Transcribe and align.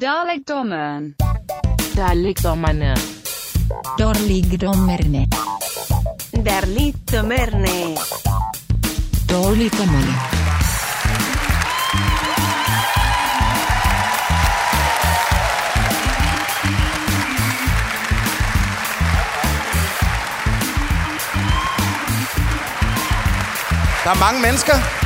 Dalekdommeren. 0.00 1.14
Dalekdommerne. 1.96 2.94
Dårligdommerne. 3.98 5.26
Darlittomerne. 6.44 7.94
Dårligdommerne. 9.30 10.14
Der 24.04 24.10
er 24.10 24.18
mange 24.20 24.40
mennesker. 24.42 25.03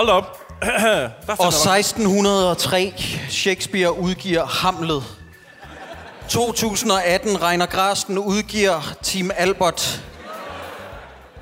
Hold 0.00 0.10
op. 0.10 0.24
Og 0.62 0.72
finder 1.26 1.68
man- 1.68 1.78
1603, 1.78 2.94
Shakespeare 3.30 3.98
udgiver 3.98 4.46
Hamlet. 4.46 5.02
2018, 6.28 7.42
Reiner 7.42 7.66
Grasten 7.66 8.18
udgiver 8.18 8.94
Team 9.02 9.30
Albert. 9.36 10.02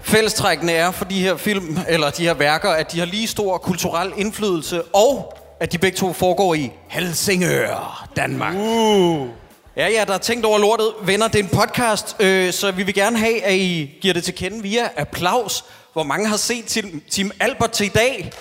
Fællestrækkende 0.03 0.73
er 0.73 0.91
for 0.91 1.05
de 1.05 1.21
her 1.21 1.37
film, 1.37 1.79
eller 1.89 2.11
de 2.11 2.23
her 2.23 2.35
værker, 2.35 2.71
at 2.71 2.93
de 2.93 2.99
har 2.99 3.07
lige 3.07 3.27
stor 3.29 3.59
kulturel 3.59 4.13
indflydelse, 4.17 4.83
og 4.83 5.39
at 5.61 5.73
de 5.73 5.79
begge 5.79 5.97
to 5.97 6.13
foregår 6.13 6.55
i 6.55 6.71
Helsingør, 6.89 8.09
Danmark. 8.17 8.55
Uh. 8.55 9.29
Ja, 9.77 9.89
ja, 9.89 10.05
der 10.07 10.15
er 10.15 10.19
tænkt 10.19 10.47
over 10.47 10.59
lortet. 10.59 10.93
Venner, 11.03 11.29
det 11.29 11.39
er 11.39 11.43
en 11.43 11.49
podcast, 11.59 12.17
øh, 12.21 12.53
så 12.53 12.71
vi 12.71 12.83
vil 12.83 12.95
gerne 12.95 13.19
have, 13.19 13.43
at 13.45 13.55
I 13.55 13.99
giver 14.01 14.15
det 14.15 14.25
til 14.25 14.35
kende 14.35 14.63
via 14.63 14.89
applaus. 14.97 15.65
Hvor 15.99 16.05
mange 16.05 16.29
har 16.29 16.37
set 16.37 16.65
Team- 16.77 17.11
Team 17.11 17.31
Albert 17.41 17.71
til 17.71 17.87
i 17.87 17.89
dag? 17.89 18.33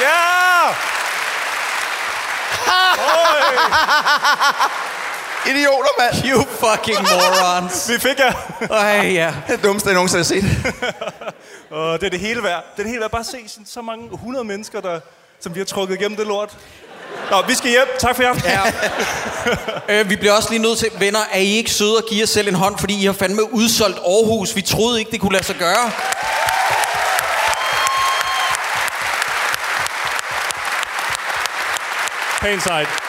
Ja! 0.00 0.74
Idioter, 5.50 5.88
mand. 5.98 6.14
You 6.24 6.42
fucking 6.44 6.98
morons. 7.02 7.88
Vi 7.88 7.98
fik 7.98 8.18
jer. 8.18 8.32
Ej, 8.70 9.10
ja. 9.12 9.34
Det 9.48 9.52
er 9.54 9.62
dummeste, 9.62 9.88
jeg 9.88 9.94
nogensinde 9.94 10.20
har 10.20 10.24
set. 10.24 10.44
Og 11.78 12.00
det 12.00 12.06
er 12.06 12.10
det 12.10 12.20
hele 12.20 12.42
værd. 12.42 12.64
Det 12.72 12.78
er 12.78 12.82
det 12.82 12.86
hele 12.86 13.00
værd. 13.00 13.10
Bare 13.10 13.24
se 13.24 13.48
sådan, 13.48 13.66
så 13.66 13.82
mange 13.82 14.08
100 14.12 14.44
mennesker, 14.44 14.80
der, 14.80 15.00
som 15.40 15.54
vi 15.54 15.60
har 15.60 15.64
trukket 15.64 16.00
igennem 16.00 16.16
det 16.16 16.26
lort. 16.26 16.56
Nå, 17.30 17.42
vi 17.48 17.54
skal 17.54 17.70
hjem. 17.70 17.86
Tak 17.98 18.16
for 18.16 18.22
aften. 18.22 18.50
ja. 18.50 18.60
øh, 20.00 20.10
vi 20.10 20.16
bliver 20.16 20.32
også 20.32 20.50
lige 20.50 20.62
nødt 20.62 20.78
til, 20.78 20.88
venner, 20.98 21.20
er 21.32 21.38
I 21.38 21.56
ikke 21.56 21.70
søde 21.70 21.98
at 21.98 22.04
give 22.08 22.20
jer 22.20 22.26
selv 22.26 22.48
en 22.48 22.54
hånd, 22.54 22.78
fordi 22.78 23.02
I 23.02 23.04
har 23.04 23.12
fandme 23.12 23.54
udsolgt 23.54 23.98
Aarhus. 23.98 24.56
Vi 24.56 24.62
troede 24.62 24.98
ikke, 24.98 25.10
det 25.10 25.20
kunne 25.20 25.32
lade 25.32 25.44
sig 25.44 25.56
gøre. 25.56 25.90
Pæn 32.40 32.60
sejt. 32.60 33.03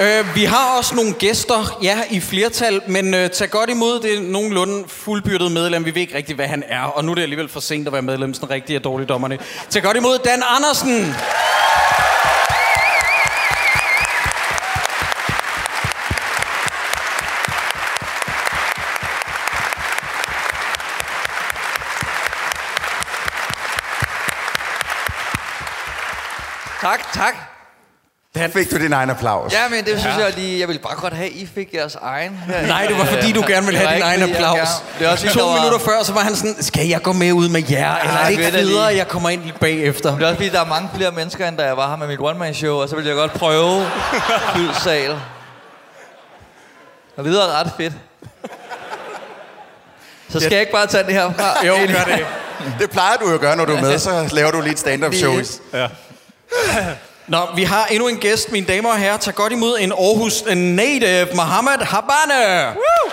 Øh, 0.00 0.34
vi 0.34 0.44
har 0.44 0.76
også 0.78 0.94
nogle 0.94 1.12
gæster, 1.12 1.78
ja, 1.82 1.98
i 2.10 2.20
flertal, 2.20 2.82
men 2.86 3.14
øh, 3.14 3.30
tag 3.30 3.50
godt 3.50 3.70
imod 3.70 4.00
det 4.00 4.14
er 4.16 4.20
nogenlunde 4.20 4.88
fuldbyrdet 4.88 5.52
medlem. 5.52 5.84
Vi 5.84 5.94
ved 5.94 6.00
ikke 6.00 6.16
rigtig, 6.16 6.34
hvad 6.36 6.46
han 6.46 6.62
er, 6.68 6.82
og 6.82 7.04
nu 7.04 7.10
er 7.10 7.14
det 7.14 7.22
alligevel 7.22 7.48
for 7.48 7.60
sent 7.60 7.86
at 7.86 7.92
være 7.92 8.02
medlem, 8.02 8.34
sådan 8.34 8.50
rigtig 8.50 8.76
af 8.76 8.82
dårligdommerne. 8.82 9.38
Tag 9.70 9.82
godt 9.82 9.96
imod 9.96 10.18
Dan 10.18 10.42
Andersen. 10.46 11.14
Tak, 26.80 27.12
tak. 27.12 27.55
Fik 28.52 28.70
du 28.70 28.78
din 28.78 28.92
egen 28.92 29.10
applaus? 29.10 29.52
Ja, 29.52 29.68
men 29.70 29.84
det 29.84 30.00
synes 30.00 30.16
jeg 30.16 30.32
lige, 30.36 30.60
jeg 30.60 30.68
ville 30.68 30.82
bare 30.82 30.96
godt 30.96 31.12
have, 31.12 31.28
I 31.30 31.48
fik 31.54 31.74
jeres 31.74 31.94
egen. 31.94 32.40
herinde. 32.46 32.68
Nej, 32.68 32.86
det 32.86 32.98
var 32.98 33.04
fordi, 33.04 33.32
du 33.32 33.44
gerne 33.46 33.66
ville 33.66 33.80
have 33.80 33.94
din 33.94 34.02
egen 34.02 34.22
applaus. 34.22 34.68
Det 34.98 35.06
er 35.06 35.10
også 35.10 35.28
to 35.32 35.46
var- 35.46 35.56
minutter 35.56 35.78
før, 35.78 36.02
så 36.02 36.12
var 36.12 36.20
han 36.20 36.36
sådan, 36.36 36.62
skal 36.62 36.86
jeg 36.88 37.02
gå 37.02 37.12
med 37.12 37.32
ud 37.32 37.48
med 37.48 37.62
jer, 37.70 37.96
eller 37.98 38.14
er 38.14 38.24
det 38.24 38.30
ikke 38.60 38.80
at 38.88 38.96
jeg 38.96 39.08
kommer 39.08 39.28
ind 39.30 39.42
lige 39.42 39.54
bagefter? 39.60 40.14
Det 40.14 40.22
er 40.22 40.26
også 40.26 40.36
fordi, 40.36 40.48
der 40.48 40.60
er 40.60 40.64
mange 40.66 40.90
flere 40.94 41.10
mennesker, 41.12 41.48
end 41.48 41.56
da 41.58 41.64
jeg 41.64 41.76
var 41.76 41.88
her 41.90 41.96
med 41.96 42.06
mit 42.06 42.20
one-man-show, 42.20 42.76
og 42.76 42.88
så 42.88 42.94
ville 42.96 43.08
jeg 43.08 43.16
godt 43.16 43.32
prøve 43.32 43.86
fyldt 44.56 44.82
sal. 44.82 45.10
Og 47.16 47.24
det 47.24 47.32
lyder 47.32 47.60
ret 47.60 47.70
fedt. 47.76 47.92
Så 50.30 50.40
skal 50.40 50.50
jeg 50.52 50.60
ikke 50.60 50.72
bare 50.72 50.86
tage 50.86 51.04
det 51.04 51.12
her 51.12 51.32
fra? 51.32 51.66
Jo, 51.66 51.74
gør 51.74 52.14
det. 52.16 52.26
Det 52.80 52.90
plejer 52.90 53.16
du 53.16 53.28
jo 53.28 53.34
at 53.34 53.40
gøre, 53.40 53.56
når 53.56 53.64
du 53.64 53.72
er 53.72 53.80
med. 53.80 53.98
Så 54.08 54.28
laver 54.32 54.50
du 54.50 54.60
lige 54.60 54.72
et 54.72 54.78
stand-up 54.78 55.14
show. 55.14 55.34
Ja. 55.72 55.86
Nå, 57.28 57.38
vi 57.56 57.62
har 57.62 57.86
endnu 57.86 58.08
en 58.08 58.16
gæst, 58.16 58.52
mine 58.52 58.66
damer 58.66 58.88
og 58.90 58.98
herrer. 58.98 59.16
Tag 59.16 59.34
godt 59.34 59.52
imod 59.52 59.78
en 59.80 59.92
Aarhus 59.92 60.44
native, 60.44 61.28
Mohammed 61.34 61.78
Habane. 61.86 62.76
Woo! 62.76 63.10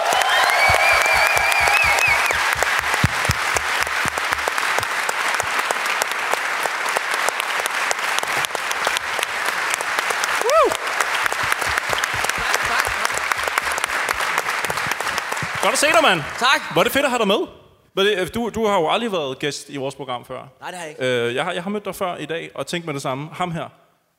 Godt 15.61 15.73
at 15.73 15.79
se 15.79 15.87
dig, 15.87 15.99
mand. 16.01 16.21
Tak. 16.39 16.61
Hvor 16.73 16.81
er 16.81 16.83
det 16.83 16.93
fedt 16.93 17.05
at 17.05 17.11
have 17.11 17.19
dig 17.19 17.27
med. 17.27 18.27
Du, 18.33 18.49
du 18.49 18.67
har 18.67 18.79
jo 18.79 18.89
aldrig 18.89 19.11
været 19.11 19.39
gæst 19.39 19.69
i 19.69 19.77
vores 19.77 19.95
program 19.95 20.25
før. 20.25 20.47
Nej, 20.61 20.71
det 20.71 20.79
har 20.79 20.85
jeg 20.85 20.89
ikke. 20.89 21.27
Øh, 21.27 21.35
jeg, 21.35 21.43
har, 21.43 21.51
jeg 21.51 21.63
har 21.63 21.69
mødt 21.69 21.85
dig 21.85 21.95
før 21.95 22.15
i 22.15 22.25
dag, 22.25 22.51
og 22.55 22.67
tænkt 22.67 22.85
med 22.85 22.93
det 22.93 23.01
samme. 23.01 23.29
Ham 23.33 23.51
her, 23.51 23.69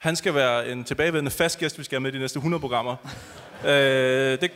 han 0.04 0.16
skal 0.16 0.34
være 0.34 0.68
en 0.68 0.84
tilbagevendende 0.84 1.30
fast 1.30 1.58
gæst, 1.58 1.78
vi 1.78 1.84
skal 1.84 1.96
have 1.96 2.02
med 2.02 2.12
de 2.12 2.18
næste 2.18 2.36
100 2.36 2.60
programmer. 2.60 2.96
øh, 3.64 3.70
det 4.40 4.50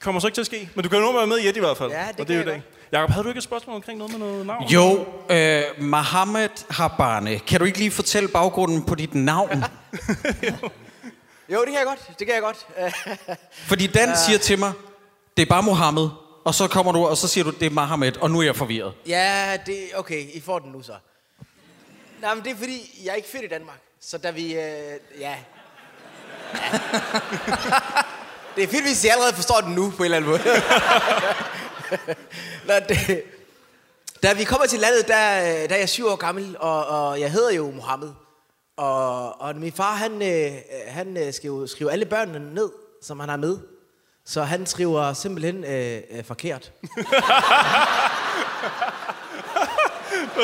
kommer 0.00 0.20
så 0.20 0.26
ikke 0.26 0.36
til 0.36 0.40
at 0.42 0.46
ske, 0.46 0.68
men 0.74 0.82
du 0.82 0.88
kan 0.88 0.98
jo 0.98 1.04
nu 1.04 1.12
være 1.12 1.26
med 1.26 1.38
i 1.38 1.48
et 1.48 1.56
i 1.56 1.60
hvert 1.60 1.76
fald. 1.76 1.90
Ja, 1.90 1.98
det 1.98 2.08
og 2.10 2.16
kan 2.16 2.26
det 2.26 2.34
er 2.34 2.38
jo 2.38 2.40
jeg 2.40 2.56
i 2.56 2.60
dag. 2.60 2.62
Jakob, 2.92 3.10
havde 3.10 3.24
du 3.24 3.28
ikke 3.28 3.38
et 3.38 3.44
spørgsmål 3.44 3.76
omkring 3.76 3.98
noget 3.98 4.12
med 4.12 4.18
noget 4.28 4.46
navn? 4.46 4.64
Jo, 4.68 5.06
øh, 5.30 5.62
Mohammed 5.84 6.48
Habane. 6.70 7.38
Kan 7.38 7.58
du 7.60 7.64
ikke 7.66 7.78
lige 7.78 7.90
fortælle 7.90 8.28
baggrunden 8.28 8.84
på 8.84 8.94
dit 8.94 9.14
navn? 9.14 9.64
Jo, 11.52 11.60
det 11.60 11.66
kan 11.66 11.74
jeg 11.74 11.86
godt. 11.86 12.18
Det 12.18 12.26
kan 12.26 12.34
jeg 12.34 12.42
godt. 12.42 12.66
Fordi 13.70 13.86
Dan 13.86 14.16
siger 14.26 14.38
til 14.38 14.58
mig, 14.58 14.72
det 15.36 15.42
er 15.42 15.46
bare 15.46 15.62
Mohammed. 15.62 16.08
Og 16.44 16.54
så 16.54 16.68
kommer 16.68 16.92
du, 16.92 17.06
og 17.06 17.16
så 17.16 17.28
siger 17.28 17.44
du, 17.44 17.50
det 17.50 17.66
er 17.66 17.70
Mohammed, 17.70 18.16
og 18.16 18.30
nu 18.30 18.38
er 18.38 18.42
jeg 18.42 18.56
forvirret. 18.56 18.92
ja, 19.06 19.56
det 19.66 19.76
okay. 19.94 20.26
I 20.34 20.40
får 20.40 20.58
den 20.58 20.72
nu 20.72 20.82
så. 20.82 20.92
Nej, 22.20 22.34
men 22.34 22.44
det 22.44 22.52
er 22.52 22.56
fordi, 22.56 23.00
jeg 23.04 23.10
er 23.10 23.14
ikke 23.14 23.28
født 23.28 23.44
i 23.44 23.48
Danmark. 23.48 23.83
Så 24.06 24.18
da 24.18 24.30
vi... 24.30 24.44
Øh, 24.44 24.50
ja. 24.52 24.96
ja. 25.20 25.36
det 28.56 28.64
er 28.64 28.68
fedt, 28.68 28.84
hvis 28.84 29.04
I 29.04 29.08
allerede 29.08 29.34
forstår 29.34 29.60
den 29.60 29.74
nu, 29.74 29.90
på 29.90 29.96
en 29.96 30.04
eller 30.04 30.16
anden 30.16 30.30
måde. 30.30 30.42
Nå, 32.68 32.74
det, 32.88 33.22
da 34.22 34.32
vi 34.32 34.44
kommer 34.44 34.66
til 34.66 34.80
landet, 34.80 35.08
der, 35.08 35.40
øh, 35.40 35.68
der 35.68 35.74
er 35.74 35.78
jeg 35.78 35.88
syv 35.88 36.06
år 36.06 36.16
gammel, 36.16 36.56
og, 36.60 36.86
og 36.86 37.20
jeg 37.20 37.32
hedder 37.32 37.52
jo 37.52 37.70
Mohammed. 37.70 38.12
Og, 38.76 39.40
og 39.40 39.56
min 39.56 39.72
far, 39.72 39.94
han, 39.94 40.22
øh, 40.22 40.52
han 40.86 41.16
øh, 41.16 41.32
skal 41.32 41.48
jo 41.48 41.66
skrive 41.66 41.92
alle 41.92 42.06
børnene 42.06 42.54
ned, 42.54 42.70
som 43.02 43.20
han 43.20 43.28
har 43.28 43.36
med. 43.36 43.58
Så 44.26 44.42
han 44.42 44.66
skriver 44.66 45.12
simpelthen 45.12 45.64
øh, 45.64 46.00
øh, 46.10 46.24
forkert. 46.24 46.72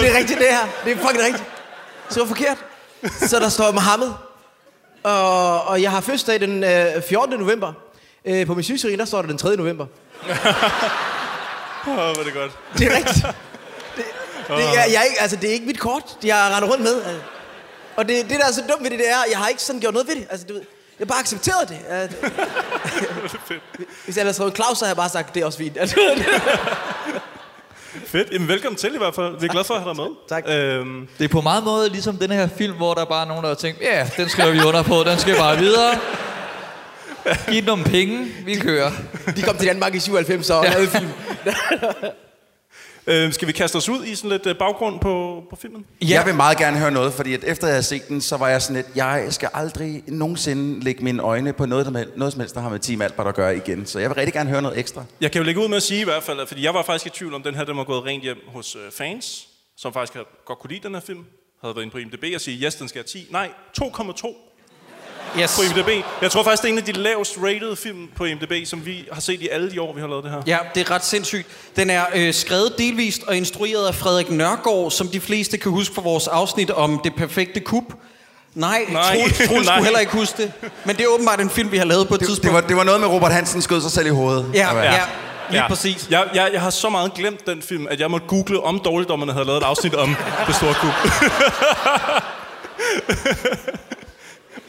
det 0.00 0.08
er 0.08 0.18
rigtigt, 0.18 0.38
det 0.38 0.48
her. 0.48 0.68
Det 0.84 0.92
er 0.92 0.96
fucking 0.96 1.24
rigtigt. 1.24 1.44
Så 2.10 2.26
forkert. 2.26 2.69
Så 3.08 3.38
der 3.38 3.48
står 3.48 3.72
Mohammed. 3.72 4.12
Og, 5.02 5.64
og 5.64 5.82
jeg 5.82 5.90
har 5.90 6.00
fødselsdag 6.00 6.40
den 6.40 6.64
øh, 6.64 7.02
14. 7.08 7.38
november. 7.38 7.72
Øh, 8.24 8.46
på 8.46 8.54
min 8.54 8.64
sygeserie, 8.64 8.96
der 8.96 9.04
står 9.04 9.22
der 9.22 9.28
den 9.28 9.38
3. 9.38 9.56
november. 9.56 9.86
Åh, 11.88 11.94
hvor 11.94 12.20
er 12.20 12.24
det 12.24 12.34
godt. 12.34 12.52
Det 12.78 12.86
er 12.86 12.96
rigtigt. 12.96 13.26
Det, 13.96 14.04
det, 14.48 14.64
jeg 14.74 15.02
ikke, 15.08 15.20
altså, 15.20 15.36
det 15.36 15.48
er 15.50 15.54
ikke 15.54 15.66
mit 15.66 15.78
kort, 15.78 16.04
jeg 16.24 16.50
render 16.56 16.68
rundt 16.68 16.82
med. 16.82 17.02
Og 17.96 18.08
det, 18.08 18.30
det, 18.30 18.38
der 18.40 18.46
er 18.46 18.52
så 18.52 18.62
dumt 18.70 18.82
ved 18.82 18.90
det, 18.90 18.98
det 18.98 19.10
er, 19.10 19.16
jeg 19.30 19.38
har 19.38 19.48
ikke 19.48 19.62
sådan 19.62 19.80
gjort 19.80 19.94
noget 19.94 20.08
ved 20.08 20.16
det. 20.16 20.26
Altså, 20.30 20.46
du 20.46 20.52
ved, 20.52 20.62
jeg 20.98 21.06
har 21.06 21.06
bare 21.06 21.20
accepteret 21.20 21.68
det. 21.68 21.78
Øh, 21.90 22.30
Hvis 24.04 24.16
jeg 24.16 24.24
havde 24.24 24.34
skrevet 24.34 24.56
Claus, 24.56 24.78
så 24.78 24.84
havde 24.84 24.90
jeg 24.90 24.96
bare 24.96 25.08
sagt, 25.08 25.34
det 25.34 25.42
er 25.42 25.46
også 25.46 25.58
fint. 25.58 25.76
Altså, 25.76 25.96
Fedt. 28.06 28.32
Jamen, 28.32 28.48
velkommen 28.48 28.76
til 28.76 28.94
i 28.94 28.98
hvert 28.98 29.14
fald. 29.14 29.40
Vi 29.40 29.46
er 29.46 29.50
glade 29.50 29.64
for 29.64 29.74
at 29.74 29.80
have 29.82 29.94
dig 29.94 30.02
med. 30.02 30.10
Tak. 30.28 30.44
Øhm, 30.48 31.08
Det 31.18 31.24
er 31.24 31.28
på 31.28 31.40
meget 31.40 31.64
måde 31.64 31.88
ligesom 31.88 32.16
den 32.16 32.30
her 32.30 32.48
film, 32.48 32.76
hvor 32.76 32.94
der 32.94 33.04
bare 33.04 33.22
er 33.24 33.28
nogen, 33.28 33.42
der 33.42 33.48
har 33.48 33.54
tænkt, 33.54 33.80
ja, 33.80 34.08
den 34.16 34.28
skriver 34.28 34.50
vi 34.50 34.60
under 34.66 34.82
på, 34.82 35.02
den 35.06 35.18
skal 35.18 35.36
bare 35.36 35.58
videre. 35.58 35.90
Giv 37.50 37.64
nogle 37.64 37.84
penge, 37.84 38.26
vi 38.44 38.54
kører. 38.54 38.90
De 39.36 39.42
kom 39.42 39.56
til 39.56 39.68
Danmark 39.68 39.94
i 39.94 39.98
97 39.98 40.50
og 40.50 40.64
lavede 40.64 40.86
film. 40.88 41.08
Øh, 43.06 43.32
skal 43.32 43.48
vi 43.48 43.52
kaste 43.52 43.76
os 43.76 43.88
ud 43.88 44.04
i 44.04 44.14
sådan 44.14 44.30
lidt 44.30 44.46
øh, 44.46 44.58
baggrund 44.58 45.00
på, 45.00 45.42
på 45.50 45.56
filmen? 45.56 45.86
Ja. 46.02 46.06
Jeg 46.08 46.26
vil 46.26 46.34
meget 46.34 46.58
gerne 46.58 46.78
høre 46.78 46.90
noget, 46.90 47.12
fordi 47.12 47.34
at 47.34 47.44
efter 47.44 47.66
jeg 47.66 47.76
har 47.76 47.82
set 47.82 48.08
den, 48.08 48.20
så 48.20 48.36
var 48.36 48.48
jeg 48.48 48.62
sådan 48.62 48.76
lidt, 48.76 48.86
jeg 48.96 49.26
skal 49.30 49.48
aldrig 49.54 50.02
nogensinde 50.06 50.84
lægge 50.84 51.04
mine 51.04 51.22
øjne 51.22 51.52
på 51.52 51.66
noget, 51.66 51.86
der 51.86 52.04
noget 52.16 52.32
som 52.32 52.40
helst, 52.40 52.54
der 52.54 52.60
har 52.60 52.68
med 52.68 52.78
Team 52.78 53.02
Albert 53.02 53.26
at 53.26 53.34
gøre 53.34 53.56
igen. 53.56 53.86
Så 53.86 53.98
jeg 53.98 54.10
vil 54.10 54.14
rigtig 54.14 54.32
gerne 54.32 54.50
høre 54.50 54.62
noget 54.62 54.78
ekstra. 54.78 55.04
Jeg 55.20 55.32
kan 55.32 55.38
jo 55.40 55.44
lægge 55.44 55.60
ud 55.60 55.68
med 55.68 55.76
at 55.76 55.82
sige 55.82 56.00
i 56.00 56.04
hvert 56.04 56.22
fald, 56.22 56.40
at 56.40 56.48
fordi 56.48 56.64
jeg 56.64 56.74
var 56.74 56.82
faktisk 56.82 57.06
i 57.06 57.18
tvivl 57.18 57.34
om, 57.34 57.42
den 57.42 57.54
her 57.54 57.64
den 57.64 57.76
var 57.76 57.84
gået 57.84 58.04
rent 58.04 58.22
hjem 58.22 58.38
hos 58.46 58.76
øh, 58.76 58.92
fans, 58.92 59.48
som 59.76 59.92
faktisk 59.92 60.12
havde 60.12 60.26
godt 60.46 60.58
kunne 60.58 60.70
lide 60.70 60.82
den 60.82 60.94
her 60.94 61.00
film, 61.00 61.24
havde 61.62 61.74
været 61.74 61.84
inde 61.84 61.92
på 61.92 61.98
IMDb 61.98 62.24
og 62.34 62.40
sige, 62.40 62.66
yes, 62.66 62.74
den 62.74 62.88
skal 62.88 62.98
have 62.98 63.22
10. 63.22 63.28
Nej, 63.30 63.50
2,2 63.82 64.49
Yes. 65.38 65.56
på 65.56 65.62
IMDb. 65.62 66.04
Jeg 66.22 66.30
tror 66.30 66.42
faktisk, 66.42 66.62
det 66.62 66.68
er 66.68 66.72
en 66.72 66.78
af 66.78 66.84
de 66.84 66.92
lavest 66.92 67.36
rated 67.42 67.76
film 67.76 68.08
på 68.16 68.24
IMDb, 68.24 68.52
som 68.66 68.86
vi 68.86 69.04
har 69.12 69.20
set 69.20 69.40
i 69.42 69.48
alle 69.48 69.70
de 69.70 69.80
år, 69.82 69.94
vi 69.94 70.00
har 70.00 70.08
lavet 70.08 70.24
det 70.24 70.32
her. 70.32 70.42
Ja, 70.46 70.58
det 70.74 70.80
er 70.80 70.90
ret 70.90 71.04
sindssygt. 71.04 71.46
Den 71.76 71.90
er 71.90 72.04
øh, 72.14 72.34
skrevet 72.34 72.74
delvist 72.78 73.22
og 73.26 73.36
instrueret 73.36 73.86
af 73.86 73.94
Frederik 73.94 74.30
Nørgaard, 74.30 74.90
som 74.90 75.08
de 75.08 75.20
fleste 75.20 75.58
kan 75.58 75.70
huske 75.72 75.94
fra 75.94 76.02
vores 76.02 76.26
afsnit 76.26 76.70
om 76.70 77.00
det 77.04 77.14
perfekte 77.14 77.60
kup. 77.60 77.84
Nej, 78.54 78.84
Nej. 78.88 79.02
Troels, 79.16 79.38
Troels 79.48 79.66
skulle 79.66 79.84
heller 79.84 80.00
ikke 80.00 80.12
huske 80.12 80.42
det. 80.42 80.52
Men 80.84 80.96
det 80.96 81.02
er 81.04 81.08
åbenbart 81.08 81.40
en 81.40 81.50
film, 81.50 81.72
vi 81.72 81.78
har 81.78 81.84
lavet 81.84 82.08
på 82.08 82.14
et 82.14 82.20
Det, 82.20 82.28
tidspunkt. 82.28 82.54
det, 82.56 82.62
var, 82.62 82.68
det 82.68 82.76
var 82.76 82.84
noget 82.84 83.00
med 83.00 83.08
Robert 83.08 83.32
Hansen 83.32 83.62
skød 83.62 83.80
sig 83.80 83.90
selv 83.90 84.06
i 84.06 84.10
hovedet. 84.10 84.50
Ja, 84.54 84.76
ja, 84.76 84.82
ja, 84.92 85.00
lige 85.50 85.62
præcis. 85.68 86.06
Jeg, 86.10 86.24
jeg, 86.34 86.50
jeg 86.52 86.60
har 86.60 86.70
så 86.70 86.88
meget 86.88 87.14
glemt 87.14 87.46
den 87.46 87.62
film, 87.62 87.86
at 87.90 88.00
jeg 88.00 88.10
måtte 88.10 88.26
google, 88.26 88.62
om 88.62 88.80
dårligdommerne 88.84 89.32
havde 89.32 89.44
lavet 89.44 89.58
et 89.58 89.64
afsnit 89.64 89.94
om 89.94 90.16
det 90.46 90.54
store 90.54 90.74
kub. 90.74 90.92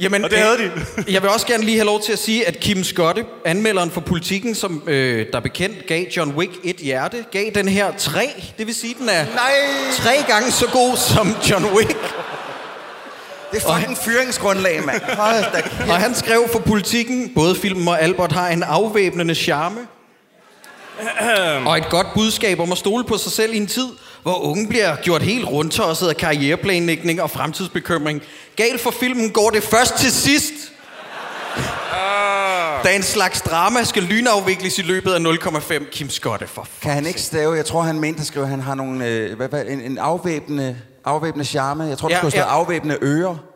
Jamen, 0.01 0.23
Og 0.23 0.29
det 0.31 0.39
havde 0.39 0.57
de. 0.57 0.71
jeg 1.13 1.21
vil 1.21 1.29
også 1.29 1.47
gerne 1.47 1.63
lige 1.63 1.77
have 1.77 1.85
lov 1.85 2.01
til 2.01 2.13
at 2.13 2.19
sige, 2.19 2.47
at 2.47 2.59
Kim 2.59 2.83
Skotte, 2.83 3.25
anmelderen 3.45 3.91
for 3.91 4.01
politikken, 4.01 4.55
som 4.55 4.83
øh, 4.87 5.25
der 5.33 5.39
bekendt 5.39 5.87
gav 5.87 6.05
John 6.17 6.31
Wick 6.31 6.51
et 6.63 6.75
hjerte, 6.75 7.25
gav 7.31 7.49
den 7.55 7.67
her 7.67 7.91
tre. 7.97 8.29
Det 8.57 8.67
vil 8.67 8.75
sige, 8.75 8.95
den 8.99 9.09
er 9.09 9.25
Nej! 9.25 9.51
tre 9.97 10.11
gange 10.27 10.51
så 10.51 10.67
god 10.67 10.97
som 10.97 11.35
John 11.49 11.65
Wick. 11.65 11.97
Det 13.51 13.63
er 13.63 13.73
fucking 13.75 13.97
fyringsgrundlag, 13.97 14.85
mand. 14.85 15.01
Og 15.89 15.95
han 15.95 16.15
skrev 16.15 16.49
for 16.51 16.59
politikken, 16.59 17.31
både 17.35 17.55
filmen 17.55 17.87
og 17.87 18.01
Albert 18.01 18.31
har 18.31 18.47
en 18.49 18.63
afvæbnende 18.63 19.35
charme. 19.35 19.79
og 21.65 21.77
et 21.77 21.89
godt 21.89 22.07
budskab 22.13 22.59
om 22.59 22.71
at 22.71 22.77
stole 22.77 23.03
på 23.03 23.17
sig 23.17 23.31
selv 23.31 23.53
i 23.53 23.57
en 23.57 23.67
tid, 23.67 23.87
hvor 24.23 24.43
unge 24.45 24.67
bliver 24.67 24.95
gjort 24.95 25.21
helt 25.21 25.45
rundtosset 25.47 26.07
af 26.09 26.17
karriereplanlægning 26.17 27.21
og 27.21 27.29
fremtidsbekymring. 27.29 28.21
Galt 28.55 28.81
for 28.81 28.91
filmen 28.91 29.29
går 29.29 29.49
det 29.49 29.63
først 29.63 29.95
til 29.95 30.11
sidst. 30.11 30.53
Da 32.83 32.95
en 32.95 33.03
slags 33.03 33.41
drama 33.41 33.83
skal 33.83 34.03
lynafvikles 34.03 34.79
i 34.79 34.81
løbet 34.81 35.13
af 35.13 35.19
0,5 35.19 35.89
Kim 35.91 36.09
Skotte 36.09 36.47
for 36.47 36.67
Kan 36.81 36.91
han 36.91 37.05
ikke 37.05 37.21
stave? 37.21 37.55
Jeg 37.55 37.65
tror, 37.65 37.81
han 37.81 37.99
mente 37.99 38.19
at 38.19 38.25
skrive, 38.27 38.45
at 38.45 38.49
han 38.51 38.61
har 38.61 38.75
nogle, 38.75 39.07
øh, 39.07 39.37
hvad, 39.37 39.49
hvad, 39.49 39.65
en, 39.65 39.81
en 39.81 39.97
afvæbnende, 39.97 40.77
afvæbnende 41.05 41.45
charme. 41.45 41.83
Jeg 41.83 41.97
tror, 41.97 42.09
Ja, 42.09 42.17
skulle 42.17 42.31
stå 42.31 42.39
ja. 42.39 42.45
afvæbnende 42.47 42.97
ører. 43.01 43.50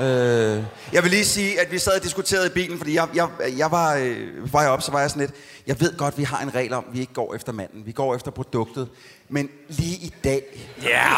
Øh, 0.00 0.62
jeg 0.92 1.02
vil 1.02 1.10
lige 1.10 1.24
sige, 1.24 1.60
at 1.60 1.72
vi 1.72 1.78
sad 1.78 1.92
og 1.92 2.02
diskuterede 2.02 2.46
i 2.46 2.50
bilen, 2.50 2.78
fordi 2.78 2.94
jeg, 2.94 3.06
jeg, 3.14 3.28
jeg 3.56 3.70
var, 3.70 3.94
øh, 3.94 4.52
vej 4.52 4.66
op, 4.66 4.82
så 4.82 4.92
var 4.92 5.00
jeg 5.00 5.10
sådan 5.10 5.20
lidt, 5.20 5.32
jeg 5.66 5.80
ved 5.80 5.96
godt, 5.96 6.18
vi 6.18 6.22
har 6.22 6.38
en 6.40 6.54
regel 6.54 6.72
om, 6.72 6.84
at 6.88 6.94
vi 6.94 7.00
ikke 7.00 7.12
går 7.12 7.34
efter 7.34 7.52
manden, 7.52 7.86
vi 7.86 7.92
går 7.92 8.14
efter 8.14 8.30
produktet. 8.30 8.88
Men 9.28 9.48
lige 9.68 9.96
i 9.96 10.14
dag, 10.24 10.42
Ja. 10.82 11.12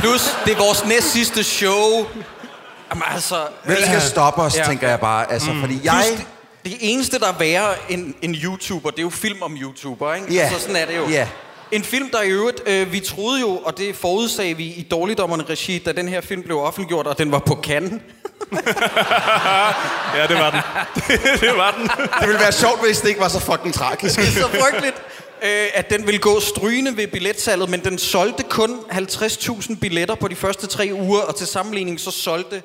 Plus, 0.00 0.36
det 0.44 0.52
er 0.52 0.58
vores 0.58 0.84
næst 0.86 1.06
sidste 1.12 1.44
show. 1.44 2.06
Jamen 2.90 3.02
altså... 3.10 3.36
hvem 3.64 3.76
skal 3.86 4.00
stoppe 4.00 4.42
os, 4.42 4.56
Ja. 4.56 4.64
tænker 4.64 4.88
jeg 4.88 5.00
bare. 5.00 5.32
Altså, 5.32 5.52
mm. 5.52 5.60
fordi 5.60 5.80
jeg... 5.84 6.04
Plus, 6.06 6.18
det, 6.18 6.26
det 6.64 6.76
eneste, 6.80 7.18
der 7.18 7.28
er 7.28 7.38
værre 7.38 7.74
end 7.88 8.14
en 8.22 8.34
YouTuber, 8.34 8.90
det 8.90 8.98
er 8.98 9.02
jo 9.02 9.10
film 9.10 9.42
om 9.42 9.56
YouTuber, 9.56 10.14
ikke? 10.14 10.34
Ja. 10.34 10.40
Altså, 10.42 10.60
sådan 10.60 10.76
er 10.76 10.86
det 10.86 10.96
jo. 10.96 11.08
Ja. 11.08 11.28
En 11.74 11.84
film, 11.84 12.10
der 12.10 12.22
i 12.22 12.28
øvrigt, 12.28 12.62
øh, 12.66 12.92
vi 12.92 13.00
troede 13.00 13.40
jo, 13.40 13.50
og 13.64 13.78
det 13.78 13.96
forudsagde 13.96 14.56
vi 14.56 14.64
i 14.64 14.82
Dårligdommerne 14.90 15.44
regi, 15.50 15.78
da 15.78 15.92
den 15.92 16.08
her 16.08 16.20
film 16.20 16.42
blev 16.42 16.58
offentliggjort, 16.60 17.06
og 17.06 17.18
den 17.18 17.32
var 17.32 17.38
på 17.38 17.60
Cannes. 17.62 17.92
Ja, 20.16 20.26
det 20.26 20.36
var 20.36 20.50
den. 20.50 20.60
det 21.40 21.56
var 21.56 21.74
den. 21.78 21.88
Det 22.20 22.28
ville 22.28 22.40
være 22.40 22.52
sjovt, 22.52 22.86
hvis 22.86 23.00
det 23.00 23.08
ikke 23.08 23.20
var 23.20 23.28
så 23.28 23.40
fucking 23.40 23.74
tragisk. 23.74 24.16
Det 24.16 24.26
er 24.28 24.30
så 24.30 24.48
frygteligt, 24.48 24.96
øh, 25.42 25.66
at 25.74 25.90
den 25.90 26.06
ville 26.06 26.20
gå 26.20 26.40
strygende 26.40 26.96
ved 26.96 27.06
billetsalget, 27.06 27.70
men 27.70 27.84
den 27.84 27.98
solgte 27.98 28.42
kun 28.42 28.78
50.000 28.90 29.78
billetter 29.80 30.14
på 30.14 30.28
de 30.28 30.36
første 30.36 30.66
tre 30.66 30.90
uger, 30.92 31.20
og 31.20 31.36
til 31.36 31.46
sammenligning 31.46 32.00
så 32.00 32.10
solgte 32.10 32.62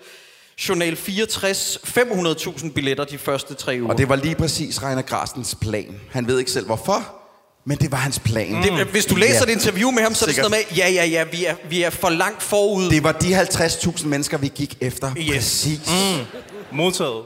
Journal 0.70 0.96
64 0.96 1.80
500.000 1.88 2.72
billetter 2.72 3.04
de 3.04 3.18
første 3.18 3.54
tre 3.54 3.78
uger. 3.82 3.92
Og 3.92 3.98
det 3.98 4.10
var 4.10 4.16
lige 4.16 4.36
præcis 4.36 4.84
Reiner 4.84 5.02
Grasens 5.02 5.58
plan. 5.62 6.02
Han 6.12 6.28
ved 6.28 6.40
ikke 6.40 6.52
selv 6.52 6.66
hvorfor, 6.66 7.19
men 7.69 7.77
det 7.77 7.92
var 7.92 7.98
hans 7.98 8.19
plan. 8.19 8.63
Det, 8.63 8.88
hvis 8.88 9.06
du 9.06 9.16
læser 9.16 9.36
Ja. 9.48 9.51
et 9.51 9.56
interview 9.56 9.92
med 9.92 10.04
ham, 10.04 10.13
så 10.13 10.25
er 10.25 10.27
det 10.27 10.36
sådan 10.36 10.51
noget 10.51 10.66
med, 10.71 10.77
ja, 10.77 10.89
ja, 10.89 11.06
ja, 11.06 11.24
vi 11.24 11.45
er, 11.45 11.56
vi 11.69 11.81
er 11.83 11.89
for 11.89 12.10
langt 12.10 12.42
forud. 12.44 12.89
Det 12.89 13.04
var 13.04 13.12
de 13.12 13.42
50.000 13.42 14.07
mennesker, 14.07 14.38
vi 14.38 14.51
gik 14.56 14.77
efter. 14.81 15.12
Yes. 15.18 15.27
Præcis. 15.33 15.80
Mm. 15.88 16.25
Modtaget. 16.77 17.24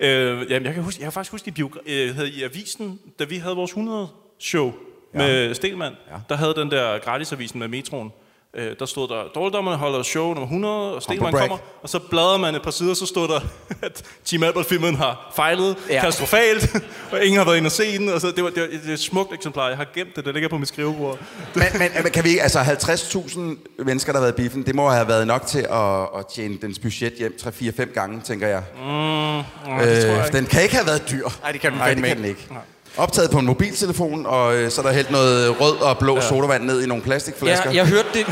Øh, 0.00 0.50
jamen, 0.50 0.66
jeg 0.66 0.74
kan, 0.74 0.82
huske, 0.82 1.00
jeg 1.00 1.04
kan 1.06 1.12
faktisk 1.12 1.32
huske 1.32 1.52
i, 1.56 1.62
biogra- 1.62 1.90
øh, 1.92 2.18
i 2.28 2.42
avisen, 2.42 2.98
da 3.18 3.24
vi 3.24 3.36
havde 3.36 3.54
vores 3.56 3.70
100-show 3.72 4.72
ja. 5.14 5.18
med 5.18 5.54
Stelman, 5.54 5.92
ja. 6.10 6.16
der 6.28 6.36
havde 6.36 6.54
den 6.54 6.70
der 6.70 6.98
gratisavisen 6.98 7.58
med 7.60 7.68
metroen. 7.68 8.10
Øh, 8.58 8.76
der 8.78 8.86
stod 8.86 9.08
der, 9.08 9.22
dårligdommerne 9.34 9.76
holder 9.76 10.02
show 10.02 10.26
nummer 10.26 10.42
100, 10.42 10.94
og 10.94 11.02
Stelman 11.02 11.32
kommer, 11.32 11.58
og 11.82 11.88
så 11.88 11.98
bladrede 11.98 12.38
man 12.38 12.54
et 12.54 12.62
par 12.62 12.70
sider, 12.70 12.94
så 12.94 13.06
stod 13.06 13.28
der, 13.28 13.40
at 13.86 14.02
Team 14.24 14.42
Albert-filmen 14.42 14.94
har 14.94 15.32
fejlet 15.36 15.76
Ja. 15.90 16.00
katastrofalt, 16.00 16.76
og 17.12 17.24
ingen 17.24 17.38
har 17.38 17.44
været 17.44 17.56
inde 17.56 17.68
og 17.68 17.72
se 17.72 17.98
den, 17.98 18.08
og 18.08 18.20
så, 18.20 18.26
det, 18.36 18.44
var, 18.44 18.50
det, 18.50 18.62
var, 18.62 18.68
det 18.68 18.88
er 18.88 18.92
et 18.92 19.00
smukt 19.00 19.34
eksemplar, 19.34 19.68
jeg 19.68 19.76
har 19.76 19.86
gemt 19.94 20.16
det, 20.16 20.24
det 20.24 20.34
ligger 20.34 20.48
på 20.48 20.58
mit 20.58 20.68
skrivebord. 20.68 21.18
Men, 21.54 21.64
men, 22.02 22.12
kan 22.12 22.24
vi 22.24 22.28
ikke, 22.28 22.42
altså 22.42 22.58
50.000 22.60 23.40
mennesker, 23.84 24.12
der 24.12 24.18
har 24.20 24.26
været 24.26 24.38
i 24.38 24.42
biffen, 24.42 24.66
det 24.66 24.74
må 24.74 24.88
have 24.88 25.08
været 25.08 25.26
nok 25.26 25.46
til 25.46 25.66
at, 25.70 26.00
at 26.18 26.26
tjene 26.34 26.58
dens 26.62 26.78
budget 26.78 27.12
hjem 27.18 27.36
3-4-5 27.42 27.92
gange, 27.92 28.20
tænker 28.20 28.48
jeg. 28.48 28.62
Det 28.76 30.04
tror 30.04 30.12
jeg 30.12 30.24
ikke. 30.26 30.36
den 30.36 30.46
kan 30.46 30.62
ikke 30.62 30.74
have 30.74 30.86
været 30.86 31.10
dyr. 31.10 31.28
Nej, 31.42 31.52
det 31.52 31.60
kan 31.60 31.70
den 31.70 31.78
Nej, 31.78 31.94
det 31.94 32.04
kan 32.04 32.16
den 32.16 32.24
ikke. 32.24 32.48
Optaget 32.96 33.30
på 33.30 33.38
en 33.38 33.46
mobiltelefon, 33.46 34.26
og 34.26 34.56
øh, 34.56 34.70
så 34.70 34.80
er 34.80 34.86
der 34.86 34.92
hældt 34.92 35.10
noget 35.10 35.60
rød 35.60 35.76
og 35.76 35.98
blå 35.98 36.14
ja. 36.14 36.28
sodavand 36.28 36.64
ned 36.64 36.82
i 36.82 36.86
nogle 36.86 37.02
plastikflasker. 37.02 37.70
Ja, 37.70 37.76
jeg 37.76 37.86
hørte 37.86 38.08
det, 38.14 38.26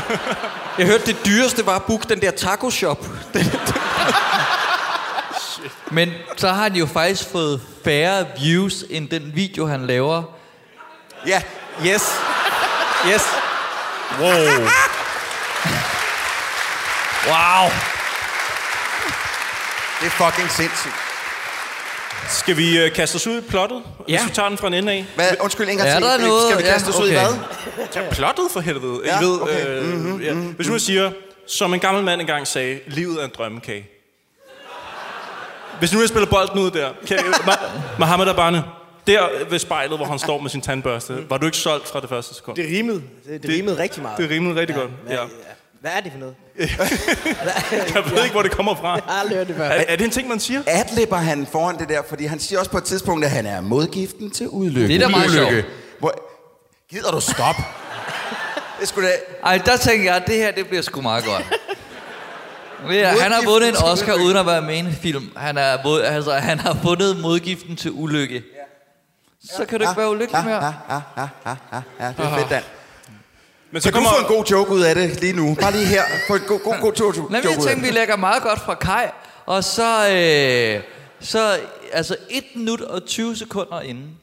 jeg 0.77 0.85
hørte 0.87 1.05
det 1.05 1.15
dyreste 1.25 1.65
var 1.65 1.75
at 1.75 1.83
booke 1.83 2.05
den 2.09 2.21
der 2.21 2.31
taco 2.31 2.69
shop. 2.69 3.05
Det, 3.33 3.59
Men 5.91 6.11
så 6.37 6.47
har 6.47 6.63
han 6.63 6.75
jo 6.75 6.85
faktisk 6.85 7.29
fået 7.31 7.61
færre 7.83 8.25
views, 8.39 8.83
end 8.89 9.09
den 9.09 9.31
video, 9.35 9.65
han 9.65 9.87
laver. 9.87 10.23
ja. 11.27 11.41
yes. 11.85 12.03
Yes. 13.07 13.23
Wow. 14.19 14.29
Wow! 17.27 17.69
Det 20.01 20.07
er 20.07 20.11
fucking 20.11 20.51
sindssygt. 20.51 21.04
Skal 22.29 22.57
vi 22.57 22.79
øh, 22.79 22.91
kaste 22.93 23.15
os 23.15 23.27
ud 23.27 23.37
i 23.37 23.41
plottet? 23.41 23.81
Ja. 24.09 24.17
Hvis 24.19 24.29
vi 24.29 24.35
tager 24.35 24.49
den 24.49 24.57
fra 24.57 24.67
en 24.67 24.73
ende 24.73 24.91
af. 24.91 25.05
Hvad, 25.15 25.25
undskyld, 25.41 25.69
en 25.69 25.77
gang 25.77 25.89
Er 25.89 25.93
til. 25.99 26.03
der 26.03 26.17
noget? 26.17 26.43
Skal 26.51 26.63
vi 26.65 26.69
kaste 26.69 26.89
os 26.89 26.99
ud 26.99 27.07
i 27.09 27.11
Ja, 27.11 27.27
hvad? 27.27 27.37
okay. 28.01 28.11
Plottet 28.15 28.45
for 28.51 28.59
helvede. 28.59 28.99
Ja, 29.05 29.19
I 29.21 29.23
ved, 29.25 29.41
okay. 29.41 29.67
øh, 29.67 29.83
Mhm, 29.87 30.21
ja. 30.21 30.33
Hvis 30.33 30.67
nu 30.67 30.73
jeg 30.73 30.81
siger, 30.81 31.11
som 31.47 31.73
en 31.73 31.79
gammel 31.79 32.03
mand 32.03 32.21
engang 32.21 32.47
sagde, 32.47 32.79
livet 32.87 33.21
er 33.21 33.25
en 33.25 33.31
drømmekage. 33.37 33.87
Hvis 35.79 35.93
nu 35.93 35.99
jeg 35.99 36.09
spiller 36.09 36.29
bolden 36.29 36.59
ud 36.59 36.71
der, 36.71 36.89
kan, 37.07 37.17
Ma- 37.49 37.69
Mohammed 37.99 38.27
Abane, 38.27 38.63
der 39.07 39.21
ved 39.49 39.59
spejlet, 39.59 39.97
hvor 39.97 40.05
han 40.05 40.19
står 40.19 40.41
med 40.41 40.49
sin 40.49 40.61
tandbørste, 40.61 41.29
var 41.29 41.37
du 41.37 41.45
ikke 41.45 41.57
solgt 41.57 41.87
fra 41.87 41.99
det 42.01 42.09
første 42.09 42.35
sekund? 42.35 42.55
Det 42.57 42.65
rimede. 42.69 43.01
Det, 43.27 43.43
det 43.43 43.49
rimede 43.51 43.77
rigtig 43.77 44.01
meget. 44.01 44.17
Det 44.17 44.29
rimede 44.29 44.59
rigtig 44.59 44.75
godt. 44.75 44.89
Ja. 45.09 45.23
Hvad 45.85 45.93
er 45.95 45.99
det 45.99 46.11
for 46.11 46.19
noget? 46.19 46.35
Jeg 47.95 48.03
ved 48.11 48.23
ikke, 48.23 48.31
hvor 48.33 48.41
det 48.41 48.51
kommer 48.51 48.75
fra. 48.75 48.93
Jeg 48.95 49.03
har 49.07 49.19
aldrig 49.19 49.37
hørt 49.37 49.47
det 49.47 49.55
før. 49.55 49.63
Er, 49.63 49.83
er 49.87 49.95
det 49.95 50.05
en 50.05 50.11
ting, 50.11 50.27
man 50.27 50.39
siger? 50.39 50.61
Adlibber 50.67 51.17
han 51.17 51.47
foran 51.51 51.77
det 51.79 51.89
der, 51.89 52.01
fordi 52.09 52.25
han 52.25 52.39
siger 52.39 52.59
også 52.59 52.71
på 52.71 52.77
et 52.77 52.83
tidspunkt, 52.83 53.25
at 53.25 53.31
han 53.31 53.45
er 53.45 53.61
modgiften 53.61 54.31
til 54.31 54.47
ulykke. 54.49 54.87
Det 54.87 54.95
er 54.95 54.99
da 54.99 55.07
meget 55.07 55.29
Ulykke. 55.29 55.65
Hvor, 55.99 56.13
gider 56.89 57.11
du 57.11 57.19
stoppe? 57.19 57.61
det 58.79 58.87
skulle 58.87 59.07
da... 59.07 59.13
Ej, 59.43 59.57
der 59.65 59.77
tænker 59.77 60.05
jeg, 60.05 60.15
at 60.15 60.27
det 60.27 60.35
her, 60.35 60.51
det 60.51 60.67
bliver 60.67 60.81
sgu 60.81 61.01
meget 61.01 61.25
godt. 61.25 61.43
Jeg, 62.95 63.15
han 63.21 63.31
har 63.31 63.41
vundet 63.45 63.69
en 63.69 63.75
Oscar 63.83 64.13
uden 64.13 64.37
at 64.37 64.45
være 64.45 64.61
med 64.61 64.75
i 64.75 64.79
en 64.79 64.93
film. 65.01 65.31
Han, 65.37 65.57
er, 65.57 65.77
vundet- 65.83 66.05
altså, 66.05 66.31
han 66.31 66.59
har 66.59 66.73
vundet 66.83 67.17
modgiften 67.17 67.75
til 67.75 67.91
ulykke. 67.91 68.43
Så 69.55 69.65
kan 69.65 69.79
du 69.79 69.83
ikke 69.89 69.97
være 70.01 70.09
ulykkelig 70.11 70.39
ja, 70.39 70.45
mere. 70.45 70.65
ja, 70.65 71.01
ja, 71.17 71.27
ja, 71.45 71.55
ja, 71.73 71.81
ja, 71.99 72.07
det 72.17 72.25
er 72.25 72.37
fedt, 72.37 72.49
Dan. 72.49 72.61
Men 73.71 73.81
så 73.81 73.91
Kan 73.91 74.01
du 74.01 74.07
kommer... 74.07 74.19
få 74.19 74.33
en 74.33 74.37
god 74.37 74.45
joke 74.45 74.71
ud 74.71 74.81
af 74.81 74.95
det 74.95 75.21
lige 75.21 75.33
nu? 75.33 75.55
Bare 75.61 75.71
lige 75.71 75.85
her. 75.85 76.03
Få 76.27 76.35
en 76.35 76.41
god, 76.47 76.59
god, 76.59 76.81
god 76.81 76.93
joke, 76.93 77.17
joke 77.17 77.33
jeg 77.33 77.45
ud 77.45 77.55
af 77.55 77.61
tænkte, 77.67 77.87
vi 77.87 77.91
lægger 77.93 78.15
meget 78.15 78.43
godt 78.43 78.59
fra 78.59 78.75
Kai. 78.75 79.05
Og 79.45 79.63
så, 79.63 80.09
øh, 80.09 80.83
så 81.19 81.59
altså 81.91 82.15
1 82.29 82.43
minut 82.55 82.81
og 82.81 83.05
20 83.05 83.35
sekunder 83.35 83.81
inden, 83.81 84.17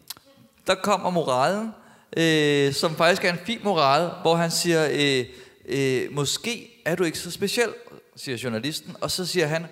der 0.67 0.75
kommer 0.75 1.11
moralen, 1.11 1.75
øh, 2.17 2.75
som 2.75 2.97
faktisk 2.97 3.25
er 3.25 3.33
en 3.33 3.39
fin 3.47 3.59
moral, 3.63 4.11
hvor 4.23 4.37
han 4.37 4.51
siger, 4.51 4.89
øh, 4.93 5.25
øh, 5.69 6.15
måske 6.15 6.83
er 6.87 6.95
du 6.95 7.05
ikke 7.05 7.19
så 7.19 7.31
speciel, 7.31 7.69
siger 8.17 8.39
journalisten. 8.45 8.97
Og 9.01 9.11
så 9.11 9.27
siger 9.27 9.47
han, 9.47 9.67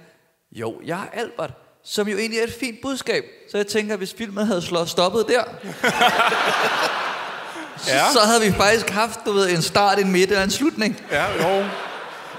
jo, 0.52 0.80
jeg 0.84 1.00
er 1.12 1.20
Albert, 1.20 1.52
som 1.84 2.08
jo 2.08 2.18
egentlig 2.18 2.40
er 2.40 2.44
et 2.44 2.56
fint 2.60 2.80
budskab. 2.82 3.24
Så 3.50 3.56
jeg 3.56 3.66
tænker, 3.66 3.96
hvis 3.96 4.14
filmen 4.14 4.46
havde 4.46 4.62
slået 4.62 4.88
stoppet 4.88 5.26
der, 5.28 5.44
Ja. 7.86 8.12
så 8.12 8.20
havde 8.20 8.40
vi 8.40 8.52
faktisk 8.52 8.90
haft, 8.90 9.20
du 9.26 9.32
ved, 9.32 9.50
en 9.50 9.62
start, 9.62 9.98
en 9.98 10.12
midte 10.12 10.36
og 10.38 10.44
en 10.44 10.50
slutning. 10.50 11.02
Ja, 11.10 11.24
jo. 11.58 11.64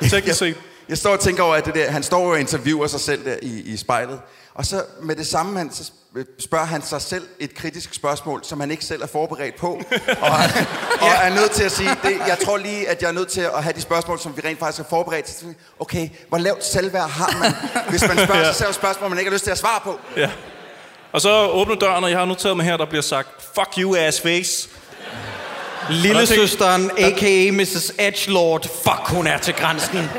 Teknisk 0.09 0.39
set. 0.39 0.55
Jeg 0.89 0.97
står 0.97 1.11
og 1.11 1.19
tænker 1.19 1.43
over, 1.43 1.55
at 1.55 1.65
det 1.65 1.75
der, 1.75 1.91
han 1.91 2.03
står 2.03 2.31
og 2.31 2.39
interviewer 2.39 2.87
sig 2.87 2.99
selv 2.99 3.25
der 3.25 3.35
i, 3.41 3.61
i 3.61 3.77
spejlet. 3.77 4.19
Og 4.53 4.65
så 4.65 4.83
med 5.01 5.15
det 5.15 5.27
samme, 5.27 5.57
han, 5.57 5.71
så 5.73 5.91
spørger 6.39 6.65
han 6.65 6.81
sig 6.81 7.01
selv 7.01 7.27
et 7.39 7.55
kritisk 7.55 7.93
spørgsmål, 7.93 8.43
som 8.43 8.59
han 8.59 8.71
ikke 8.71 8.85
selv 8.85 9.01
er 9.01 9.07
forberedt 9.07 9.55
på. 9.55 9.81
Og, 10.21 10.33
han, 10.33 10.65
og 11.01 11.07
er 11.07 11.29
nødt 11.29 11.51
til 11.51 11.63
at 11.63 11.71
sige, 11.71 11.89
det, 12.03 12.17
jeg 12.27 12.37
tror 12.45 12.57
lige, 12.57 12.89
at 12.89 13.01
jeg 13.01 13.07
er 13.07 13.11
nødt 13.11 13.27
til 13.27 13.41
at 13.41 13.63
have 13.63 13.73
de 13.73 13.81
spørgsmål, 13.81 14.19
som 14.19 14.37
vi 14.37 14.41
rent 14.45 14.59
faktisk 14.59 14.79
er 14.79 14.89
forberedt 14.89 15.25
til. 15.25 15.55
Okay, 15.79 16.09
hvor 16.29 16.37
lavt 16.37 16.65
selvværd 16.65 17.09
har 17.09 17.37
man, 17.39 17.53
hvis 17.89 18.07
man 18.07 18.25
spørger 18.25 18.43
sig 18.51 18.55
selv 18.55 18.69
et 18.69 18.75
spørgsmål, 18.75 19.09
man 19.09 19.19
ikke 19.19 19.29
har 19.31 19.35
lyst 19.35 19.43
til 19.43 19.51
at 19.51 19.57
svare 19.57 19.79
på? 19.83 19.99
Ja. 20.17 20.29
Og 21.11 21.21
så 21.21 21.47
åbner 21.47 21.75
døren, 21.75 22.03
og 22.03 22.09
jeg 22.09 22.19
har 22.19 22.25
noteret 22.25 22.57
mig 22.57 22.65
her, 22.65 22.77
der 22.77 22.85
bliver 22.85 23.01
sagt, 23.01 23.29
fuck 23.55 23.69
you 23.77 23.95
ass 23.95 24.21
face. 24.21 24.69
Lille 25.89 26.25
søsteren, 26.25 26.91
a.k.a. 26.97 27.51
Mrs. 27.51 27.91
Edgelord. 27.99 28.63
Fuck, 28.83 29.07
hun 29.07 29.27
er 29.27 29.37
til 29.37 29.53
grænsen. 29.53 30.09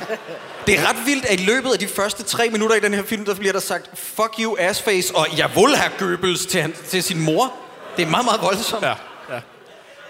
Det 0.66 0.78
er 0.78 0.88
ret 0.88 1.07
vildt, 1.07 1.25
at 1.25 1.40
i 1.40 1.45
løbet 1.45 1.73
af 1.73 1.78
de 1.78 1.87
første 1.87 2.23
tre 2.23 2.49
minutter 2.50 2.76
i 2.76 2.81
den 2.81 2.95
her 2.95 3.02
film, 3.02 3.25
der 3.25 3.35
bliver 3.35 3.52
der 3.52 3.61
sagt, 3.61 3.90
fuck 3.95 4.35
you, 4.40 4.57
assface, 4.59 5.16
og 5.16 5.26
jeg 5.37 5.50
vil 5.54 5.76
have 5.76 5.92
Goebbels 5.99 6.47
til, 6.47 6.62
han, 6.62 6.75
til 6.88 7.02
sin 7.02 7.21
mor. 7.21 7.52
Det 7.97 8.02
er 8.02 8.09
meget, 8.11 8.25
meget 8.25 8.42
voldsomt. 8.42 8.83
Ja, 8.83 8.95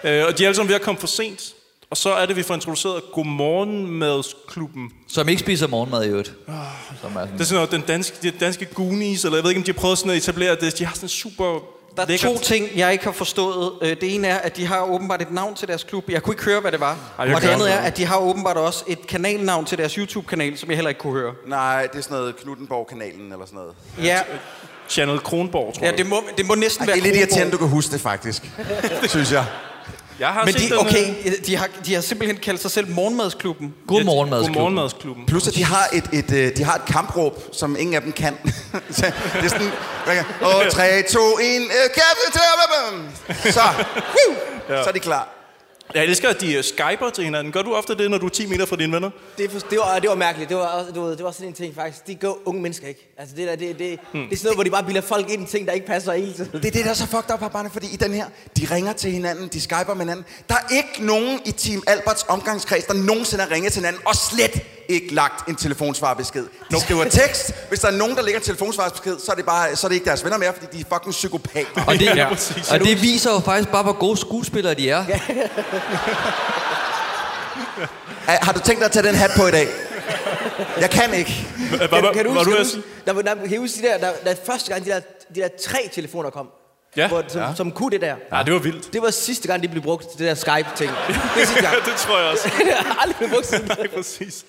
ja. 0.04 0.20
Øh, 0.20 0.26
og 0.26 0.38
de 0.38 0.44
er 0.44 0.48
alle 0.48 0.56
sammen 0.56 0.68
ved 0.68 0.76
at 0.76 0.82
komme 0.82 1.00
for 1.00 1.06
sent. 1.06 1.54
Og 1.90 1.96
så 1.96 2.14
er 2.14 2.26
det, 2.26 2.36
vi 2.36 2.42
får 2.42 2.54
introduceret 2.54 3.02
Godmorgenmadsklubben. 3.12 4.90
Som 5.08 5.28
ikke 5.28 5.40
spiser 5.40 5.66
morgenmad 5.66 6.04
i 6.04 6.08
øvrigt. 6.08 6.32
Som 7.00 7.16
er 7.16 7.20
sådan, 7.20 7.32
Det 7.32 7.40
er 7.40 7.44
sådan 7.44 7.54
noget, 7.54 7.70
den 7.70 7.80
danske, 7.80 8.16
de 8.22 8.30
danske 8.30 8.64
Goonies, 8.64 9.24
eller 9.24 9.36
jeg 9.36 9.44
ved 9.44 9.50
ikke, 9.50 9.60
om 9.60 9.64
de 9.64 9.72
har 9.72 9.80
prøvet 9.80 9.98
sådan 9.98 10.10
at 10.10 10.16
etablere 10.16 10.56
det. 10.56 10.78
De 10.78 10.84
har 10.84 10.94
sådan 10.94 11.04
en 11.04 11.08
super 11.08 11.60
Der 11.96 12.02
er 12.02 12.06
lækkert- 12.06 12.20
to 12.20 12.38
ting, 12.38 12.68
jeg 12.76 12.92
ikke 12.92 13.04
har 13.04 13.12
forstået. 13.12 13.72
Øh, 13.82 13.88
Det 14.00 14.14
ene 14.14 14.28
er, 14.28 14.36
at 14.38 14.56
de 14.56 14.66
har 14.66 14.82
åbenbart 14.82 15.22
et 15.22 15.30
navn 15.30 15.54
til 15.54 15.68
deres 15.68 15.84
klub. 15.84 16.10
Jeg 16.10 16.22
kunne 16.22 16.34
ikke 16.34 16.44
høre, 16.44 16.60
hvad 16.60 16.72
det 16.72 16.80
var. 16.80 16.96
Ej, 17.18 17.26
jeg 17.26 17.34
og 17.34 17.42
det 17.42 17.48
andet 17.48 17.72
er, 17.72 17.76
at 17.78 17.96
de 17.96 18.04
har 18.04 18.16
åbenbart 18.18 18.56
også 18.56 18.84
et 18.86 19.06
kanalnavn 19.06 19.64
til 19.64 19.78
deres 19.78 19.92
YouTube-kanal, 19.94 20.58
som 20.58 20.68
jeg 20.68 20.76
heller 20.76 20.88
ikke 20.88 21.00
kunne 21.00 21.12
høre. 21.20 21.32
Nej, 21.46 21.86
det 21.92 21.98
er 21.98 22.02
sådan 22.02 22.16
noget 22.18 22.36
Knuttenborg-kanalen 22.36 23.32
eller 23.32 23.46
sådan 23.46 23.56
noget. 23.58 23.74
Ja, 24.02 24.20
Channel 24.88 25.18
Kronborg, 25.20 25.74
tror 25.74 25.84
ja 25.84 25.90
jeg. 25.90 25.98
det, 25.98 26.06
må, 26.06 26.22
det 26.36 26.46
må 26.46 26.54
næsten 26.54 26.82
Ej, 26.82 26.86
være 26.86 26.96
det 26.96 27.00
er 27.02 27.04
lidt 27.06 27.16
irriterende, 27.16 27.52
du 27.52 27.56
kan 27.58 27.68
huske 27.68 27.92
det 27.92 28.00
faktisk. 28.00 28.50
synes 29.08 29.32
jeg. 29.32 29.44
Jeg 30.18 30.28
har 30.28 30.44
Men 30.44 30.54
set 30.54 30.62
de, 30.62 30.68
den, 30.68 30.86
okay, 30.86 31.14
de 31.46 31.56
har, 31.56 31.68
de 31.86 31.94
har 31.94 32.00
simpelthen 32.00 32.36
kaldt 32.36 32.60
sig 32.60 32.70
selv 32.70 32.90
Morgenmadsklubben. 32.90 33.74
God 33.86 34.04
morgenmadsklub. 34.04 34.54
Godmorgenmadsklubben. 34.54 35.26
Plus, 35.26 35.48
at 35.48 35.54
de 35.54 35.64
har 35.64 35.88
et, 35.92 36.04
et, 36.12 36.32
øh, 36.32 36.56
de 36.56 36.64
har 36.64 36.74
et 36.74 36.84
kampråb, 36.84 37.42
som 37.52 37.76
ingen 37.78 37.94
af 37.94 38.02
dem 38.02 38.12
kan. 38.12 38.36
Så 38.90 39.12
det 39.34 39.44
er 39.44 39.48
sådan... 39.48 39.70
Og 40.40 40.72
3, 40.72 41.02
2, 41.02 41.18
1... 41.18 41.62
øh, 41.62 41.68
Kaffe 41.94 42.32
til... 42.32 43.52
Så, 43.52 43.60
woo, 43.96 44.34
så 44.68 44.88
er 44.88 44.92
de 44.92 45.00
klar. 45.00 45.41
Jeg 45.94 46.04
elsker, 46.04 46.28
at 46.28 46.40
de 46.40 46.58
uh, 46.58 46.64
skyper 46.64 47.10
til 47.14 47.24
hinanden. 47.24 47.52
Gør 47.52 47.62
du 47.62 47.74
ofte 47.74 47.94
det, 47.94 48.10
når 48.10 48.18
du 48.18 48.26
er 48.26 48.30
10 48.30 48.46
meter 48.46 48.66
fra 48.66 48.76
dine 48.76 48.92
venner? 48.92 49.10
Det, 49.38 49.50
for, 49.50 49.58
det, 49.58 49.78
var, 49.78 49.98
det 49.98 50.08
var 50.10 50.14
mærkeligt. 50.16 50.48
Det 50.48 50.56
var, 50.56 50.66
også- 50.66 50.92
du 50.92 51.02
ved, 51.02 51.16
det 51.16 51.24
var 51.24 51.30
sådan 51.30 51.48
en 51.48 51.54
ting 51.54 51.74
faktisk. 51.74 52.06
De 52.06 52.14
gør 52.14 52.48
unge 52.48 52.62
mennesker 52.62 52.88
ikke. 52.88 53.12
Altså 53.18 53.36
det 53.36 53.48
der, 53.48 53.56
det, 53.56 53.78
det, 53.78 53.98
hmm. 54.12 54.22
det 54.24 54.32
er 54.32 54.36
sådan 54.36 54.46
noget, 54.46 54.56
hvor 54.56 54.64
de 54.64 54.70
bare 54.70 54.84
bilder 54.84 55.00
folk 55.00 55.30
ind 55.30 55.42
i 55.48 55.50
ting, 55.50 55.66
der 55.66 55.72
ikke 55.72 55.86
passer 55.86 56.12
hele 56.12 56.32
tiden. 56.32 56.50
Det 56.52 56.64
er 56.64 56.70
det, 56.70 56.84
der 56.84 56.90
er 56.90 56.94
så 56.94 57.06
fucked 57.06 57.34
up 57.34 57.40
her, 57.40 57.48
Barne, 57.48 57.70
fordi 57.70 57.86
i 57.92 57.96
den 57.96 58.12
her, 58.14 58.26
de 58.58 58.66
ringer 58.70 58.92
til 58.92 59.10
hinanden, 59.10 59.48
de 59.48 59.60
skyper 59.60 59.94
med 59.94 60.00
hinanden. 60.04 60.24
Der 60.48 60.54
er 60.54 60.76
ikke 60.76 61.06
nogen 61.06 61.40
i 61.44 61.50
Team 61.50 61.82
Alberts 61.86 62.24
omgangskreds, 62.28 62.84
der 62.84 62.94
nogensinde 62.94 63.44
har 63.44 63.50
ringet 63.50 63.72
til 63.72 63.80
hinanden, 63.80 64.02
og 64.06 64.14
slet 64.16 64.62
ikke 64.88 65.14
lagt 65.14 65.48
en 65.48 65.54
telefonsvarbesked. 65.56 66.46
De 66.70 66.80
skriver 66.80 67.04
tekst. 67.04 67.52
Hvis 67.68 67.80
der 67.80 67.88
er 67.88 67.92
nogen, 67.92 68.16
der 68.16 68.22
lægger 68.22 68.40
en 68.40 68.44
telefonsvarbesked, 68.44 69.18
så 69.18 69.32
er 69.32 69.36
det, 69.36 69.44
bare, 69.46 69.76
så 69.76 69.86
er 69.86 69.88
det 69.88 69.94
ikke 69.94 70.06
deres 70.06 70.24
venner 70.24 70.38
mere, 70.38 70.52
fordi 70.52 70.76
de 70.76 70.80
er 70.80 70.84
fucking 70.94 71.12
psykopater. 71.12 71.84
Og 71.86 71.94
det, 71.94 72.02
Ja, 72.02 72.14
ja, 72.16 72.28
præcis. 72.28 72.70
og 72.70 72.80
det 72.80 73.02
viser 73.02 73.32
jo 73.32 73.40
faktisk 73.40 73.68
bare, 73.68 73.82
hvor 73.82 73.92
gode 73.92 74.16
skuespillere 74.16 74.74
de 74.74 74.90
er. 74.90 75.04
Ej, 78.28 78.38
Har 78.42 78.52
du 78.52 78.60
tænkt 78.60 78.78
dig 78.80 78.86
at 78.86 78.92
tage 78.92 79.06
den 79.06 79.14
hat 79.14 79.30
på 79.36 79.46
i 79.46 79.50
dag? 79.50 79.68
Jeg 80.80 80.90
kan 80.90 81.14
ikke. 81.14 81.46
Kan, 81.70 81.88
kan 82.14 82.24
du 82.24 82.32
huske, 82.32 82.44
du 82.44 82.44
kan 82.44 82.44
du 82.44 82.56
huske, 82.60 82.82
der, 83.06 83.12
der, 83.12 83.98
der, 83.98 83.98
der, 83.98 84.12
der 84.24 84.34
første 84.46 84.72
gang, 84.72 84.84
de 84.84 84.90
der, 84.90 85.00
de 85.34 85.40
der 85.40 85.48
tre 85.64 85.90
telefoner 85.94 86.30
kom? 86.30 86.46
Ja. 86.96 87.08
Hvor, 87.08 87.24
som, 87.28 87.40
ja. 87.40 87.54
som 87.54 87.72
kunne 87.72 87.90
det 87.90 88.00
der. 88.00 88.16
Ja, 88.32 88.42
det 88.42 88.52
var 88.52 88.58
vildt. 88.58 88.92
Det 88.92 89.02
var 89.02 89.10
sidste 89.10 89.48
gang, 89.48 89.62
de 89.62 89.68
blev 89.68 89.82
brugt 89.82 90.10
til 90.10 90.18
det 90.18 90.26
der 90.26 90.34
Skype-ting. 90.34 90.90
Det 91.08 91.16
er 91.16 91.46
sidste 91.46 91.62
gang. 91.68 91.84
det 91.84 91.94
tror 91.96 92.18
jeg 92.18 92.28
også. 92.30 92.52
det 92.64 92.72
har 92.72 93.02
aldrig 93.02 93.16
blevet 93.16 93.32
brugt 93.32 93.46
siden. 93.46 93.66
Nej, 93.78 93.88
præcis. 93.94 94.44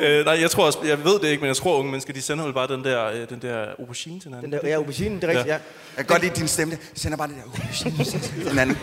Øh, 0.00 0.24
nej, 0.24 0.40
jeg 0.40 0.50
tror 0.50 0.66
også, 0.66 0.78
jeg 0.84 1.04
ved 1.04 1.18
det 1.20 1.24
ikke, 1.24 1.40
men 1.40 1.48
jeg 1.48 1.56
tror, 1.56 1.78
unge 1.78 1.90
mennesker, 1.90 2.12
de 2.12 2.22
sender 2.22 2.44
vel 2.44 2.54
bare 2.54 2.68
den 2.68 2.84
der, 2.84 3.06
øh, 3.06 3.28
den 3.28 3.42
der 3.42 3.66
aubergine 3.78 4.20
til 4.20 4.28
hinanden. 4.28 4.52
Den 4.52 4.60
der, 4.60 4.68
ja, 4.68 4.74
aubergine, 4.74 5.16
det 5.16 5.24
er 5.24 5.28
rigtigt, 5.28 5.46
ja. 5.46 5.52
Ja. 5.52 5.60
Jeg 5.96 6.06
kan 6.06 6.06
godt 6.06 6.22
lide 6.22 6.34
din 6.34 6.48
stemme. 6.48 6.72
Jeg 6.72 6.80
sender 6.94 7.16
bare 7.16 7.28
det 7.28 7.36
der. 7.36 8.44
Uh, 8.44 8.50
den 8.50 8.58
anden. 8.58 8.78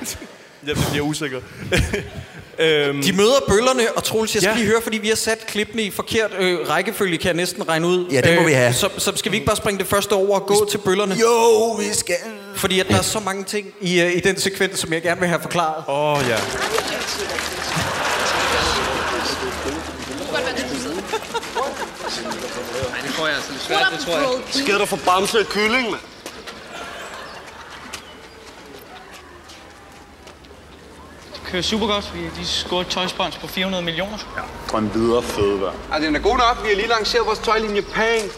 Jeg 0.67 0.75
bliver 0.91 1.05
usikker. 1.05 1.39
De 3.03 3.13
møder 3.13 3.39
bøllerne, 3.47 3.83
og 3.95 4.03
Troels, 4.03 4.35
jeg 4.35 4.41
skal 4.41 4.51
Ja. 4.53 4.57
lige 4.59 4.67
høre, 4.67 4.81
fordi 4.81 4.97
vi 4.97 5.07
har 5.07 5.15
sat 5.15 5.47
klippene 5.47 5.81
i 5.83 5.91
forkert 5.91 6.31
øh, 6.39 6.69
rækkefølge, 6.69 7.17
kan 7.17 7.27
jeg 7.27 7.35
næsten 7.35 7.69
regne 7.69 7.87
ud. 7.87 8.05
Ja, 8.11 8.21
det 8.21 8.39
må 8.41 8.47
vi 8.47 8.51
have. 8.53 8.73
Så, 8.73 8.89
så 8.97 9.11
skal 9.15 9.31
vi 9.31 9.37
ikke 9.37 9.45
bare 9.47 9.55
springe 9.55 9.79
det 9.79 9.87
første 9.87 10.13
over 10.13 10.39
og 10.39 10.45
gå 10.47 10.67
til 10.71 10.77
bøllerne? 10.77 11.15
Jo, 11.21 11.71
vi 11.71 11.93
skal... 11.93 12.15
Fordi 12.55 12.79
at 12.79 12.87
der 12.87 12.97
er 12.97 13.01
så 13.01 13.19
mange 13.19 13.43
ting 13.43 13.67
i, 13.81 14.01
øh, 14.01 14.15
i 14.15 14.19
den 14.19 14.39
sekvens, 14.39 14.79
som 14.79 14.93
jeg 14.93 15.01
gerne 15.01 15.19
vil 15.19 15.29
have 15.29 15.41
forklaret. 15.41 15.83
Åh, 15.87 16.13
oh, 16.13 16.19
ja. 16.29 16.37
Nej, 22.91 23.01
det 23.05 23.13
tror 23.15 23.27
jeg 23.27 23.35
altså 23.35 23.51
lidt 23.51 23.61
svært, 23.63 23.87
det 23.91 23.99
tror 24.05 24.17
jeg. 24.17 24.27
Sker 24.63 24.77
der 24.77 24.85
for 24.85 24.99
bamse 25.05 25.39
og 25.39 25.45
kylling, 25.45 25.89
mand? 25.91 26.01
Kører 31.51 31.61
super 31.61 31.87
godt. 31.87 32.11
Vi 32.15 32.19
de 32.41 32.47
scorer 32.47 32.81
et 32.81 32.87
tøjspons 32.87 33.37
på 33.37 33.47
400 33.47 33.83
millioner. 33.83 34.17
Drøm 34.71 34.93
videre 34.93 35.23
fødevær. 35.23 35.71
Altså, 35.91 36.07
den 36.07 36.15
er 36.15 36.19
god 36.19 36.37
nok. 36.37 36.63
Vi 36.63 36.67
har 36.69 36.75
lige 36.75 36.87
lanceret 36.87 37.25
vores 37.25 37.39
tøjlinje 37.39 37.81
Pang. 37.81 38.31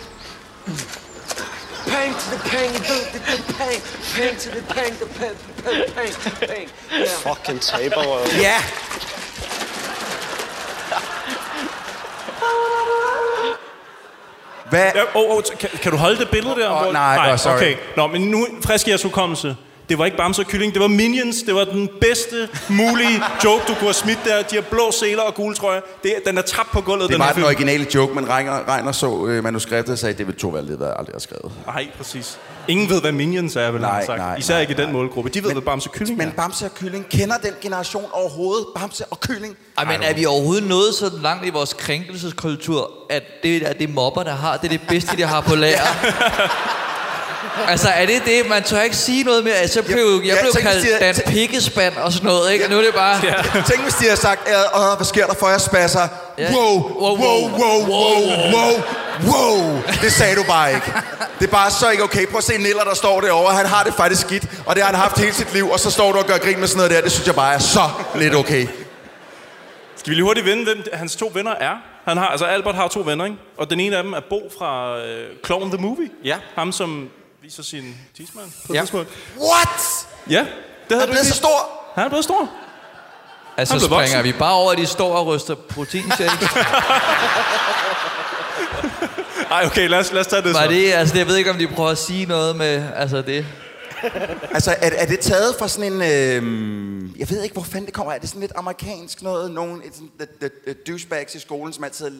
Pang 1.87 2.13
to 2.15 2.35
the 2.35 2.49
pang, 2.49 2.73
the, 2.73 2.95
the, 3.13 3.35
the 3.35 3.53
pang. 3.53 3.81
Pang 4.15 4.37
to 4.39 4.49
the 4.49 4.61
pang, 4.73 4.93
the 5.01 5.07
pang, 5.19 5.35
pang, 5.63 5.93
pang, 5.95 6.49
pang. 6.49 6.69
Yeah. 6.93 7.07
Fucking 7.07 7.61
taber. 7.61 8.03
Ja! 8.41 8.57
Hvad? 14.69 14.91
ja 14.95 15.01
oh, 15.15 15.37
oh, 15.37 15.43
kan, 15.59 15.69
kan, 15.81 15.91
du 15.91 15.97
holde 15.97 16.17
det 16.19 16.29
billede 16.29 16.55
der? 16.55 16.69
Åh, 16.69 16.81
Hvor- 16.81 16.91
nej, 16.91 17.31
åh, 17.31 17.37
sorry. 17.37 17.55
Okay, 17.55 17.75
Nå, 17.97 18.07
men 18.07 18.21
nu 18.21 18.47
frisk 18.65 18.87
i 18.87 18.89
jeres 18.89 19.03
hukommelse. 19.03 19.55
Det 19.89 19.97
var 19.97 20.05
ikke 20.05 20.17
Bamse 20.17 20.41
og 20.41 20.47
Kylling, 20.47 20.73
det 20.73 20.81
var 20.81 20.87
Minions. 20.87 21.35
Det 21.45 21.55
var 21.55 21.63
den 21.63 21.89
bedste 22.01 22.49
mulige 22.69 23.21
joke, 23.43 23.61
du 23.67 23.73
kunne 23.73 23.79
have 23.79 23.93
smidt 23.93 24.19
der. 24.25 24.41
De 24.41 24.55
har 24.55 24.61
blå 24.61 24.91
seler 24.91 25.21
og 25.21 25.33
gule 25.35 25.55
trøjer. 25.55 25.81
Det, 26.03 26.13
den 26.25 26.37
er 26.37 26.41
tabt 26.41 26.71
på 26.71 26.81
gulvet, 26.81 27.01
Det 27.03 27.09
den 27.09 27.19
var 27.19 27.25
her 27.25 27.31
den 27.33 27.35
film. 27.39 27.45
originale 27.45 27.87
joke, 27.95 28.13
men 28.15 28.29
Reiner, 28.29 28.75
Reiner 28.75 28.91
så 28.91 29.25
øh, 29.27 29.43
manuskriptet 29.43 29.93
og 29.93 29.99
sagde, 29.99 30.17
det 30.17 30.27
vil 30.27 30.35
to 30.35 30.47
være 30.47 30.65
lidt, 30.65 30.77
hvad 30.77 30.87
aldrig 30.99 31.13
har 31.13 31.19
skrevet. 31.19 31.51
Nej, 31.65 31.87
præcis. 31.97 32.37
Ingen 32.67 32.89
ved, 32.89 33.01
hvad 33.01 33.11
Minions 33.11 33.55
er, 33.55 33.71
vel 33.71 33.81
Nej, 33.81 33.91
han 33.91 34.05
sagt. 34.05 34.19
nej, 34.19 34.35
Især 34.35 34.53
nej, 34.53 34.61
ikke 34.61 34.73
i 34.73 34.75
den 34.75 34.83
nej. 34.85 34.93
målgruppe. 34.93 35.29
De 35.29 35.43
ved, 35.43 35.51
hvad 35.51 35.61
Bamse 35.61 35.89
og 35.89 35.93
Kylling 35.93 36.17
Men 36.17 36.27
er. 36.27 36.31
Bamse 36.31 36.65
og 36.65 36.75
Kylling, 36.75 37.09
kender 37.09 37.37
den 37.37 37.51
generation 37.61 38.05
overhovedet 38.11 38.65
Bamse 38.75 39.05
og 39.05 39.19
Kylling? 39.19 39.57
Ej, 39.77 39.85
men 39.85 40.01
er 40.03 40.13
vi 40.13 40.25
overhovedet 40.25 40.63
nået 40.69 40.93
så 40.93 41.11
langt 41.23 41.45
i 41.45 41.49
vores 41.49 41.73
krænkelseskultur, 41.73 42.91
at 43.09 43.23
det 43.43 43.69
er 43.69 43.73
det 43.73 43.93
mobber, 43.93 44.23
der 44.23 44.35
har, 44.35 44.57
det 44.57 44.65
er 44.65 44.69
det 44.77 44.81
bedste, 44.87 45.17
de 45.17 45.23
har 45.23 45.41
på 45.41 45.55
lager? 45.55 45.81
altså, 47.67 47.89
er 47.89 48.05
det 48.05 48.21
det? 48.25 48.49
Man 48.49 48.63
tør 48.63 48.81
ikke 48.81 48.95
sige 48.95 49.23
noget 49.23 49.43
mere. 49.43 49.53
Altså, 49.53 49.79
jeg 49.79 49.85
blev, 49.85 50.05
jeg, 50.05 50.27
jeg 50.27 50.35
jeg 50.35 50.37
blev 50.41 50.63
kaldt 50.63 50.83
de- 50.85 51.05
Dan 51.05 51.15
Pikkespand 51.33 51.97
og 51.97 52.13
sådan 52.13 52.27
noget, 52.27 52.51
ikke? 52.53 52.67
Nu 52.69 52.77
er 52.77 52.81
det 52.81 52.93
bare... 52.93 53.19
Ja. 53.23 53.33
Tænk, 53.67 53.81
hvis 53.83 53.93
de 53.93 54.09
har 54.09 54.15
sagt, 54.15 54.49
Åh, 54.75 54.97
hvad 54.97 55.05
sker 55.05 55.25
der 55.27 55.33
for 55.33 55.49
jer 55.49 55.57
spasser? 55.57 56.07
Ja. 56.37 56.53
Wow, 56.55 56.99
wow, 57.01 57.17
wow, 57.17 57.49
wow, 57.59 57.87
wow, 57.87 58.21
wow, 58.53 58.83
wow. 59.31 59.81
Det 60.01 60.11
sagde 60.11 60.35
du 60.35 60.43
bare 60.43 60.73
ikke. 60.73 60.93
Det 61.39 61.47
er 61.47 61.51
bare 61.51 61.71
så 61.71 61.89
ikke 61.89 62.03
okay. 62.03 62.25
Prøv 62.27 62.37
at 62.37 62.43
se 62.43 62.57
Niller, 62.57 62.83
der 62.83 62.93
står 62.95 63.21
derovre. 63.21 63.53
Han 63.55 63.65
har 63.65 63.83
det 63.83 63.93
faktisk 63.93 64.21
skidt, 64.21 64.43
og 64.65 64.75
det 64.75 64.83
har 64.83 64.91
han 64.91 64.99
haft 64.99 65.19
hele 65.19 65.33
sit 65.33 65.53
liv. 65.53 65.69
Og 65.69 65.79
så 65.79 65.91
står 65.91 66.11
du 66.11 66.17
og 66.17 66.25
gør 66.25 66.37
grin 66.37 66.59
med 66.59 66.67
sådan 66.67 66.77
noget 66.77 66.91
der. 66.91 67.01
Det 67.01 67.11
synes 67.11 67.27
jeg 67.27 67.35
bare 67.35 67.53
er 67.53 67.59
så 67.59 67.89
lidt 68.15 68.35
okay. 68.35 68.67
Skal 69.95 70.09
vi 70.09 70.15
lige 70.15 70.23
hurtigt 70.23 70.45
vende, 70.45 70.63
hvem 70.63 70.83
hans 70.93 71.15
to 71.15 71.31
venner 71.33 71.51
er? 71.51 71.73
Han 72.07 72.17
har, 72.17 72.27
altså 72.27 72.45
Albert 72.45 72.75
har 72.75 72.87
to 72.87 73.03
venner, 73.05 73.25
ikke? 73.25 73.37
Og 73.57 73.69
den 73.69 73.79
ene 73.79 73.97
af 73.97 74.03
dem 74.03 74.13
er 74.13 74.19
Bo 74.29 74.51
fra 74.57 74.97
øh, 74.97 75.25
Clown 75.45 75.71
the 75.71 75.81
Movie. 75.81 76.09
Ja. 76.23 76.35
Ham, 76.55 76.71
som 76.71 77.09
viser 77.43 77.63
sin 77.63 77.95
tidsmand 78.17 78.51
på 78.67 78.73
Ja. 78.73 78.79
ja. 78.79 78.81
tidspunkt. 78.81 79.09
What? 79.37 80.07
Ja, 80.29 80.39
det 80.39 80.47
Han 80.89 80.99
havde 80.99 81.01
er 81.01 81.05
du 81.05 81.11
ikke 81.11 81.25
så 81.25 81.33
stor. 81.33 81.69
Han 81.95 82.03
er 82.05 82.09
blevet 82.09 82.23
stor. 82.23 82.49
Altså, 83.57 83.73
Han 83.73 83.79
blev 83.79 83.87
springer 83.87 84.17
voksen. 84.17 84.23
vi 84.23 84.31
bare 84.39 84.53
over, 84.53 84.71
at 84.71 84.77
de 84.77 84.85
står 84.85 85.15
og 85.17 85.27
ryster 85.27 85.55
proteinshakes? 85.55 86.47
Ej, 89.51 89.65
okay, 89.65 89.89
lad 89.89 89.99
os, 89.99 90.11
lad 90.11 90.21
os 90.21 90.27
tage 90.27 90.41
det 90.41 90.53
Var 90.53 90.63
så. 90.63 90.67
det, 90.69 90.91
altså, 90.93 91.17
jeg 91.17 91.27
ved 91.27 91.35
ikke, 91.35 91.49
om 91.51 91.57
de 91.57 91.67
prøver 91.67 91.89
at 91.89 91.97
sige 91.97 92.25
noget 92.25 92.55
med, 92.55 92.83
altså 92.95 93.21
det. 93.21 93.45
Altså, 94.51 94.71
er, 94.81 94.89
er 94.97 95.05
det 95.05 95.19
taget 95.19 95.55
fra 95.59 95.67
sådan 95.67 95.93
en... 95.93 96.01
Øh, 96.01 97.19
jeg 97.19 97.29
ved 97.29 97.43
ikke, 97.43 97.53
hvor 97.53 97.63
fanden 97.63 97.85
det 97.85 97.93
kommer 97.93 98.11
af. 98.11 98.15
Er 98.15 98.19
det 98.19 98.29
sådan 98.29 98.41
lidt 98.41 98.51
amerikansk 98.55 99.21
noget? 99.21 99.51
Nogen 99.51 99.81
et, 99.85 99.93
sådan, 99.93 100.09
the, 100.19 100.27
the, 100.41 100.49
the 100.65 100.73
douchebags 100.87 101.35
i 101.35 101.39
skolen, 101.39 101.73
som 101.73 101.83
altid 101.83 102.11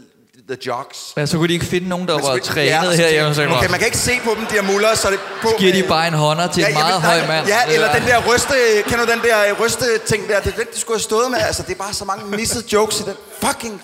the 0.49 0.57
jocks. 0.67 0.97
Ja, 1.17 1.25
så 1.25 1.37
kunne 1.37 1.47
de 1.47 1.53
ikke 1.53 1.65
finde 1.65 1.89
nogen, 1.89 2.07
der 2.07 2.15
Men 2.15 2.23
var 2.23 2.37
trænet 2.37 2.65
ja, 2.69 2.79
og 2.87 2.93
så 2.95 3.01
her 3.01 3.09
hjemme. 3.09 3.35
Så 3.35 3.43
Okay, 3.47 3.69
man 3.69 3.79
kan 3.79 3.85
ikke 3.85 3.97
se 3.97 4.19
på 4.23 4.35
dem, 4.37 4.45
de 4.45 4.55
har 4.55 4.61
muller, 4.71 4.95
så 4.95 5.09
det 5.11 5.19
på. 5.41 5.47
Så 5.49 5.55
giver 5.59 5.73
de 5.73 5.79
med- 5.81 5.89
bare 5.89 6.07
en 6.07 6.13
hånder 6.13 6.47
til 6.51 6.63
en 6.63 6.67
jeg 6.69 6.73
meget 6.79 6.93
ved- 6.93 7.01
høj 7.01 7.27
mand. 7.27 7.47
Ja, 7.47 7.59
eller 7.73 7.87
er- 7.87 7.99
den 7.99 8.07
der 8.07 8.33
ryste, 8.33 8.53
kender 8.87 9.05
du 9.05 9.11
den 9.11 9.21
der 9.21 9.53
ryste 9.65 9.85
ting 10.05 10.27
der? 10.29 10.39
Det 10.39 10.53
er 10.53 10.57
den, 10.57 10.67
de 10.73 10.79
skulle 10.79 10.95
have 10.97 11.03
stået 11.03 11.31
med. 11.31 11.39
Altså, 11.39 11.63
det 11.63 11.71
er 11.71 11.75
bare 11.83 11.93
så 11.93 12.05
mange 12.05 12.25
missede 12.37 12.63
jokes 12.73 12.99
i 12.99 13.03
den 13.03 13.13
fucking... 13.43 13.81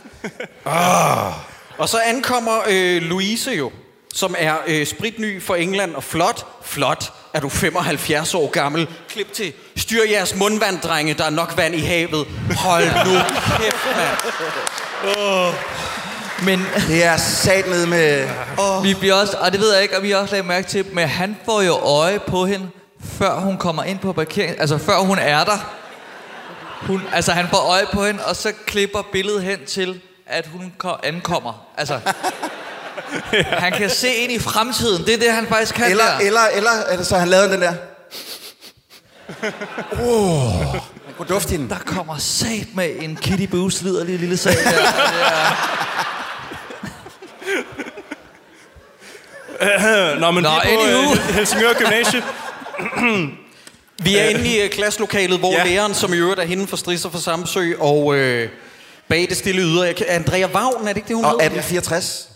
Og 1.78 1.89
så 1.89 1.98
ankommer 2.06 2.58
øh, 2.68 3.01
Louise 3.01 3.51
jo, 3.51 3.72
som 4.13 4.36
er 4.38 4.54
øh, 4.68 4.88
spritny 4.88 5.44
for 5.44 5.56
England 5.56 5.96
og 5.96 6.04
flot. 6.04 6.46
Flot. 6.66 7.13
Er 7.34 7.39
du 7.39 7.50
75 7.50 8.34
år 8.34 8.50
gammel? 8.51 8.88
Klip 9.10 9.34
til. 9.34 9.54
Styr 9.78 10.01
jeres 10.12 10.36
mundvand, 10.36 10.80
drenge. 10.80 11.13
Der 11.13 11.24
er 11.25 11.30
nok 11.30 11.54
vand 11.58 11.75
i 11.75 11.80
havet. 11.80 12.28
Hold 12.58 12.84
nu 13.06 13.20
kæft, 13.58 13.86
mand. 13.96 15.54
Men 16.46 16.65
Det 16.88 17.03
er 17.03 17.17
sat 17.17 17.67
ned 17.67 17.86
med... 17.86 18.27
vi 18.84 18.93
bliver 18.93 19.13
også, 19.13 19.38
og 19.38 19.51
det 19.51 19.60
ved 19.60 19.74
jeg 19.74 19.84
ikke, 19.84 19.98
om 19.98 20.05
I 20.05 20.12
også 20.12 20.31
lagde 20.31 20.48
mærke 20.48 20.67
til, 20.67 20.86
men 20.93 21.08
han 21.08 21.38
får 21.46 21.62
jo 21.62 21.74
øje 21.74 22.19
på 22.19 22.46
hende, 22.46 22.69
før 23.17 23.36
hun 23.39 23.58
kommer 23.58 23.84
ind 23.84 24.00
på 24.00 24.13
parkeringen, 24.13 24.60
altså 24.62 24.77
før 24.77 24.98
hun 25.00 25.17
er 25.19 25.43
der. 25.43 25.75
Hun, 26.81 27.01
altså 27.13 27.31
han 27.31 27.48
får 27.50 27.58
øje 27.58 27.86
på 27.93 28.05
hende, 28.05 28.25
og 28.25 28.36
så 28.36 28.51
klipper 28.65 29.01
billedet 29.12 29.43
hen 29.43 29.65
til, 29.67 30.01
at 30.27 30.48
hun 30.48 30.74
ko- 30.77 30.96
ankommer. 31.03 31.67
Altså, 31.77 32.00
han 33.63 33.72
kan 33.74 33.89
se 33.89 34.13
ind 34.13 34.31
i 34.31 34.39
fremtiden. 34.39 35.05
Det 35.05 35.13
er 35.13 35.17
det, 35.17 35.31
han 35.31 35.48
faktisk 35.48 35.75
kan 35.75 35.91
Eller, 35.91 36.05
der. 36.05 36.17
eller, 36.25 36.41
eller, 36.55 36.72
er 36.88 36.98
det 36.98 37.08
så 37.08 37.17
han 37.17 37.27
lavede 37.27 37.51
den 37.53 37.62
der... 37.62 37.74
Oh, 40.01 40.74
man 40.74 41.15
kunne 41.17 41.27
dufte 41.29 41.51
hende. 41.51 41.69
Der 41.69 41.79
kommer 41.86 42.17
sat 42.17 42.67
med 42.75 42.89
en 43.00 43.15
Kitty 43.15 43.43
Boo 43.43 43.69
sliderlig 43.69 44.19
lille 44.19 44.38
sag 44.38 44.53
der. 44.53 44.69
Det 44.72 44.75
er- 45.22 45.69
Nå, 50.20 50.32
men 50.32 50.44
Nå, 50.44 50.50
vi 50.50 50.70
er 50.70 50.75
på 50.78 50.82
anywho. 50.84 51.12
øh, 51.12 51.36
Helsingør 51.36 51.74
Gymnasie. 51.74 52.24
Vi 54.04 54.18
er 54.18 54.30
inde 54.30 54.48
i 54.50 54.62
øh, 54.62 54.70
klasselokalet, 54.70 55.39
hvor 55.39 55.51
Ja. 55.51 55.58
ja. 55.58 55.70
læreren, 55.70 55.94
som 55.94 56.13
i 56.13 56.18
øvrigt 56.18 56.39
er 56.39 56.46
hende 56.46 56.68
for 56.68 56.78
Strisser 56.78 57.10
for 57.10 57.18
Samsø, 57.18 57.72
og 57.80 58.16
øh, 58.16 58.50
bag 59.10 59.25
det 59.30 59.38
stille 59.38 59.62
yder, 59.62 59.84
jeg 59.84 59.96
kan- 59.96 60.06
Andrea 60.10 60.46
Vagn, 60.54 60.84
er 60.84 60.88
det 60.88 60.98
ikke 60.98 61.08
det, 61.08 61.16
hun 61.16 61.25
Og 61.25 61.32
hedder? 61.32 61.46
1864, 61.46 62.28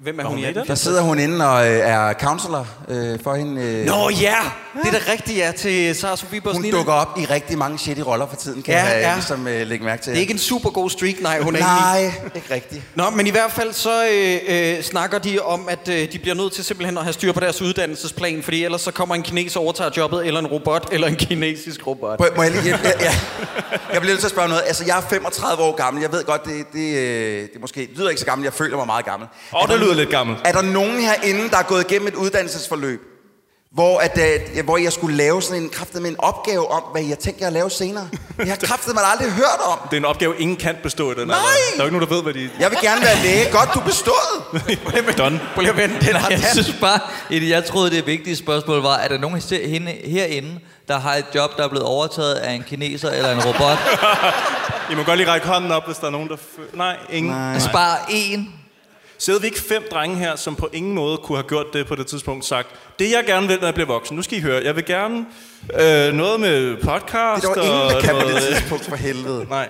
Hvem 0.00 0.18
er 0.20 0.24
hun 0.24 0.30
hun 0.30 0.38
i 0.38 0.42
med 0.42 0.48
i 0.50 0.52
den? 0.52 0.58
18? 0.60 0.68
der 0.68 0.74
sidder 0.74 1.02
hun 1.02 1.18
inde 1.18 1.48
og 1.50 1.66
øh, 1.68 1.76
er 1.78 2.12
counselor 2.12 2.66
øh, 2.88 3.18
for 3.24 3.34
hende. 3.34 3.62
Øh, 3.62 3.86
Nå 3.86 4.08
ja, 4.10 4.34
det 4.82 4.94
er 4.94 4.98
da 4.98 5.12
rigtigt, 5.12 5.38
ja, 5.38 5.52
til 5.58 5.94
Sara 5.94 6.16
Sofie 6.16 6.40
hun 6.44 6.52
Bosnina. 6.54 6.76
dukker 6.76 6.92
op 6.92 7.18
i 7.18 7.24
rigtig 7.24 7.58
mange 7.58 7.78
shitty 7.78 8.02
roller 8.02 8.26
for 8.26 8.36
tiden, 8.36 8.62
kan 8.62 8.74
Ja, 8.74 8.84
jeg 8.84 9.00
ja. 9.02 9.14
ligesom 9.14 9.48
øh, 9.48 9.66
lægge 9.66 9.84
mærke 9.84 10.02
til. 10.02 10.10
Det 10.10 10.16
er 10.16 10.20
ikke 10.20 10.32
en 10.32 10.38
super 10.38 10.70
god 10.70 10.90
streak, 10.90 11.14
nej, 11.20 11.40
hun 11.40 11.56
er 11.56 11.60
egentlig... 11.60 12.12
Nej, 12.20 12.30
ikke 12.34 12.54
rigtigt. 12.54 12.82
Nå, 12.94 13.10
men 13.10 13.26
i 13.26 13.30
hvert 13.30 13.52
fald 13.52 13.72
så 13.72 14.06
øh, 14.12 14.38
øh, 14.76 14.82
snakker 14.82 15.18
de 15.18 15.38
om, 15.38 15.68
at 15.68 15.88
øh, 15.88 16.12
de 16.12 16.18
bliver 16.18 16.34
nødt 16.34 16.52
til 16.52 16.64
simpelthen 16.64 16.98
at 16.98 17.04
have 17.04 17.12
styr 17.12 17.32
på 17.32 17.40
deres 17.40 17.62
uddannelsesplan, 17.62 18.42
fordi 18.42 18.64
ellers 18.64 18.80
så 18.80 18.90
kommer 18.90 19.14
en 19.14 19.22
kineser 19.22 19.60
og 19.60 19.64
overtager 19.64 19.90
jobbet, 19.96 20.26
eller 20.26 20.40
en 20.40 20.46
robot, 20.46 20.88
eller 20.92 21.06
en 21.08 21.16
kinesisk 21.16 21.86
robot. 21.86 22.20
Må, 22.20 22.26
må 22.36 22.42
jeg, 22.42 22.52
lige, 22.52 22.64
jeg, 22.70 22.80
jeg, 22.84 22.94
jeg, 23.00 23.12
jeg 23.92 24.00
bliver 24.00 24.12
nødt 24.12 24.18
til 24.20 24.26
at 24.26 24.30
spørge 24.32 24.48
noget. 24.48 24.62
Altså, 24.66 24.84
jeg 24.86 24.96
er 24.98 25.02
35 25.10 25.62
år 25.62 25.76
gammel. 25.76 26.00
Jeg 26.02 26.12
ved 26.12 26.24
godt, 26.24 26.44
det, 26.44 26.64
det, 26.72 26.96
øh, 26.96 27.40
det 27.52 27.60
måske 27.60 27.80
det 27.80 27.90
lyder 27.98 28.08
ikke 28.08 28.20
så 28.20 28.26
gammel. 28.26 28.44
Jeg 28.44 28.52
føler 28.52 28.76
mig 28.76 28.86
meget 28.86 29.04
gammel. 29.04 29.28
Åh, 29.56 29.62
det 29.62 29.80
der- 29.80 29.87
lyder 29.88 29.96
lidt 30.00 30.10
gammelt. 30.10 30.38
Er 30.44 30.52
der 30.52 30.62
nogen 30.62 31.00
herinde, 31.00 31.50
der 31.50 31.56
er 31.58 31.62
gået 31.62 31.90
igennem 31.90 32.08
et 32.08 32.14
uddannelsesforløb, 32.14 33.00
hvor, 33.72 33.98
at, 33.98 34.18
øh, 34.56 34.64
hvor 34.64 34.76
jeg 34.76 34.92
skulle 34.92 35.16
lave 35.16 35.42
sådan 35.42 35.62
en 35.62 35.68
kraftet 35.68 36.02
med 36.02 36.10
en 36.10 36.16
opgave 36.20 36.70
om, 36.70 36.82
hvad 36.92 37.02
jeg 37.02 37.18
tænker 37.18 37.46
at 37.46 37.52
lave 37.52 37.70
senere? 37.70 38.08
Jeg 38.38 38.46
har 38.48 38.56
kraftet 38.56 38.94
man 38.94 39.04
aldrig 39.12 39.30
hørt 39.32 39.60
om. 39.72 39.78
Det 39.90 39.96
er 39.96 40.00
en 40.00 40.04
opgave, 40.04 40.34
ingen 40.38 40.56
kan 40.56 40.76
bestå 40.82 41.12
i 41.12 41.14
den 41.14 41.26
Nej! 41.28 41.36
alder. 41.36 41.46
Der 41.70 41.72
er 41.74 41.78
jo 41.78 41.84
ikke 41.84 41.98
nogen, 41.98 42.08
der 42.08 42.14
ved, 42.14 42.22
hvad 42.22 42.34
de... 42.34 42.50
Jeg 42.60 42.70
vil 42.70 42.78
gerne 42.82 43.02
være 43.02 43.16
læge. 43.22 43.50
Godt, 43.52 43.70
du 43.74 43.80
bestod. 43.80 44.58
Done. 45.18 45.40
Prøv 45.54 45.60
lige 45.62 45.70
at 45.72 45.76
vente, 45.76 46.06
den 46.06 46.16
har 46.16 46.30
Jeg 46.30 46.42
synes 46.52 46.74
bare, 46.80 47.00
et, 47.30 47.48
jeg 47.48 47.64
troede, 47.64 47.90
det 47.90 48.06
vigtige 48.06 48.36
spørgsmål 48.36 48.82
var, 48.82 48.96
er 48.96 49.08
der 49.08 49.18
nogen 49.18 49.42
her- 49.50 50.08
herinde, 50.10 50.58
der 50.88 50.98
har 50.98 51.14
et 51.14 51.24
job, 51.34 51.56
der 51.56 51.64
er 51.64 51.68
blevet 51.68 51.86
overtaget 51.86 52.34
af 52.34 52.52
en 52.52 52.62
kineser 52.68 53.10
eller 53.10 53.32
en 53.32 53.40
robot? 53.44 53.78
I 54.92 54.94
må 54.94 55.02
godt 55.02 55.18
lige 55.18 55.30
række 55.30 55.46
hånden 55.46 55.70
op, 55.70 55.86
hvis 55.86 55.96
der 55.96 56.06
er 56.06 56.10
nogen, 56.10 56.28
der... 56.28 56.36
Nej, 56.74 56.96
ingen. 57.10 57.32
Nej. 57.32 57.52
Altså 57.54 57.72
bare 57.72 57.96
én. 57.98 58.40
Sidder 59.18 59.40
vi 59.40 59.46
ikke 59.46 59.60
fem 59.60 59.82
drenge 59.90 60.16
her, 60.16 60.36
som 60.36 60.56
på 60.56 60.68
ingen 60.72 60.94
måde 60.94 61.16
kunne 61.18 61.38
have 61.38 61.48
gjort 61.48 61.66
det 61.72 61.86
på 61.86 61.94
det 61.94 62.06
tidspunkt 62.06 62.44
sagt, 62.44 62.68
det 62.98 63.10
jeg 63.10 63.24
gerne 63.26 63.46
vil, 63.48 63.58
når 63.58 63.66
jeg 63.66 63.74
bliver 63.74 63.86
voksen, 63.86 64.16
nu 64.16 64.22
skal 64.22 64.38
I 64.38 64.40
høre, 64.40 64.64
jeg 64.64 64.76
vil 64.76 64.84
gerne 64.84 65.26
øh, 65.80 66.12
noget 66.14 66.40
med 66.40 66.76
podcast 66.76 67.42
Det 67.42 67.50
var 67.56 67.62
ingen, 67.62 67.78
der 67.90 67.96
og 67.96 68.02
kan 68.02 68.10
på 68.14 68.18
noget, 68.20 68.34
det 68.34 68.42
tidspunkt 68.56 68.84
for 68.84 68.96
helvede. 68.96 69.46
Nej. 69.50 69.68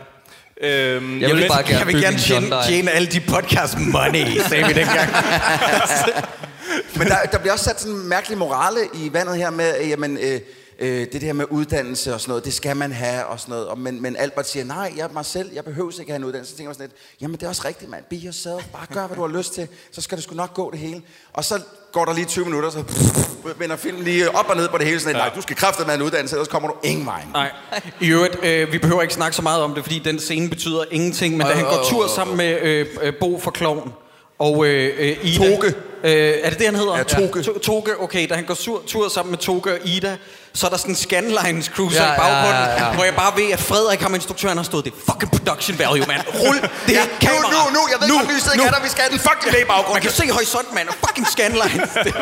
Øhm, 0.63 1.21
Jeg 1.21 1.29
vil 1.31 1.37
men- 1.39 1.49
bare 1.49 1.63
gerne 1.63 1.79
Jeg 1.79 1.87
vil 1.87 2.01
gerne 2.03 2.15
en 2.17 2.21
tjene, 2.23 2.57
tjene 2.69 2.91
alle 2.91 3.09
de 3.09 3.21
podcast 3.21 3.79
money, 3.79 4.27
sagde 4.49 4.67
vi 4.67 4.73
dengang. 4.73 5.11
Men 6.99 7.07
der, 7.09 7.17
der 7.33 7.39
bliver 7.39 7.53
også 7.53 7.65
sat 7.65 7.81
sådan 7.81 7.97
en 7.97 8.09
mærkelig 8.09 8.39
morale 8.39 8.81
i 8.95 9.13
vandet 9.13 9.37
her 9.37 9.51
med, 9.51 9.75
øh, 9.83 9.89
jamen, 9.91 10.19
øh, 10.23 10.41
øh, 10.79 11.07
det 11.13 11.21
der 11.21 11.33
med 11.33 11.45
uddannelse 11.51 12.15
og 12.15 12.21
sådan 12.21 12.31
noget, 12.31 12.45
det 12.45 12.55
skal 12.55 12.77
man 12.77 12.93
have 12.93 13.27
og 13.27 13.41
sådan 13.41 13.53
noget. 13.53 13.67
Og, 13.67 13.79
men, 13.79 14.03
men 14.03 14.17
Albert 14.17 14.49
siger, 14.49 14.65
nej, 14.65 14.93
jeg 14.97 15.05
er 15.05 15.13
mig 15.13 15.25
selv, 15.25 15.51
jeg 15.53 15.65
behøver 15.65 16.01
ikke 16.01 16.13
have 16.13 16.17
en 16.17 16.25
uddannelse. 16.25 16.53
Så 16.53 16.57
tænker 16.57 16.71
jeg 16.71 16.75
sådan 16.75 16.89
lidt, 16.89 17.21
jamen 17.21 17.37
det 17.37 17.43
er 17.43 17.49
også 17.49 17.63
rigtigt, 17.65 17.91
mand. 17.91 18.05
Be 18.11 18.17
yourself, 18.25 18.65
bare 18.73 18.87
gør, 18.93 19.07
hvad 19.07 19.17
du 19.17 19.27
har 19.27 19.39
lyst 19.39 19.55
til, 19.55 19.69
så 19.93 20.01
skal 20.01 20.17
det 20.17 20.25
sgu 20.25 20.35
nok 20.35 20.55
gå 20.55 20.71
det 20.71 20.79
hele. 20.79 21.03
Og 21.33 21.45
så 21.45 21.61
går 21.93 22.05
der 22.05 22.13
lige 22.15 22.25
20 22.25 22.45
minutter, 22.45 22.71
så 22.71 22.85
vender 23.61 23.77
filmen 23.77 24.05
lige 24.05 24.37
op 24.37 24.49
og 24.49 24.57
ned 24.57 24.69
på 24.69 24.79
det 24.79 24.87
hele. 24.87 25.01
Sådan 25.01 25.17
nej, 25.17 25.31
du 25.35 25.41
skal 25.41 25.57
kræfte 25.57 25.85
med 25.87 25.95
en 25.95 26.03
uddannelse, 26.03 26.37
ellers 26.37 26.49
kommer 26.49 26.69
du 26.69 26.75
ingen 26.83 27.07
vej. 27.07 27.23
Nej. 27.33 27.53
I 28.01 28.09
øvrigt, 28.09 28.45
øh, 28.45 28.73
vi 28.73 28.79
behøver 28.79 29.03
ikke 29.03 29.15
snakke 29.15 29.37
så 29.37 29.43
meget 29.43 29.63
om 29.63 29.75
det, 29.75 29.83
fordi 29.83 29.99
den 29.99 30.19
scene 30.19 30.49
betyder 30.49 30.85
ingenting, 30.91 31.37
men 31.37 31.47
da 31.47 31.53
han 31.53 31.65
går 31.65 31.87
tur 31.91 32.07
sammen 32.07 32.37
med 32.37 32.61
øh, 32.63 32.87
øh, 33.03 33.13
Bo 33.21 33.41
fra 33.41 33.51
Kloven, 33.51 33.93
og 34.39 34.67
øh, 34.67 34.95
øh, 34.99 35.17
Ida... 35.23 35.39
Toge. 35.57 35.75
Øh, 36.05 36.35
er 36.43 36.51
det 36.51 36.59
det, 36.59 36.67
han 36.67 36.75
hedder? 36.77 36.97
Ja, 36.97 37.03
Toge. 37.03 37.43
To- 37.43 37.59
Toge, 37.59 38.01
okay. 38.01 38.29
Da 38.29 38.35
han 38.35 38.45
går 38.45 38.55
sur, 38.55 38.83
tur 38.87 39.09
sammen 39.09 39.31
med 39.31 39.39
Toge 39.39 39.73
og 39.73 39.79
Ida, 39.85 40.17
så 40.55 40.67
er 40.67 40.71
der 40.71 40.77
sådan 40.77 40.93
en 40.93 40.97
Scanlines 40.97 41.67
cruiser 41.67 42.05
Ja, 42.05 42.15
i 42.15 42.17
baggrunden, 42.19 42.63
ja, 42.63 42.71
ja, 42.71 42.87
ja. 42.89 42.95
hvor 42.95 43.05
jeg 43.05 43.15
bare 43.15 43.33
ved, 43.37 43.53
at 43.53 43.61
Frederik 43.61 44.01
ham 44.01 44.15
instruktøren 44.15 44.57
har 44.57 44.65
stået, 44.65 44.85
det 44.85 44.93
er 44.93 45.13
fucking 45.13 45.31
production 45.31 45.79
value, 45.79 46.05
mand. 46.09 46.21
Rul 46.41 46.57
det 46.87 46.93
Ja, 46.93 47.03
kamera. 47.21 47.43
nu, 47.43 47.59
nu, 47.59 47.71
nu, 47.75 47.81
jeg 47.93 47.99
ved 48.09 48.17
godt, 48.19 48.35
lyset 48.35 48.55
ikke 48.55 48.67
er 48.67 48.71
der, 48.71 48.83
vi 48.83 48.89
skal 48.89 49.03
have 49.03 49.11
den 49.13 49.19
fucking 49.19 49.53
med 49.53 49.61
i 49.61 49.65
baggrunden. 49.65 49.93
Man 49.93 50.03
kan 50.03 50.11
se 50.11 50.31
horisonten, 50.33 50.75
mand, 50.75 50.89
og 50.89 50.95
fucking 51.09 51.27
Scanlines. 51.27 51.91
Det- 52.07 52.15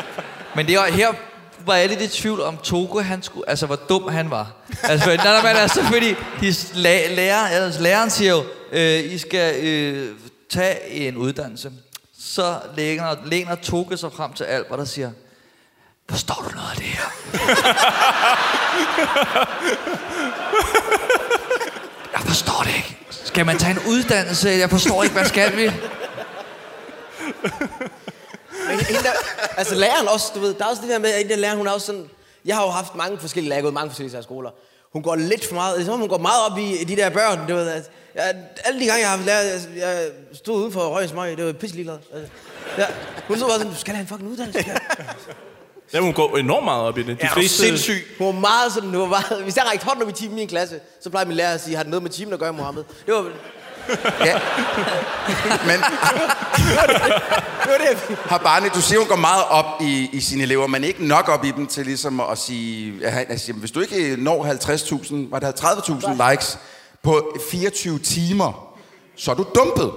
Men 0.57 0.67
det 0.67 0.79
var, 0.79 0.87
her 0.87 1.09
var 1.67 1.77
jeg 1.77 1.89
lidt 1.89 2.01
i 2.03 2.09
tvivl 2.09 2.41
om 2.41 2.57
Togo, 2.57 3.01
han 3.01 3.23
skulle, 3.23 3.51
altså 3.51 3.67
hvor 3.67 3.77
dum 3.77 4.09
han 4.09 4.31
var. 4.31 4.47
Altså, 4.83 5.07
nej, 5.07 5.17
nej, 5.17 5.43
men 5.43 5.57
altså, 5.63 5.83
fordi 5.85 6.15
de 6.41 6.55
la, 6.75 7.15
lærer, 7.15 7.47
altså, 7.49 7.81
læreren 7.83 8.11
siger 8.11 8.31
jo, 8.31 8.43
øh, 8.73 9.13
I 9.13 9.19
skal 9.19 9.55
øh, 9.65 10.09
tage 10.51 10.91
en 10.91 11.17
uddannelse. 11.17 11.71
Så 12.27 12.61
læner, 12.77 13.17
læner 13.25 13.55
Toke 13.55 13.97
sig 13.97 14.12
frem 14.12 14.33
til 14.33 14.45
Albert 14.45 14.81
og 14.81 14.89
siger, 14.89 15.11
forstår 16.11 16.35
du 16.35 16.51
noget 16.55 16.71
af 16.71 16.77
det 16.77 16.85
her? 16.85 17.03
jeg 22.15 22.21
forstår 22.21 22.62
det 22.65 22.77
ikke. 22.77 22.99
Skal 23.11 23.47
man 23.47 23.59
tage 23.59 23.73
en 23.73 23.79
uddannelse? 23.89 24.49
Jeg 24.49 24.71
forstår 24.71 25.03
ikke, 25.03 25.15
hvad 25.15 25.25
skal 25.25 25.57
vi? 25.57 25.71
Men 28.69 28.81
hende 28.81 29.03
der, 29.03 29.12
altså 29.57 29.75
læreren 29.75 30.09
også, 30.09 30.33
du 30.35 30.41
ved, 30.41 30.55
der 30.55 30.65
er 30.65 30.69
også 30.69 30.83
det 30.83 30.91
der 30.91 30.99
med, 30.99 31.11
at 31.11 31.19
hende 31.19 31.33
der 31.33 31.39
læreren, 31.41 31.59
hun 31.59 31.67
er 31.67 31.73
også 31.73 31.87
sådan, 31.87 32.11
jeg 32.45 32.57
har 32.57 32.62
jo 32.62 32.71
haft 32.71 32.95
mange 32.95 33.19
forskellige 33.19 33.49
lærere, 33.49 33.57
jeg 33.57 33.62
har 33.62 33.67
gået 33.67 33.75
mange 33.75 33.91
forskellige 33.91 34.23
skoler. 34.23 34.51
Hun 34.97 35.03
går 35.03 35.17
lidt 35.17 35.47
for 35.47 35.55
meget, 35.55 35.75
det 35.75 35.81
er 35.81 35.85
som 35.85 35.95
om 35.95 36.01
hun 36.01 36.09
går 36.09 36.19
meget 36.19 36.51
op 36.51 36.59
i 36.59 36.85
de 36.85 36.97
der 36.97 37.11
børn, 37.11 37.49
du 37.49 37.55
ved, 37.55 37.69
at, 37.69 37.91
jeg, 38.15 38.35
alle 38.65 38.81
de 38.81 38.87
gange, 38.87 39.01
jeg 39.01 39.11
har 39.11 39.25
lærer, 39.27 39.43
jeg, 39.43 39.61
jeg 39.77 40.09
stod 40.33 40.61
uden 40.61 40.73
for 40.73 40.81
Røgens 40.81 41.13
Møg, 41.13 41.37
det 41.37 41.47
var 41.47 41.53
pisse 41.53 41.77
ligeglad. 41.77 41.99
Altså, 42.15 42.31
ja, 42.79 42.85
hun 43.29 43.39
så 43.39 43.47
bare 43.47 43.59
sådan, 43.59 43.73
du 43.73 43.79
skal 43.79 43.95
have 43.95 44.01
en 44.03 44.07
fucking 44.09 44.31
uddannelse. 44.31 44.65
Ja. 44.69 44.75
Ja, 45.93 46.01
hun 46.01 46.13
går 46.13 46.37
enormt 46.37 46.65
meget 46.65 46.83
op 46.83 46.99
i 46.99 47.03
det. 47.03 47.07
De 47.21 47.27
Ja, 47.27 47.35
fleste... 47.35 47.59
sindssyg. 47.59 48.07
Hun 48.19 48.27
var 48.27 48.33
meget 48.41 48.73
sådan, 48.73 48.91
hun 48.91 49.01
var 49.01 49.07
meget, 49.07 49.43
hvis 49.43 49.57
jeg 49.57 49.65
rækte 49.71 49.87
hånden 49.87 50.03
op 50.03 50.09
i 50.09 50.13
timen 50.13 50.39
i 50.39 50.41
min 50.41 50.49
klasse, 50.49 50.81
så 51.01 51.11
plejede 51.11 51.29
min 51.29 51.37
lærer 51.37 51.55
at 51.55 51.61
sige, 51.61 51.77
har 51.77 51.83
det 51.83 51.91
noget 51.91 52.03
med 52.03 52.11
timen 52.11 52.33
at 52.35 52.39
gøre, 52.41 52.53
Mohammed? 52.53 52.85
Det 53.07 53.15
var, 53.15 53.25
Ja. 54.25 54.38
Men 55.66 55.81
har 58.25 58.38
Barney, 58.38 58.68
du 58.75 58.81
siger, 58.81 58.99
hun 58.99 59.09
går 59.09 59.16
meget 59.16 59.44
op 59.51 59.83
i, 59.83 60.11
i 60.12 60.20
sine 60.20 60.42
elever, 60.42 60.66
men 60.66 60.85
ikke 60.85 61.07
nok 61.07 61.29
op 61.29 61.44
i 61.44 61.51
dem 61.51 61.66
til 61.66 61.85
ligesom 61.87 62.20
at 62.20 62.38
sige, 62.38 63.07
at 63.07 63.51
hvis 63.55 63.70
du 63.70 63.81
ikke 63.81 64.16
når 64.18 64.44
50.000, 64.44 65.14
var 65.31 65.38
det 65.38 65.61
30.000 65.61 66.31
likes 66.31 66.59
på 67.03 67.37
24 67.51 67.99
timer, 67.99 68.77
så 69.16 69.31
er 69.31 69.35
du 69.35 69.46
dumpet. 69.55 69.92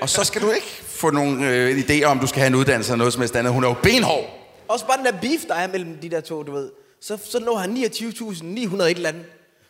Og 0.00 0.08
så 0.08 0.24
skal 0.24 0.42
du 0.42 0.50
ikke 0.50 0.82
få 0.86 1.10
nogle 1.10 1.48
øh, 1.48 1.78
idéer 1.78 2.04
om, 2.04 2.18
du 2.18 2.26
skal 2.26 2.40
have 2.40 2.46
en 2.46 2.54
uddannelse 2.54 2.92
eller 2.92 2.98
noget 2.98 3.12
som 3.12 3.20
helst 3.20 3.36
andet. 3.36 3.52
Hun 3.52 3.64
er 3.64 3.68
jo 3.68 3.74
benhård. 3.82 4.24
Også 4.68 4.86
bare 4.86 4.96
den 4.96 5.06
der 5.06 5.12
beef, 5.12 5.40
der 5.48 5.54
er 5.54 5.68
mellem 5.68 5.98
de 6.02 6.10
der 6.10 6.20
to, 6.20 6.42
du 6.42 6.52
ved. 6.52 6.70
Så, 7.00 7.18
så 7.30 7.38
når 7.38 7.56
han 7.56 7.76
29.900 7.76 8.82
et 8.82 8.90
eller 8.90 9.08
andet. 9.08 9.24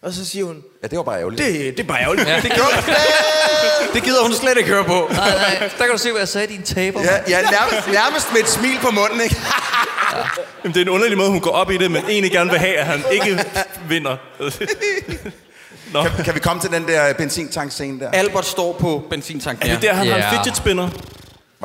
Og 0.04 0.12
så 0.12 0.24
siger 0.24 0.44
hun, 0.44 0.56
Ja, 0.82 0.88
det 0.88 0.96
var 0.98 1.04
bare 1.04 1.18
ærgerligt. 1.20 1.42
det, 1.42 1.76
det 1.76 1.82
er 1.82 1.86
bare 1.88 2.00
ærgerligt. 2.00 2.28
Ja. 2.28 2.36
Det 2.40 2.50
gør 2.56 2.84
Det 3.94 4.02
gider 4.02 4.22
hun 4.22 4.32
slet 4.34 4.58
ikke 4.58 4.70
høre 4.70 4.84
på. 4.84 5.08
Nej, 5.12 5.30
nej, 5.30 5.70
der 5.78 5.84
kan 5.84 5.92
du 5.92 5.98
se, 5.98 6.10
hvad 6.10 6.20
jeg 6.20 6.28
sagde, 6.28 6.46
din 6.46 6.62
taber. 6.62 7.00
Ja, 7.02 7.16
ja 7.28 7.40
nærmest, 7.42 7.88
nærmest 7.92 8.32
med 8.32 8.40
et 8.40 8.48
smil 8.48 8.78
på 8.82 8.90
munden, 8.90 9.20
ikke? 9.20 9.36
Jamen, 10.64 10.74
det 10.74 10.76
er 10.76 10.84
en 10.84 10.88
underlig 10.88 11.18
måde, 11.18 11.30
hun 11.30 11.40
går 11.40 11.50
op 11.50 11.70
i 11.70 11.76
det, 11.78 11.90
men 11.90 12.02
egentlig 12.08 12.32
gerne 12.32 12.50
vil 12.50 12.58
have, 12.58 12.76
at 12.76 12.86
han 12.86 13.04
ikke 13.12 13.44
vinder. 13.88 14.16
Nå. 15.92 16.02
Kan, 16.02 16.24
kan 16.24 16.34
vi 16.34 16.40
komme 16.40 16.62
til 16.62 16.70
den 16.70 16.86
der 16.88 17.12
benzintankscene 17.14 18.00
der? 18.00 18.10
Albert 18.10 18.46
står 18.46 18.72
på 18.72 19.02
benzintanken. 19.10 19.68
Er 19.68 19.72
det 19.74 19.82
der, 19.82 19.94
han 19.94 20.06
har 20.06 20.16
Ja. 20.18 20.30
en 20.30 20.36
fidget 20.38 20.56
spinner? 20.56 20.88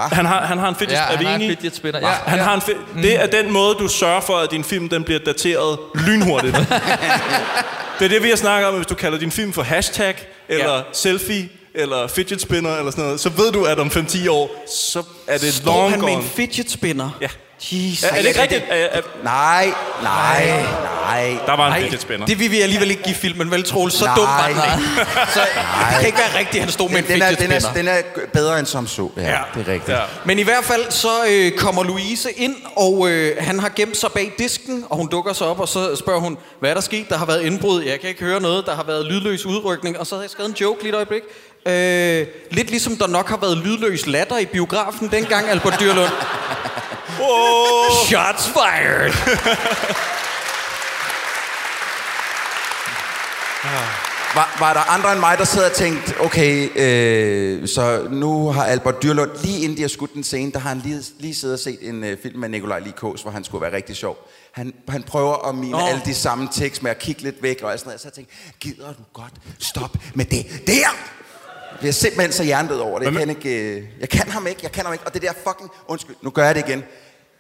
Han 0.08 0.26
har, 0.26 0.42
han 0.46 0.58
har 0.58 0.70
en 0.70 0.76
fidget, 0.76 0.94
Ja, 0.94 0.98
er 1.00 1.04
han 1.06 1.20
vi 1.20 1.26
har 1.26 1.36
en 1.36 1.42
enige? 1.42 1.58
fidget 1.58 1.76
spinner. 1.76 2.00
Hva? 2.00 2.08
Ja, 2.10 2.16
han 2.26 2.38
ja. 2.40 2.44
Har 2.44 2.56
en 2.56 2.62
fi- 2.62 3.02
Det 3.02 3.22
er 3.24 3.28
den 3.28 3.52
måde, 3.52 3.76
du 3.76 3.88
sørger 3.88 4.22
for, 4.22 4.38
at 4.38 4.52
din 4.52 4.64
film 4.64 4.90
den 4.90 5.04
bliver 5.04 5.20
dateret 5.20 5.78
lynhurtigt. 5.96 6.56
det 8.00 8.06
er 8.06 8.10
det, 8.10 8.24
vi 8.24 8.30
har 8.30 8.36
snakket 8.36 8.68
om, 8.70 8.76
hvis 8.76 8.88
du 8.88 8.96
kalder 8.96 9.20
din 9.20 9.32
film 9.32 9.54
for 9.54 9.64
hashtag, 9.64 10.16
eller 10.50 10.76
Ja. 10.76 10.82
selfie, 10.94 11.50
eller 11.76 12.08
fidget 12.08 12.42
spinner, 12.42 12.76
eller 12.78 12.92
sådan 12.92 13.04
noget, 13.04 13.20
så 13.20 13.30
ved 13.30 13.52
du, 13.52 13.64
at 13.64 13.80
om 13.80 13.88
5-10 13.88 14.30
år, 14.30 14.66
så 14.92 15.04
er 15.28 15.38
det 15.38 15.54
Står 15.54 15.76
long 15.76 15.92
han 15.92 16.00
med 16.02 16.08
en 16.10 16.14
gone. 16.16 16.28
fidget 16.30 16.72
spinner? 16.72 17.10
Ja. 17.22 17.28
Jesus. 17.62 18.04
Er, 18.04 18.08
er 18.16 18.22
det 18.22 18.28
ikke 18.28 18.42
rigtigt? 18.42 18.64
Nej, 19.24 19.74
nej, 20.04 20.64
nej. 21.02 21.38
der 21.46 21.56
var 21.56 21.66
en 21.68 21.72
Nej, 21.72 21.82
fidget 21.84 22.02
spinner. 22.02 22.26
det 22.26 22.40
vil 22.40 22.52
vi 22.52 22.62
alligevel 22.62 22.92
ikke 22.92 23.04
give 23.04 23.16
filmen, 23.16 23.52
vel, 23.52 23.64
Troels? 23.64 23.94
Så 23.94 24.06
Nej. 24.06 24.16
dum 24.16 24.24
var 24.26 24.48
den 24.48 24.56
ikke. 24.56 25.06
Så 25.34 25.40
det 25.90 25.98
kan 26.00 26.06
ikke 26.06 26.18
være 26.18 26.40
rigtigt, 26.40 26.56
at 26.56 26.62
han 26.64 26.72
stod 26.72 26.90
med 26.90 26.98
en 26.98 27.04
Den 27.08 27.22
er, 27.22 27.28
fidget 27.30 27.40
den, 27.50 27.52
er, 27.52 27.74
den 27.74 27.88
er 27.88 28.02
bedre 28.34 28.60
end 28.60 28.68
som 28.68 28.88
så. 28.88 29.10
Ja, 29.18 29.22
Ja. 29.22 29.38
det 29.56 29.68
er 29.68 29.72
rigtigt. 29.74 29.98
Ja. 29.98 30.02
Men 30.26 30.40
i 30.40 30.44
hvert 30.44 30.64
fald 30.64 30.92
så 30.92 31.10
øh, 31.30 31.52
kommer 31.52 31.84
Louise 31.84 32.32
ind, 32.32 32.56
og 32.76 33.10
øh, 33.10 33.36
han 33.40 33.60
har 33.60 33.70
gemt 33.76 33.98
sig 33.98 34.12
bag 34.12 34.32
disken, 34.38 34.86
og 34.90 34.98
hun 34.98 35.08
dukker 35.08 35.34
sig 35.34 35.48
op, 35.48 35.60
og 35.60 35.68
så 35.68 35.96
spørger 35.96 36.20
hun, 36.20 36.38
hvad 36.60 36.70
er 36.70 36.74
der 36.74 36.82
sket? 36.82 37.10
Der 37.10 37.18
har 37.18 37.26
været 37.26 37.42
indbrud, 37.42 37.84
jeg 37.84 38.00
kan 38.00 38.10
ikke 38.10 38.24
høre 38.24 38.42
noget, 38.42 38.66
der 38.66 38.76
har 38.76 38.84
været 38.84 39.06
lydløs 39.06 39.46
udrykning, 39.46 40.00
og 40.00 40.08
så 40.08 40.16
har 40.16 40.22
jeg 40.22 40.30
skrevet 40.30 40.50
en 40.50 40.56
joke 40.62 40.82
lige 40.84 40.90
et 40.90 40.96
øjeblik. 40.96 41.22
Øh, 41.66 42.28
lidt 42.52 42.70
ligesom 42.70 42.96
der 42.98 43.08
nok 43.08 43.30
har 43.30 43.38
været 43.38 43.58
lydløs 43.58 44.08
latter 44.08 44.38
i 44.38 44.46
biografen 44.46 45.12
dengang, 45.12 45.50
Albert 45.50 45.80
Dyrlund. 45.80 46.12
Oh, 47.22 48.06
Shots 48.08 48.48
fired! 48.48 49.14
Var, 54.36 54.56
var 54.60 54.74
der 54.74 54.80
andre 54.80 55.12
end 55.12 55.20
mig, 55.20 55.38
der 55.38 55.44
sad 55.44 55.66
og 55.66 55.72
tænkte, 55.72 56.22
okay, 56.22 56.70
øh, 56.76 57.68
så 57.68 58.08
nu 58.12 58.52
har 58.52 58.66
Albert 58.66 59.04
Dyrlund, 59.04 59.32
lige 59.44 59.60
inden 59.60 59.78
de 59.78 59.82
har 59.82 59.90
skudt 59.90 60.14
den 60.14 60.24
scene, 60.24 60.52
der 60.52 60.60
har 60.60 60.70
han 60.70 60.82
lige, 60.86 61.04
lige 61.20 61.36
siddet 61.36 61.54
og 61.54 61.60
set 61.60 61.78
en 61.82 62.04
øh, 62.04 62.18
film 62.22 62.40
med 62.40 62.50
Nikolaj 62.50 62.80
Likås, 62.80 63.22
hvor 63.22 63.32
han 63.32 63.44
skulle 63.44 63.62
være 63.62 63.76
rigtig 63.76 63.96
sjov. 63.96 64.30
Han, 64.52 64.74
han 64.90 65.04
prøver 65.04 65.48
at 65.50 65.56
mime 65.56 65.76
Åh. 65.76 65.84
oh. 65.84 65.90
alle 65.90 66.02
de 66.06 66.14
samme 66.14 66.50
tekst 66.52 66.84
med 66.84 66.92
at 66.92 67.00
kigge 67.00 67.22
lidt 67.22 67.44
væk 67.44 67.62
og 67.64 67.72
alt 67.72 67.80
sådan 67.80 67.90
noget. 67.90 68.02
Så 68.02 68.08
jeg 68.08 68.14
tænkte, 68.14 68.34
gider 68.60 68.88
du 68.88 69.04
godt 69.14 69.34
stoppe 69.60 70.00
med 70.14 70.26
det 70.26 70.46
der? 70.68 71.19
Jeg 71.82 71.88
er 71.88 71.92
simpelthen 71.92 72.32
så 72.32 72.44
hjernedød 72.44 72.80
over 72.80 73.00
det. 73.00 73.06
Jeg 73.06 73.14
kan, 73.14 73.30
ikke, 73.30 73.50
øh, 73.50 73.84
jeg 74.00 74.10
kan 74.10 74.32
ham 74.32 74.48
ikke, 74.48 74.60
jeg 74.64 74.72
kan 74.72 74.86
ham 74.86 74.94
ikke. 74.94 75.06
Og 75.08 75.14
det 75.14 75.22
der 75.22 75.32
fucking... 75.48 75.72
Undskyld, 75.88 76.16
nu 76.22 76.30
gør 76.30 76.46
jeg 76.46 76.56
det 76.56 76.70
igen. 76.70 76.84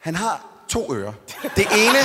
Han 0.01 0.15
har 0.15 0.41
to 0.69 0.95
ører. 0.95 1.13
Det 1.55 1.67
ene... 1.75 1.99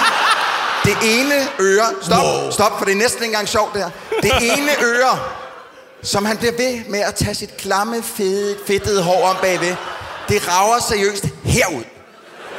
Det 0.85 0.97
ene 1.03 1.35
øre... 1.61 1.87
Stop, 2.03 2.25
wow. 2.25 2.51
stop, 2.51 2.79
for 2.79 2.85
det 2.85 2.93
er 2.93 2.97
næsten 2.97 3.23
ikke 3.23 3.33
engang 3.33 3.49
sjovt, 3.49 3.75
det 3.75 3.83
her. 3.83 3.91
Det 4.23 4.33
ene 4.43 4.71
øre, 4.83 5.19
som 6.03 6.25
han 6.25 6.37
bliver 6.37 6.53
ved 6.53 6.85
med 6.89 7.01
at 7.01 7.15
tage 7.15 7.35
sit 7.35 7.57
klamme, 7.57 8.03
fede, 8.03 8.57
fedtede 8.67 9.03
hår 9.03 9.29
om 9.29 9.37
bagved, 9.43 9.77
det 10.29 10.49
rager 10.49 10.79
seriøst 10.89 11.25
herud. 11.45 11.85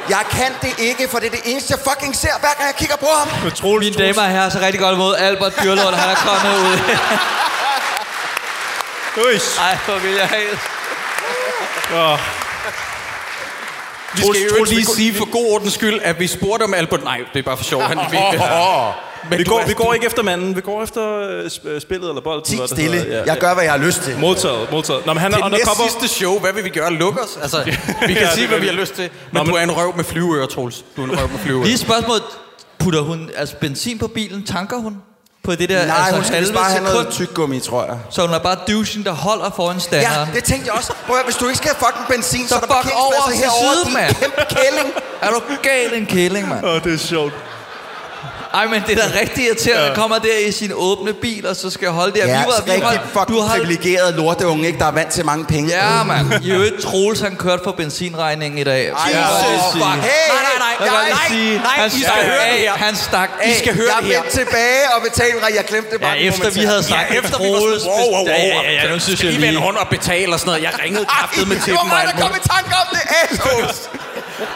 Jeg 0.08 0.24
kan 0.30 0.52
det 0.62 0.74
ikke, 0.78 1.08
for 1.08 1.18
det 1.18 1.26
er 1.26 1.30
det 1.30 1.40
eneste, 1.44 1.74
jeg 1.74 1.80
fucking 1.90 2.16
ser, 2.16 2.34
hver 2.40 2.54
gang 2.58 2.66
jeg 2.66 2.76
kigger 2.78 2.96
på 2.96 3.06
ham. 3.18 3.50
Troels, 3.50 3.84
Mine 3.84 3.96
damer 4.04 4.22
og 4.22 4.28
herrer, 4.28 4.48
så 4.48 4.58
rigtig 4.58 4.80
godt 4.80 4.94
imod 4.94 5.14
Albert 5.16 5.54
Dyrlund. 5.62 5.94
Han 5.94 6.10
er 6.10 6.14
kommet 6.14 6.58
ud. 6.66 6.78
Troels. 9.16 9.58
Ej, 9.58 9.78
hvor 9.86 9.98
vil 9.98 10.10
jeg 10.12 10.26
have. 10.28 10.50
Åh. 12.12 12.18
Vi 14.14 14.22
skal 14.22 14.58
jo 14.58 14.64
lige 14.64 14.84
sige 14.86 15.14
for 15.14 15.30
god 15.30 15.46
ordens 15.54 15.72
skyld, 15.72 16.00
at 16.02 16.20
vi 16.20 16.26
spurgte 16.26 16.64
om 16.64 16.74
Albert... 16.74 17.04
Nej, 17.04 17.20
det 17.32 17.38
er 17.38 17.42
bare 17.42 17.56
for 17.56 17.64
sjov. 17.64 17.82
Han 17.82 17.98
fik 18.10 18.18
det. 18.32 18.40
Men 19.30 19.38
Vi 19.38 19.44
du 19.44 19.50
går, 19.50 19.64
vi 19.66 19.72
går 19.72 19.94
ikke 19.94 20.06
efter 20.06 20.22
manden, 20.22 20.56
vi 20.56 20.60
går 20.60 20.82
efter 20.82 21.20
øh, 21.30 21.50
øh, 21.64 21.80
spillet 21.80 22.08
eller 22.08 22.22
bolden. 22.22 22.44
Ti 22.44 22.56
hvad 22.56 22.68
det 22.68 22.76
stille. 22.76 22.96
hedder. 22.96 23.22
Jeg 23.26 23.36
gør, 23.38 23.54
hvad 23.54 23.64
jeg 23.64 23.72
har 23.72 23.78
lyst 23.78 24.02
til. 24.02 24.18
Modtaget, 24.18 24.70
modtaget. 24.70 25.06
Nå, 25.06 25.12
men 25.12 25.20
han 25.20 25.32
er 25.32 25.36
Det 25.36 25.42
er 25.42 25.46
undercover. 25.46 25.88
sidste 25.88 26.08
show. 26.18 26.38
Hvad 26.38 26.52
vil 26.52 26.64
vi 26.64 26.68
gøre? 26.68 26.92
Lukke 26.92 27.20
os? 27.22 27.38
Altså, 27.42 27.62
vi 28.06 28.14
kan 28.14 28.22
Ja, 28.22 28.34
sige, 28.34 28.48
hvad 28.48 28.58
vi 28.60 28.66
har 28.66 28.74
lyst 28.74 28.94
til. 28.94 29.02
Men, 29.02 29.10
Nå, 29.32 29.40
du 29.40 29.44
men- 29.46 29.56
er 29.56 29.60
en 29.62 29.76
røv 29.76 29.96
med 29.96 30.04
flyveører, 30.04 30.46
Troels. 30.46 30.84
Du 30.96 31.00
er 31.02 31.04
en 31.06 31.18
røv 31.18 31.28
med 31.28 31.38
flyveører. 31.38 31.66
Lige 31.66 31.78
spørgsmål. 31.78 32.18
Putter 32.78 33.00
hun 33.00 33.30
altså 33.36 33.54
benzin 33.56 33.98
på 33.98 34.08
bilen? 34.08 34.46
Tanker 34.46 34.76
hun? 34.76 34.96
På 35.46 35.54
det 35.54 35.68
der 35.68 35.86
Nej, 35.86 35.96
altså, 35.98 36.14
hun 36.14 36.24
skal 36.24 36.52
bare 36.54 36.70
have 36.70 36.84
noget 36.84 37.08
tyggegummi, 37.10 37.60
tror 37.60 37.84
jeg. 37.84 37.98
Så 38.10 38.26
hun 38.26 38.34
er 38.34 38.38
bare 38.38 38.56
douchen, 38.68 39.04
der 39.04 39.12
holder 39.12 39.50
foran 39.56 39.76
Ja, 39.76 39.80
standeren. 39.80 40.28
det 40.34 40.44
tænkte 40.44 40.66
jeg 40.66 40.74
også. 40.74 40.92
Prøv 41.06 41.16
hvis 41.24 41.36
du 41.36 41.44
ikke 41.46 41.56
skal 41.58 41.70
have 41.70 41.80
fucking 41.86 42.06
benzin, 42.08 42.48
så, 42.48 42.48
Så 42.48 42.54
er 42.54 42.60
der 42.60 42.82
fuck 42.82 42.94
over 42.96 43.12
til 43.30 43.36
herovre, 43.38 43.74
siden, 43.76 43.94
mand. 43.94 44.14
kæmpe 44.14 44.42
kælling. 44.48 44.88
Er 45.22 45.30
du 45.30 45.40
gal 45.62 45.94
en 45.94 46.06
kæling, 46.06 46.48
mand? 46.48 46.64
Åh, 46.66 46.82
det 46.84 46.94
er 46.94 46.98
sjovt. 46.98 47.32
Ej, 48.54 48.66
men 48.66 48.82
det 48.86 48.98
er 48.98 49.08
da 49.08 49.18
rigtig 49.20 49.44
irriterende, 49.46 49.84
at 49.90 49.96
kommer 49.96 50.18
der 50.18 50.38
i 50.48 50.52
sin 50.52 50.72
åbne 50.74 51.12
bil, 51.12 51.46
og 51.46 51.56
så 51.56 51.70
skal 51.70 51.88
holde 51.88 52.12
der. 52.20 52.26
Ja, 52.26 52.38
vi 52.40 52.44
var, 52.46 52.62
vi 52.64 52.70
rigtig 52.70 52.84
var, 52.88 53.20
fucking 53.20 53.38
du 53.38 53.42
har, 53.42 53.56
privilegeret 53.58 54.14
lorteunge, 54.14 54.66
ikke? 54.66 54.78
Der 54.78 54.86
er 54.86 54.90
vant 55.00 55.10
til 55.12 55.24
mange 55.24 55.44
penge. 55.44 55.70
Ja, 55.76 56.02
mand. 56.04 56.44
I 56.44 56.50
øvrigt, 56.50 56.82
Troels, 56.82 57.20
han 57.20 57.36
kørte 57.36 57.62
for 57.64 57.72
benzinregningen 57.72 58.58
i 58.58 58.64
dag. 58.64 58.82
Ej, 58.88 58.94
Jeg 59.12 59.26
sige- 59.72 59.72
fuck. 59.72 59.84
Hey, 59.84 60.28
Nej, 60.34 60.42
nej, 60.48 60.58
nej. 60.58 60.72
Jeg 60.80 60.86
jeg, 60.86 61.08
nej, 61.10 61.28
sige, 61.28 61.58
nej, 61.58 61.76
han 61.76 61.86
I 61.86 61.90
skal 61.90 62.02
stak 62.02 62.24
høre 62.24 62.44
det 62.52 62.58
her. 62.64 62.72
Han 62.72 62.96
stak 62.96 63.30
af. 63.42 63.50
I 63.50 63.54
skal 63.62 63.74
høre 63.74 63.86
jeg 63.94 64.02
det 64.02 64.08
her. 64.12 64.20
vendte 64.20 64.36
tilbage 64.40 64.82
og 64.94 64.98
betalte, 65.08 65.46
jeg 65.58 65.64
glemte 65.70 65.90
det 65.92 66.00
Ja, 66.00 66.06
bare. 66.06 66.18
efter 66.18 66.50
vi 66.50 66.60
havde 66.70 66.82
sagt, 66.82 67.10
Ja, 67.10 67.18
efter 67.18 67.38
vi 67.38 67.48
var 67.48 67.78
sådan, 67.78 67.92
wow, 67.92 68.10
wow, 68.14 68.18
wow. 68.18 68.26
Ja, 68.26 68.42
ja, 68.42 68.72
ja, 68.72 68.72
ja, 68.86 68.92
nu 68.92 68.98
synes 69.00 69.18
Skal 69.18 69.26
jeg 69.26 69.34
lige 69.34 69.46
vende 69.46 69.54
lige... 69.58 69.66
rundt 69.66 69.78
og 69.84 69.88
betale 69.96 70.30
og 70.34 70.38
sådan 70.40 70.48
noget. 70.50 70.62
Jeg 70.68 70.72
ringede 70.84 71.04
kraftet 71.14 71.48
med 71.48 71.56
til 71.56 71.66
Det 71.72 71.72
var 71.74 71.80
dem. 71.80 71.88
mig, 71.96 72.02
der 72.10 72.16
kom 72.24 72.32
i 72.40 72.42
tanke 72.54 72.72
om 72.82 72.86
det. 72.96 73.02
Assholes. 73.22 73.78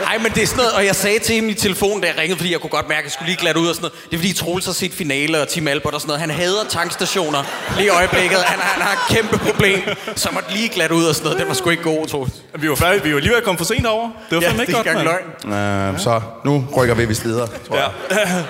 Nej, 0.00 0.18
men 0.18 0.32
det 0.32 0.42
er 0.42 0.46
sådan 0.46 0.56
noget, 0.56 0.72
og 0.72 0.84
jeg 0.86 0.96
sagde 0.96 1.18
til 1.18 1.34
ham 1.36 1.48
i 1.48 1.54
telefonen, 1.54 2.00
da 2.00 2.06
jeg 2.08 2.18
ringede, 2.18 2.36
fordi 2.38 2.52
jeg 2.52 2.60
kunne 2.60 2.70
godt 2.70 2.88
mærke, 2.88 2.98
at 2.98 3.04
jeg 3.04 3.12
skulle 3.12 3.26
lige 3.28 3.36
glatte 3.40 3.60
ud 3.60 3.68
og 3.68 3.74
sådan 3.74 3.82
noget. 3.90 4.04
Det 4.10 4.12
er 4.16 4.18
fordi 4.18 4.32
Troels 4.32 4.64
har 4.66 4.72
set 4.72 4.92
finale 4.92 5.42
og 5.42 5.48
Team 5.48 5.68
Albert 5.68 5.94
og 5.94 6.00
sådan 6.00 6.08
noget. 6.08 6.20
Han 6.20 6.30
hader 6.30 6.64
tankstationer 6.68 7.42
lige 7.76 7.86
i 7.86 7.88
øjeblikket. 7.88 8.38
Han, 8.38 8.58
han 8.60 8.82
har 8.82 8.92
et 8.92 9.16
kæmpe 9.16 9.38
problem, 9.38 9.80
så 10.16 10.28
måtte 10.32 10.52
lige 10.52 10.68
glatte 10.68 10.94
ud 10.94 11.04
og 11.04 11.14
sådan 11.14 11.24
noget. 11.24 11.38
Det 11.38 11.48
var 11.48 11.54
sgu 11.54 11.70
ikke 11.70 11.82
god, 11.82 12.06
Troels. 12.06 12.32
Vi 12.58 12.68
var 12.70 12.74
færdige. 12.74 13.02
Vi 13.02 13.14
var 13.14 13.20
lige 13.20 13.30
ved 13.30 13.36
at 13.36 13.44
komme 13.44 13.58
for 13.58 13.64
sent 13.64 13.86
over. 13.86 14.10
Det 14.30 14.36
var 14.36 14.42
Ja, 14.42 14.48
fandme 14.48 14.62
det 14.62 14.68
ikke 14.68 14.78
er 14.78 14.94
godt, 14.94 15.06
engang 15.08 15.20
løgn. 15.44 15.94
Øh, 15.94 16.00
så 16.00 16.20
nu 16.44 16.64
rykker 16.76 16.94
vi 16.94 17.04
vist 17.04 17.24
videre, 17.24 17.48
tror 17.68 17.76
jeg. 17.76 17.90
Ja. 18.10 18.42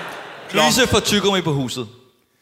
Louise 0.61 0.87
får 0.87 0.99
tyggegummi 0.99 1.41
på 1.41 1.53
huset. 1.53 1.87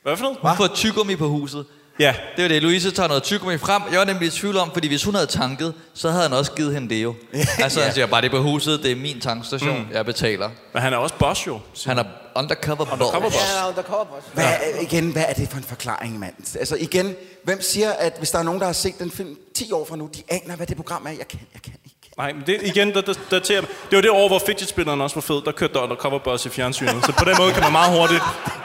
Hvad 0.03 0.17
for 0.17 0.23
noget? 0.23 0.37
Hun 0.41 0.51
får 0.57 0.67
tyggegummi 0.67 1.15
på 1.15 1.27
huset. 1.27 1.65
Ja. 1.99 2.15
Det 2.35 2.41
var 2.43 2.47
det. 2.47 2.61
Louise 2.61 2.91
tager 2.91 3.07
noget 3.07 3.23
tyggegummi 3.23 3.57
frem. 3.57 3.81
Jeg 3.91 3.99
var 3.99 4.05
nemlig 4.05 4.27
i 4.27 4.31
tvivl 4.31 4.57
om, 4.57 4.71
fordi 4.73 4.87
hvis 4.87 5.03
hun 5.03 5.13
havde 5.15 5.27
tanket, 5.27 5.73
så 5.93 6.09
havde 6.09 6.23
han 6.23 6.33
også 6.33 6.51
givet 6.51 6.73
hende 6.73 6.89
det 6.95 7.03
jo. 7.03 7.15
Altså, 7.59 7.81
han 7.81 7.93
siger 7.93 8.05
bare, 8.05 8.21
det 8.21 8.27
er 8.27 8.31
på 8.31 8.41
huset, 8.41 8.83
det 8.83 8.91
er 8.91 8.95
min 8.95 9.21
tankstation, 9.21 9.77
mm. 9.79 9.85
jeg 9.93 10.05
betaler. 10.05 10.49
Men 10.73 10.81
han 10.81 10.93
er 10.93 10.97
også 10.97 11.15
boss, 11.15 11.47
jo. 11.47 11.59
Han 11.85 11.97
er 11.97 12.03
undercover, 12.35 12.81
Undercover 12.93 13.19
boss. 13.21 13.35
boss. 13.35 13.53
Ja, 13.63 13.67
undercover 13.69 14.03
boss. 14.05 14.25
Hvad, 14.33 14.43
er- 14.45 14.81
igen, 14.81 15.11
hvad 15.11 15.23
er 15.27 15.33
det 15.33 15.49
for 15.49 15.57
en 15.57 15.63
forklaring, 15.63 16.19
mand? 16.19 16.33
Altså 16.59 16.75
igen, 16.75 17.15
hvem 17.43 17.61
siger, 17.61 17.91
at 17.91 18.13
hvis 18.17 18.31
der 18.31 18.39
er 18.39 18.43
nogen, 18.43 18.59
der 18.59 18.65
har 18.65 18.73
set 18.73 18.99
den 18.99 19.11
film 19.11 19.37
10 19.55 19.71
år 19.71 19.85
fra 19.89 19.95
nu, 19.95 20.09
de 20.15 20.21
aner, 20.29 20.55
hvad 20.55 20.67
det 20.67 20.75
program 20.77 21.05
er? 21.05 21.09
Jeg 21.11 21.27
kan, 21.27 21.39
jeg 21.53 21.61
kan 21.61 21.73
ikke. 21.85 21.95
Nej, 22.17 22.33
men 22.33 22.43
det, 22.47 22.59
igen, 22.63 22.93
der, 22.93 23.01
der, 23.01 23.13
der 23.31 23.39
til, 23.39 23.55
det 23.55 23.65
var 23.91 24.01
det 24.01 24.09
år, 24.09 24.27
hvor 24.27 24.39
fidget 24.45 24.69
spinneren 24.69 25.01
også 25.01 25.15
var 25.15 25.21
fed. 25.21 25.41
Der 25.45 25.51
kørte 25.51 25.73
der 25.73 25.79
undercover 25.79 26.19
boss 26.19 26.45
i 26.45 26.49
fjernsynet. 26.49 27.05
Så 27.05 27.13
på 27.17 27.25
den 27.25 27.35
måde 27.39 27.53
kan 27.53 27.63
man 27.63 27.71
meget 27.71 27.99
hurtigt 27.99 28.23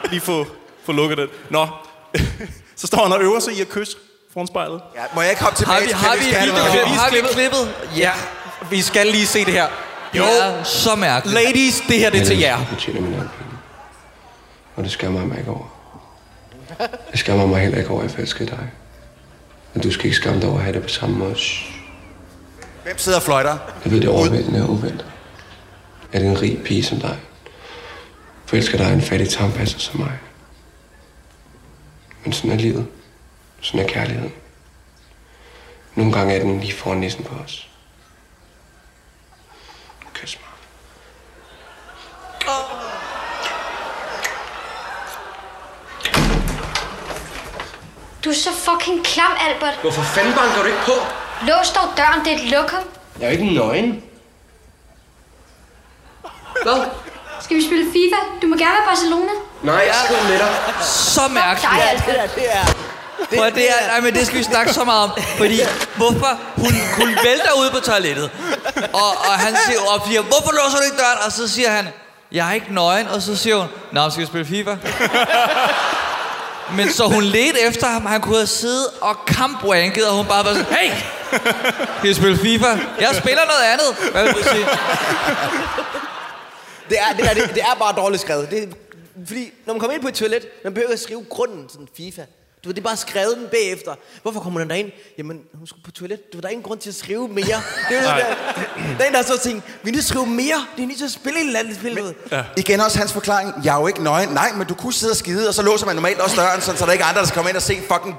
lige 0.09 0.21
få, 0.21 0.45
få 0.85 0.91
lukket 0.91 1.17
det. 1.17 1.29
Nå, 1.49 1.67
så 2.75 2.87
står 2.87 3.03
han 3.03 3.13
og 3.13 3.21
øver 3.21 3.39
sig 3.39 3.53
i 3.53 3.61
at 3.61 3.69
kysse 3.69 3.97
foran 4.33 4.47
spejlet. 4.47 4.81
Ja, 4.95 5.01
må 5.15 5.21
jeg 5.21 5.29
ikke 5.29 5.43
hoppe 5.43 5.57
tilbage 5.57 5.75
Har 5.75 5.81
vi, 5.81 5.87
til 5.87 5.95
har 5.95 6.15
vi, 6.15 6.79
vi 6.89 6.95
har 6.95 7.11
vi 7.11 7.33
klippet? 7.33 7.75
Ja, 7.97 8.11
vi 8.69 8.81
skal 8.81 9.07
lige 9.07 9.27
se 9.27 9.45
det 9.45 9.53
her. 9.53 9.67
Jo. 10.17 10.23
Det 10.23 10.43
er 10.43 10.63
så 10.63 10.95
mærkeligt. 10.95 11.43
Ladies, 11.43 11.83
det 11.87 11.99
her 11.99 12.09
det 12.09 12.21
er 12.21 12.25
til 12.25 12.39
jer. 12.39 12.57
Jeg 12.57 12.67
fortjener 12.69 13.01
min 13.01 13.13
egen 13.13 13.29
penge. 13.37 13.53
Og 14.75 14.83
det 14.83 14.91
skammer 14.91 15.19
jeg 15.19 15.27
mig 15.27 15.37
ikke 15.37 15.51
over. 15.51 15.75
Jeg 16.79 17.19
skammer 17.19 17.45
mig 17.45 17.61
heller 17.61 17.77
ikke 17.77 17.89
over, 17.89 17.99
at 17.99 18.07
jeg 18.07 18.11
forelsker 18.15 18.45
dig. 18.45 18.71
Men 19.73 19.83
du 19.83 19.91
skal 19.91 20.05
ikke 20.05 20.17
skamme 20.17 20.41
dig 20.41 20.49
over 20.49 20.57
at 20.57 20.63
have 20.63 20.73
det 20.73 20.83
på 20.83 20.89
samme 20.89 21.17
måde. 21.17 21.35
Shh. 21.35 21.75
Hvem 22.83 22.97
sidder 22.97 23.17
og 23.17 23.23
fløjter? 23.23 23.57
Jeg 23.83 23.91
ved, 23.91 24.01
det 24.01 24.07
er 24.07 24.13
overvældende 24.13 24.63
og 24.63 24.69
uventet. 24.69 25.05
At 26.11 26.21
en 26.21 26.41
rig 26.41 26.61
pige 26.65 26.83
som 26.83 26.99
dig 26.99 27.17
forelsker 28.45 28.77
dig 28.77 28.93
en 28.93 29.01
fattig 29.01 29.29
tandpasser 29.29 29.79
som 29.79 29.99
mig. 29.99 30.11
Men 32.25 32.33
sådan 32.33 32.51
er 32.51 32.55
livet. 32.55 32.87
Sådan 33.61 33.79
er 33.79 33.87
kærligheden. 33.87 34.33
Nogle 35.95 36.13
gange 36.13 36.35
er 36.35 36.39
den 36.39 36.59
lige 36.59 36.73
foran 36.73 36.97
næsen 36.97 37.23
på 37.23 37.35
os. 37.35 37.69
Kys 40.13 40.37
mig. 40.39 40.49
Du 48.25 48.29
er 48.29 48.33
så 48.33 48.49
fucking 48.51 49.05
klam, 49.05 49.31
Albert. 49.49 49.77
Hvorfor 49.81 50.01
fanden 50.01 50.33
banker 50.33 50.61
du 50.61 50.67
ikke 50.67 50.79
på? 50.85 50.91
Lås 51.47 51.71
dog 51.71 51.97
døren, 51.97 52.25
det 52.25 52.33
er 52.33 52.35
et 52.35 52.51
lokum. 52.51 52.89
Jeg 53.19 53.27
er 53.27 53.31
ikke 53.31 53.53
nøgen. 53.53 54.03
Hvad? 56.63 57.04
Skal 57.43 57.57
vi 57.57 57.65
spille 57.65 57.85
FIFA? 57.93 58.15
Du 58.41 58.47
må 58.47 58.55
gerne 58.55 58.71
være 58.71 58.87
Barcelona. 58.89 59.31
Nej, 59.63 59.75
jeg 59.75 59.95
skal 60.05 60.15
med 60.29 60.39
dig. 60.39 60.51
Så 60.85 61.21
mærkeligt. 61.27 61.71
Dig, 61.71 61.89
Albert. 61.89 62.35
Det 62.35 62.45
er, 62.53 62.65
det 63.29 63.37
er. 63.37 63.37
Prøv, 63.37 63.51
det 63.51 63.69
er, 63.69 63.87
nej, 63.87 63.99
men 64.01 64.13
det 64.13 64.27
skal 64.27 64.39
vi 64.39 64.43
snakke 64.43 64.73
så 64.73 64.83
meget 64.83 65.03
om. 65.03 65.11
Fordi, 65.37 65.59
hvorfor? 65.95 66.39
Hun, 66.55 66.71
hun 66.97 67.07
vælter 67.23 67.51
ud 67.57 67.69
på 67.69 67.79
toilettet. 67.79 68.29
Og, 68.93 69.09
og 69.27 69.33
han 69.33 69.55
siger, 69.65 69.79
og 69.93 70.01
siger, 70.07 70.21
hvorfor 70.21 70.51
låser 70.51 70.77
du 70.77 70.83
ikke 70.83 70.97
døren? 70.97 71.17
Og 71.25 71.31
så 71.31 71.47
siger 71.47 71.69
han, 71.69 71.87
jeg 72.31 72.49
er 72.49 72.53
ikke 72.53 72.73
nøgen. 72.73 73.07
Og 73.07 73.21
så 73.21 73.35
siger 73.35 73.55
hun, 73.55 73.67
nå, 73.91 74.09
skal 74.09 74.21
vi 74.21 74.25
spille 74.27 74.45
FIFA? 74.45 74.75
Men 76.71 76.91
så 76.93 77.03
hun 77.07 77.23
ledte 77.23 77.59
efter 77.61 77.87
ham, 77.87 78.05
han 78.05 78.21
kunne 78.21 78.35
have 78.35 78.47
siddet 78.47 78.87
og 79.01 79.25
kampwanket, 79.27 80.07
og 80.07 80.15
hun 80.15 80.25
bare 80.25 80.45
var 80.45 80.53
sådan, 80.53 80.65
hey! 80.79 80.91
Kan 82.01 82.09
I 82.09 82.13
spille 82.13 82.37
FIFA? 82.37 82.67
Jeg 82.99 83.09
spiller 83.15 83.41
noget 83.45 83.63
andet. 83.73 84.11
Hvad 84.11 84.23
vil 84.23 84.33
du 84.33 84.43
sige? 84.49 84.65
Det 86.89 86.97
er, 86.99 87.15
det, 87.17 87.25
er, 87.29 87.33
det, 87.33 87.49
det 87.55 87.61
er 87.61 87.75
bare 87.79 87.95
dårligt 87.95 88.21
skrevet. 88.21 88.49
Det, 88.49 88.63
er- 88.63 88.67
fordi 89.27 89.51
når 89.65 89.73
man 89.73 89.79
kommer 89.79 89.93
ind 89.93 90.01
på 90.01 90.07
et 90.07 90.13
toilet, 90.13 90.47
man 90.63 90.73
behøver 90.73 90.89
ikke 90.89 90.93
at 90.93 90.99
skrive 91.03 91.25
grunden, 91.29 91.69
sådan 91.69 91.87
FIFA. 91.97 92.21
Du 92.63 92.69
ved, 92.69 92.73
det 92.75 92.81
er 92.81 92.83
bare 92.85 92.97
skrevet 92.97 93.37
den 93.37 93.47
bagefter. 93.51 93.95
Hvorfor 94.21 94.39
kommer 94.39 94.59
den 94.59 94.69
derind? 94.69 94.91
Jamen, 95.17 95.41
hun 95.53 95.67
skulle 95.67 95.83
på 95.83 95.91
toilet. 95.91 96.31
Du 96.33 96.37
ved, 96.37 96.41
der 96.41 96.47
er 96.47 96.51
ingen 96.51 96.63
grund 96.63 96.79
til 96.79 96.89
at 96.89 96.95
skrive 96.95 97.27
mere. 97.27 97.61
Det 97.89 97.97
er 97.97 98.01
jo 98.01 98.07
der, 98.07 98.15
der 98.97 99.03
er 99.03 99.07
en, 99.07 99.13
der 99.13 99.17
har 99.17 99.23
så 99.23 99.39
tænkt, 99.39 99.63
vi 99.83 99.89
er 99.89 99.93
nødt 99.93 100.05
til 100.05 100.13
at 100.13 100.17
skrive 100.17 100.25
mere. 100.27 100.65
Det 100.77 100.83
er 100.83 100.87
nødt 100.87 100.97
til 100.97 101.05
at 101.05 101.11
spille 101.11 101.39
et 101.39 101.45
eller 101.45 101.59
andet 101.59 101.75
spil. 101.75 101.93
Men, 102.03 102.15
Ja. 102.31 102.43
Igen 102.57 102.79
også 102.79 102.97
hans 102.97 103.13
forklaring. 103.13 103.53
Jeg 103.63 103.75
er 103.75 103.79
jo 103.79 103.87
ikke 103.87 104.03
nøgen. 104.03 104.29
Nej, 104.29 104.51
men 104.51 104.67
du 104.67 104.73
kunne 104.73 104.93
sidde 104.93 105.11
og 105.11 105.17
skide, 105.17 105.47
og 105.47 105.53
så 105.53 105.61
låser 105.61 105.85
man 105.85 105.95
normalt 105.95 106.19
også 106.19 106.35
døren, 106.35 106.61
sådan, 106.61 106.77
så 106.79 106.85
der 106.85 106.91
ikke 106.91 107.01
er 107.03 107.07
andre, 107.07 107.19
der 107.21 107.27
skal 107.27 107.35
komme 107.35 107.49
ind 107.49 107.57
og 107.57 107.63
se 107.63 107.77
fucking... 107.91 108.15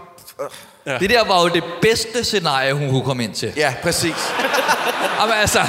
Ja. 0.87 0.99
Det 0.99 1.11
der 1.11 1.25
var 1.25 1.43
jo 1.43 1.49
det 1.49 1.65
bedste 1.83 2.25
scenarie, 2.25 2.73
hun 2.73 2.91
kunne 2.91 3.05
komme 3.05 3.25
ind 3.25 3.35
til. 3.35 3.53
Ja, 3.57 3.75
præcis. 3.83 4.15
Jamen 5.21 5.35
altså... 5.37 5.61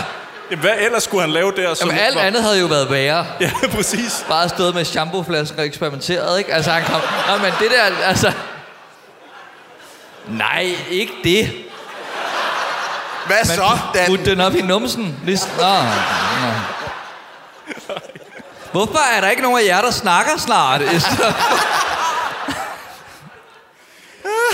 Jamen, 0.52 0.62
hvad 0.62 0.74
ellers 0.78 1.04
skulle 1.04 1.22
han 1.22 1.30
lave 1.32 1.52
der? 1.56 1.74
Som 1.74 1.90
Jamen, 1.90 2.04
alt 2.04 2.16
var- 2.16 2.22
andet 2.22 2.44
havde 2.44 2.60
jo 2.60 2.66
været 2.66 2.90
værre. 2.92 3.26
Ja, 3.40 3.52
præcis. 3.76 4.26
Bare 4.30 4.50
stået 4.50 4.76
med 4.76 4.86
shampooflasker 4.86 5.58
og 5.60 5.66
eksperimenteret, 5.66 6.38
ikke? 6.40 6.54
Altså, 6.54 6.72
han 6.72 6.84
kom... 6.84 7.02
Nå, 7.28 7.38
men 7.38 7.52
det 7.60 7.72
der, 7.72 8.06
altså... 8.08 8.32
Nej, 10.28 10.76
ikke 10.90 11.14
det. 11.24 11.52
Hvad 13.26 13.38
Men 13.38 13.56
så, 13.56 13.78
Dan? 13.94 14.08
Put 14.08 14.20
den 14.26 14.42
op 14.42 14.56
i 14.56 14.62
numsen. 14.62 15.20
Lige... 15.26 15.40
Nå, 15.58 15.64
nå. 15.64 16.52
Hvorfor 18.72 19.00
er 19.16 19.22
der 19.22 19.30
ikke 19.30 19.42
nogen 19.42 19.60
af 19.60 19.66
jer, 19.66 19.82
der 19.82 19.92
snakker 19.92 20.32
snart? 20.38 20.82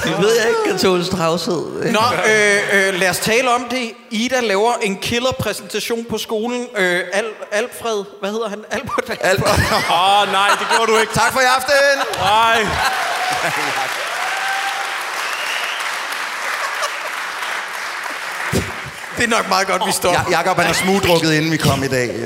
Det 0.03 0.15
ved 0.21 0.35
jeg 0.39 0.47
ikke, 0.49 0.71
katolsk 0.71 1.11
travshed. 1.11 1.91
Nå, 1.91 1.99
øh, 2.27 2.87
øh, 2.87 2.93
lad 2.99 3.09
os 3.09 3.19
tale 3.19 3.51
om 3.51 3.65
det. 3.71 3.91
Ida 4.09 4.39
laver 4.41 4.73
en 4.81 4.95
killer-præsentation 4.97 6.05
på 6.09 6.17
skolen. 6.17 6.67
Øh, 6.77 7.01
Al 7.13 7.25
Alfred, 7.51 8.03
hvad 8.19 8.31
hedder 8.31 8.49
han? 8.49 8.65
Albert? 8.71 9.09
Åh, 9.09 10.21
oh, 10.21 10.31
nej, 10.31 10.49
det 10.59 10.67
gjorde 10.75 10.91
du 10.91 10.97
ikke. 10.97 11.13
Tak 11.13 11.33
for 11.33 11.39
i 11.39 11.43
aften. 11.43 11.73
Nej. 12.19 12.67
Det 19.17 19.23
er 19.23 19.27
nok 19.27 19.49
meget 19.49 19.67
godt, 19.67 19.81
vi 19.87 19.91
stopper. 19.91 20.21
Ja, 20.29 20.37
Jakob, 20.37 20.57
han 20.57 20.65
har 20.65 20.73
smugdrukket, 20.73 21.33
inden 21.33 21.51
vi 21.51 21.57
kom 21.57 21.83
i 21.83 21.87
dag. 21.87 22.09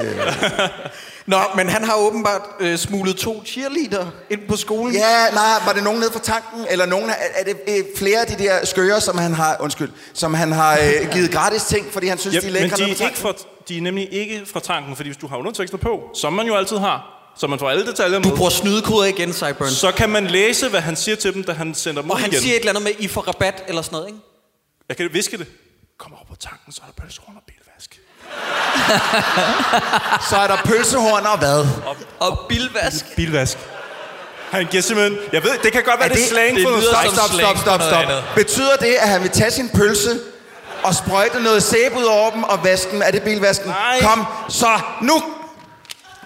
Nå, 1.28 1.38
men 1.56 1.70
han 1.70 1.84
har 1.84 1.96
åbenbart 1.96 2.42
øh, 2.60 2.78
smuglet 2.78 3.16
to 3.18 3.44
cheerleader 3.46 4.08
ind 4.30 4.40
på 4.50 4.56
skolen. 4.56 4.94
Ja, 4.96 5.30
nej, 5.34 5.54
var 5.66 5.74
det 5.74 5.84
nogen 5.84 6.00
nede 6.00 6.12
fra 6.12 6.20
tanken, 6.20 6.66
eller 6.70 6.86
nogen, 6.86 7.10
er, 7.10 7.16
er 7.36 7.44
det 7.44 7.58
øh, 7.68 7.84
flere 7.98 8.20
af 8.22 8.28
de 8.28 8.44
der 8.44 8.66
skøger, 8.66 9.00
som 9.00 9.18
han 9.18 9.34
har, 9.34 9.58
undskyld, 9.60 9.92
som 10.14 10.34
han 10.34 10.52
har 10.52 10.74
øh, 10.78 11.12
givet 11.14 11.32
gratis 11.32 11.64
ting, 11.64 11.86
fordi 11.92 12.08
han 12.08 12.18
synes, 12.18 12.36
Ja, 12.36 12.40
de 12.40 12.48
er 12.48 12.52
men 12.52 12.62
lækre 12.62 12.78
de 12.78 12.82
nede 12.82 13.04
er, 13.04 13.08
ikke 13.08 13.20
fra, 13.20 13.34
de 13.68 13.78
er 13.78 13.82
nemlig 13.82 14.14
ikke 14.14 14.46
fra 14.46 14.60
tanken, 14.60 14.96
fordi 14.96 15.10
hvis 15.10 15.18
du 15.18 15.28
har 15.28 15.38
undertekster 15.38 15.78
på, 15.78 16.10
som 16.14 16.34
man 16.34 16.48
jo 16.48 16.56
altid 16.56 16.78
har, 16.78 17.14
så 17.38 17.48
man 17.48 17.60
får 17.60 17.70
alle 17.70 17.86
detaljer 17.86 18.20
med. 18.20 18.30
Du 18.30 18.36
bruger 18.36 18.50
snydekoder 18.50 19.06
igen, 19.06 19.34
Cyburn. 19.34 19.70
Så 19.70 19.92
kan 19.92 20.10
man 20.10 20.28
læse, 20.28 20.70
hvad 20.70 20.82
han 20.82 20.96
siger 20.96 21.16
til 21.16 21.34
dem, 21.34 21.44
da 21.44 21.52
han 21.52 21.74
sender 21.76 22.02
dem 22.02 22.12
Og 22.12 22.16
ud 22.18 22.22
han 22.22 22.30
igen. 22.32 22.42
siger 22.42 22.56
et 22.56 22.60
eller 22.60 22.72
andet 22.72 22.84
med, 22.84 22.92
I 23.00 23.08
får 23.08 23.22
rabat 23.22 23.64
eller 23.68 23.82
sådan 23.82 23.96
noget, 23.96 24.08
ikke? 24.08 24.20
Jeg 24.90 24.98
kan 24.98 25.10
viske 25.14 25.38
det. 25.38 25.48
Kom 25.98 26.14
over 26.14 26.26
på 26.30 26.36
tanken, 26.36 26.72
så 26.74 26.82
er 26.82 26.92
der 27.02 27.04
og 27.28 27.44
bilvask. 27.48 27.67
Så 30.30 30.36
er 30.38 30.48
der 30.48 30.58
pølsehorn 30.66 31.26
og 31.26 31.38
hvad? 31.38 31.66
Og 32.20 32.40
bilvask. 32.50 33.16
Bilvask. 33.16 33.58
Han 34.52 34.66
giver 34.66 34.84
simpelthen... 34.84 35.20
Jeg 35.34 35.44
ved, 35.44 35.52
det 35.64 35.72
kan 35.74 35.84
godt 35.84 36.00
være, 36.00 36.10
Er 36.10 36.14
det, 36.14 36.24
er 36.24 36.28
slang 36.28 36.58
for 36.62 36.70
noget 36.70 36.84
stop, 36.84 37.06
stop, 37.06 37.30
stop, 37.40 37.58
stop, 37.58 37.82
stop. 37.82 38.24
Betyder 38.36 38.76
det, 38.76 38.94
at 38.94 39.10
han 39.10 39.22
vil 39.24 39.30
tage 39.30 39.52
sin 39.52 39.70
pølse 39.70 40.20
og 40.84 40.96
sprøjte 40.96 41.44
noget 41.44 41.64
sæbe 41.64 41.96
ud 41.98 42.04
over 42.04 42.32
dem 42.32 42.44
og 42.44 42.64
vaske 42.64 42.92
dem? 42.92 43.02
Er 43.06 43.12
det 43.12 43.22
bilvasken? 43.24 43.70
Nej. 43.70 44.00
Kom, 44.02 44.26
så 44.50 44.80
nu! 45.02 45.24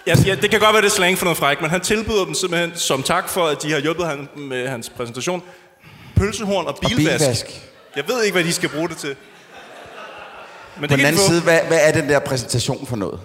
Ja, 0.06 0.14
ja, 0.26 0.34
det 0.34 0.50
kan 0.50 0.60
godt 0.60 0.72
være, 0.72 0.82
det 0.82 0.88
er 0.88 0.94
slang 0.94 1.18
for 1.18 1.24
noget 1.24 1.38
fræk, 1.38 1.60
men 1.60 1.70
han 1.70 1.80
tilbyder 1.80 2.24
dem 2.24 2.34
simpelthen 2.34 2.72
som 2.76 3.02
tak 3.02 3.28
for, 3.28 3.46
at 3.46 3.62
de 3.62 3.72
har 3.72 3.78
hjulpet 3.78 4.06
ham 4.06 4.28
med 4.36 4.68
hans 4.68 4.90
præsentation. 4.96 5.42
Pølsehorn 6.16 6.66
og 6.66 6.78
bilvask. 6.80 6.96
bilvask. 6.96 7.46
Jeg 7.96 8.04
ved 8.08 8.22
ikke, 8.22 8.32
hvad 8.32 8.44
de 8.44 8.52
skal 8.52 8.68
bruge 8.68 8.88
det 8.88 8.96
til. 8.96 9.16
Men 10.80 10.90
På 10.90 10.96
den 10.96 11.04
anden 11.06 11.20
få. 11.20 11.26
side, 11.28 11.40
hvad, 11.40 11.58
hvad 11.68 11.78
er 11.82 11.92
den 11.92 12.08
der 12.08 12.18
præsentation 12.18 12.86
for 12.86 12.96
noget? 12.96 13.20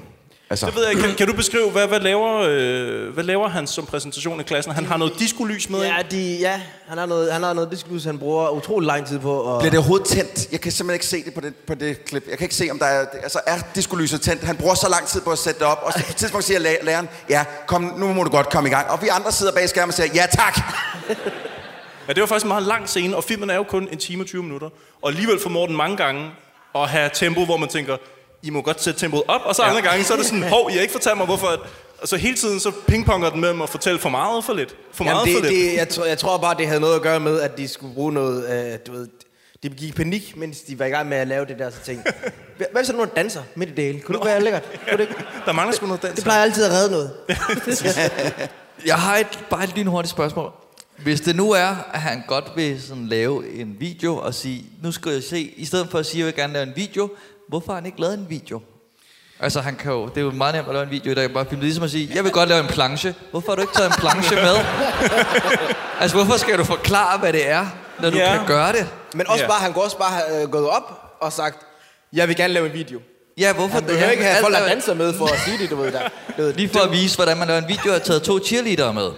Altså, 0.50 0.66
Det 0.66 0.76
ved 0.76 0.88
jeg. 0.88 0.96
Kan, 0.98 1.16
kan 1.16 1.28
du 1.28 1.34
beskrive, 1.34 1.72
hvad, 1.72 1.88
hvad, 1.88 2.00
laver, 2.00 2.46
øh, 2.50 3.14
hvad 3.14 3.24
laver 3.24 3.50
han 3.50 3.68
som 3.68 3.86
præsentation 3.86 4.40
i 4.40 4.44
klassen? 4.44 4.74
Han 4.74 4.86
har 4.86 4.98
noget 4.98 5.14
diskolys 5.20 5.70
med, 5.70 5.82
ja, 5.82 5.96
de, 6.12 6.38
ja, 6.40 6.62
han 6.88 6.98
har 6.98 7.06
noget, 7.06 7.34
han 7.34 7.44
har 7.44 7.54
noget 7.54 7.72
diskus, 7.72 8.04
han 8.04 8.20
bruger 8.20 8.50
utrolig 8.50 8.88
lang 8.88 9.08
tid 9.08 9.20
på. 9.20 9.34
Og... 9.42 9.60
Bliver 9.60 9.70
det 9.72 9.78
overhovedet 9.78 10.08
tændt? 10.08 10.52
Jeg 10.52 10.62
kan 10.62 10.72
simpelthen 10.72 10.96
ikke 10.96 11.06
se 11.06 11.24
det 11.24 11.34
på 11.34 11.42
det, 11.42 11.56
på 11.56 11.76
det 11.76 12.06
klip. 12.06 12.24
Jeg 12.30 12.38
kan 12.38 12.46
ikke 12.46 12.56
se, 12.56 12.68
om 12.72 12.80
der 12.80 12.86
er... 12.86 13.06
Altså, 13.24 13.40
er 13.48 13.58
diskolyset 13.76 14.22
tændt? 14.22 14.44
Han 14.44 14.58
bruger 14.58 14.76
så 14.76 14.90
lang 14.90 15.08
tid 15.08 15.22
på 15.22 15.32
at 15.32 15.38
sætte 15.40 15.60
det 15.60 15.68
op. 15.68 15.80
Og 15.84 15.94
så 15.94 16.00
på 16.00 16.06
et 16.10 16.16
tidspunkt 16.16 16.46
siger 16.46 16.60
læ- 16.60 16.76
læreren, 16.84 17.10
ja, 17.30 17.46
kom, 17.68 17.94
nu 17.98 18.14
må 18.14 18.24
du 18.24 18.30
godt 18.30 18.50
komme 18.50 18.70
i 18.70 18.72
gang. 18.72 18.90
Og 18.90 19.02
vi 19.02 19.08
andre 19.08 19.32
sidder 19.32 19.52
bag 19.54 19.70
skærmen 19.70 19.90
og 19.90 19.94
siger, 19.94 20.08
ja 20.16 20.26
tak! 20.32 20.60
Ja, 22.08 22.14
det 22.14 22.22
var 22.22 22.28
faktisk 22.28 22.46
en 22.46 22.50
meget 22.50 22.64
lang 22.64 22.90
scene, 22.90 23.16
og 23.16 23.24
filmen 23.24 23.50
er 23.50 23.56
jo 23.56 23.64
kun 23.64 23.88
en 23.92 23.98
time 23.98 24.24
og 24.24 24.28
20 24.28 24.44
minutter. 24.44 24.70
Og 25.02 25.10
alligevel 25.10 25.40
formår 25.40 25.66
den 25.66 25.76
mange 25.76 25.98
gange 25.98 26.30
at 26.76 26.90
have 26.90 27.10
tempo, 27.14 27.46
hvor 27.46 27.58
man 27.58 27.70
tænker, 27.70 27.98
I 28.44 28.50
må 28.50 28.62
godt 28.62 28.84
sætte 28.84 29.00
tempoet 29.00 29.24
op, 29.28 29.42
og 29.46 29.56
så 29.56 29.62
andre 29.62 29.82
gange, 29.82 30.04
så 30.04 30.14
er 30.14 30.18
det 30.18 30.26
sådan, 30.26 30.44
hov, 30.44 30.70
I 30.72 30.74
har 30.74 30.82
ikke 30.82 30.92
fortalt 30.92 31.18
mig, 31.18 31.26
hvorfor... 31.26 31.48
At, 31.48 31.60
altså 32.00 32.18
hele 32.18 32.36
tiden 32.36 32.60
så 32.60 32.72
pingponger 32.88 33.30
den 33.30 33.42
mellem 33.42 33.62
at 33.62 33.70
fortælle 33.70 34.00
for 34.00 34.10
meget 34.10 34.44
for 34.44 34.54
lidt. 34.54 34.76
For 34.94 35.04
meget 35.04 35.28
Jamen, 35.28 35.36
for 35.36 35.42
det, 35.42 35.52
lidt. 35.54 35.72
det, 35.72 35.78
jeg, 35.78 35.90
tror, 35.90 36.06
jeg 36.06 36.18
tror 36.18 36.38
bare, 36.38 36.56
det 36.58 36.68
havde 36.68 36.80
noget 36.80 36.96
at 36.96 37.02
gøre 37.02 37.20
med, 37.20 37.42
at 37.42 37.58
de 37.58 37.68
skulle 37.68 37.94
bruge 37.94 38.14
noget... 38.14 38.50
Øh, 38.74 38.80
du 38.88 38.92
ved, 38.92 39.08
de 39.64 39.70
gik 39.70 39.90
i 39.90 39.92
panik, 39.92 40.38
mens 40.38 40.62
de 40.62 40.80
var 40.80 40.86
i 40.86 40.90
gang 40.90 41.10
med 41.10 41.18
at 41.18 41.28
lave 41.28 41.46
det 41.46 41.60
der, 41.60 41.70
så 41.70 41.78
tænkte 41.86 42.14
Hvad 42.58 42.68
hvis 42.76 42.88
der 42.88 42.94
er 42.94 42.98
nogen, 42.98 43.10
der 43.10 43.16
danser 43.16 43.44
midt 43.56 43.70
i 43.70 43.74
det 43.74 43.84
hele? 43.86 44.00
Kunne 44.00 44.14
det 44.14 44.20
ikke 44.20 44.28
være 44.28 44.44
lækkert? 44.44 44.64
Kunne 44.90 44.98
det 44.98 45.10
ikke? 45.10 45.16
Der 45.46 45.52
mangler 45.52 45.76
sgu 45.76 45.86
noget 45.86 46.02
dans. 46.04 46.16
Det 46.16 46.24
plejer 46.24 46.42
altid 46.42 46.66
at 46.66 46.72
redde 46.72 46.92
noget. 46.92 47.12
Jeg 48.86 48.96
har 48.96 49.18
et, 49.18 49.40
bare 49.50 49.64
et 49.64 49.78
lynhurtigt 49.78 50.12
spørgsmål. 50.12 50.52
Hvis 50.98 51.22
det 51.22 51.36
nu 51.36 51.52
er, 51.52 51.76
at 51.94 52.00
han 52.02 52.24
godt 52.28 52.46
vil 52.56 52.82
sådan 52.82 53.08
lave 53.08 53.50
en 53.60 53.76
video 53.80 54.18
og 54.18 54.34
sige, 54.34 54.66
nu 54.84 54.92
skal 54.92 55.12
jeg 55.12 55.24
se, 55.24 55.54
i 55.58 55.66
stedet 55.66 55.88
for 55.92 56.00
at 56.00 56.06
sige, 56.06 56.16
at 56.16 56.20
jeg 56.20 56.26
vil 56.36 56.42
gerne 56.42 56.54
lave 56.54 56.64
en 56.64 56.74
video, 56.76 57.10
hvorfor 57.48 57.68
har 57.72 57.76
han 57.76 57.86
ikke 57.86 58.02
lavet 58.02 58.14
en 58.14 58.26
video? 58.30 58.62
Altså, 59.40 59.62
han 59.62 59.76
kan 59.76 59.92
jo, 59.92 60.06
det 60.08 60.18
er 60.18 60.22
jo 60.22 60.32
meget 60.32 60.56
nemt 60.56 60.68
at 60.68 60.74
lave 60.74 60.84
en 60.84 60.92
video 60.92 61.12
i 61.12 61.16
dag, 61.16 61.34
bare 61.34 61.46
filme 61.46 61.64
ligesom 61.64 61.84
at 61.84 61.92
sige, 61.92 62.12
jeg 62.16 62.24
vil 62.24 62.32
godt 62.32 62.50
lave 62.50 62.62
en 62.62 62.68
planche. 62.68 63.16
Hvorfor 63.32 63.52
har 63.52 63.56
du 63.56 63.62
ikke 63.62 63.74
taget 63.74 63.88
en 63.90 63.96
planche 64.00 64.36
med? 64.36 64.56
altså, 66.02 66.18
hvorfor 66.18 66.38
skal 66.38 66.58
du 66.58 66.64
forklare, 66.64 67.18
hvad 67.20 67.34
det 67.34 67.50
er, 67.50 67.66
når 68.00 68.10
du 68.10 68.18
Ja. 68.18 68.38
kan 68.38 68.48
gøre 68.48 68.72
det? 68.74 68.88
Men 69.14 69.28
også 69.30 69.48
bare, 69.48 69.60
han 69.62 69.74
kunne 69.74 69.84
også 69.84 69.98
bare 69.98 70.12
have 70.12 70.44
øh, 70.44 70.50
gået 70.50 70.70
op 70.70 71.16
og 71.22 71.34
sagt, 71.34 71.58
jeg 72.14 72.28
vil 72.28 72.36
gerne 72.36 72.54
lave 72.54 72.66
en 72.68 72.74
video. 72.74 73.00
Ja, 73.38 73.54
hvorfor? 73.54 73.74
Han 73.74 73.84
behøver 73.84 74.10
ikke 74.12 74.24
have 74.24 74.36
alt 74.36 74.44
folk, 74.44 74.56
der 74.56 74.62
er- 74.62 74.68
danser 74.70 74.94
med 74.94 75.14
for 75.18 75.26
at 75.26 75.40
sige 75.46 75.58
det, 75.58 75.70
du 75.70 75.76
ved 75.76 75.92
der. 75.92 76.02
Du 76.38 76.42
ved, 76.42 76.54
Lige 76.54 76.70
for 76.70 76.80
at 76.80 76.92
vise, 76.92 77.16
hvordan 77.16 77.38
man 77.38 77.48
laver 77.48 77.62
en 77.62 77.68
video, 77.68 77.92
har 77.92 78.00
taget 78.00 78.24
to 78.24 78.40
cheerleadere 78.46 78.94
med. 78.94 79.10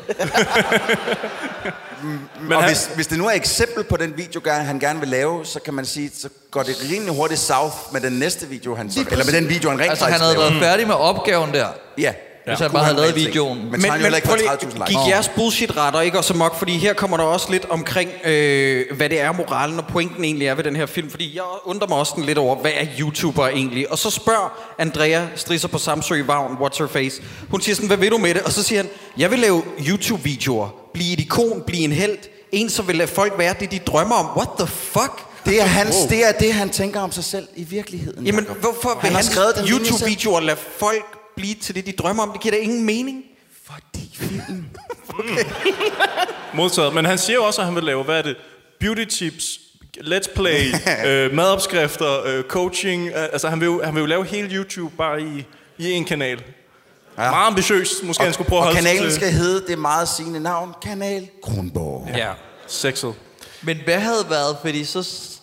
Men 2.42 2.54
og 2.54 2.68
hvis, 2.68 2.90
hvis 2.96 3.08
det 3.08 3.18
nu 3.18 3.26
er 3.28 3.30
et 3.32 3.36
eksempel 3.36 3.84
på 3.84 3.98
den 3.98 4.18
video, 4.18 4.42
gerne- 4.44 4.64
han 4.64 4.80
gerne 4.80 5.00
vil 5.00 5.10
lave, 5.10 5.46
så 5.46 5.60
kan 5.60 5.74
man 5.74 5.86
sige, 5.86 6.12
så 6.20 6.30
går 6.52 6.64
det 6.64 6.76
rimelig 6.92 7.16
hurtigt 7.16 7.40
south 7.40 7.76
med 7.94 8.02
den 8.02 8.14
næste 8.14 8.48
video, 8.48 8.76
han 8.76 8.92
så, 8.92 9.06
eller 9.12 9.26
med 9.26 9.34
den 9.34 9.50
video, 9.50 9.70
han 9.70 9.80
rent 9.80 9.90
Altså, 9.90 10.06
han 10.06 10.14
faktisk 10.14 10.24
havde 10.24 10.38
laver. 10.38 10.50
været 10.50 10.64
færdig 10.72 10.88
med 10.88 10.96
opgaven 10.96 11.54
der. 11.54 11.68
Ja. 11.98 12.14
Hvis 12.46 12.60
han 12.60 12.70
Kunne 12.70 12.74
bare 12.74 12.86
havde 12.86 12.98
lavet 12.98 13.16
videoen. 13.16 13.58
Men, 13.58 13.72
men, 13.72 13.82
men, 13.82 14.14
ikke 14.16 14.28
prøv 14.28 14.38
for 14.38 14.38
lige, 14.38 14.50
30.000 14.52 14.66
likes. 14.66 14.88
gik 14.88 14.98
jeres 15.14 15.30
bullshit 15.36 15.78
retter 15.78 16.02
ikke 16.02 16.18
også 16.18 16.34
mok, 16.34 16.56
fordi 16.60 16.78
her 16.78 16.94
kommer 16.94 17.18
der 17.18 17.24
også 17.24 17.52
lidt 17.52 17.66
omkring, 17.70 18.10
øh, 18.24 18.86
hvad 18.98 19.10
det 19.10 19.22
er, 19.22 19.32
moralen 19.32 19.80
og 19.80 19.88
pointen 19.88 20.24
egentlig 20.24 20.48
er 20.48 20.56
ved 20.56 20.64
den 20.64 20.76
her 20.76 20.86
film. 20.86 21.10
Fordi 21.10 21.36
jeg 21.36 21.44
undrer 21.66 21.88
mig 21.88 21.98
også 21.98 22.14
lidt 22.18 22.38
over, 22.38 22.56
hvad 22.56 22.72
er 22.76 22.86
YouTuber 23.00 23.48
egentlig? 23.48 23.92
Og 23.92 23.98
så 23.98 24.10
spørger 24.10 24.60
Andrea 24.80 25.26
Strisser 25.36 25.68
på 25.68 25.78
Samsø 25.78 26.24
Vagn, 26.24 26.54
What's 26.62 26.78
Her 26.80 26.88
Face. 26.88 27.22
Hun 27.50 27.62
siger 27.62 27.76
sådan, 27.76 27.88
hvad 27.88 27.98
vil 27.98 28.12
du 28.12 28.18
med 28.18 28.34
det? 28.34 28.42
Og 28.42 28.52
så 28.52 28.64
siger 28.64 28.82
han, 28.82 28.90
jeg 29.18 29.32
vil 29.32 29.40
lave 29.40 29.64
YouTube-videoer. 29.88 30.68
Blive 30.94 31.14
et 31.14 31.20
ikon, 31.20 31.64
blive 31.68 31.84
en 31.84 31.92
held. 31.92 32.18
En, 32.52 32.70
så 32.70 32.82
vil 32.82 32.96
lade 32.96 33.08
folk 33.08 33.34
være 33.38 33.56
det, 33.60 33.72
de 33.72 33.80
drømmer 33.80 34.16
om. 34.16 34.38
What 34.38 34.50
the 34.60 34.68
fuck? 34.68 35.26
Det 35.46 35.62
er, 35.62 35.66
hans, 35.66 35.96
Wow. 35.96 36.10
det 36.10 36.28
er 36.28 36.32
det, 36.32 36.54
han 36.54 36.70
tænker 36.70 37.00
om 37.00 37.12
sig 37.12 37.24
selv 37.24 37.48
i 37.56 37.64
virkeligheden. 37.64 38.26
Jamen, 38.26 38.46
hvorfor 38.60 38.90
vil 38.90 38.98
han 39.02 39.12
har 39.12 39.18
han 39.18 39.32
skrevet 39.32 39.56
den. 39.56 39.68
YouTube-videoer 39.68 40.40
lade 40.40 40.58
folk 40.78 41.19
blive 41.40 41.56
til 41.56 41.76
det, 41.76 41.86
de 41.86 41.92
drømmer 41.92 42.24
om? 42.24 42.32
Det 42.32 42.42
giver 42.42 42.56
da 42.56 42.60
ingen 42.62 42.86
mening. 42.86 43.24
Modtaget. 46.54 46.94
Men 46.96 47.06
han 47.06 47.18
siger 47.18 47.36
jo 47.38 47.44
også, 47.44 47.62
at 47.62 47.66
han 47.66 47.76
vil 47.76 47.84
lave, 47.84 48.04
hvad 48.04 48.18
er 48.18 48.22
det? 48.22 48.36
Beauty 48.80 49.04
tips, 49.06 49.60
let's 49.98 50.34
play, 50.36 50.62
øh, 51.08 51.34
madopskrifter, 51.34 52.24
øh, 52.26 52.44
coaching. 52.44 53.08
Øh, 53.08 53.14
altså, 53.24 53.50
han 53.50 53.60
vil, 53.60 53.66
jo, 53.66 53.84
han 53.84 53.94
vil 53.94 54.00
jo 54.00 54.06
lave 54.06 54.26
hele 54.26 54.50
YouTube 54.56 54.96
bare 54.98 55.22
i, 55.22 55.46
i 55.78 55.92
en 55.92 56.06
kanal. 56.06 56.38
Ja. 57.18 57.30
Meget 57.32 57.48
ambitiøst. 57.48 58.04
Måske 58.04 58.22
og, 58.22 58.26
han 58.26 58.34
skulle 58.34 58.48
prøve 58.50 58.60
at 58.60 58.64
holde 58.66 58.78
sig 58.78 58.86
kanalen 58.88 59.04
til- 59.10 59.16
skal 59.16 59.32
hedde 59.32 59.68
det 59.68 59.78
meget 59.80 60.08
sigende 60.10 60.40
navn, 60.40 60.74
Kanal 60.82 61.30
Kronborg. 61.44 62.08
Ja. 62.18 62.32
Sexet. 62.68 63.14
Men 63.62 63.78
hvad 63.86 64.00
havde 64.00 64.26
været, 64.30 64.58
fordi 64.62 64.84
så, 64.84 65.00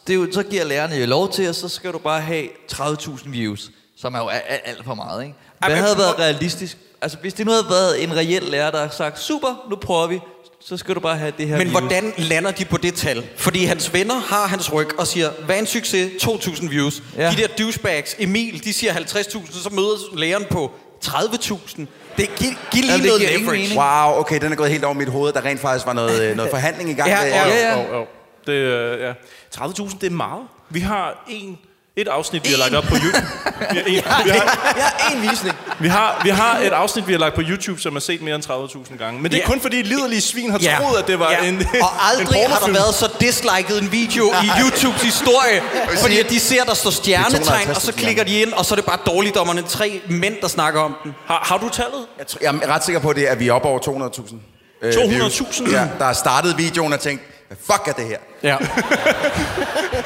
det 0.07 0.13
er 0.13 0.17
jo, 0.17 0.33
så 0.33 0.43
giver 0.43 0.65
lærerne 0.65 0.95
jo 0.97 1.07
lov 1.07 1.33
til, 1.33 1.49
og 1.49 1.55
så 1.55 1.69
skal 1.69 1.93
du 1.93 1.99
bare 1.99 2.21
have 2.21 2.49
30.000 2.73 3.29
views, 3.31 3.71
som 3.97 4.15
er 4.15 4.19
jo 4.19 4.29
alt, 4.29 4.45
alt 4.65 4.85
for 4.85 4.95
meget, 4.95 5.23
ikke? 5.23 5.35
Hvad 5.59 5.69
men- 5.69 5.79
havde 5.79 5.99
været 5.99 6.19
realistisk? 6.19 6.77
Altså, 7.03 7.19
hvis 7.21 7.35
det 7.35 7.47
nu 7.47 7.53
havde 7.53 7.67
været 7.71 8.03
en 8.03 8.17
reel 8.17 8.43
lærer, 8.43 8.71
der 8.71 8.79
havde 8.79 8.93
sagt, 8.93 9.21
super, 9.21 9.65
nu 9.71 9.77
prøver 9.77 10.07
vi, 10.07 10.21
så 10.61 10.77
skal 10.77 10.95
du 10.95 11.01
bare 11.01 11.17
have 11.17 11.33
det 11.39 11.49
her 11.49 11.57
Men 11.57 11.67
views. 11.67 11.81
hvordan 11.81 12.13
lander 12.19 12.51
de 12.51 12.65
på 12.65 12.77
det 12.77 12.95
tal? 12.95 13.25
Fordi 13.37 13.65
hans 13.65 13.93
venner 13.93 14.15
har 14.21 14.47
hans 14.47 14.73
ryg 14.73 14.99
og 14.99 15.07
siger, 15.07 15.31
hvad 15.47 15.59
en 15.59 15.67
succes? 15.67 16.23
2.000 16.23 16.69
views. 16.71 17.03
Ja. 17.17 17.31
De 17.31 17.37
der 17.37 17.47
douchebags, 17.59 18.17
Emil, 18.19 18.65
de 18.65 18.73
siger 18.73 18.93
50.000, 18.93 19.63
så 19.63 19.69
møder 19.73 20.17
læreren 20.19 20.45
på 20.51 20.73
30.000. 21.05 21.87
Det 22.17 22.35
giv, 22.37 22.49
giv 22.73 22.83
lige 22.83 22.93
Jamen, 22.93 23.07
noget 23.07 23.21
leverage. 23.21 23.51
mening. 23.51 23.79
Wow, 23.79 24.21
okay, 24.21 24.41
den 24.41 24.53
er 24.53 24.57
gået 24.57 24.71
helt 24.71 24.85
over 24.85 24.95
mit 24.95 25.09
hoved. 25.09 25.33
Der 25.33 25.45
rent 25.45 25.61
faktisk 25.61 25.87
var 25.87 25.93
noget, 25.93 26.23
øh, 26.31 26.37
noget 26.37 26.51
forhandling 26.57 26.91
i 26.91 26.95
gang. 26.95 27.09
Ja, 27.11 27.21
med- 27.23 27.31
ja, 27.31 27.49
ja. 27.75 27.83
Jo, 27.83 27.97
jo. 27.99 28.07
Det, 28.47 28.53
øh, 28.53 29.01
ja. 29.01 29.13
30.000, 29.57 29.99
det 30.01 30.07
er 30.07 30.11
meget. 30.11 30.43
Vi 30.71 30.81
har 30.81 31.25
en, 31.29 31.59
et 31.99 32.09
afsnit, 32.09 32.45
vi 32.45 32.51
har 32.51 32.59
lagt 32.59 32.75
op 32.75 32.85
på 32.85 32.95
YouTube. 33.05 33.27
Vi 33.73 33.77
har, 33.77 33.85
en, 33.87 33.93
vi, 33.95 34.31
har, 34.31 34.71
har 34.81 35.11
én 35.11 35.31
visning. 35.31 35.55
vi, 35.81 35.89
har, 35.89 36.21
vi 36.25 36.31
har 36.31 36.59
et 36.59 36.73
afsnit, 36.73 37.07
vi 37.09 37.13
har 37.13 37.19
lagt 37.21 37.35
på 37.35 37.41
YouTube, 37.49 37.81
som 37.81 37.97
er 37.97 38.01
set 38.01 38.23
mere 38.23 38.35
end 38.35 38.45
30.000 38.91 38.97
gange. 38.99 39.23
Men 39.23 39.31
det 39.31 39.37
er 39.37 39.41
Ja. 39.43 39.47
kun 39.47 39.61
fordi 39.61 39.83
liderlige 39.83 40.21
svin 40.21 40.51
har 40.51 40.59
Ja. 40.63 40.77
troet, 40.81 40.99
at 40.99 41.07
det 41.07 41.19
var 41.19 41.31
ja. 41.31 41.45
en 41.49 41.57
Og 41.59 41.63
en 41.73 41.83
aldrig 42.13 42.49
har 42.49 42.59
der 42.67 42.73
været 42.73 42.95
så 42.95 43.09
disliket 43.21 43.83
en 43.83 43.93
video 43.93 44.25
i 44.43 44.51
YouTubes 44.63 45.03
historie. 45.03 45.63
Fordi 46.01 46.19
at 46.21 46.31
de 46.31 46.41
ser, 46.41 46.65
der 46.65 46.75
står 46.75 46.91
stjernetegn, 46.91 47.71
og 47.71 47.77
så 47.77 47.91
250.000 47.91 47.99
klikker 48.01 48.25
de 48.25 48.41
ind, 48.41 48.53
og 48.53 48.65
så 48.65 48.75
er 48.75 48.77
det 48.77 48.85
bare 48.85 48.99
dårligdommerne. 49.07 49.63
Tre 49.63 50.01
mænd, 50.11 50.35
der 50.41 50.49
snakker 50.49 50.81
om 50.81 50.97
den. 51.05 51.15
Har, 51.27 51.45
har 51.49 51.59
du 51.59 51.69
tallet? 51.69 52.07
Jeg, 52.19 52.27
tror, 52.27 52.39
jeg 52.43 52.55
er 52.63 52.75
ret 52.75 52.85
sikker 52.85 53.01
på, 53.01 53.13
det, 53.13 53.25
at 53.25 53.41
vi 53.41 53.49
er 53.49 53.53
oppe 53.53 53.69
over 53.69 53.79
200.000. 53.79 54.35
øh, 54.83 54.93
200.000? 54.95 55.09
views. 55.09 55.43
Ja, 55.73 55.87
der 55.99 56.05
har 56.05 56.13
startet 56.13 56.59
videoen 56.59 56.93
og 56.93 57.01
tænkt, 57.01 57.23
hvad 57.49 57.57
fuck 57.67 57.89
er 57.89 57.93
det 57.93 58.07
her? 58.07 58.19
Ja. 58.43 58.57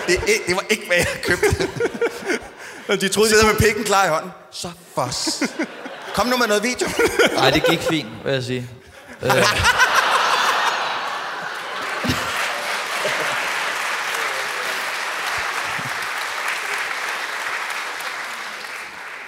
Det, 0.07 0.20
det 0.46 0.55
var 0.55 0.64
ikke, 0.70 0.87
hvad 0.87 0.96
jeg 0.96 1.07
købte. 1.24 1.68
De 3.00 3.09
troede, 3.09 3.31
Sidder 3.31 3.46
med 3.46 3.55
pikken 3.55 3.85
klar 3.85 4.07
i 4.07 4.09
hånden. 4.09 4.31
Så 4.53 4.70
fos. 4.94 5.42
Kom 6.14 6.26
nu 6.26 6.37
med 6.37 6.46
noget 6.46 6.62
video. 6.62 6.88
Nej, 7.35 7.50
det 7.50 7.64
gik 7.64 7.81
fint, 7.81 8.09
vil 8.24 8.33
jeg 8.33 8.42
sige. 8.42 8.68
Øh, 9.22 9.31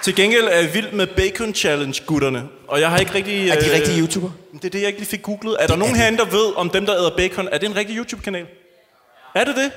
Til 0.03 0.15
gengæld 0.15 0.47
er 0.47 0.55
jeg 0.57 0.73
vild 0.73 0.91
med 0.91 1.07
Bacon 1.07 1.53
Challenge-gutterne. 1.53 2.43
Og 2.67 2.79
jeg 2.79 2.89
har 2.89 2.97
ikke 2.97 3.13
rigtig... 3.13 3.49
Er 3.49 3.59
de 3.59 3.67
øh, 3.67 3.73
rigtige 3.73 4.01
YouTuber? 4.01 4.29
Det 4.53 4.65
er 4.65 4.69
det, 4.69 4.79
jeg 4.79 4.87
ikke 4.87 4.99
lige 4.99 5.09
fik 5.09 5.21
googlet. 5.21 5.57
Er 5.59 5.67
der 5.67 5.75
nogen 5.75 5.95
herinde, 5.95 6.17
der 6.17 6.25
ved, 6.25 6.53
om 6.55 6.69
dem, 6.69 6.85
der 6.85 6.95
æder 6.95 7.11
bacon, 7.17 7.47
er 7.51 7.57
det 7.57 7.69
en 7.69 7.75
rigtig 7.75 7.97
YouTube-kanal? 7.97 8.45
Er 9.35 9.43
det 9.43 9.55
det? 9.55 9.71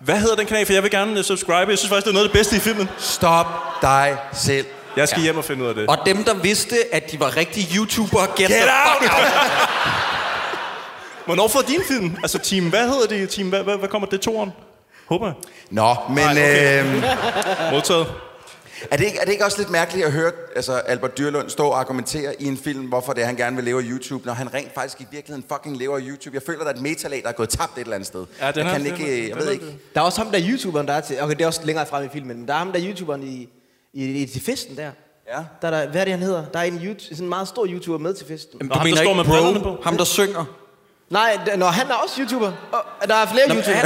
Hvad 0.00 0.18
hedder 0.18 0.36
den 0.36 0.46
kanal? 0.46 0.66
For 0.66 0.72
jeg 0.72 0.82
vil 0.82 0.90
gerne 0.90 1.18
uh, 1.18 1.24
subscribe. 1.24 1.70
Jeg 1.70 1.78
synes 1.78 1.88
faktisk, 1.88 2.04
det 2.04 2.10
er 2.10 2.14
noget 2.14 2.24
af 2.24 2.30
det 2.30 2.38
bedste 2.38 2.56
i 2.56 2.58
filmen. 2.58 2.88
Stop 2.98 3.46
dig 3.82 4.16
selv. 4.32 4.66
Jeg 4.96 5.08
skal 5.08 5.20
ja. 5.20 5.24
hjem 5.24 5.38
og 5.38 5.44
finde 5.44 5.64
ud 5.64 5.68
af 5.68 5.74
det. 5.74 5.86
Og 5.88 5.98
dem, 6.06 6.24
der 6.24 6.34
vidste, 6.34 6.76
at 6.92 7.12
de 7.12 7.20
var 7.20 7.36
rigtige 7.36 7.76
YouTubere, 7.76 8.26
get, 8.26 8.36
Get 8.36 8.48
the 8.48 8.62
out! 8.62 9.02
fuck 9.02 9.12
out. 9.14 9.26
Hvornår 11.26 11.48
får 11.48 11.60
din 11.60 11.80
film? 11.88 12.16
Altså 12.22 12.38
team, 12.38 12.68
hvad 12.68 12.88
hedder 12.88 13.06
det? 13.06 13.30
Team, 13.30 13.48
hvad, 13.48 13.62
hvad, 13.62 13.76
hvad 13.76 13.88
kommer 13.88 14.08
det? 14.08 14.20
Toren? 14.20 14.52
Håber 15.06 15.26
jeg. 15.26 15.34
Nå, 15.70 15.94
men 16.08 16.16
Nej, 16.16 16.30
okay. 16.32 16.84
øh, 16.84 17.02
Modtaget. 17.72 18.06
Er, 18.90 18.96
det 18.96 19.04
ikke, 19.04 19.18
er 19.18 19.24
det 19.24 19.32
ikke 19.32 19.44
også 19.44 19.58
lidt 19.58 19.70
mærkeligt 19.70 20.06
at 20.06 20.12
høre 20.12 20.32
altså 20.56 20.72
Albert 20.72 21.18
Dyrlund 21.18 21.48
stå 21.50 21.66
og 21.66 21.80
argumentere 21.80 22.42
i 22.42 22.46
en 22.46 22.56
film, 22.56 22.86
hvorfor 22.86 23.12
det 23.12 23.22
er, 23.22 23.26
han 23.26 23.36
gerne 23.36 23.56
vil 23.56 23.64
leve 23.64 23.78
af 23.80 23.84
YouTube, 23.90 24.26
når 24.26 24.32
han 24.32 24.54
rent 24.54 24.74
faktisk 24.74 25.00
i 25.00 25.06
virkeligheden 25.10 25.44
fucking 25.52 25.76
lever 25.76 25.96
af 25.96 26.00
YouTube? 26.02 26.34
Jeg 26.34 26.42
føler, 26.42 26.58
der 26.58 26.70
er 26.70 26.74
et 26.74 26.80
metalag, 26.82 27.22
der 27.22 27.28
er 27.28 27.32
gået 27.32 27.48
tabt 27.48 27.72
et 27.76 27.80
eller 27.80 27.94
andet 27.94 28.06
sted. 28.06 28.24
Ja, 28.40 28.50
den 28.50 28.56
jeg 28.58 28.66
er- 28.66 28.72
kan 28.72 28.84
den 28.84 28.92
ikke, 29.00 29.22
er- 29.24 29.28
jeg 29.28 29.36
ved 29.36 29.46
er- 29.46 29.50
ikke. 29.50 29.76
Der 29.94 30.00
er 30.00 30.04
også 30.04 30.18
ham 30.22 30.30
der 30.32 30.40
YouTuberen, 30.50 30.86
der 30.88 30.92
er 30.94 31.00
til... 31.00 31.22
Okay, 31.22 31.34
det 31.34 31.42
er 31.42 31.46
også 31.46 31.60
længere 31.64 31.86
frem 31.86 32.04
i 32.04 32.08
filmen. 32.12 32.36
Men 32.38 32.48
der 32.48 32.54
er 32.54 32.58
ham 32.58 32.72
der 32.72 32.80
YouTuberen 32.88 33.22
i, 33.22 33.48
i, 33.92 34.04
i 34.22 34.26
til 34.26 34.42
festen 34.42 34.76
der. 34.76 34.90
Ja. 35.28 35.38
Der 35.62 35.68
er 35.68 35.70
der, 35.82 35.90
hvad 35.90 36.00
er 36.00 36.04
det, 36.04 36.12
han 36.12 36.22
hedder? 36.22 36.44
Der 36.52 36.58
er 36.58 36.62
en, 36.64 36.74
YouTube, 36.84 37.00
sådan 37.02 37.24
en 37.24 37.28
meget 37.28 37.48
stor 37.48 37.66
YouTuber 37.66 37.98
med 37.98 38.14
til 38.14 38.26
festen. 38.26 38.58
Jamen, 38.60 38.68
Nå, 38.68 38.74
du 38.74 38.78
ham, 38.78 38.84
der 38.84 38.84
mener 38.84 38.96
står 38.96 39.10
ikke 39.10 39.16
med 39.16 39.24
brillerne 39.24 39.60
bro, 39.60 39.74
på. 39.76 39.82
ham 39.82 39.96
der 39.96 40.04
synger. 40.04 40.44
Nej, 41.12 41.56
når 41.56 41.66
han 41.66 41.90
er 41.90 41.94
også 41.94 42.20
YouTuber. 42.20 42.52
Og 43.00 43.08
der 43.08 43.14
er 43.14 43.26
flere 43.26 43.48
Nå, 43.48 43.54
men 43.54 43.64
YouTubere. 43.64 43.82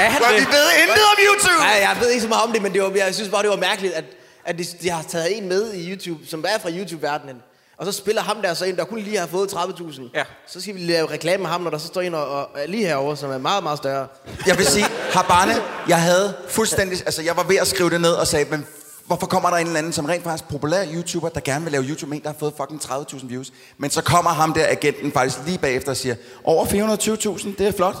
Er 0.00 0.10
han 0.10 0.22
Men 0.22 0.40
vi 0.40 0.46
ved 0.56 0.66
intet 0.82 1.04
om 1.12 1.18
YouTube! 1.26 1.60
Nej, 1.60 1.78
jeg 1.80 1.96
ved 2.00 2.10
ikke 2.10 2.22
så 2.22 2.28
meget 2.28 2.44
om 2.44 2.52
det, 2.52 2.62
men 2.62 2.72
det 2.72 2.82
var, 2.82 2.90
jeg 2.96 3.14
synes 3.14 3.28
bare, 3.28 3.42
det 3.42 3.50
var 3.50 3.56
mærkeligt, 3.56 3.94
at, 3.94 4.04
at 4.44 4.58
de, 4.58 4.64
de 4.82 4.90
har 4.90 5.02
taget 5.08 5.38
en 5.38 5.48
med 5.48 5.72
i 5.72 5.90
YouTube, 5.90 6.26
som 6.26 6.44
er 6.48 6.58
fra 6.62 6.70
YouTube-verdenen. 6.70 7.36
Og 7.78 7.86
så 7.86 7.92
spiller 7.92 8.22
ham 8.22 8.42
der 8.42 8.54
så 8.54 8.64
en, 8.64 8.76
der 8.76 8.84
kun 8.84 8.98
lige 8.98 9.18
har 9.18 9.26
fået 9.26 9.52
30.000. 9.52 10.02
Ja. 10.14 10.22
Så 10.46 10.60
skal 10.60 10.74
vi 10.74 10.80
lave 10.80 11.10
reklame 11.10 11.42
med 11.42 11.50
ham, 11.50 11.60
når 11.60 11.70
der 11.70 11.78
så 11.78 11.86
står 11.86 12.00
en 12.00 12.14
og, 12.14 12.26
og, 12.26 12.48
er 12.54 12.66
lige 12.66 12.86
herovre, 12.86 13.16
som 13.16 13.30
er 13.30 13.38
meget, 13.38 13.62
meget 13.62 13.78
større. 13.78 14.06
Jeg 14.46 14.58
vil 14.58 14.66
sige, 14.66 14.84
Habane, 15.12 15.54
jeg 15.88 16.02
havde 16.02 16.34
fuldstændig... 16.48 16.98
Altså, 17.06 17.22
jeg 17.22 17.36
var 17.36 17.42
ved 17.42 17.56
at 17.56 17.66
skrive 17.66 17.90
det 17.90 18.00
ned 18.00 18.12
og 18.12 18.26
sagde, 18.26 18.46
men 18.50 18.66
hvorfor 19.06 19.26
kommer 19.26 19.50
der 19.50 19.56
en 19.56 19.66
eller 19.66 19.78
anden, 19.78 19.92
som 19.92 20.04
rent 20.04 20.24
faktisk 20.24 20.48
populær 20.50 20.84
YouTuber, 20.94 21.28
der 21.28 21.40
gerne 21.40 21.64
vil 21.64 21.72
lave 21.72 21.84
YouTube 21.84 22.08
med 22.10 22.16
en, 22.18 22.22
der 22.22 22.28
har 22.30 22.36
fået 22.38 22.52
fucking 22.56 22.80
30.000 22.82 23.26
views. 23.26 23.52
Men 23.78 23.90
så 23.90 24.02
kommer 24.02 24.30
ham 24.30 24.52
der, 24.52 24.66
agenten, 24.68 25.12
faktisk 25.12 25.38
lige 25.46 25.58
bagefter 25.58 25.90
og 25.90 25.96
siger, 25.96 26.14
over 26.44 26.64
420.000, 26.66 27.48
det 27.58 27.66
er 27.66 27.72
flot, 27.72 27.96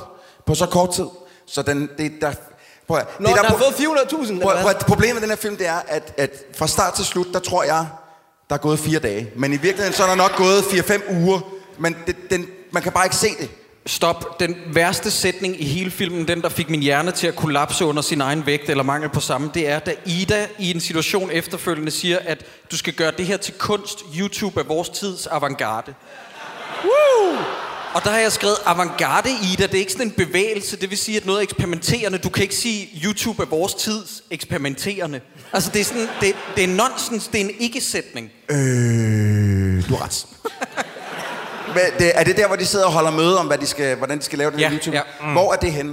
på 0.46 0.54
så 0.54 0.66
kort 0.66 0.92
tid. 0.94 1.06
Så 1.46 1.62
den, 1.62 1.90
det, 1.98 2.12
der... 2.20 2.32
Prøv, 2.88 2.96
at- 2.98 3.20
Nå, 3.20 3.28
det, 3.28 3.36
der 3.36 3.42
har 3.42 3.54
pro- 3.54 3.58
fået 3.58 3.74
400.000, 3.74 4.30
eller 4.30 4.42
Prøv, 4.42 4.56
prøv, 4.60 4.70
at- 4.70 4.78
problemet 4.78 5.14
med 5.14 5.22
den 5.22 5.28
her 5.30 5.36
film, 5.36 5.56
det 5.56 5.66
er, 5.66 5.80
at, 5.88 6.14
at 6.16 6.30
fra 6.58 6.66
start 6.66 6.94
til 6.94 7.04
slut, 7.04 7.26
der 7.32 7.38
tror 7.38 7.62
jeg, 7.62 7.86
der 8.48 8.54
er 8.54 8.60
gået 8.60 8.78
fire 8.78 8.98
dage. 8.98 9.30
Men 9.36 9.52
i 9.52 9.56
virkeligheden, 9.56 9.92
så 9.92 10.02
er 10.02 10.06
der 10.06 10.14
nok 10.14 10.36
gået 10.36 10.60
4-5 10.62 11.12
uger. 11.14 11.40
Men 11.78 11.96
det, 12.06 12.16
den, 12.30 12.46
man 12.72 12.82
kan 12.82 12.92
bare 12.92 13.06
ikke 13.06 13.16
se 13.16 13.28
det. 13.40 13.50
Stop. 13.86 14.40
Den 14.40 14.56
værste 14.66 15.10
sætning 15.10 15.60
i 15.60 15.64
hele 15.64 15.90
filmen, 15.90 16.28
den 16.28 16.42
der 16.42 16.48
fik 16.48 16.70
min 16.70 16.80
hjerne 16.80 17.10
til 17.10 17.26
at 17.26 17.36
kollapse 17.36 17.84
under 17.84 18.02
sin 18.02 18.20
egen 18.20 18.46
vægt, 18.46 18.70
eller 18.70 18.82
mangel 18.82 19.10
på 19.10 19.20
samme, 19.20 19.50
det 19.54 19.68
er, 19.68 19.78
da 19.78 19.94
Ida 20.06 20.46
i 20.58 20.70
en 20.70 20.80
situation 20.80 21.30
efterfølgende 21.30 21.90
siger, 21.90 22.18
at 22.18 22.44
du 22.70 22.76
skal 22.76 22.92
gøre 22.92 23.12
det 23.18 23.26
her 23.26 23.36
til 23.36 23.54
kunst. 23.54 24.04
YouTube 24.18 24.60
er 24.60 24.64
vores 24.64 24.88
tids 24.88 25.26
avantgarde. 25.26 25.94
Woo! 26.84 27.38
Og 27.94 28.04
der 28.04 28.10
har 28.10 28.18
jeg 28.18 28.32
skrevet 28.32 28.56
avantgarde, 28.66 29.28
Ida. 29.52 29.66
Det 29.66 29.74
er 29.74 29.78
ikke 29.78 29.92
sådan 29.92 30.06
en 30.06 30.12
bevægelse. 30.12 30.76
Det 30.76 30.90
vil 30.90 30.98
sige, 30.98 31.16
at 31.16 31.26
noget 31.26 31.38
er 31.38 31.42
eksperimenterende. 31.42 32.18
Du 32.18 32.28
kan 32.28 32.42
ikke 32.42 32.54
sige, 32.54 32.88
YouTube 33.04 33.42
er 33.42 33.46
vores 33.46 33.74
tids 33.74 34.22
eksperimenterende. 34.30 35.20
Altså, 35.52 35.70
det 35.70 35.80
er 35.80 35.84
sådan, 35.84 36.08
det, 36.20 36.36
det 36.56 36.64
er 36.64 36.68
nonsens. 36.68 37.28
Det 37.28 37.40
er 37.40 37.44
en 37.44 37.54
ikke-sætning. 37.58 38.30
Øh, 38.50 39.88
du 39.88 39.94
har 39.94 40.04
ret. 40.04 40.26
Men 41.74 41.98
det, 41.98 42.12
er 42.14 42.24
det 42.24 42.36
der, 42.36 42.46
hvor 42.46 42.56
de 42.56 42.66
sidder 42.66 42.86
og 42.86 42.92
holder 42.92 43.10
møde 43.10 43.38
om, 43.38 43.46
hvad 43.46 43.58
de 43.58 43.66
skal, 43.66 43.96
hvordan 43.96 44.18
de 44.18 44.22
skal 44.24 44.38
lave 44.38 44.50
den 44.50 44.58
Ja, 44.60 44.68
her 44.68 44.76
YouTube? 44.78 44.96
ja. 44.96 45.02
Mm. 45.20 45.32
Hvor 45.32 45.52
er 45.52 45.56
det 45.56 45.72
henne? 45.72 45.92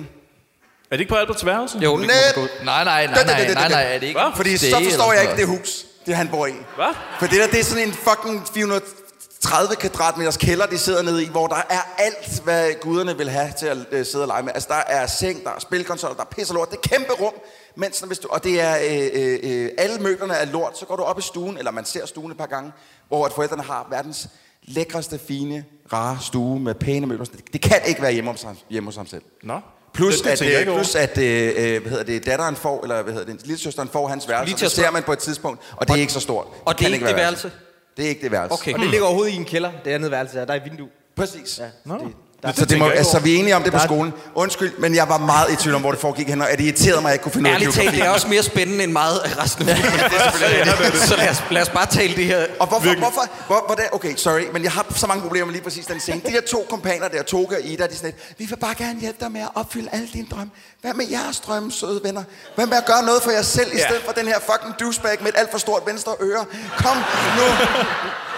Er 0.92 0.96
det 0.96 1.00
ikke 1.00 1.10
på 1.10 1.16
Alberts 1.16 1.46
værelse? 1.46 1.78
Jo, 1.78 1.98
det 1.98 2.08
Net! 2.08 2.16
kunne 2.34 2.42
godt. 2.48 2.66
nej, 2.66 2.84
nej, 2.84 3.06
nej, 3.06 3.24
nej, 3.26 3.54
nej, 3.54 3.70
nej, 3.70 3.84
er 3.96 4.00
det 4.00 4.08
ikke 4.08 4.20
Hvad? 4.20 4.32
Fordi 4.36 4.58
så 4.58 4.82
forstår 4.84 5.14
jeg 5.14 5.22
ikke 5.22 5.36
det 5.38 5.48
hus, 5.48 5.86
det 6.06 6.16
han 6.16 6.28
bor 6.28 6.46
i. 6.48 6.52
Hvad? 6.76 6.94
For 7.20 7.28
det 7.28 7.40
der, 7.40 7.48
det 7.48 7.60
er 7.60 7.64
sådan 7.64 7.84
en 7.88 7.94
fucking 7.94 8.48
430 8.54 9.76
kvadratmeters 9.76 10.38
kælder, 10.38 10.66
de 10.66 10.78
sidder 10.78 11.02
nede 11.02 11.24
i, 11.24 11.28
hvor 11.30 11.48
der 11.48 11.56
er 11.70 11.82
alt, 11.98 12.40
hvad 12.44 12.74
guderne 12.82 13.18
vil 13.18 13.30
have 13.30 13.52
til 13.60 13.66
at 13.66 13.78
øh, 13.92 14.06
sidde 14.06 14.24
og 14.24 14.28
lege 14.28 14.44
med. 14.44 14.52
Altså, 14.56 14.68
der 14.72 14.94
er 14.96 15.08
seng, 15.08 15.44
der 15.44 15.50
er 15.50 15.60
spilkonsoller, 15.60 16.16
der 16.16 16.24
er 16.42 16.46
og 16.50 16.56
lort. 16.56 16.70
Det 16.72 16.78
er 16.78 16.96
kæmpe 16.98 17.14
rum. 17.14 17.34
Mens, 17.76 18.02
når- 18.02 18.08
hvis 18.08 18.20
du, 18.20 18.28
og 18.32 18.44
det 18.44 18.62
er, 18.62 18.78
øh, 18.92 19.10
øh, 19.24 19.40
øh, 19.44 19.70
alle 19.78 19.98
møblerne 20.00 20.34
er 20.34 20.46
lort. 20.46 20.78
Så 20.80 20.86
går 20.86 20.96
du 20.96 21.04
op 21.04 21.20
i 21.20 21.22
stuen, 21.22 21.58
eller 21.58 21.72
man 21.72 21.86
ser 21.86 22.06
stuen 22.06 22.32
et 22.32 22.38
par 22.38 22.46
gange, 22.46 22.72
hvor 23.08 23.26
at 23.26 23.34
forældrene 23.34 23.64
har 23.64 23.88
verdens 23.90 24.28
lækreste, 24.70 25.20
fine, 25.28 25.64
rare 25.94 26.18
stue 26.22 26.60
med 26.60 26.76
pæne 26.76 27.08
møbler. 27.08 27.26
Det, 27.26 27.54
det 27.54 27.62
kan 27.62 27.78
ikke 27.88 28.02
være 28.02 28.12
hjemme 28.12 28.32
hos, 28.32 28.44
ham- 28.44 28.58
hjemme 28.70 28.88
hos 28.88 28.96
ham 28.96 29.08
selv. 29.08 29.22
Nå. 29.44 29.60
Plus, 29.94 30.16
Det- 30.16 30.24
det 30.26 30.32
at, 30.32 30.42
jeg 30.42 30.54
øh, 30.54 30.60
ikke 30.60 30.72
plus 30.72 30.96
at 30.96 31.18
øh, 31.18 31.48
øh, 31.58 31.82
hvad 31.82 31.90
hedder 31.92 32.04
det, 32.04 32.26
datteren 32.26 32.56
får, 32.56 32.82
eller 32.84 33.02
hvad 33.02 33.14
hedder 33.14 33.34
det, 33.34 33.42
lille 33.46 33.58
søsteren 33.60 33.90
får 33.90 34.08
hans 34.08 34.28
værelse, 34.30 34.46
Lige 34.54 34.60
det 34.60 34.66
at 34.66 34.72
ser 34.72 34.92
man 34.92 35.04
på 35.04 35.14
et 35.14 35.20
tidspunkt, 35.20 35.62
og 35.78 35.88
det 35.88 35.96
er 35.96 36.00
ikke 36.00 36.14
så 36.14 36.20
stort. 36.20 36.48
Og 36.66 36.74
det 36.74 36.78
kan 36.78 36.90
er 36.92 36.94
ikke 36.94 37.08
det 37.08 37.16
være 37.16 37.24
værelse? 37.24 37.52
Det 37.98 38.06
er 38.06 38.10
ikke 38.10 38.22
det 38.22 38.32
værelse. 38.32 38.54
Okay. 38.54 38.74
Og 38.74 38.80
det 38.80 38.90
ligger 38.90 39.06
overhovedet 39.06 39.34
i 39.34 39.36
en 39.36 39.46
kælder, 39.46 39.72
det 39.86 39.92
andet 39.92 40.12
værelse 40.12 40.38
her. 40.38 40.46
Der 40.46 40.54
er 40.54 40.58
et 40.58 40.66
vindue. 40.72 40.88
Præcis. 41.16 41.60
Ja, 41.60 41.66
Nå. 41.86 41.94
det, 41.98 42.08
Det, 42.48 42.58
Så, 42.58 42.66
det 42.66 42.80
må, 42.80 42.88
altså, 42.88 43.20
vi 43.20 43.36
er 43.36 43.40
enige 43.40 43.56
om 43.56 43.64
det 43.64 43.72
på 43.72 43.78
Der 43.78 43.86
skolen. 43.86 44.14
Undskyld, 44.36 44.72
men 44.78 44.96
jeg 44.96 45.10
var 45.10 45.18
meget 45.18 45.52
i 45.52 45.56
tvivl 45.56 45.76
om, 45.76 45.82
hvor 45.82 45.92
det 45.92 46.00
foregik 46.00 46.28
hen, 46.28 46.42
og 46.42 46.48
det 46.58 46.62
irriterede 46.62 47.02
mig, 47.02 47.10
at 47.10 47.12
jeg 47.12 47.16
ikke 47.16 47.24
kunne 47.24 47.32
finde 47.32 47.50
ud 47.50 47.54
af 47.54 47.60
Ærligt 47.60 47.74
talt, 47.76 47.92
det 47.92 48.02
er 48.02 48.10
også 48.10 48.28
mere 48.28 48.44
spændende 48.44 48.84
end 48.84 48.92
meget 48.92 49.20
af 49.20 49.44
resten 49.44 49.70
af 49.70 49.78
filmen. 49.78 50.00
Så 51.10 51.16
lad 51.16 51.30
os, 51.30 51.44
lad 51.52 51.62
os 51.62 51.70
bare 51.70 51.86
tale 51.86 52.16
det 52.16 52.26
her. 52.26 52.46
Og 52.60 52.68
hvorfor, 52.68 52.98
hvorfor, 52.98 53.26
hvor, 53.48 53.64
hvordan, 53.68 53.86
okay, 53.92 54.16
sorry, 54.16 54.42
men 54.54 54.64
jeg 54.64 54.72
har 54.72 54.86
så 54.96 55.08
mange 55.08 55.22
problemer 55.22 55.46
med 55.46 55.54
lige 55.54 55.64
præcis 55.64 55.86
den 55.86 56.00
scene. 56.00 56.22
De 56.26 56.32
der 56.32 56.42
to 56.42 56.66
kompaner 56.70 57.08
der, 57.08 57.24
Toga 57.24 57.56
og 57.56 57.62
Ida, 57.62 57.88
de 57.88 57.96
sådan 57.96 58.06
lidt, 58.06 58.40
vi 58.40 58.46
vil 58.46 58.56
bare 58.56 58.76
gerne 58.78 59.00
hjælpe 59.00 59.18
dig 59.20 59.32
med 59.32 59.42
at 59.42 59.50
opfylde 59.56 59.90
alle 59.92 60.08
dine 60.14 60.28
drømme. 60.32 60.52
Hvad 60.82 60.94
med 60.94 61.06
jeres 61.12 61.40
drømme, 61.40 61.72
søde 61.72 62.02
venner? 62.04 62.24
Hvad 62.56 62.66
med 62.66 62.78
at 62.78 62.86
gøre 62.86 63.04
noget 63.04 63.22
for 63.24 63.32
jer 63.32 63.42
selv, 63.42 63.74
i 63.74 63.80
stedet 63.80 64.02
for 64.06 64.12
den 64.12 64.28
her 64.28 64.40
fucking 64.40 64.80
douchebag 64.80 65.18
med 65.22 65.30
et 65.30 65.36
alt 65.38 65.52
for 65.52 65.58
stort 65.58 65.82
venstre 65.86 66.12
øre? 66.22 66.46
Kom 66.78 66.98
nu. 67.38 67.44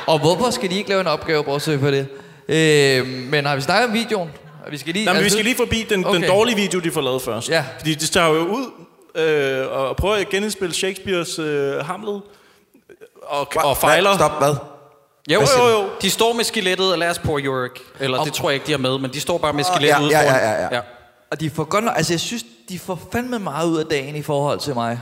Og 0.07 0.19
hvorfor 0.19 0.49
skal 0.51 0.69
de 0.69 0.75
ikke 0.75 0.89
lave 0.89 1.01
en 1.01 1.07
opgave, 1.07 1.43
bortset 1.43 1.79
for 1.79 1.91
det? 1.91 2.07
Øh, 2.51 3.07
men 3.07 3.45
har 3.45 3.55
vi 3.55 3.61
snakket 3.61 3.87
om 3.87 3.93
videoen? 3.93 4.29
Vi 4.69 4.78
skal 4.78 4.93
lige, 4.93 5.05
Nej, 5.05 5.13
men 5.13 5.19
vi 5.19 5.23
altså- 5.23 5.38
skal 5.38 5.45
lige 5.45 5.57
forbi 5.57 5.86
den, 5.89 6.05
okay. 6.05 6.21
den 6.21 6.30
dårlige 6.30 6.55
video, 6.55 6.80
de 6.80 6.91
får 6.91 7.01
lavet 7.01 7.21
først. 7.21 7.49
Ja. 7.49 7.65
Fordi 7.78 7.93
de 7.93 8.07
tager 8.07 8.28
jo 8.28 8.45
ud 8.45 8.65
øh, 9.15 9.71
og 9.71 9.95
prøver 9.95 10.15
at 10.15 10.30
genindspille 10.30 10.76
Shakespeares 10.76 11.39
øh, 11.39 11.76
Hamlet. 11.86 12.21
Og, 13.23 13.47
og 13.55 13.78
fejler. 13.78 14.09
Hvad? 14.09 14.17
Stop, 14.19 14.39
hvad? 14.39 14.55
Jo, 15.30 15.41
jo, 15.41 15.67
du? 15.67 15.69
jo. 15.69 15.89
De 16.01 16.09
står 16.09 16.34
med 16.34 16.43
skelettet 16.43 16.91
af 16.91 16.99
Lars 16.99 17.19
Poor 17.19 17.39
Yorick. 17.39 17.80
Eller 17.99 18.23
det 18.23 18.34
tror 18.34 18.49
jeg 18.49 18.53
ikke, 18.53 18.65
de 18.67 18.71
har 18.71 18.78
med, 18.80 18.97
men 18.99 19.11
de 19.13 19.19
står 19.19 19.38
bare 19.38 19.53
med 19.53 19.63
skelettet 19.63 19.99
ja, 19.99 20.05
ude 20.05 20.17
ja, 20.19 20.23
foran. 20.23 20.41
ja, 20.41 20.51
ja, 20.51 20.76
ja. 20.76 20.82
Og 21.32 21.39
de 21.39 21.49
får 21.49 21.63
godt 21.63 21.84
nok, 21.84 21.93
altså 21.97 22.13
jeg 22.13 22.19
synes, 22.19 22.43
de 22.69 22.80
får 22.80 22.99
fandme 23.11 23.39
meget 23.39 23.67
ud 23.67 23.78
af 23.78 23.86
dagen 23.86 24.15
i 24.15 24.21
forhold 24.21 24.59
til 24.59 24.73
mig. 24.73 24.99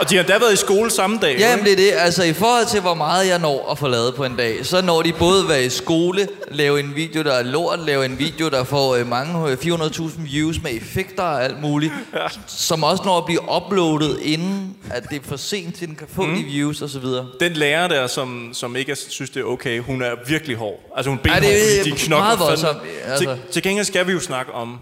Og 0.00 0.10
de 0.10 0.14
har 0.14 0.20
endda 0.20 0.38
været 0.38 0.52
i 0.52 0.56
skole 0.56 0.90
samme 0.90 1.18
dag. 1.22 1.36
Ja, 1.38 1.56
men 1.56 1.64
det 1.64 1.72
er 1.72 1.76
det. 1.76 1.92
Altså, 1.96 2.24
i 2.24 2.32
forhold 2.32 2.66
til, 2.66 2.80
hvor 2.80 2.94
meget 2.94 3.28
jeg 3.28 3.38
når 3.38 3.70
at 3.70 3.78
få 3.78 3.88
lavet 3.88 4.14
på 4.14 4.24
en 4.24 4.36
dag, 4.36 4.66
så 4.66 4.82
når 4.82 5.02
de 5.02 5.12
både 5.12 5.42
at 5.42 5.48
være 5.48 5.64
i 5.64 5.68
skole, 5.68 6.28
lave 6.50 6.80
en 6.80 6.94
video, 6.94 7.22
der 7.22 7.32
er 7.32 7.42
lort, 7.42 7.78
lave 7.80 8.04
en 8.04 8.18
video, 8.18 8.48
der 8.48 8.64
får 8.64 8.94
øh, 8.94 9.06
mange, 9.06 9.50
øh, 9.50 9.56
400.000 9.56 10.20
views 10.22 10.62
med 10.62 10.70
effekter 10.74 11.22
og 11.22 11.44
alt 11.44 11.60
muligt, 11.60 11.92
ja. 12.14 12.26
som 12.46 12.82
også 12.82 13.02
når 13.04 13.18
at 13.18 13.24
blive 13.24 13.40
uploadet, 13.56 14.18
inden 14.22 14.76
at 14.90 15.10
det 15.10 15.16
er 15.16 15.28
for 15.28 15.36
sent 15.36 15.74
til, 15.74 15.88
den 15.88 15.96
kan 15.96 16.06
få 16.14 16.22
mm. 16.22 16.36
de 16.36 16.44
views 16.44 16.82
osv. 16.82 17.04
Den 17.40 17.52
lærer 17.52 17.88
der, 17.88 18.06
som, 18.06 18.50
som 18.52 18.76
ikke 18.76 18.92
er, 18.92 18.96
synes, 19.08 19.30
det 19.30 19.40
er 19.40 19.44
okay, 19.44 19.80
hun 19.80 20.02
er 20.02 20.12
virkelig 20.26 20.56
hård. 20.56 20.80
Altså 20.96 21.10
hun 21.10 21.18
benhård, 21.18 21.42
det 21.42 21.78
er 21.78 21.78
fordi 21.78 21.90
de 21.90 21.96
knokler 21.96 22.24
meget 22.24 22.38
voldsomt, 22.38 22.78
altså. 23.04 23.24
Til, 23.24 23.52
til 23.52 23.62
gengæld 23.62 23.86
skal 23.86 24.06
vi 24.06 24.12
jo 24.12 24.20
snakke 24.20 24.52
om 24.52 24.78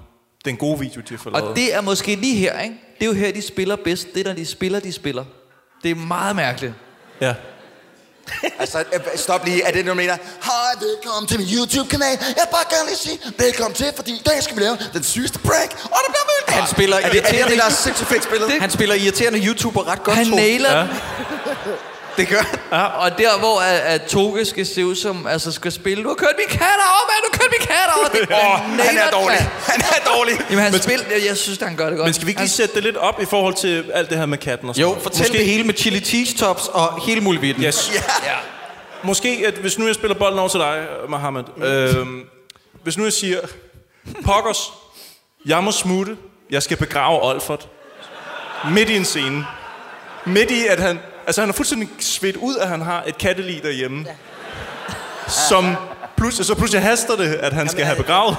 den 0.46 0.56
gode 0.56 0.78
video, 0.78 1.00
de 1.00 1.14
har 1.14 1.18
fået 1.22 1.32
lavet. 1.32 1.48
Og 1.48 1.56
det 1.56 1.74
er 1.74 1.80
måske 1.80 2.14
lige 2.14 2.36
her, 2.36 2.60
ikke? 2.60 2.74
Det 2.98 3.02
er 3.02 3.06
jo 3.06 3.12
her, 3.12 3.32
de 3.32 3.42
spiller 3.42 3.76
bedst. 3.76 4.14
Det 4.14 4.20
er, 4.20 4.24
når 4.24 4.32
de 4.36 4.46
spiller, 4.46 4.80
de 4.80 4.92
spiller. 4.92 5.24
Det 5.82 5.90
er 5.90 5.94
meget 5.94 6.36
mærkeligt. 6.36 6.72
Ja. 7.20 7.34
Altså, 8.58 8.78
øh, 8.78 9.00
stop 9.16 9.44
lige. 9.44 9.62
Er 9.62 9.72
det, 9.72 9.86
du 9.86 9.94
mener? 9.94 10.16
Hej, 10.44 10.72
velkommen 10.80 11.28
til 11.28 11.38
min 11.38 11.48
YouTube-kanal. 11.56 12.18
Jeg 12.36 12.46
bare 12.50 12.64
gerne 12.70 12.86
lige 12.88 12.96
sige 12.96 13.18
velkommen 13.38 13.74
til, 13.74 13.86
fordi 13.96 14.12
i 14.12 14.22
dag 14.26 14.42
skal 14.42 14.56
vi 14.56 14.62
lave 14.62 14.78
den 14.92 15.02
sygeste 15.02 15.38
prank. 15.38 15.70
Og 15.72 15.98
det 16.04 16.10
bliver 16.14 16.26
vildt 16.32 16.50
Han 16.60 16.68
spiller 16.68 16.96
er 16.96 17.00
det, 17.00 17.06
er 17.08 17.12
det, 17.12 17.18
irriterende- 17.32 17.50
det, 17.50 17.58
der 17.58 17.64
er 17.64 17.70
sindssygt 17.70 18.08
fedt 18.08 18.24
spillet? 18.24 18.50
Han 18.60 18.70
spiller 18.70 18.94
irriterende 18.94 19.38
YouTuber 19.46 19.88
ret 19.88 20.02
godt, 20.02 20.16
Han 20.16 20.26
nailer 20.26 20.86
den. 20.86 20.88
Det 22.16 22.28
gør. 22.28 22.58
Ja. 22.72 22.84
Og 22.84 23.18
der, 23.18 23.38
hvor 23.38 23.60
at, 23.60 23.80
at 23.80 24.02
Toge 24.02 24.44
skal 24.44 24.66
se 24.66 24.86
ud 24.86 24.96
som, 24.96 25.26
altså 25.26 25.52
skal 25.52 25.72
spille, 25.72 26.04
du 26.04 26.08
har 26.08 26.14
kørt 26.14 26.34
min 26.38 26.48
kat 26.48 26.60
over, 26.60 27.10
mand, 27.10 27.22
du 27.24 27.28
har 27.32 27.38
kørt 27.38 27.50
min 27.50 27.66
kat 27.66 27.88
over. 27.96 28.08
Det, 28.08 28.20
Åh, 28.30 28.86
han 28.86 28.98
er 28.98 29.10
dårlig. 29.10 29.38
Han 29.66 29.80
er 29.80 30.10
dårlig. 30.14 30.34
Jamen, 30.50 30.64
han 30.64 30.82
spiller, 30.82 31.06
jeg, 31.10 31.26
jeg 31.26 31.36
synes, 31.36 31.58
han 31.58 31.76
gør 31.76 31.88
det 31.88 31.96
godt. 31.98 32.06
Men 32.06 32.14
skal 32.14 32.26
vi 32.26 32.30
ikke 32.30 32.40
lige 32.40 32.50
sætte 32.50 32.74
det 32.74 32.82
lidt 32.82 32.96
op 32.96 33.20
i 33.20 33.24
forhold 33.24 33.54
til 33.54 33.90
alt 33.94 34.10
det 34.10 34.18
her 34.18 34.26
med 34.26 34.38
katten 34.38 34.68
og 34.68 34.74
sådan 34.74 34.82
Jo, 34.82 34.88
noget? 34.88 35.02
fortæl 35.02 35.20
Måske... 35.22 35.38
det 35.38 35.46
hele 35.46 35.64
med 35.64 35.74
chili 35.74 36.00
cheese 36.00 36.36
tops 36.36 36.68
og 36.68 37.00
hele 37.06 37.20
muligheden. 37.20 37.62
Yes. 37.64 37.90
Ja. 37.94 38.00
Ja. 38.30 38.36
Måske, 39.02 39.44
at 39.46 39.54
hvis 39.54 39.78
nu 39.78 39.86
jeg 39.86 39.94
spiller 39.94 40.14
bolden 40.14 40.38
over 40.38 40.48
til 40.48 40.60
dig, 40.60 40.86
Mohammed. 41.08 41.42
Øhm, 41.62 42.22
hvis 42.82 42.96
nu 42.98 43.04
jeg 43.04 43.12
siger, 43.12 43.38
Pokkers, 44.24 44.58
jeg 45.46 45.64
må 45.64 45.70
smutte, 45.72 46.16
jeg 46.50 46.62
skal 46.62 46.76
begrave 46.76 47.22
Olfert. 47.22 47.68
Midt 48.70 48.90
i 48.90 48.96
en 48.96 49.04
scene. 49.04 49.46
Midt 50.24 50.50
i, 50.50 50.66
at 50.66 50.80
han... 50.80 50.98
Altså, 51.26 51.40
han 51.42 51.48
er 51.48 51.54
fuldstændig 51.54 51.88
svedt 52.00 52.36
ud, 52.36 52.56
at 52.56 52.68
han 52.68 52.80
har 52.82 53.02
et 53.06 53.18
kattelig 53.18 53.62
derhjemme. 53.62 54.04
Ja. 54.08 54.14
Som 55.48 55.76
pludselig, 56.16 56.46
så 56.46 56.54
pludselig 56.54 56.82
haster 56.82 57.16
det, 57.16 57.34
at 57.34 57.52
han 57.52 57.68
skal 57.68 57.84
have 57.84 57.96
begravet. 57.96 58.36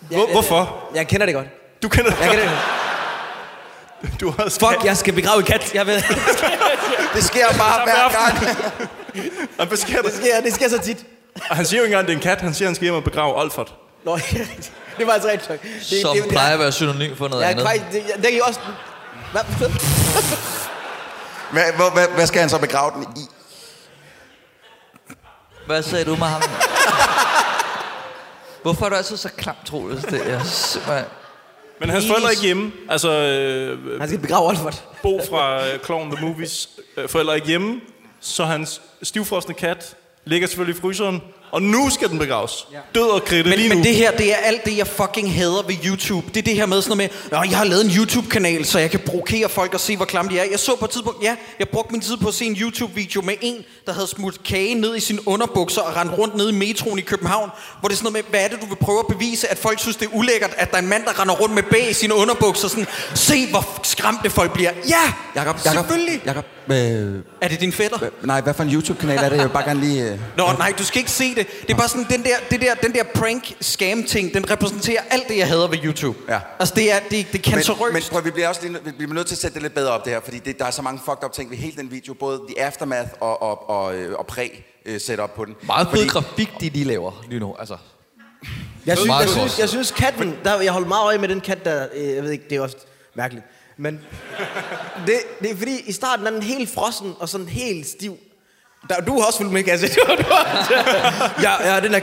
Hvor, 0.00 0.30
hvorfor? 0.32 0.90
Jeg 0.94 1.08
kender 1.08 1.26
det 1.26 1.34
godt. 1.34 1.46
Du 1.82 1.88
kender 1.88 2.10
det 2.10 2.20
Jeg 2.20 2.28
kender 2.30 2.44
det 2.44 2.52
godt. 2.52 4.20
Du 4.20 4.30
har 4.30 4.44
Fuck, 4.50 4.84
jeg 4.84 4.96
skal 4.96 5.12
begrave 5.12 5.38
en 5.38 5.44
kat. 5.44 5.74
Jeg 5.74 5.86
ved. 5.86 6.02
Det 7.14 7.24
sker 7.24 7.46
bare 7.58 7.80
hver 7.84 8.12
gang. 8.12 8.56
Han 9.58 9.68
beskærer 9.68 10.02
Det 10.02 10.12
sker, 10.12 10.40
det 10.40 10.54
sker 10.54 10.68
så 10.68 10.78
tit. 10.78 11.06
Og 11.50 11.56
han 11.56 11.66
siger 11.66 11.80
jo 11.80 11.84
ikke 11.84 11.92
engang, 11.94 12.02
at 12.02 12.06
det 12.06 12.12
er 12.12 12.16
en 12.16 12.36
kat. 12.36 12.40
Han 12.40 12.54
siger, 12.54 12.66
at 12.66 12.68
han 12.68 12.74
skal 12.74 12.84
hjem 12.84 12.94
og 12.94 13.04
begrave 13.04 13.40
Olfert. 13.40 13.74
Nå, 14.04 14.18
det 14.98 15.06
var 15.06 15.12
altså 15.12 15.28
rigtig. 15.28 15.58
Det, 15.90 16.00
Som 16.02 16.16
det, 16.16 16.28
plejer 16.28 16.52
at 16.52 16.58
være 16.58 16.72
synonym 16.72 17.16
for 17.16 17.28
noget 17.28 17.42
Jeg, 17.42 17.50
andet. 17.50 17.64
jeg, 17.64 17.82
det, 17.92 18.02
det, 18.02 18.14
det 18.16 18.24
kan 18.24 18.38
jo 18.38 18.44
også... 18.46 18.60
Hvad? 19.32 19.70
Hvad, 21.54 21.72
hvad, 21.76 21.90
hvad, 21.92 22.08
hvad 22.14 22.26
skal 22.26 22.40
han 22.40 22.50
så 22.50 22.58
begrave 22.58 22.90
den 22.94 23.06
i? 23.16 23.26
Hvad 25.66 25.82
sagde 25.82 26.04
du, 26.04 26.16
Mohammed? 26.16 26.48
Hvorfor 28.62 28.84
er 28.84 28.88
du 28.88 28.94
altid 28.94 29.16
så 29.16 29.28
klam, 29.36 29.54
Troels? 29.64 30.04
Det 30.04 30.30
er 30.30 30.42
simpelthen... 30.42 31.04
Men 31.80 31.90
hans 31.90 32.06
forældre 32.06 32.26
er 32.26 32.30
ikke 32.30 32.42
hjemme. 32.42 32.72
Altså, 32.88 33.10
øh, 33.10 34.00
Han 34.00 34.08
skal 34.08 34.20
begrave 34.20 34.48
Olfert. 34.48 34.84
Bo 35.02 35.20
fra 35.30 35.66
øh, 35.66 35.80
Clown 35.84 36.16
The 36.16 36.26
Movies 36.26 36.68
øh, 36.96 37.08
forældre 37.08 37.32
er 37.32 37.34
ikke 37.34 37.46
hjemme, 37.48 37.80
så 38.20 38.44
hans 38.44 38.82
stivfrosne 39.02 39.54
kat 39.54 39.96
ligger 40.24 40.48
selvfølgelig 40.48 40.78
i 40.78 40.80
fryseren, 40.80 41.22
og 41.54 41.62
nu 41.62 41.90
skal 41.90 42.08
den 42.08 42.18
begraves. 42.18 42.66
Ja. 42.72 42.78
Død 42.94 43.08
og 43.10 43.24
kridte 43.24 43.50
Men, 43.50 43.58
lige 43.58 43.68
nu. 43.68 43.74
men 43.74 43.84
det 43.84 43.94
her, 43.94 44.10
det 44.10 44.32
er 44.32 44.36
alt 44.36 44.64
det, 44.64 44.76
jeg 44.76 44.86
fucking 44.86 45.34
hader 45.34 45.62
ved 45.66 45.74
YouTube. 45.84 46.26
Det 46.28 46.36
er 46.36 46.42
det 46.42 46.54
her 46.54 46.66
med 46.66 46.82
sådan 46.82 46.96
noget 46.96 47.12
med, 47.30 47.38
Nå, 47.38 47.44
jeg 47.50 47.58
har 47.58 47.64
lavet 47.64 47.84
en 47.84 47.90
YouTube-kanal, 47.90 48.64
så 48.64 48.78
jeg 48.78 48.90
kan 48.90 49.00
provokere 49.00 49.48
folk 49.48 49.74
og 49.74 49.80
se, 49.80 49.96
hvor 49.96 50.04
klamme 50.04 50.30
de 50.30 50.38
er. 50.38 50.44
Jeg 50.50 50.58
så 50.58 50.76
på 50.76 50.84
et 50.84 50.90
tidspunkt, 50.90 51.22
ja, 51.22 51.36
jeg 51.58 51.68
brugte 51.68 51.92
min 51.92 52.00
tid 52.00 52.16
på 52.16 52.28
at 52.28 52.34
se 52.34 52.44
en 52.44 52.56
YouTube-video 52.56 53.22
med 53.22 53.34
en, 53.40 53.56
der 53.86 53.92
havde 53.92 54.06
smurt 54.06 54.42
kage 54.44 54.74
ned 54.74 54.96
i 54.96 55.00
sine 55.00 55.28
underbukser 55.28 55.82
og 55.82 55.96
rendt 55.96 56.18
rundt 56.18 56.36
ned 56.36 56.48
i 56.48 56.52
metroen 56.52 56.98
i 56.98 57.02
København, 57.02 57.50
hvor 57.80 57.88
det 57.88 57.94
er 57.94 57.98
sådan 57.98 58.12
noget 58.12 58.24
med, 58.24 58.30
hvad 58.30 58.44
er 58.44 58.48
det, 58.48 58.60
du 58.60 58.66
vil 58.66 58.76
prøve 58.76 58.98
at 58.98 59.06
bevise, 59.06 59.48
at 59.48 59.58
folk 59.58 59.80
synes, 59.80 59.96
det 59.96 60.06
er 60.06 60.14
ulækkert, 60.14 60.50
at 60.56 60.70
der 60.70 60.76
er 60.76 60.82
en 60.82 60.88
mand, 60.88 61.04
der 61.04 61.20
render 61.20 61.34
rundt 61.34 61.54
med 61.54 61.62
bag 61.62 61.90
i 61.90 61.92
sine 61.92 62.14
underbukser, 62.14 62.68
sådan, 62.68 62.86
se, 63.14 63.50
hvor 63.50 63.80
skræmte 63.82 64.30
folk 64.30 64.52
bliver. 64.52 64.70
Ja, 64.88 65.12
Jakob, 65.34 65.56
Jakob, 65.64 65.86
selvfølgelig. 65.86 66.22
Jakob, 66.26 66.44
øh, 66.70 67.22
Er 67.40 67.48
det 67.48 67.60
din 67.60 67.72
fætter? 67.72 67.98
nej, 68.22 68.40
hvad 68.40 68.54
for 68.54 68.62
en 68.62 68.70
YouTube-kanal 68.74 69.18
er 69.18 69.28
det? 69.28 69.36
Jeg 69.36 69.44
vil 69.44 69.52
bare 69.52 69.64
gerne 69.64 69.80
lige... 69.80 70.12
Øh... 70.12 70.18
Nå, 70.36 70.44
nej, 70.58 70.72
du 70.78 70.84
skal 70.84 70.98
ikke 70.98 71.10
se 71.10 71.34
det. 71.34 71.46
Det 71.62 71.70
er 71.70 71.76
bare 71.76 71.88
sådan, 71.88 72.06
den 72.10 72.22
der, 72.22 72.36
det 72.50 72.60
der, 72.60 72.74
den 72.74 72.92
der 72.92 73.02
prank-scam-ting, 73.14 74.34
den 74.34 74.50
repræsenterer 74.50 75.00
alt 75.10 75.28
det, 75.28 75.36
jeg 75.38 75.48
hader 75.48 75.68
ved 75.68 75.78
YouTube. 75.84 76.18
Ja. 76.28 76.40
Altså, 76.58 76.74
det 76.74 76.92
er, 76.92 76.98
det, 76.98 77.10
det 77.10 77.20
er 77.20 77.26
Men, 77.32 77.40
cancerøst. 77.42 77.92
men 77.92 78.02
prøv, 78.10 78.24
vi 78.24 78.30
bliver 78.30 78.48
også 78.48 78.60
lige, 78.62 78.78
vi 78.84 78.90
bliver 78.90 79.14
nødt 79.14 79.26
til 79.26 79.34
at 79.34 79.38
sætte 79.40 79.54
det 79.54 79.62
lidt 79.62 79.74
bedre 79.74 79.90
op 79.92 80.04
det 80.04 80.12
her, 80.12 80.20
fordi 80.24 80.38
det, 80.38 80.58
der 80.58 80.64
er 80.64 80.70
så 80.70 80.82
mange 80.82 81.00
fucked 81.04 81.24
up 81.24 81.32
ting 81.32 81.50
ved 81.50 81.56
hele 81.58 81.76
den 81.76 81.90
video, 81.90 82.14
både 82.14 82.40
the 82.48 82.64
aftermath 82.66 83.08
og, 83.20 83.42
og, 83.42 83.70
og, 83.70 83.94
øh, 83.96 84.18
og 84.18 84.26
præ 84.26 84.48
øh, 84.86 85.00
setup 85.00 85.30
på 85.36 85.44
den. 85.44 85.54
Meget 85.66 85.86
fed 85.90 85.96
Fordi- 85.98 86.08
grafik, 86.10 86.50
de 86.60 86.68
lige 86.68 86.84
laver 86.84 87.24
lige 87.28 87.40
nu. 87.40 87.54
Altså, 87.58 87.76
Jeg 88.86 88.98
synes, 88.98 89.12
jeg, 89.20 89.28
synes, 89.28 89.58
jeg 89.58 89.68
synes 89.68 89.90
katten, 89.90 90.34
der, 90.44 90.60
jeg 90.60 90.72
holder 90.72 90.88
meget 90.88 91.04
øje 91.04 91.18
med 91.18 91.28
den 91.28 91.40
kat, 91.40 91.64
der, 91.64 91.86
øh, 91.94 92.14
jeg 92.14 92.22
ved 92.22 92.30
ikke, 92.30 92.44
det 92.50 92.56
er 92.56 92.60
også 92.60 92.76
mærkeligt. 93.14 93.46
Men 93.76 94.00
det, 95.06 95.14
det 95.40 95.50
er 95.50 95.56
fordi, 95.56 95.80
i 95.86 95.92
starten 95.92 96.26
er 96.26 96.30
den 96.30 96.42
helt 96.42 96.70
frossen 96.74 97.14
og 97.18 97.28
sådan 97.28 97.48
helt 97.48 97.86
stiv. 97.86 98.16
Der, 98.88 99.00
du 99.00 99.18
har 99.20 99.26
også 99.26 99.38
fulgt 99.38 99.52
med, 99.52 99.62
kan 99.62 99.70
jeg 99.70 99.80
se. 99.80 99.88
Ja, 101.42 101.74
ja, 101.74 101.80
den 101.80 101.94
er, 101.94 101.98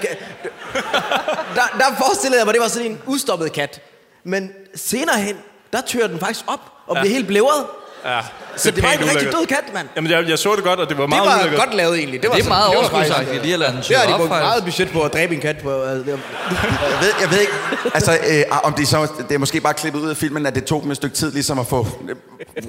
der, 1.55 1.77
der 1.77 1.95
forestillede 1.97 2.39
jeg 2.39 2.45
mig, 2.45 2.53
det 2.53 2.61
var 2.61 2.67
sådan 2.67 2.91
en 2.91 3.01
udstoppet 3.05 3.51
kat. 3.53 3.81
Men 4.23 4.51
senere 4.75 5.17
hen, 5.19 5.37
der 5.73 5.81
tør 5.81 6.07
den 6.07 6.19
faktisk 6.19 6.45
op 6.47 6.59
og 6.87 6.95
Ja. 6.95 7.01
bliver 7.01 7.13
helt 7.13 7.27
blævret. 7.27 7.65
Ja, 8.05 8.19
Så 8.57 8.71
det 8.71 8.83
var 8.83 8.89
en 8.91 8.97
pænt 8.97 9.09
rigtig 9.09 9.17
ulækkert. 9.27 9.39
død 9.39 9.45
kat, 9.45 9.73
mand. 9.73 9.87
Jamen, 9.95 10.11
jeg, 10.11 10.29
jeg 10.29 10.39
så 10.39 10.55
det 10.55 10.63
godt, 10.63 10.79
og 10.79 10.89
det 10.89 10.97
var 10.97 11.03
Det 11.03 11.09
meget 11.09 11.25
var 11.29 11.39
ulækkert. 11.39 11.59
godt 11.65 11.73
lavet 11.75 11.97
egentlig. 11.99 12.21
Det, 12.21 12.29
var 12.29 12.35
det 12.35 12.41
er 12.41 12.43
sådan- 12.43 12.91
meget 13.09 13.33
det 13.33 13.41
lige 13.41 13.53
at 13.53 13.59
lade 13.59 13.71
den 13.71 13.81
Det 13.87 13.95
har 13.97 14.07
de 14.07 14.13
brugt 14.17 14.29
meget 14.29 14.63
budget 14.63 14.89
på 14.91 15.01
at 15.01 15.13
dræbe 15.13 15.35
en 15.35 15.41
kat 15.41 15.57
på. 15.63 15.71
Det 15.71 15.79
var, 15.79 15.85
Jeg 15.87 16.03
ved, 17.01 17.13
jeg 17.21 17.31
ved 17.31 17.39
ikke, 17.39 17.53
altså, 17.93 18.17
øh, 18.27 18.43
om 18.63 18.73
det, 18.73 18.87
så, 18.87 19.07
det 19.29 19.35
er 19.35 19.39
måske 19.39 19.61
bare 19.61 19.73
klippet 19.73 19.99
ud 19.99 20.09
af 20.09 20.17
filmen, 20.17 20.45
at 20.45 20.55
det 20.55 20.65
tog 20.65 20.81
dem 20.83 20.91
et 20.91 20.97
stykke 20.97 21.15
tid 21.15 21.31
ligesom 21.31 21.59
at 21.59 21.67
få 21.67 21.87
øh, 22.09 22.15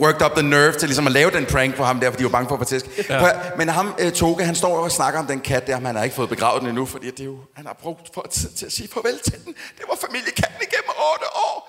worked 0.01 0.23
up 0.27 0.33
the 0.37 0.43
nerve 0.49 0.73
til 0.73 0.89
ligesom 0.89 1.07
at 1.07 1.13
lave 1.13 1.31
den 1.31 1.45
prank 1.47 1.77
på 1.77 1.85
ham 1.85 2.01
der, 2.01 2.11
fordi 2.11 2.19
de 2.19 2.25
var 2.25 2.31
bange 2.31 2.49
for 2.49 2.55
at 2.55 2.61
få 2.61 2.65
tæsk. 2.65 2.87
Ja. 3.09 3.29
Men 3.57 3.69
ham, 3.69 3.95
øh, 3.99 4.13
Toge, 4.13 4.45
han 4.45 4.55
står 4.55 4.79
og 4.79 4.91
snakker 4.91 5.21
om 5.21 5.27
den 5.27 5.41
kat 5.41 5.67
der, 5.67 5.77
men 5.77 5.87
han 5.87 5.97
har 5.97 6.05
ikke 6.05 6.17
fået 6.17 6.29
begravet 6.29 6.61
den 6.61 6.69
endnu, 6.69 6.87
fordi 6.87 7.11
det 7.11 7.21
er 7.21 7.25
jo, 7.25 7.37
han 7.57 7.67
har 7.67 7.77
brugt 7.83 8.01
for 8.15 8.27
tid 8.31 8.49
til 8.59 8.67
at 8.67 8.73
sige 8.73 8.89
farvel 8.95 9.19
til 9.25 9.33
den. 9.45 9.55
Det 9.79 9.85
var 9.89 9.97
familiekatten 10.07 10.61
igennem 10.63 10.91
8 11.15 11.27
år. 11.35 11.69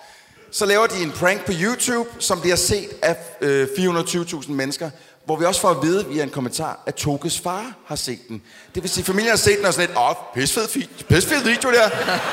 Så 0.53 0.65
laver 0.65 0.87
de 0.87 1.03
en 1.03 1.11
prank 1.11 1.45
på 1.45 1.51
YouTube, 1.61 2.09
som 2.19 2.41
bliver 2.41 2.55
set 2.55 2.89
af 3.01 3.15
øh, 3.41 3.67
420.000 3.77 4.51
mennesker, 4.51 4.89
hvor 5.25 5.35
vi 5.35 5.45
også 5.45 5.61
får 5.61 5.69
at 5.69 5.77
vide 5.83 6.05
via 6.09 6.23
en 6.23 6.29
kommentar, 6.29 6.83
at 6.85 6.95
Toges 6.95 7.39
far 7.39 7.73
har 7.85 7.95
set 7.95 8.19
den. 8.29 8.41
Det 8.75 8.83
vil 8.83 8.89
sige, 8.89 9.01
at 9.01 9.05
familien 9.05 9.29
har 9.29 9.37
set 9.37 9.57
den 9.57 9.65
og 9.65 9.73
sådan 9.73 9.89
lidt, 9.89 9.99
åh, 9.99 10.15
pisfed, 10.35 10.63
fi- 10.63 11.03
pisfed 11.09 11.43
video 11.43 11.71
der. 11.71 11.89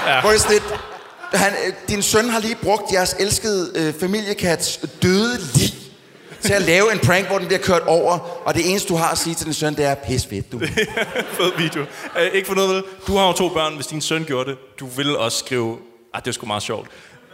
ja. 0.06 0.20
Hvor 0.20 0.30
det 0.30 0.36
er 0.36 0.40
sådan 0.40 0.52
lidt, 0.52 0.64
han, 1.32 1.52
øh, 1.66 1.72
din 1.88 2.02
søn 2.02 2.28
har 2.28 2.40
lige 2.40 2.56
brugt 2.62 2.92
jeres 2.92 3.16
elskede 3.18 3.72
øh, 3.74 3.94
familiekats 4.00 4.80
døde 5.02 5.38
lig 5.54 5.74
til 6.40 6.52
at 6.52 6.62
lave 6.62 6.92
en 6.92 6.98
prank, 6.98 7.26
hvor 7.26 7.38
den 7.38 7.46
bliver 7.46 7.60
kørt 7.62 7.82
over, 7.82 8.18
og 8.46 8.54
det 8.54 8.70
eneste, 8.70 8.88
du 8.88 8.96
har 8.96 9.10
at 9.10 9.18
sige 9.18 9.34
til 9.34 9.46
din 9.46 9.54
søn, 9.54 9.76
det 9.76 9.84
er, 9.84 9.94
pis 9.94 10.26
fedt, 10.26 10.52
du. 10.52 10.58
Fed 11.38 11.52
video. 11.58 11.82
Uh, 11.82 12.22
ikke 12.34 12.46
for 12.48 12.54
noget. 12.54 12.84
Du 13.06 13.16
har 13.16 13.26
jo 13.26 13.32
to 13.32 13.48
børn. 13.48 13.74
Hvis 13.74 13.86
din 13.86 14.00
søn 14.00 14.24
gjorde 14.24 14.50
det, 14.50 14.58
du 14.80 14.86
ville 14.86 15.18
også 15.18 15.38
skrive, 15.38 15.78
at 16.14 16.24
det 16.24 16.30
er 16.30 16.32
sgu 16.32 16.46
meget 16.46 16.62
sjovt. 16.62 16.88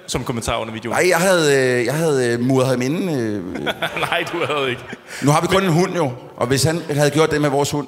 Som 0.06 0.24
kommentar 0.24 0.56
under 0.58 0.72
videoen. 0.72 0.96
Nej, 0.96 1.08
jeg 1.08 1.18
havde, 1.18 1.56
øh, 1.80 1.84
jeg 1.86 1.94
havde 1.94 2.26
øh, 2.32 2.40
muret 2.40 2.66
ham 2.66 2.82
inde. 2.82 3.12
Øh. 3.12 3.64
Nej, 4.10 4.24
du 4.32 4.46
havde 4.54 4.70
ikke. 4.70 4.82
Nu 5.22 5.30
har 5.30 5.40
vi 5.40 5.46
kun 5.46 5.62
en 5.62 5.72
hund 5.72 5.94
jo, 5.94 6.12
og 6.36 6.46
hvis 6.46 6.62
han 6.64 6.82
havde 6.90 7.10
gjort 7.10 7.30
det 7.30 7.40
med 7.40 7.50
vores 7.50 7.70
hund, 7.70 7.86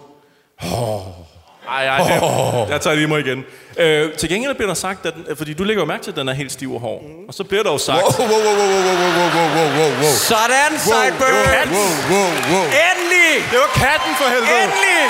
Ej, 1.68 1.84
ej, 1.86 2.04
jeg, 2.12 2.66
jeg 2.70 2.80
tager 2.80 2.96
lige 2.96 3.06
mig 3.06 3.20
igen. 3.26 3.44
Øh, 3.78 4.12
til 4.20 4.28
gengæld 4.28 4.54
bliver 4.54 4.66
der 4.74 4.74
sagt, 4.86 5.06
at, 5.06 5.14
den- 5.14 5.36
fordi 5.40 5.52
du 5.54 5.64
lægger 5.64 5.82
jo 5.82 5.86
mærke 5.92 6.02
til, 6.04 6.10
at 6.14 6.16
den 6.20 6.28
er 6.28 6.36
helt 6.42 6.52
stiv 6.52 6.70
og 6.74 6.80
hård. 6.80 7.02
Og 7.28 7.34
så 7.38 7.42
bliver 7.50 7.62
der 7.66 7.72
jo 7.76 7.78
sagt... 7.78 8.02
Wow, 8.02 8.28
wow, 8.30 8.40
wow, 8.46 8.54
wow, 8.60 8.68
wow, 8.72 8.82
wow, 8.86 8.96
wow, 9.18 9.28
wow, 9.36 9.48
wow, 9.56 9.68
wow, 9.78 9.90
wow. 10.02 10.12
Sådan, 10.32 10.72
Sideburns! 10.88 11.70
Wow, 11.76 11.90
wow, 12.12 12.28
wow. 12.52 12.64
Endelig! 12.88 13.32
Det 13.50 13.58
var 13.64 13.70
katten 13.84 14.12
for 14.20 14.26
helvede! 14.34 14.56
Endelig! 14.64 15.00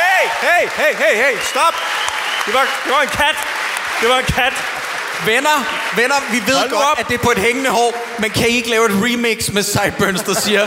Hey, 0.00 0.24
hey, 0.48 0.64
hey, 0.80 0.92
hey, 1.02 1.14
hey, 1.24 1.34
stop! 1.52 1.74
Det 2.46 2.52
var, 2.56 2.64
det 2.84 2.90
var 2.96 3.02
en 3.08 3.12
kat! 3.20 3.36
Det 4.00 4.06
var 4.12 4.18
en 4.24 4.28
kat! 4.38 4.54
Venner, 5.26 5.56
venner, 5.96 6.14
vi 6.32 6.42
ved 6.46 6.54
Hold 6.58 6.70
godt, 6.70 6.82
op. 6.92 6.98
at 6.98 7.08
det 7.08 7.14
er 7.14 7.18
på 7.18 7.30
et 7.30 7.38
hængende 7.38 7.70
hår, 7.70 7.94
men 8.18 8.30
kan 8.30 8.48
I 8.48 8.56
ikke 8.56 8.70
lave 8.70 8.84
et 8.86 8.92
remix 9.04 9.48
med 9.52 9.62
Sideburns, 9.62 10.22
der 10.22 10.34
siger, 10.34 10.66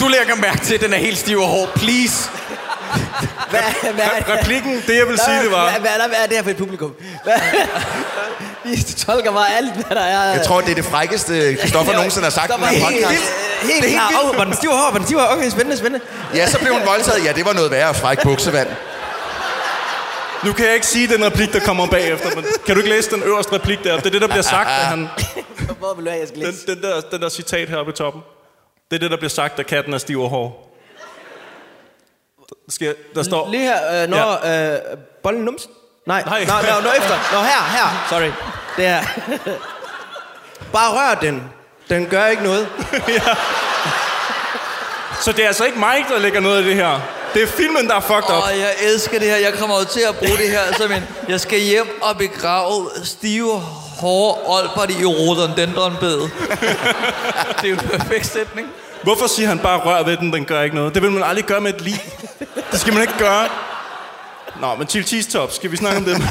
du 0.00 0.08
lægger 0.08 0.34
mærke 0.36 0.60
til, 0.64 0.74
at 0.74 0.80
den 0.80 0.92
er 0.92 0.98
helt 0.98 1.18
stiv 1.18 1.38
og 1.40 1.48
hård, 1.48 1.68
please? 1.74 2.30
hvad, 3.50 3.60
hvad, 3.92 4.04
Replikken, 4.28 4.82
det 4.86 4.96
jeg 4.96 5.06
vil 5.08 5.18
sige, 5.24 5.42
det 5.42 5.50
var... 5.50 5.70
Hvad, 5.70 5.80
hvad, 5.80 5.90
hvad, 5.90 6.08
hvad 6.08 6.18
er 6.22 6.26
det 6.26 6.36
her 6.36 6.42
for 6.42 6.50
et 6.50 6.56
publikum? 6.56 6.92
Hvad, 7.24 7.34
De 8.64 8.92
tolker 8.92 9.32
bare 9.32 9.56
alt, 9.56 9.72
hvad 9.74 9.96
der 9.96 10.02
er. 10.02 10.32
Jeg 10.32 10.42
tror, 10.46 10.60
det 10.60 10.70
er 10.70 10.74
det 10.74 10.84
frækkeste, 10.84 11.56
Christoffer 11.56 11.92
nogensinde 12.00 12.24
har 12.24 12.30
sagt 12.30 12.50
i 12.50 12.54
den 12.54 12.64
her 12.64 12.68
helt, 12.68 13.04
podcast. 13.06 13.32
helt, 13.62 13.84
helt 13.84 13.94
klar. 13.94 14.22
Åh, 14.24 14.38
var 14.38 14.44
den 14.44 14.54
stiv 14.56 14.70
hår? 14.70 14.90
Var 14.90 14.98
den 14.98 15.06
stiv 15.06 15.18
hår? 15.18 15.26
Okay, 15.36 15.50
spændende, 15.50 15.76
spændende. 15.76 16.06
Ja, 16.34 16.50
så 16.50 16.58
blev 16.58 16.72
hun 16.72 16.82
voldtaget. 16.86 17.24
Ja, 17.24 17.32
det 17.32 17.44
var 17.44 17.52
noget 17.52 17.70
værre 17.70 17.94
fræk 17.94 18.22
buksevand. 18.22 18.68
Nu 20.44 20.52
kan 20.52 20.66
jeg 20.66 20.74
ikke 20.74 20.86
sige 20.86 21.08
den 21.08 21.24
replik, 21.26 21.52
der 21.52 21.60
kommer 21.60 21.86
bagefter, 21.86 22.34
men 22.36 22.44
kan 22.66 22.74
du 22.74 22.80
ikke 22.80 22.90
læse 22.90 23.10
den 23.10 23.22
øverste 23.22 23.52
replik 23.52 23.84
der? 23.84 23.96
Det 23.96 24.06
er 24.06 24.10
det, 24.10 24.20
der 24.20 24.26
bliver 24.28 24.42
sagt, 24.42 24.68
at 24.68 24.74
han... 24.86 25.08
Hvor 25.78 25.94
vil 25.94 26.04
du 26.04 26.10
have, 26.10 26.20
jeg 26.20 26.28
skal 26.28 26.40
Den, 26.40 26.50
læse? 26.50 26.66
den, 26.66 26.82
der, 26.82 27.00
den 27.00 27.22
der 27.22 27.28
citat 27.28 27.68
heroppe 27.68 27.92
i 27.92 27.94
toppen. 27.94 28.22
Det 28.90 28.96
er 28.96 29.00
det, 29.00 29.10
der 29.10 29.16
bliver 29.16 29.30
sagt, 29.30 29.60
at 29.60 29.66
katten 29.66 29.94
er 29.94 29.98
stiv 29.98 30.22
og 30.22 30.30
hård. 30.30 30.64
Skal, 32.68 32.86
jeg- 32.86 32.94
der 33.14 33.22
står... 33.22 33.50
Lige 33.50 33.62
her, 33.62 34.02
øh, 34.02 34.08
når 34.08 34.46
ja. 34.46 34.74
øh, 34.74 34.78
bolden 35.22 35.44
nums. 35.44 35.68
Nej, 36.06 36.22
Nej. 36.26 36.44
nej. 36.44 36.62
Nå, 36.62 36.80
nå, 36.82 36.88
efter. 36.96 37.14
Nå, 37.32 37.38
her, 37.40 37.70
her. 37.70 38.06
Sorry. 38.08 38.30
Det 38.76 38.84
her. 38.88 39.02
Bare 40.72 40.90
rør 40.92 41.14
den. 41.20 41.42
Den 41.88 42.06
gør 42.06 42.26
ikke 42.26 42.42
noget. 42.42 42.68
Så 45.24 45.32
det 45.32 45.42
er 45.42 45.46
altså 45.46 45.64
ikke 45.64 45.78
mig, 45.78 46.04
der 46.08 46.18
lægger 46.18 46.40
noget 46.40 46.58
af 46.58 46.64
det 46.64 46.74
her. 46.74 47.00
Det 47.34 47.42
er 47.42 47.46
filmen, 47.46 47.88
der 47.88 47.94
er 47.94 48.00
fucked 48.00 48.36
up. 48.36 48.42
Og 48.42 48.58
jeg 48.58 48.72
elsker 48.82 49.18
det 49.18 49.28
her. 49.28 49.36
Jeg 49.36 49.52
kommer 49.52 49.78
jo 49.78 49.84
til 49.84 50.00
at 50.08 50.16
bruge 50.16 50.36
det 50.38 50.50
her 50.50 50.60
som 50.80 50.92
en... 50.92 51.02
Jeg 51.28 51.40
skal 51.40 51.60
hjem 51.60 52.02
og 52.02 52.18
begrave 52.18 52.90
stive, 53.04 53.60
hårde 54.00 54.38
olpert 54.46 54.90
i 54.90 55.04
rhododendronbed. 55.04 56.20
det 56.20 57.64
er 57.64 57.68
jo 57.68 57.74
en 57.74 57.78
perfekt 57.78 58.26
sætning. 58.26 58.68
Hvorfor 59.02 59.26
siger 59.26 59.48
han 59.48 59.58
bare 59.58 59.78
rør 59.78 60.02
ved 60.02 60.16
den, 60.16 60.32
den 60.32 60.44
gør 60.44 60.62
ikke 60.62 60.76
noget? 60.76 60.94
Det 60.94 61.02
vil 61.02 61.10
man 61.10 61.22
aldrig 61.22 61.44
gøre 61.44 61.60
med 61.60 61.74
et 61.74 61.80
lig. 61.80 62.04
Det 62.72 62.80
skal 62.80 62.92
man 62.92 63.02
ikke 63.02 63.18
gøre. 63.18 63.48
Nå, 64.60 64.74
men 64.74 64.88
chili 64.88 65.04
cheese 65.04 65.30
tops, 65.30 65.56
skal 65.56 65.70
vi 65.70 65.76
snakke 65.76 65.98
om 65.98 66.04
dem? 66.04 66.16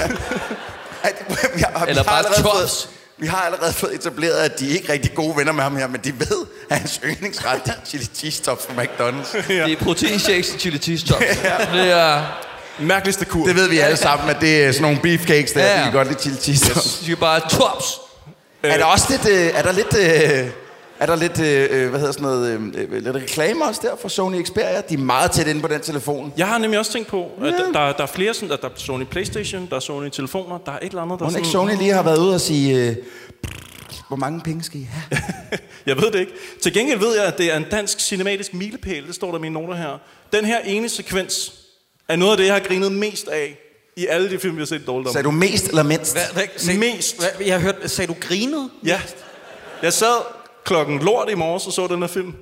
vi 1.56 1.64
har, 1.74 1.86
vi 1.86 1.90
Eller 1.90 2.04
bare 2.04 2.24
tops. 2.24 2.90
Vi 3.20 3.28
har 3.28 3.38
allerede 3.38 3.74
fået 3.74 3.96
etableret, 3.96 4.34
at 4.34 4.60
de 4.60 4.70
er 4.70 4.74
ikke 4.74 4.92
rigtig 4.94 5.14
gode 5.14 5.38
venner 5.38 5.52
med 5.52 5.64
ham 5.64 5.76
her, 5.76 5.88
men 5.88 6.02
de 6.04 6.20
ved, 6.20 6.46
at 6.70 6.78
hans 6.78 7.00
yndlingsret 7.06 7.62
er 7.66 7.72
chili 7.86 8.06
cheese 8.16 8.44
tops 8.44 8.66
fra 8.66 8.84
McDonald's. 8.84 9.48
Det 9.66 9.72
er 9.72 9.78
proteinshakes 9.84 10.54
og 10.54 10.60
chili 10.60 10.78
cheese 10.78 11.06
tops. 11.08 11.26
Det 11.74 11.92
er... 11.92 12.44
Mærkeligste 12.80 13.26
kur. 13.26 13.46
Det 13.46 13.56
ved 13.56 13.70
vi 13.70 13.80
alle 13.80 13.98
sammen, 13.98 14.30
at 14.30 14.42
det 14.42 14.64
er 14.64 14.72
sådan 14.72 14.82
nogle 14.82 15.00
beefcakes 15.02 15.52
der, 15.52 15.60
Ja, 15.62 15.68
ja. 15.68 15.74
ja. 15.74 15.80
de 15.80 15.84
kan 15.84 15.94
godt 15.94 16.08
lide 16.08 16.20
chili 16.20 16.36
cheese 16.38 16.74
tops. 16.74 17.00
De 17.06 17.12
er 17.12 17.16
bare 17.16 17.40
tops. 17.50 17.86
Er 18.64 18.78
der 18.78 18.86
også 18.86 19.06
lidt, 19.10 19.26
øh, 19.30 19.52
er 19.54 19.62
der 19.62 19.72
lidt, 19.72 19.96
øh, 19.98 20.50
er 21.00 21.06
der 21.06 21.16
lidt, 21.16 21.40
øh, 21.40 21.90
hvad 21.90 22.00
hedder 22.00 22.12
sådan 22.14 22.28
noget, 22.28 22.54
øh, 22.54 22.62
øh, 22.76 23.04
lidt 23.04 23.16
reklame 23.16 23.66
også 23.66 23.82
der 23.84 23.96
for 24.02 24.08
Sony 24.08 24.46
Xperia? 24.46 24.82
De 24.82 24.94
er 24.94 24.98
meget 24.98 25.32
tæt 25.32 25.48
inde 25.48 25.62
på 25.62 25.68
den 25.68 25.82
telefon. 25.82 26.34
Jeg 26.38 26.48
har 26.48 26.58
nemlig 26.58 26.80
også 26.80 26.92
tænkt 26.92 27.08
på, 27.08 27.32
at 27.42 27.54
der, 27.58 27.72
der, 27.72 27.92
der 27.94 28.04
er 28.04 28.08
flere 28.08 28.34
sådan, 28.34 28.52
at 28.52 28.62
der 28.62 28.68
er 28.68 28.72
Sony 28.76 29.04
Playstation, 29.04 29.68
der 29.70 29.76
er 29.76 29.80
Sony 29.80 30.10
telefoner, 30.10 30.58
der 30.58 30.72
er 30.72 30.80
et 30.82 30.90
eller 30.90 31.02
andet, 31.02 31.20
der 31.20 31.26
Må 31.26 31.32
sådan... 31.32 31.44
ikke 31.44 31.52
Sony 31.52 31.78
lige 31.78 31.94
har 31.94 32.04
været 32.04 32.20
ude 32.20 32.34
og 32.34 32.42
sige, 32.42 32.90
øh, 32.90 32.96
hvor 34.08 34.18
mange 34.18 34.42
penge 34.42 34.64
skal 34.64 34.80
I 34.80 34.88
have? 34.92 35.22
Jeg 35.86 35.98
ved 35.98 36.12
det 36.12 36.20
ikke. 36.20 36.32
Til 36.62 36.74
gengæld 36.74 37.00
ved 37.00 37.16
jeg, 37.16 37.26
at 37.26 37.38
det 37.38 37.54
er 37.54 37.58
en 37.58 37.66
dansk 37.72 38.00
cinematisk 38.00 38.54
milepæl. 38.54 39.08
Det 39.08 39.16
står 39.16 39.32
der 39.32 39.38
i 39.38 39.42
mine 39.42 39.54
noter 39.54 39.76
her. 39.76 40.00
Den 40.34 40.46
her 40.46 40.60
ene 40.60 40.90
sekvens 40.90 41.54
er 42.08 42.16
noget 42.16 42.32
af 42.32 42.38
det, 42.38 42.46
jeg 42.46 42.54
har 42.54 42.60
grinet 42.60 42.92
mest 42.92 43.28
af 43.28 43.58
i 43.96 44.08
alle 44.08 44.30
de 44.30 44.40
film, 44.40 44.56
vi 44.56 44.62
har 44.62 44.66
set 44.66 44.88
dårligt 44.88 45.08
om. 45.08 45.14
Sagde 45.14 45.26
du 45.26 45.32
mest 45.32 45.68
eller 45.68 45.84
mindst? 45.84 46.14
Hvad, 46.14 46.24
hvad, 46.34 46.44
sag, 46.56 46.80
Mest. 46.80 47.20
Hvad, 47.20 47.46
jeg 47.46 47.56
har 47.56 47.62
hørt, 47.62 47.92
sagde 47.92 48.08
du 48.08 48.16
grinede? 48.22 48.70
Ja. 48.86 49.02
Jeg 49.82 49.94
sad 49.94 50.18
klokken 50.68 51.00
lort 51.00 51.30
i 51.30 51.36
morges 51.36 51.68
og 51.68 51.74
så 51.74 51.88
den 51.88 52.02
her 52.02 52.08
film. 52.08 52.34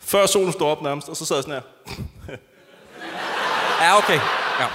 Før 0.00 0.26
solen 0.26 0.52
stod 0.52 0.66
op 0.66 0.82
nærmest, 0.82 1.08
og 1.08 1.16
så 1.16 1.24
sad 1.24 1.36
jeg 1.36 1.42
sådan 1.42 1.54
her. 1.54 2.36
Ja, 3.82 3.98
okay. 3.98 4.20
Ja. 4.60 4.66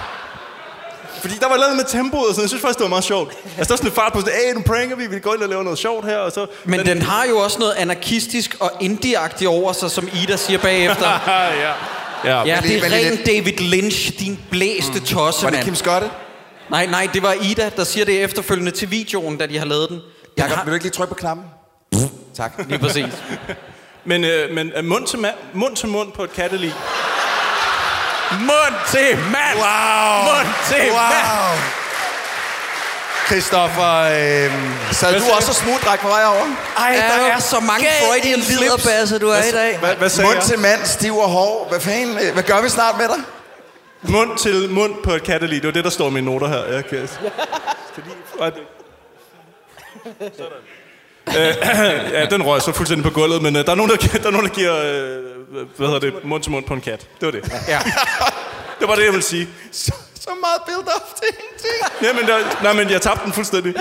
Fordi 1.20 1.34
der 1.34 1.48
var 1.48 1.56
lavet 1.56 1.76
med 1.76 1.84
tempoet, 1.84 2.34
så 2.34 2.40
jeg 2.40 2.48
synes 2.48 2.60
faktisk, 2.62 2.78
det 2.78 2.82
var 2.84 2.88
meget 2.88 3.04
sjovt. 3.04 3.32
Altså, 3.58 3.68
der 3.68 3.72
er 3.72 3.76
sådan 3.76 3.90
en 3.90 3.94
fart 3.94 4.12
på 4.12 4.20
sådan, 4.20 4.34
hey, 4.34 4.54
nu 4.54 4.62
pranker 4.62 4.96
vi, 4.96 5.06
vi 5.06 5.18
går 5.18 5.34
ind 5.34 5.42
og 5.42 5.48
laver 5.48 5.62
noget 5.62 5.78
sjovt 5.78 6.04
her, 6.04 6.16
og 6.16 6.32
så... 6.32 6.46
Men 6.64 6.86
den 6.86 7.02
har 7.02 7.24
jo 7.24 7.38
også 7.38 7.58
noget 7.58 7.72
anarkistisk 7.72 8.56
og 8.60 8.70
indie 8.80 9.48
over 9.48 9.72
sig, 9.72 9.90
som 9.90 10.08
Ida 10.22 10.36
siger 10.36 10.58
bagefter. 10.58 11.08
ja. 11.26 11.72
Ja, 12.24 12.42
Ja, 12.44 12.60
det 12.62 12.76
er 12.76 12.92
ren 12.92 13.18
David 13.26 13.58
Lynch, 13.58 14.20
din 14.20 14.38
blæste 14.50 15.00
tosse, 15.00 15.44
Var 15.44 15.50
det. 15.50 15.64
Kim 15.64 15.74
Skotte? 15.74 16.10
Nej, 16.70 16.86
nej, 16.86 17.08
det 17.14 17.22
var 17.22 17.32
Ida, 17.32 17.70
der 17.76 17.84
siger 17.84 18.04
det 18.04 18.22
efterfølgende 18.22 18.70
til 18.70 18.90
videoen, 18.90 19.36
da 19.36 19.46
de 19.46 19.58
har 19.58 19.66
lavet 19.66 19.88
den. 19.88 19.96
Den 19.96 20.04
Jakob, 20.38 20.56
har... 20.56 20.64
vil 20.64 20.70
du 20.70 20.74
ikke 20.74 20.84
lige 20.84 20.92
trykke 20.92 21.08
på 21.08 21.14
knappen? 21.14 21.44
Tak. 22.38 22.52
Lige 22.70 22.78
præcis. 22.78 23.12
Men, 24.04 24.24
øh, 24.24 24.50
men 24.54 24.72
øh, 24.76 24.84
mund, 24.84 25.06
til 25.06 25.16
ma- 25.16 25.36
mund 25.52 25.76
til 25.76 25.88
mund 25.88 26.12
på 26.12 26.24
et 26.24 26.32
kattelig. 26.32 26.74
Mund 28.40 28.74
til 28.88 29.18
mand! 29.18 29.56
Wow! 29.58 30.34
Mund 30.34 30.48
til 30.68 30.90
wow! 30.92 31.56
Christoffer, 33.26 33.94
øh, 33.98 34.52
sad 34.92 35.20
du 35.20 35.24
også 35.36 35.48
og 35.50 35.54
smugdræk 35.54 35.98
på 36.00 36.08
vej 36.08 36.24
over? 36.24 36.46
Ej, 36.78 36.92
der 36.94 37.26
er 37.34 37.38
så 37.38 37.60
mange 37.60 37.86
Freudian 38.08 38.42
slips. 38.42 38.60
liderbasse, 38.60 39.18
du 39.18 39.28
er 39.28 39.42
i 39.42 39.50
dag. 39.52 39.78
Hvad, 39.78 39.94
hvad 39.96 40.22
Mund 40.24 40.34
jeg? 40.34 40.42
til 40.44 40.58
mand, 40.58 40.84
stiv 40.84 41.16
og 41.16 41.28
hård. 41.28 41.68
Hvad 41.68 41.80
fanden? 41.80 42.18
øh, 42.18 42.32
Hvad 42.32 42.42
gør 42.42 42.62
vi 42.62 42.68
snart 42.68 42.98
med 42.98 43.08
dig? 43.08 43.16
Mund 44.02 44.38
til 44.38 44.70
mund 44.70 44.94
på 45.04 45.12
et 45.12 45.22
kattelig. 45.22 45.62
Det 45.62 45.66
var 45.66 45.72
det, 45.72 45.84
der 45.84 45.90
står 45.90 46.08
i 46.08 46.10
mine 46.10 46.26
noter 46.26 46.48
her. 46.48 46.64
Jeg 46.64 46.84
kan... 46.86 47.08
Fordi... 47.94 48.10
Sådan. 48.32 48.52
Øh, 51.38 51.54
ja, 52.18 52.26
den 52.26 52.42
røg 52.42 52.62
så 52.62 52.72
fuldstændig 52.72 53.04
på 53.04 53.10
gulvet, 53.10 53.42
men 53.42 53.56
øh, 53.56 53.64
der, 53.64 53.70
er 53.72 53.76
nogen, 53.76 53.90
der, 53.90 53.96
der 54.22 54.26
er 54.26 54.30
nogen, 54.30 54.46
der 54.46 54.54
giver 54.54 54.76
øh, 54.76 55.66
hvad 55.76 55.86
hedder 55.86 56.00
det, 56.00 56.14
mund 56.24 56.42
til 56.42 56.52
mund 56.52 56.64
på 56.64 56.74
en 56.74 56.80
kat. 56.80 57.06
Det 57.20 57.26
var 57.26 57.30
det. 57.32 57.52
Ja. 57.68 57.78
Det 58.80 58.88
var 58.88 58.94
det, 58.94 59.04
jeg 59.04 59.12
ville 59.12 59.24
sige. 59.24 59.48
Så, 59.72 59.92
så 60.20 60.30
meget 60.40 60.60
build-up 60.66 61.16
til 61.16 61.28
ingenting. 61.38 62.02
Jamen, 62.02 62.26
der, 62.26 62.62
nej, 62.62 62.72
men 62.72 62.90
jeg 62.90 63.02
tabte 63.02 63.24
den 63.24 63.32
fuldstændig. 63.32 63.74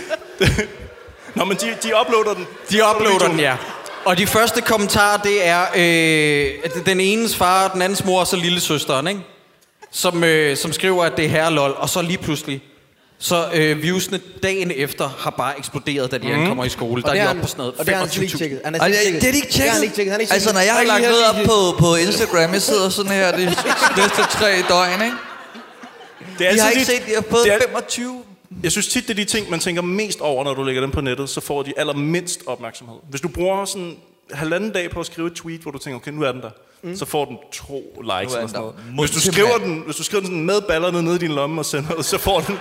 Nå, 1.35 1.45
men 1.45 1.57
de, 1.57 1.77
de 1.83 1.91
uploader 2.01 2.33
den. 2.33 2.47
De 2.69 2.81
uploader 2.95 3.27
den, 3.27 3.39
ja. 3.39 3.57
Og 4.05 4.17
de 4.17 4.27
første 4.27 4.61
kommentarer, 4.61 5.17
det 5.17 5.47
er 5.47 5.61
øh, 5.75 6.85
den 6.85 6.99
enes 6.99 7.35
far, 7.35 7.67
den 7.67 7.81
andens 7.81 8.05
mor 8.05 8.19
og 8.19 8.27
så 8.27 8.35
lille 8.35 8.59
søsteren, 8.59 9.07
ikke? 9.07 9.21
Som, 9.91 10.23
øh, 10.23 10.57
som 10.57 10.73
skriver, 10.73 11.05
at 11.05 11.17
det 11.17 11.25
er 11.25 11.29
herrelol, 11.29 11.75
og 11.77 11.89
så 11.89 12.01
lige 12.01 12.17
pludselig, 12.17 12.61
så 13.19 13.49
øh, 13.53 13.81
viewsene 13.81 14.19
dagen 14.43 14.71
efter 14.75 15.07
har 15.19 15.29
bare 15.29 15.57
eksploderet, 15.59 16.11
da 16.11 16.17
de 16.17 16.27
mm. 16.27 16.33
ankommer 16.41 16.65
i 16.65 16.69
skole. 16.69 17.01
Der 17.01 17.09
er 17.09 17.13
de 17.13 17.19
har 17.19 17.29
oppe 17.29 17.41
på 17.41 17.47
sådan 17.47 17.57
noget 17.61 17.73
Og 17.79 17.85
det 17.85 17.95
har 17.95 18.05
han 18.05 18.21
ikke 18.23 18.33
25.000. 18.33 18.37
tjekket. 18.37 18.61
Han 18.65 18.73
det, 18.73 18.81
ikke 19.05 19.19
det 19.19 19.27
er 19.27 19.31
de 19.31 19.37
ikke 19.37 19.59
har 19.59 19.69
han 19.69 19.81
tjekket. 19.81 19.83
ikke 19.83 19.95
tjekket. 19.95 20.11
Han 20.11 20.21
ikke 20.21 20.33
Altså, 20.33 20.53
når 20.53 20.59
jeg 20.59 20.73
har 20.73 20.79
tjekket. 20.83 21.01
lagt 21.01 21.11
noget 21.11 21.29
op 21.29 21.35
her, 21.35 21.45
på, 21.45 21.75
på 21.79 21.95
Instagram, 21.95 22.53
jeg 22.53 22.61
sidder 22.61 22.89
sådan 22.89 23.11
her 23.11 23.31
de 23.37 23.45
næste 23.97 24.21
tre 24.31 24.49
døgn, 24.69 25.01
ikke? 25.01 25.15
Det 26.39 26.47
er 26.47 26.51
De 26.53 26.59
har 26.59 26.69
ikke 26.69 26.85
set, 26.85 27.01
de 27.07 27.13
har 27.15 27.23
fået 27.29 27.43
det 27.45 27.53
er- 27.53 27.59
25 27.67 28.23
Jeg 28.63 28.71
synes 28.71 28.87
tit, 28.87 29.03
det 29.03 29.09
er 29.09 29.15
de 29.15 29.25
ting, 29.25 29.49
man 29.49 29.59
tænker 29.59 29.81
mest 29.81 30.21
over, 30.21 30.43
når 30.43 30.53
du 30.53 30.63
lægger 30.63 30.81
dem 30.81 30.91
på 30.91 31.01
nettet, 31.01 31.29
så 31.29 31.41
får 31.41 31.63
de 31.63 31.73
allermindst 31.77 32.39
opmærksomhed. 32.45 32.95
Hvis 33.09 33.21
du 33.21 33.27
bruger 33.27 33.65
sådan 33.65 33.95
halvanden 34.33 34.71
dag 34.71 34.89
på 34.91 34.99
at 34.99 35.05
skrive 35.05 35.27
et 35.27 35.33
tweet, 35.33 35.61
hvor 35.61 35.71
du 35.71 35.77
tænker, 35.77 35.95
okay, 35.97 36.11
nu 36.11 36.21
er 36.21 36.31
den 36.31 36.41
der, 36.41 36.49
mm. 36.87 36.95
så 36.95 37.05
får 37.05 37.25
den 37.25 37.37
to 37.51 37.81
likes 38.01 38.33
er 38.33 38.37
eller 38.37 38.47
sådan 38.47 38.61
noget. 38.61 38.75
Hvis 38.99 39.11
du, 39.11 39.19
skriver 39.19 39.57
den, 39.57 39.81
hvis 39.85 39.95
du 39.95 40.03
skriver 40.03 40.21
den 40.21 40.27
sådan 40.27 40.45
med 40.45 40.61
ballerne 40.61 41.03
nede 41.03 41.15
i 41.15 41.19
din 41.19 41.31
lomme 41.31 41.61
og 41.61 41.65
sender 41.65 41.95
det, 41.95 42.05
så 42.05 42.17
får 42.17 42.39
den 42.39 42.59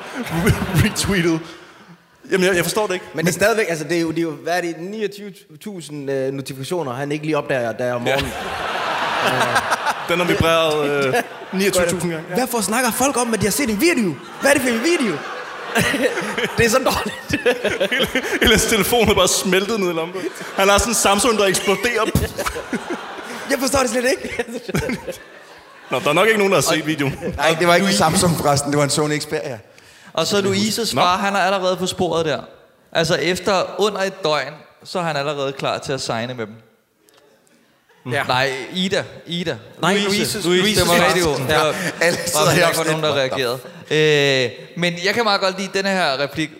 retweetet. 0.84 1.40
Jamen, 2.30 2.46
jeg, 2.46 2.56
jeg 2.56 2.64
forstår 2.64 2.86
det 2.86 2.94
ikke. 2.94 3.06
Men 3.14 3.24
det 3.24 3.30
er 3.30 3.34
stadigvæk, 3.34 3.66
altså 3.68 3.84
det 3.84 3.96
er 3.96 4.00
jo, 4.00 4.10
det 4.10 4.18
er 4.18 4.22
jo 4.22 4.30
hvad 4.30 4.56
er 4.56 4.60
det, 4.60 4.74
29.000 4.74 6.10
øh, 6.10 6.32
notifikationer, 6.32 6.92
han 6.92 7.12
ikke 7.12 7.24
lige 7.24 7.38
opdager, 7.38 7.72
der 7.72 7.94
om 7.94 8.00
morgenen. 8.00 8.32
Den 10.08 10.18
har 10.18 10.24
vibreret 10.24 11.06
øh, 11.06 11.14
29.000 11.52 11.98
gange. 11.98 12.24
Ja. 12.30 12.34
Hvorfor 12.34 12.60
snakker 12.60 12.90
folk 12.90 13.16
om, 13.16 13.34
at 13.34 13.40
de 13.40 13.44
har 13.46 13.50
set 13.50 13.70
en 13.70 13.80
video? 13.80 14.14
Hvad 14.40 14.50
er 14.50 14.54
det 14.54 14.62
for 14.62 14.68
en 14.68 14.80
video? 14.80 15.16
det 16.58 16.66
er 16.66 16.70
så 16.70 16.78
dårligt. 16.78 17.46
Hele 18.40 18.50
hans 18.50 18.64
telefon 18.64 19.08
er 19.08 19.14
bare 19.14 19.28
smeltet 19.28 19.80
ned 19.80 19.90
i 19.90 19.92
lommen. 19.92 20.16
Han 20.56 20.68
har 20.68 20.78
sådan 20.78 20.90
en 20.90 20.94
Samsung, 20.94 21.38
der 21.38 21.44
eksploderer. 21.44 22.04
Jeg 23.50 23.58
forstår 23.58 23.78
det 23.78 23.90
slet 23.90 24.10
ikke. 24.10 24.44
Nå, 25.90 26.00
der 26.00 26.08
er 26.08 26.12
nok 26.12 26.26
ikke 26.26 26.38
nogen, 26.38 26.52
der 26.52 26.60
har 26.60 26.74
set 26.74 26.86
videoen. 26.86 27.18
Nej, 27.36 27.56
det 27.58 27.68
var 27.68 27.74
ikke 27.74 27.86
en 27.86 27.92
Samsung 27.94 28.36
forresten, 28.36 28.70
det 28.70 28.78
var 28.78 28.84
en 28.84 28.90
Sony 28.90 29.18
Xperia. 29.18 29.58
Og 30.12 30.26
så 30.26 30.40
Louises 30.40 30.94
far, 30.94 31.16
han 31.16 31.34
er 31.34 31.38
allerede 31.38 31.76
på 31.76 31.86
sporet 31.86 32.26
der. 32.26 32.40
Altså 32.92 33.14
efter 33.14 33.80
under 33.80 34.00
et 34.00 34.22
døgn, 34.24 34.54
så 34.84 34.98
er 34.98 35.02
han 35.02 35.16
allerede 35.16 35.52
klar 35.52 35.78
til 35.78 35.92
at 35.92 36.00
signe 36.00 36.34
med 36.34 36.46
dem. 36.46 36.54
Ja. 38.12 38.24
Nej, 38.24 38.52
Ida. 38.72 39.04
Ida. 39.26 39.56
Nej, 39.82 39.94
Louise. 39.96 40.48
Louise, 40.48 40.48
Louises 40.48 40.82
det 41.14 41.24
var 41.24 41.32
god. 41.32 41.46
Ja. 41.48 42.04
Alle 42.06 42.18
sidder 42.26 42.44
der 42.44 42.52
her 42.52 42.66
og 42.66 42.74
var 42.76 42.84
nogen, 42.84 43.02
der 43.02 43.14
reagerede. 43.14 43.58
Øh, 43.90 44.50
men 44.76 44.94
jeg 45.04 45.14
kan 45.14 45.24
meget 45.24 45.40
godt 45.40 45.58
lide 45.58 45.70
denne 45.74 45.90
her 45.90 46.18
replik 46.18 46.50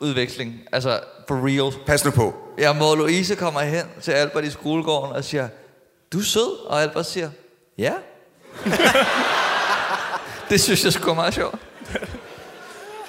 udveksling. 0.00 0.60
Altså, 0.72 1.00
for 1.28 1.46
real. 1.46 1.72
Pas 1.86 2.04
nu 2.04 2.10
på. 2.10 2.34
Ja, 2.58 2.72
hvor 2.72 2.94
Louise 2.94 3.34
kommer 3.34 3.60
hen 3.60 3.84
til 4.02 4.12
Albert 4.12 4.44
i 4.44 4.50
skolegården 4.50 5.16
og 5.16 5.24
siger, 5.24 5.48
du 6.14 6.18
er 6.18 6.24
sød. 6.24 6.66
Og 6.66 6.82
Albert 6.82 7.06
siger, 7.06 7.30
ja. 7.78 7.92
det 10.50 10.60
synes 10.60 10.84
jeg 10.84 10.92
er 11.10 11.14
meget 11.14 11.34
sjovt. 11.34 11.54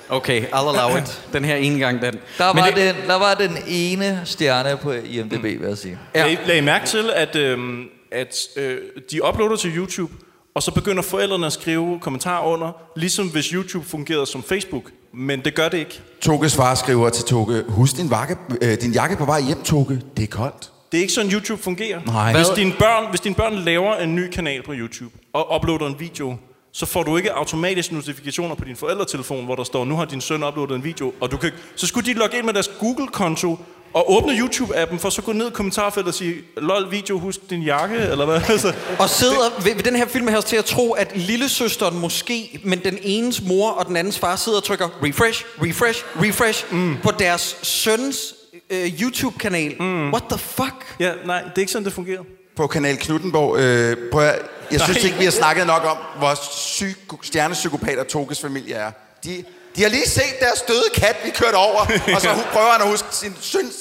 Okay, 0.09 0.45
I'll 0.47 0.55
allow 0.79 0.97
it. 0.97 1.21
Den 1.33 1.45
her 1.45 1.55
ene 1.55 1.79
gang, 1.79 2.01
den. 2.01 2.13
Der 2.37 2.45
var, 2.45 2.65
det- 2.65 2.75
den, 2.75 2.95
der 3.07 3.15
var 3.15 3.33
den 3.33 3.57
ene 3.67 4.21
stjerne 4.25 4.77
på 4.77 4.91
IMDb, 4.91 5.43
vil 5.43 5.59
jeg 5.61 5.77
sige. 5.77 5.99
Ja. 6.15 6.25
Lag, 6.25 6.39
lag 6.47 6.57
I 6.57 6.61
mærke 6.61 6.85
til, 6.85 7.09
at, 7.15 7.35
øhm, 7.35 7.83
at 8.11 8.35
øh, 8.55 8.77
de 9.11 9.23
uploader 9.27 9.55
til 9.55 9.77
YouTube, 9.77 10.13
og 10.55 10.63
så 10.63 10.71
begynder 10.71 11.03
forældrene 11.03 11.45
at 11.45 11.53
skrive 11.53 11.99
kommentarer 11.99 12.45
under, 12.45 12.71
ligesom 12.95 13.27
hvis 13.27 13.45
YouTube 13.45 13.85
fungerede 13.85 14.25
som 14.25 14.43
Facebook, 14.43 14.83
Men 15.13 15.39
det 15.45 15.55
gør 15.55 15.69
det 15.69 15.77
ikke. 15.77 16.01
Toges 16.21 16.55
far 16.55 16.75
skriver 16.75 17.09
til 17.09 17.25
Toge, 17.25 17.63
husk 17.67 17.97
din, 17.97 18.09
vakke, 18.09 18.37
øh, 18.61 18.81
din 18.81 18.91
jakke 18.91 19.15
på 19.15 19.25
vej 19.25 19.41
hjem, 19.41 19.63
Toge. 19.63 20.01
Det 20.17 20.23
er 20.23 20.27
koldt. 20.27 20.71
Det 20.95 20.99
er 20.99 21.03
ikke 21.03 21.13
sådan, 21.13 21.31
YouTube 21.31 21.63
fungerer. 21.63 22.01
Nej. 22.05 22.33
Hvis 22.33 22.47
dine, 22.55 22.73
børn, 22.79 23.09
hvis 23.09 23.19
dine 23.19 23.35
børn 23.35 23.55
laver 23.55 23.95
en 23.95 24.15
ny 24.15 24.29
kanal 24.29 24.63
på 24.63 24.73
YouTube 24.75 25.11
og 25.33 25.55
uploader 25.55 25.87
en 25.87 25.99
video, 25.99 26.35
så 26.71 26.85
får 26.85 27.03
du 27.03 27.17
ikke 27.17 27.33
automatisk 27.33 27.91
notifikationer 27.91 28.55
på 28.55 28.65
din 28.65 28.75
forældretelefon, 28.75 29.45
hvor 29.45 29.55
der 29.55 29.63
står, 29.63 29.85
nu 29.85 29.95
har 29.95 30.05
din 30.05 30.21
søn 30.21 30.43
uploadet 30.43 30.75
en 30.75 30.83
video, 30.83 31.13
og 31.21 31.31
du 31.31 31.37
kan, 31.37 31.51
så 31.75 31.87
skulle 31.87 32.13
de 32.13 32.19
logge 32.19 32.37
ind 32.37 32.45
med 32.45 32.53
deres 32.53 32.71
Google-konto 32.79 33.59
og 33.93 34.13
åbne 34.13 34.33
YouTube-appen, 34.33 34.97
for 34.97 35.09
så 35.09 35.21
gå 35.21 35.31
ned 35.33 35.47
i 35.47 35.51
kommentarfeltet 35.51 36.07
og 36.07 36.13
sige, 36.13 36.35
lol, 36.57 36.91
video, 36.91 37.19
husk 37.19 37.49
din 37.49 37.61
jakke, 37.61 37.97
eller 37.97 38.25
hvad? 38.25 38.41
Altså, 38.49 38.73
Og 38.99 39.09
sidder 39.09 39.63
ved, 39.63 39.75
ved 39.75 39.83
den 39.83 39.95
her 39.95 40.07
film 40.07 40.27
her 40.27 40.41
til 40.41 40.55
at 40.55 40.65
tro, 40.65 40.91
at 40.91 41.17
lillesøsteren 41.17 41.99
måske, 41.99 42.59
men 42.63 42.79
den 42.79 42.97
enes 43.01 43.41
mor 43.41 43.71
og 43.71 43.85
den 43.85 43.97
andens 43.97 44.19
far 44.19 44.35
sidder 44.35 44.57
og 44.57 44.63
trykker 44.63 44.89
refresh, 45.03 45.45
refresh, 45.61 46.03
refresh 46.21 46.73
mm. 46.73 46.97
på 47.03 47.11
deres 47.19 47.57
søns 47.63 48.35
øh, 48.69 49.01
YouTube-kanal. 49.01 49.75
Mm. 49.79 50.09
What 50.11 50.23
the 50.29 50.37
fuck? 50.37 50.95
Ja, 50.99 51.13
nej, 51.25 51.41
det 51.41 51.51
er 51.55 51.59
ikke 51.59 51.71
sådan, 51.71 51.85
det 51.85 51.93
fungerer. 51.93 52.23
På 52.55 52.67
Kanal 52.67 52.97
Knuttenborg. 52.97 53.59
Øh, 53.59 53.97
prøv 54.11 54.23
at, 54.23 54.39
jeg 54.71 54.81
synes 54.81 54.97
Nej. 54.97 55.05
ikke, 55.05 55.17
vi 55.17 55.23
har 55.23 55.31
snakket 55.31 55.67
nok 55.67 55.83
om, 55.85 55.97
hvor 56.17 56.33
psyko, 56.35 57.17
stjernepsykopater 57.21 58.03
Toges 58.03 58.41
familie 58.41 58.75
er. 58.75 58.91
De, 59.23 59.43
de 59.75 59.81
har 59.81 59.89
lige 59.89 60.07
set 60.07 60.39
deres 60.39 60.61
døde 60.61 60.89
kat, 60.93 61.15
vi 61.25 61.29
kørte 61.29 61.55
over, 61.55 61.79
og 62.15 62.21
så 62.21 62.29
prøver 62.53 62.71
han 62.71 62.81
at 62.81 62.87
huske 62.87 63.07
sin 63.11 63.33
søn 63.41 63.71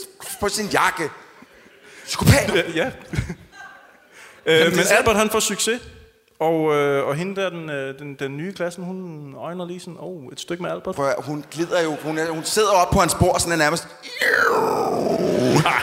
på 0.41 0.49
sin 0.49 0.66
jakke. 0.66 1.11
Psykopat! 2.05 2.55
Ja. 2.55 2.62
ja. 2.74 2.91
øh, 4.66 4.76
men 4.76 4.85
Albert, 4.91 5.16
han 5.16 5.30
får 5.30 5.41
succes. 5.41 5.80
Og, 6.41 6.74
øh, 6.74 7.09
og 7.09 7.14
hende 7.14 7.41
der, 7.41 7.51
den, 7.51 7.70
øh, 7.70 7.99
den, 7.99 8.14
den 8.14 8.37
nye 8.37 8.53
klassen, 8.53 8.85
hun 8.85 9.35
øjner 9.39 9.66
lige 9.66 9.80
sådan, 9.80 9.97
oh, 9.99 10.32
et 10.32 10.41
stykke 10.41 10.62
med 10.62 10.70
Albert. 10.70 10.95
Prøv 10.95 11.12
hun 11.18 11.45
glider 11.51 11.82
jo, 11.82 11.97
hun, 12.03 12.18
er, 12.18 12.30
hun 12.30 12.45
sidder 12.45 12.70
op 12.70 12.91
på 12.91 13.01
hans 13.01 13.14
bord, 13.14 13.41
sådan 13.41 13.53
er 13.53 13.57
nærmest... 13.57 13.89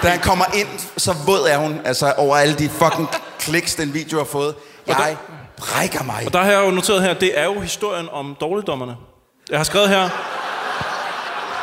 Da 0.03 0.09
han 0.09 0.19
kommer 0.19 0.45
ind, 0.53 0.67
så 0.97 1.15
våd 1.25 1.47
er 1.49 1.57
hun, 1.57 1.81
altså 1.85 2.13
over 2.17 2.35
alle 2.35 2.55
de 2.55 2.69
fucking 2.69 3.07
kliks, 3.39 3.75
den 3.75 3.93
video 3.93 4.17
har 4.17 4.25
fået. 4.25 4.55
Jeg 4.87 5.17
brækker 5.57 6.03
mig. 6.03 6.23
Og 6.25 6.33
der 6.33 6.39
har 6.39 6.51
jeg 6.51 6.65
jo 6.65 6.71
noteret 6.71 7.01
her, 7.01 7.13
det 7.13 7.39
er 7.39 7.43
jo 7.45 7.59
historien 7.59 8.09
om 8.11 8.35
dårligdommerne. 8.41 8.95
Jeg 9.49 9.59
har 9.59 9.63
skrevet 9.63 9.89
her, 9.89 10.09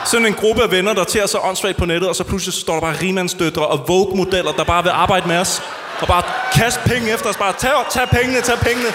sådan 0.04 0.26
en 0.26 0.34
gruppe 0.34 0.62
af 0.62 0.70
venner, 0.70 0.92
der 0.92 1.04
tager 1.04 1.26
sig 1.26 1.40
åndssvagt 1.44 1.76
på 1.76 1.84
nettet, 1.84 2.08
og 2.08 2.16
så 2.16 2.24
pludselig 2.24 2.54
står 2.54 2.74
der 2.74 2.80
bare 2.80 2.96
rimandsdøtre 3.02 3.66
og 3.66 3.78
Vogue-modeller, 3.88 4.52
der 4.52 4.64
bare 4.64 4.82
vil 4.82 4.90
arbejde 4.90 5.28
med 5.28 5.38
os. 5.38 5.62
Og 6.00 6.08
bare 6.08 6.22
kaste 6.54 6.80
penge 6.86 7.12
efter 7.14 7.28
os. 7.28 7.36
Bare 7.36 7.52
tag, 7.58 7.70
tag 7.90 8.08
pengene, 8.08 8.40
tag 8.40 8.58
pengene. 8.58 8.92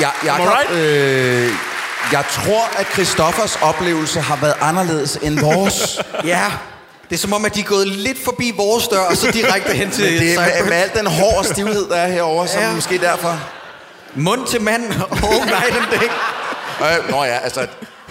Jeg, 0.00 0.10
Am 0.22 0.26
I 0.26 0.26
Jacob, 0.26 0.46
right? 0.48 0.70
øh, 0.70 1.50
jeg 2.12 2.24
tror, 2.30 2.68
at 2.78 2.86
Christoffers 2.92 3.58
oplevelse 3.62 4.20
har 4.20 4.36
været 4.36 4.54
anderledes 4.60 5.18
end 5.22 5.40
vores. 5.40 6.00
Ja, 6.24 6.44
det 7.10 7.16
er 7.16 7.20
som 7.20 7.32
om, 7.32 7.44
at 7.44 7.54
de 7.54 7.60
er 7.60 7.64
gået 7.64 7.86
lidt 7.88 8.24
forbi 8.24 8.52
vores 8.56 8.88
dør, 8.88 8.98
og 9.00 9.16
så 9.16 9.30
direkte 9.30 9.72
hen 9.72 9.90
til 9.90 10.04
Men 10.12 10.20
det 10.20 10.34
er 10.34 10.40
med, 10.40 10.64
med 10.64 10.76
al 10.76 10.90
den 10.94 11.06
hårde 11.06 11.48
stivhed, 11.48 11.88
der 11.88 11.96
er 11.96 12.08
herovre, 12.08 12.48
Ja. 12.54 12.68
ja. 12.68 12.74
måske 12.74 12.98
derfor. 12.98 13.40
Mund 14.14 14.46
til 14.46 14.60
mand, 14.62 14.82
all 15.30 15.44
night 15.46 15.76
and 15.76 16.00
day. 16.00 16.08
Øh, 16.98 17.10
nå 17.10 17.24
ja, 17.24 17.38
altså... 17.38 17.66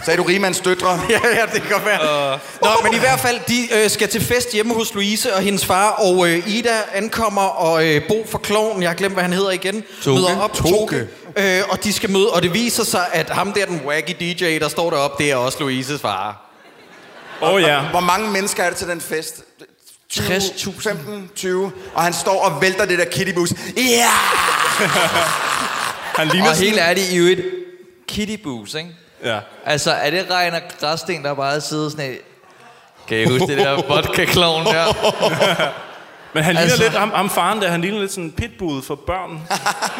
Sagde 0.06 0.18
du 0.18 0.24
Rimands 0.24 0.60
døtre? 0.60 1.01
ja, 1.10 1.20
ja, 1.36 1.45
det 1.54 1.62
kan 1.62 1.72
godt 1.72 1.86
være. 1.86 2.34
Uh. 2.34 2.39
Nå, 2.62 2.70
men 2.84 2.93
i 2.93 2.99
hvert 2.99 3.20
fald, 3.20 3.39
de 3.47 3.84
øh, 3.84 3.89
skal 3.89 4.10
til 4.10 4.22
fest 4.22 4.54
hjemme 4.54 4.74
hos 4.74 4.93
Louise 4.93 5.36
og 5.36 5.41
hendes 5.41 5.66
far, 5.66 5.89
og 5.89 6.30
øh, 6.30 6.47
Ida 6.47 6.78
ankommer, 6.93 7.41
og 7.41 7.88
øh, 7.88 8.01
Bo 8.08 8.26
for 8.30 8.38
Kloven, 8.38 8.82
jeg 8.82 8.89
har 8.89 8.95
glemt, 8.95 9.14
hvad 9.14 9.24
han 9.24 9.34
hedder 9.34 9.51
igen, 9.51 9.84
Toge. 10.01 10.16
møder 10.16 10.39
op. 10.39 10.54
Toge. 10.54 11.08
Øh, 11.38 11.62
og 11.70 11.84
de 11.84 11.93
skal 11.93 12.10
møde, 12.10 12.30
og 12.30 12.43
det 12.43 12.54
viser 12.54 12.84
sig, 12.84 13.06
at 13.14 13.30
ham 13.30 13.54
der, 13.54 13.66
den 13.66 13.82
wacky 13.86 14.16
DJ, 14.20 14.60
der 14.60 14.68
står 14.68 14.89
deroppe, 14.89 15.24
det 15.24 15.32
er 15.32 15.36
også 15.36 15.58
Louises 15.60 16.01
far. 16.01 16.49
Åh 17.41 17.54
oh, 17.54 17.62
ja. 17.62 17.82
Hvor 17.82 17.99
mange 17.99 18.32
mennesker 18.32 18.64
er 18.64 18.70
det 18.70 18.78
til 18.78 18.88
den 18.88 19.01
fest? 19.01 19.43
60.000. 20.14 20.82
15, 20.82 21.30
20. 21.36 21.72
Og 21.93 22.04
han 22.04 22.14
står 22.14 22.41
og 22.45 22.62
vælter 22.62 22.86
det 22.86 22.99
der 22.99 23.06
kittybus. 23.06 23.54
Ja! 23.78 24.10
Han 26.18 26.28
ligner 26.28 26.49
Og 26.49 26.56
sådan... 26.56 26.70
helt 26.70 26.82
ærligt, 26.82 27.12
i 27.12 27.18
øvrigt, 27.18 27.41
Kitty 28.08 28.36
Boos, 28.43 28.74
ikke? 28.74 28.89
Ja. 29.24 29.39
Altså, 29.65 29.91
er 29.91 30.09
det 30.09 30.26
Reiner 30.32 30.59
Græsten, 30.80 31.24
der 31.24 31.34
bare 31.34 31.61
sidder 31.61 31.89
sådan 31.89 32.11
et... 32.11 32.19
Kan 33.07 33.17
I 33.17 33.26
huske 33.26 33.47
det 33.47 33.57
der 33.57 33.82
vodka 33.95 34.26
clown 34.26 34.65
der? 34.65 34.86
Men 36.34 36.43
han 36.43 36.55
ligner 36.55 36.71
Altså- 36.71 36.84
lidt, 36.84 36.93
ham, 36.93 37.11
ham 37.15 37.30
faren 37.30 37.61
der, 37.61 37.69
han 37.69 37.82
ligner 37.82 37.99
lidt 37.99 38.11
sådan 38.11 38.24
en 38.24 38.32
pitbull 38.32 38.84
for 38.84 38.95
børn. 38.95 39.41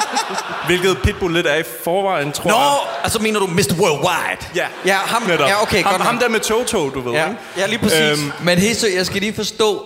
Hvilket 0.68 0.98
pitbull 1.04 1.34
lidt 1.34 1.48
er 1.48 1.56
i 1.56 1.64
forvejen, 1.84 2.32
tror 2.32 2.50
Nå, 2.50 2.56
jeg. 2.58 2.78
altså 3.04 3.20
mener 3.20 3.40
du 3.40 3.48
Mr. 3.48 3.74
Worldwide? 3.80 4.46
Ja, 4.56 4.68
Ja, 4.86 4.96
ham, 4.96 5.22
netop. 5.24 5.48
ja 5.50 5.62
okay, 5.62 5.84
ham, 5.84 5.94
godt 5.94 6.02
ham 6.02 6.18
der 6.20 6.30
med 6.30 6.40
Toto, 6.40 6.90
du 6.90 7.02
ved, 7.02 7.12
Ja, 7.14 7.28
ikke? 7.28 7.40
ja 7.58 7.66
lige 7.68 7.80
præcis. 7.80 8.00
Øhm, 8.02 8.32
Men 8.44 8.60
seriøst, 8.60 8.86
jeg 8.96 9.06
skal 9.06 9.22
lige 9.22 9.34
forstå, 9.34 9.86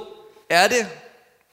er 0.49 0.67
det, 0.67 0.87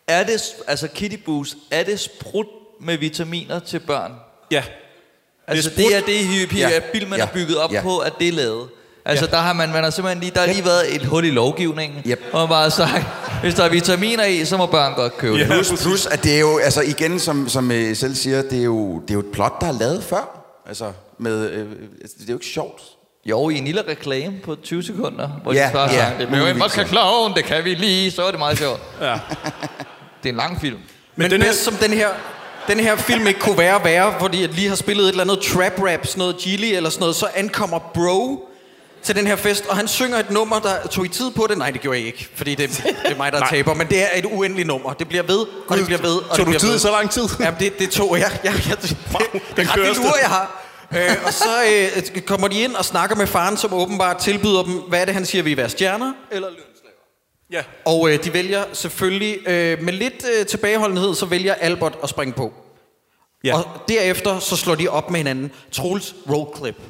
er 0.09 0.25
det, 0.25 0.43
altså 0.69 0.89
Kitty 0.89 1.17
Boos, 1.17 1.57
er 1.71 1.83
det 1.83 2.01
sprut 2.01 2.47
med 2.81 2.97
vitaminer 2.99 3.59
til 3.59 3.79
børn? 3.81 4.13
ja. 4.51 4.63
Altså 5.49 5.71
sprut. 5.71 5.77
det 5.79 5.97
er 5.97 6.01
det, 6.01 6.27
hyppie, 6.27 6.59
Ja. 6.59 6.69
ja. 6.69 6.81
filmen 6.95 7.19
Ja. 7.19 7.23
er 7.25 7.27
bygget 7.27 7.57
op 7.59 7.73
Ja. 7.73 7.83
på, 7.83 7.99
at 7.99 8.13
det 8.19 8.29
er 8.29 8.33
lavet. 8.33 8.69
Altså 9.07 9.27
der 9.27 9.37
har 9.37 9.53
man, 9.53 9.73
man 9.73 9.83
har 9.85 9.91
simpelthen 9.91 10.21
lige, 10.21 10.33
der 10.35 10.41
har 10.41 10.47
lige 10.47 10.65
været 10.65 10.95
et 10.97 11.05
hul 11.05 11.25
i 11.25 11.31
lovgivningen, 11.31 12.03
Yep. 12.07 12.21
hvor 12.31 12.39
man 12.41 12.49
bare 12.49 12.63
har 12.63 12.69
sagt, 12.71 13.05
hvis 13.43 13.55
der 13.55 13.65
er 13.65 13.69
vitaminer 13.69 14.25
i, 14.25 14.45
så 14.45 14.57
må 14.57 14.67
børn 14.67 14.95
godt 14.95 15.17
købe 15.19 15.35
det. 15.35 15.41
Ja. 15.41 15.47
Plus, 15.47 15.83
plus, 15.83 16.07
at 16.07 16.25
det 16.25 16.35
er 16.35 16.41
jo, 16.41 16.59
altså 16.59 16.81
igen, 16.81 17.19
som, 17.21 17.49
som 17.49 17.71
I 17.71 17.95
selv 17.95 18.15
siger, 18.15 18.43
det 18.43 18.59
er, 18.59 18.63
jo, 18.65 19.01
det 19.01 19.11
er 19.11 19.15
jo 19.15 19.21
et 19.21 19.33
plot, 19.33 19.61
der 19.61 19.67
er 19.67 19.73
lavet 19.73 20.05
før. 20.05 20.51
Altså, 20.69 20.93
med, 21.19 21.51
øh, 21.51 21.67
altså, 22.01 22.17
det 22.19 22.25
er 22.29 22.33
jo 22.33 22.37
ikke 22.37 22.47
sjovt. 22.47 22.83
Jo, 23.27 23.49
i 23.51 23.59
en 23.59 23.65
lille 23.65 23.83
reklame 23.89 24.35
på 24.45 24.55
20 24.63 24.83
sekunder, 24.83 25.29
hvor 25.43 25.53
Ja, 25.53 25.67
de 25.69 25.73
bare 25.73 25.91
ja, 25.93 25.97
sang, 25.99 26.19
det 26.19 26.29
blev 26.29 26.43
en 26.47 26.61
vodka 26.61 26.81
ja. 26.81 26.87
clown, 26.87 27.35
det 27.35 27.45
kan 27.45 27.65
vi 27.65 27.75
lige, 27.75 28.11
så 28.11 28.23
er 28.27 28.31
det 28.31 28.39
meget 28.39 28.59
sjovt. 28.59 28.81
Ja. 29.01 29.13
Det 30.23 30.29
er 30.29 30.33
en 30.33 30.37
lang 30.37 30.61
film. 30.61 30.77
Men, 31.17 31.31
den 31.31 31.31
Men 31.31 31.43
her- 31.43 31.49
bedst 31.49 31.65
som 31.65 31.75
den 31.75 31.91
her, 31.93 32.09
den 32.69 32.81
her 32.81 32.97
film 32.97 33.27
ikke 33.27 33.41
kunne 33.41 33.59
være 33.59 33.85
værre, 33.85 34.15
fordi 34.21 34.45
at 34.45 34.51
lige 34.55 34.69
har 34.69 34.77
spillet 34.77 35.05
et 35.05 35.09
eller 35.11 35.25
andet 35.25 35.41
trap 35.41 35.73
rap, 35.79 36.07
sådan 36.07 36.19
noget 36.19 36.37
Gilly 36.37 36.67
eller 36.77 36.91
sådan 36.91 37.01
noget, 37.01 37.17
så 37.17 37.27
ankommer 37.35 37.79
Bro 37.95 38.49
til 39.03 39.17
den 39.17 39.27
her 39.27 39.37
fest, 39.37 39.67
og 39.69 39.77
han 39.77 39.89
synger 39.89 40.19
et 40.19 40.31
nummer, 40.31 40.59
der 40.59 40.89
tog 40.91 41.05
I 41.05 41.09
tid 41.09 41.31
på 41.31 41.47
det? 41.51 41.59
Nej, 41.59 41.71
det 41.71 41.81
gjorde 41.81 41.99
jeg 41.99 42.07
ikke, 42.07 42.29
fordi 42.35 42.55
det, 42.55 42.71
det 43.03 43.13
er 43.13 43.17
mig, 43.17 43.33
der 43.33 43.47
taber, 43.51 43.75
men 43.75 43.87
det 43.87 44.03
er 44.03 44.07
et 44.15 44.25
uendeligt 44.25 44.67
nummer. 44.69 44.93
Det 44.93 45.09
bliver 45.09 45.23
ved, 45.23 45.47
og 45.69 45.77
det 45.79 45.87
bliver 45.87 46.01
ved, 46.01 46.17
og 46.17 46.37
Tog 46.37 46.47
det 46.47 46.55
du 46.55 46.59
tid 46.59 46.71
ved. 46.71 46.79
så 46.79 46.91
lang 46.91 47.11
tid? 47.11 47.23
Jamen, 47.41 47.61
det, 47.61 47.79
det 47.79 47.91
tog 47.91 48.19
jeg. 48.19 48.39
jeg, 48.45 48.53
jeg 48.69 48.77
det, 48.83 48.91
det, 49.33 49.43
det 49.57 49.67
er 49.69 49.73
ret 49.89 49.97
stadig. 49.97 50.13
jeg 50.23 50.29
har. 50.29 50.61
Øh, 50.97 51.17
og 51.27 51.33
så 51.33 51.45
øh, 52.17 52.21
kommer 52.23 52.49
de 52.49 52.61
ind 52.61 52.75
og 52.75 52.85
snakker 52.85 53.17
med 53.17 53.27
faren, 53.27 53.57
som 53.57 53.75
åbenbart 53.75 54.17
tilbyder 54.17 54.63
dem, 54.63 54.73
hvad 54.89 55.01
er 55.01 55.05
det, 55.05 55.15
han 55.15 55.27
siger, 55.27 55.43
vil 55.43 55.53
I 55.53 55.57
være 55.57 55.69
stjerner 55.69 56.13
eller 56.31 56.49
lønslaver? 56.49 56.74
Ja. 57.53 57.63
Og 57.85 58.11
øh, 58.11 58.25
de 58.25 58.33
vælger 58.33 58.65
selvfølgelig, 58.73 59.49
øh, 59.49 59.83
med 59.83 59.93
lidt 59.93 60.25
øh, 60.39 60.47
tilbageholdenhed, 60.47 61.15
så 61.15 61.27
vælger 61.27 61.55
Albert 61.55 61.99
at 62.03 62.09
springe 62.09 62.33
på. 62.33 62.53
Ja. 63.45 63.57
Og 63.57 63.65
derefter 63.89 64.39
så 64.39 64.57
slår 64.57 64.75
de 64.75 64.89
op 64.89 65.11
med 65.11 65.21
hinanden. 65.21 65.53
Troels 65.73 66.15
roll 66.31 66.57
clip. 66.59 66.77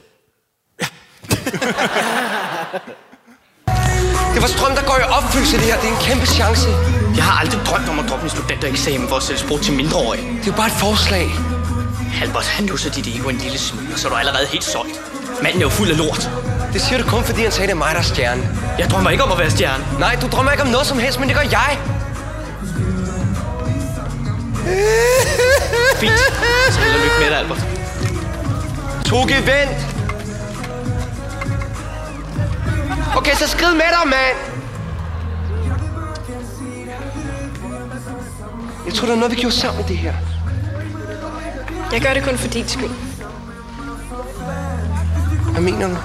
Det 4.34 4.42
var 4.42 4.48
strøm, 4.48 4.74
der 4.78 4.84
går 4.90 4.98
i 5.04 5.06
opfyldelse, 5.18 5.56
det 5.56 5.64
her. 5.64 5.80
Det 5.80 5.88
er 5.88 5.94
en 5.98 6.02
kæmpe 6.08 6.26
chance. 6.26 6.68
Jeg 7.16 7.24
har 7.24 7.40
aldrig 7.40 7.60
drømt 7.66 7.88
om 7.88 7.98
at 7.98 8.06
droppe 8.08 8.22
min 8.24 8.30
studentereksamen 8.30 9.08
for 9.08 9.16
at 9.16 9.22
sælge 9.22 9.40
sprut 9.40 9.60
til 9.60 9.74
mindreårige. 9.74 10.22
Det 10.22 10.42
er 10.42 10.46
jo 10.46 10.56
bare 10.62 10.66
et 10.66 10.78
forslag. 10.86 11.26
Albert, 12.22 12.46
han 12.46 12.64
nusser 12.64 12.90
dit 12.90 13.06
ego 13.16 13.28
en 13.28 13.36
lille 13.36 13.58
smule, 13.58 13.98
så 13.98 14.08
er 14.08 14.10
du 14.12 14.16
allerede 14.16 14.46
helt 14.46 14.64
solgt. 14.64 14.96
Manden 15.42 15.60
er 15.60 15.66
jo 15.66 15.68
fuld 15.68 15.90
af 15.90 15.98
lort. 15.98 16.22
Det 16.74 16.82
siger 16.82 17.02
du 17.02 17.08
kun, 17.08 17.24
fordi 17.24 17.42
han 17.42 17.52
sagde, 17.52 17.66
det 17.66 17.74
er 17.74 17.78
mig, 17.78 17.90
der 17.92 17.98
er 17.98 18.02
stjerne. 18.02 18.58
Jeg 18.78 18.90
drømmer 18.90 19.10
ikke 19.10 19.24
om 19.24 19.32
at 19.32 19.38
være 19.38 19.50
stjerne. 19.50 19.84
Nej, 19.98 20.18
du 20.22 20.26
drømmer 20.26 20.52
ikke 20.52 20.62
om 20.62 20.68
noget 20.68 20.86
som 20.86 20.98
helst, 20.98 21.20
men 21.20 21.28
det 21.28 21.36
gør 21.36 21.42
jeg. 21.42 21.78
Fint. 25.96 26.12
Så 26.70 26.80
held 26.80 26.94
og 26.94 27.00
lykke 27.00 27.16
med 27.20 27.30
det, 27.30 27.36
Albert. 27.36 27.66
Toge, 29.04 29.34
vent. 29.34 29.86
Okay, 33.16 33.34
så 33.34 33.48
skrid 33.48 33.72
med 33.72 33.80
dig, 33.80 34.08
mand. 34.08 34.36
Jeg 38.86 38.94
tror, 38.94 39.06
der 39.06 39.14
er 39.14 39.18
noget, 39.18 39.30
vi 39.30 39.40
gjorde 39.40 39.56
sammen 39.56 39.84
i 39.84 39.88
det 39.88 39.96
her. 39.96 40.14
Jeg 41.92 42.00
gør 42.00 42.14
det 42.14 42.24
kun 42.24 42.38
for 42.38 42.48
din 42.48 42.68
skyld. 42.68 42.90
Hvad 45.52 45.62
mener 45.62 45.88
du? 45.88 45.96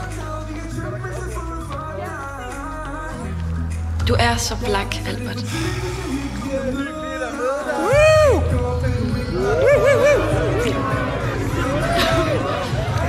Du 4.10 4.16
er 4.20 4.38
så 4.38 4.55
blak, 4.55 4.95
Albert. 5.07 5.38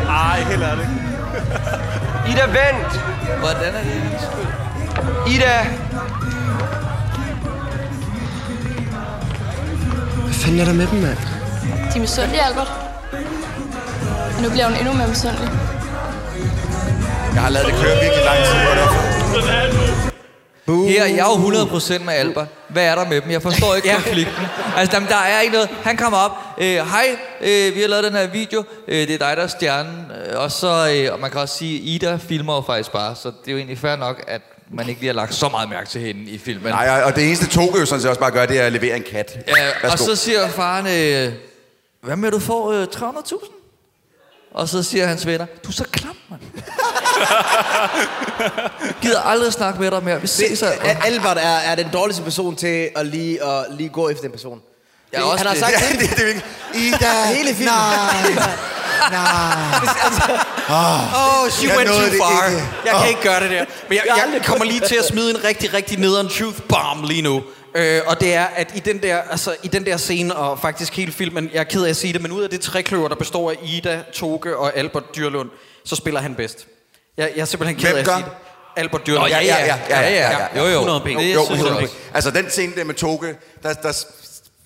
Ej, 0.08 0.40
helt 0.40 0.62
ærligt. 0.62 0.88
Ida, 2.28 2.44
vent. 2.44 3.00
Hvordan 3.38 3.74
er 3.74 3.82
det? 3.82 5.34
Ida. 5.34 5.64
Hvad 10.24 10.34
fanden 10.34 10.60
er 10.60 10.64
der 10.64 10.72
med 10.72 10.86
dem, 10.86 10.98
mand? 10.98 11.16
De 11.92 11.96
er 11.96 12.00
misundelige, 12.00 12.42
Albert. 12.42 12.72
Og 14.36 14.42
nu 14.42 14.50
bliver 14.50 14.64
hun 14.64 14.76
endnu 14.76 14.92
mere 14.92 15.08
misundelig. 15.08 15.50
Jeg 17.34 17.42
har 17.42 17.50
lavet 17.50 17.66
det 17.66 17.74
køre 17.74 18.00
virkelig 18.02 18.24
lang 18.24 18.38
tid, 18.38 19.74
og 19.74 19.79
derfor... 20.70 20.88
Her, 20.88 21.04
jeg 21.06 21.18
er 21.18 21.24
jo 21.24 21.98
100% 21.98 22.04
med 22.04 22.14
Alba. 22.14 22.46
Hvad 22.68 22.84
er 22.84 22.94
der 22.94 23.08
med 23.08 23.20
dem? 23.20 23.30
Jeg 23.30 23.42
forstår 23.42 23.74
ikke 23.74 23.88
konflikten. 23.94 24.44
Altså, 24.76 25.00
der, 25.00 25.06
der 25.06 25.16
er 25.16 25.40
ikke 25.40 25.52
noget. 25.54 25.68
Han 25.82 25.96
kommer 25.96 26.18
op. 26.18 26.30
Øh, 26.58 26.66
Hej, 26.66 27.06
øh, 27.40 27.74
vi 27.74 27.80
har 27.80 27.88
lavet 27.88 28.04
den 28.04 28.12
her 28.12 28.26
video. 28.26 28.64
Øh, 28.88 28.96
det 29.08 29.14
er 29.14 29.18
dig, 29.18 29.36
der 29.36 29.42
er 29.42 29.46
stjernen. 29.46 30.06
Øh, 30.30 30.40
og 30.40 30.50
så, 30.52 30.92
øh, 30.94 31.12
og 31.12 31.20
man 31.20 31.30
kan 31.30 31.40
også 31.40 31.56
sige, 31.58 31.78
Ida 31.80 32.16
filmer 32.16 32.54
jo 32.54 32.60
faktisk 32.60 32.92
bare. 32.92 33.14
Så 33.16 33.28
det 33.28 33.48
er 33.48 33.52
jo 33.52 33.58
egentlig 33.58 33.78
fair 33.78 33.96
nok, 33.96 34.24
at 34.28 34.40
man 34.72 34.88
ikke 34.88 35.00
lige 35.00 35.08
har 35.08 35.14
lagt 35.14 35.34
så 35.34 35.48
meget 35.48 35.68
mærke 35.68 35.88
til 35.88 36.00
hende 36.00 36.30
i 36.30 36.38
filmen. 36.38 36.72
Nej, 36.72 37.02
og 37.04 37.16
det 37.16 37.26
eneste 37.26 37.46
Toge 37.46 37.80
jo 37.80 37.86
sådan 37.86 38.00
set 38.00 38.08
også 38.08 38.20
bare 38.20 38.30
gør, 38.30 38.46
det 38.46 38.60
er 38.60 38.66
at 38.66 38.72
levere 38.72 38.96
en 38.96 39.04
kat. 39.10 39.38
Ja, 39.82 39.90
og 39.90 39.98
så 39.98 40.16
siger 40.16 40.48
faren, 40.48 40.86
øh, 40.86 41.32
hvad 42.02 42.16
med, 42.16 42.26
at 42.28 42.32
du 42.32 42.38
får 42.38 42.72
øh, 42.72 42.86
300.000? 42.96 43.59
Og 44.54 44.68
så 44.68 44.82
siger 44.82 45.06
hans 45.06 45.26
venner, 45.26 45.46
du 45.64 45.68
er 45.68 45.72
så 45.72 45.84
klam, 45.92 46.16
mand. 46.30 46.40
Gider 49.02 49.20
aldrig 49.20 49.52
snakke 49.52 49.80
med 49.80 49.90
dig 49.90 50.04
mere. 50.04 50.20
Vi 50.20 50.26
ses 50.26 50.62
altså. 50.62 50.66
Det, 50.84 50.96
Albert 51.04 51.36
er, 51.36 51.56
er 51.58 51.74
den 51.74 51.88
dårligste 51.92 52.22
person 52.22 52.56
til 52.56 52.88
at 52.96 53.06
lige, 53.06 53.44
at 53.44 53.64
lige 53.70 53.88
gå 53.88 54.08
efter 54.08 54.22
den 54.22 54.32
person. 54.32 54.60
Ja, 55.12 55.18
Det- 55.18 55.24
også 55.26 55.36
han 55.38 55.46
har 55.46 55.54
det. 55.54 55.62
sagt 55.62 55.72
Ja, 55.82 55.98
det, 56.06 56.10
det 56.16 56.24
virkelig... 56.26 56.44
Ida, 56.74 57.24
hele 57.36 57.54
filmen. 57.54 57.74
nej. 59.10 59.30
Oh, 60.70 61.50
she 61.50 61.68
Jeg 61.68 61.76
went 61.76 61.88
too 61.90 62.00
det 62.04 62.12
far. 62.20 62.46
ikke. 62.48 62.62
Jeg 62.84 62.92
kan 62.92 63.00
Åh. 63.02 63.08
ikke 63.08 63.22
gøre 63.22 63.40
det 63.40 63.50
der. 63.50 63.64
Men 63.88 63.98
jeg, 63.98 64.04
jeg 64.34 64.42
kommer 64.44 64.64
lige 64.64 64.80
til 64.80 64.94
at 64.94 65.04
smide 65.04 65.30
en 65.30 65.44
rigtig, 65.44 65.74
rigtig 65.74 65.98
nederen 65.98 66.28
truth 66.28 66.60
bomb 66.68 67.04
lige 67.04 67.22
nu. 67.22 67.42
Øh, 67.74 68.00
og 68.06 68.20
det 68.20 68.34
er, 68.34 68.44
at 68.44 68.72
i 68.74 68.78
den, 68.78 69.02
der, 69.02 69.16
altså, 69.16 69.56
i 69.62 69.68
den 69.68 69.86
der 69.86 69.96
scene, 69.96 70.36
og 70.36 70.58
faktisk 70.58 70.96
hele 70.96 71.12
filmen, 71.12 71.50
jeg 71.52 71.60
er 71.60 71.64
ked 71.64 71.84
af 71.84 71.90
at 71.90 71.96
sige 71.96 72.12
det, 72.12 72.22
men 72.22 72.32
ud 72.32 72.42
af 72.42 72.50
det 72.50 72.60
trækløver, 72.60 73.08
der 73.08 73.14
består 73.14 73.50
af 73.50 73.56
Ida, 73.62 74.02
Toge 74.12 74.56
og 74.56 74.76
Albert 74.76 75.16
Dyrlund, 75.16 75.50
så 75.84 75.96
spiller 75.96 76.20
han 76.20 76.34
bedst. 76.34 76.66
Jeg, 77.16 77.32
jeg 77.36 77.40
er 77.40 77.44
simpelthen 77.44 77.76
ked 77.76 77.88
Hvem 77.88 77.96
af 77.96 78.00
at 78.00 78.06
sige 78.06 78.24
det. 78.24 78.32
Albert 78.76 79.06
Dyrlund. 79.06 79.28
ja, 79.28 79.40
ja, 79.40 79.66
ja, 79.66 79.78
ja, 79.88 80.00
ja, 80.00 80.30
ja. 80.30 80.60
Jo, 80.60 80.66
jo. 80.66 80.78
100 80.78 81.00
penge. 81.00 81.22
Jo, 81.22 81.44
jeg 81.48 81.52
100 81.52 81.76
også. 81.76 81.94
Altså, 82.14 82.30
den 82.30 82.50
scene 82.50 82.72
der 82.76 82.84
med 82.84 82.94
Toge, 82.94 83.34
der, 83.62 83.72
der, 83.72 84.04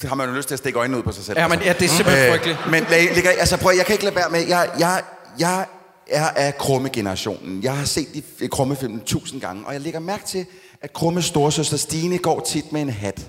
har 0.09 0.15
man 0.15 0.29
jo 0.29 0.35
lyst 0.35 0.49
til 0.49 0.55
at 0.55 0.59
stikke 0.59 0.79
øjnene 0.79 0.99
ud 0.99 1.03
på 1.03 1.13
sig 1.13 1.25
selv. 1.25 1.39
Ja, 1.39 1.49
men 1.49 1.61
ja, 1.61 1.73
det 1.73 1.85
er 1.85 1.89
simpelthen 1.89 2.27
Øh, 2.27 2.33
frygteligt. 2.33 2.59
Men 2.71 2.85
lad, 2.91 3.15
ligger, 3.15 3.31
altså, 3.31 3.57
prøv, 3.57 3.73
jeg 3.77 3.87
kan 3.87 3.93
ikke 3.93 4.05
lade 4.05 4.17
være 4.17 4.31
med, 4.31 4.47
jeg, 4.49 4.71
jeg, 4.79 5.03
jeg 5.39 5.67
er 6.11 6.29
af 6.29 6.59
Krumme-generationen. 6.59 7.63
Jeg 7.63 7.77
har 7.77 7.85
set 7.85 8.09
de 8.41 8.49
Krumme-filmen 8.49 9.01
tusind 9.01 9.41
gange, 9.41 9.67
og 9.67 9.73
jeg 9.73 9.81
lægger 9.81 10.01
mærke 10.01 10.25
til, 10.27 10.47
at 10.85 10.93
Krummes 10.93 11.25
storesøster 11.25 11.77
Stine 11.77 12.19
går 12.19 12.41
tit 12.41 12.73
med 12.73 12.81
en 12.83 12.91
hat, 12.91 13.21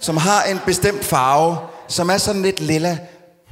som 0.00 0.16
har 0.16 0.42
en 0.42 0.60
bestemt 0.66 1.04
farve, 1.04 1.56
som 1.88 2.10
er 2.10 2.16
sådan 2.16 2.42
lidt 2.42 2.60
lilla. 2.60 2.98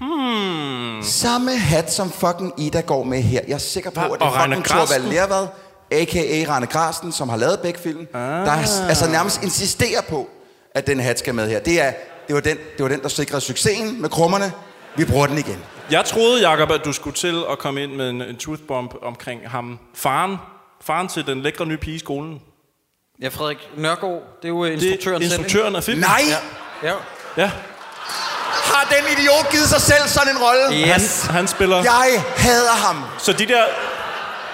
Hmm. 0.00 1.02
Samme 1.02 1.56
hat, 1.56 1.92
som 1.92 2.10
fucking 2.10 2.52
Ida 2.58 2.80
går 2.80 3.04
med 3.04 3.22
her. 3.22 3.40
Jeg 3.48 3.54
er 3.54 3.58
sikker 3.58 3.90
på, 3.90 4.00
at 4.00 4.20
det 4.20 4.26
er 4.26 4.30
fucking 4.42 4.64
Thor 4.64 4.76
Grasten. 4.78 5.02
Vallervad, 5.04 5.46
a.k.a. 5.90 6.44
Rane 6.48 6.66
Grasten, 6.66 7.12
som 7.12 7.28
har 7.28 7.36
lavet 7.36 7.60
begge 7.60 7.78
film, 7.80 8.06
ah. 8.14 8.20
der 8.20 8.52
er- 8.52 8.88
altså 8.88 9.08
nærmest 9.10 9.42
insisterer 9.42 10.00
på, 10.08 10.28
at 10.74 10.86
den 10.86 11.00
hat 11.00 11.18
skal 11.18 11.34
med 11.34 11.48
her. 11.48 11.60
Det, 11.60 11.80
er, 11.80 11.92
det, 12.26 12.34
var 12.34 12.40
den, 12.40 12.56
det 12.76 12.82
var 12.82 12.88
den, 12.88 13.02
der 13.02 13.08
sikrede 13.08 13.40
succesen 13.40 14.02
med 14.02 14.08
krummerne. 14.08 14.52
Vi 14.96 15.04
bruger 15.04 15.26
den 15.26 15.38
igen. 15.38 15.58
Jeg 15.90 16.04
troede, 16.04 16.48
Jacob, 16.50 16.70
at 16.70 16.80
du 16.84 16.92
skulle 16.92 17.16
til 17.16 17.42
at 17.50 17.58
komme 17.58 17.82
ind 17.82 17.92
med 17.92 18.10
en, 18.10 18.22
en 18.22 18.36
truth 18.36 18.62
bomb 18.68 18.94
omkring 19.02 19.40
ham. 19.50 19.78
Faren, 19.94 20.36
faren 20.80 21.08
til 21.08 21.26
den 21.26 21.42
lækre 21.42 21.66
nye 21.66 21.76
pige 21.76 21.96
i 21.96 21.98
skolen. 21.98 22.40
Ja, 23.22 23.28
Frederik 23.28 23.58
Nørgaard, 23.76 24.22
det 24.42 24.44
er 24.44 24.48
jo 24.48 24.64
Det 24.64 24.72
instruktøren 24.72 25.22
er 25.22 25.28
selv. 25.28 25.40
instruktøren 25.40 25.76
af 25.76 25.84
filmen. 25.84 26.04
Nej! 26.04 26.22
Ja. 26.82 26.88
ja. 26.88 26.94
Ja. 27.36 27.50
Har 28.72 28.94
den 28.96 29.18
idiot 29.18 29.50
givet 29.50 29.68
sig 29.68 29.80
selv 29.80 30.08
sådan 30.08 30.36
en 30.36 30.42
rolle? 30.42 30.92
Yes. 30.94 31.22
Han, 31.26 31.34
han 31.34 31.48
spiller... 31.48 31.76
Jeg 31.76 32.22
hader 32.36 32.70
ham. 32.70 33.04
Så 33.18 33.32
de 33.32 33.46
der, 33.46 33.62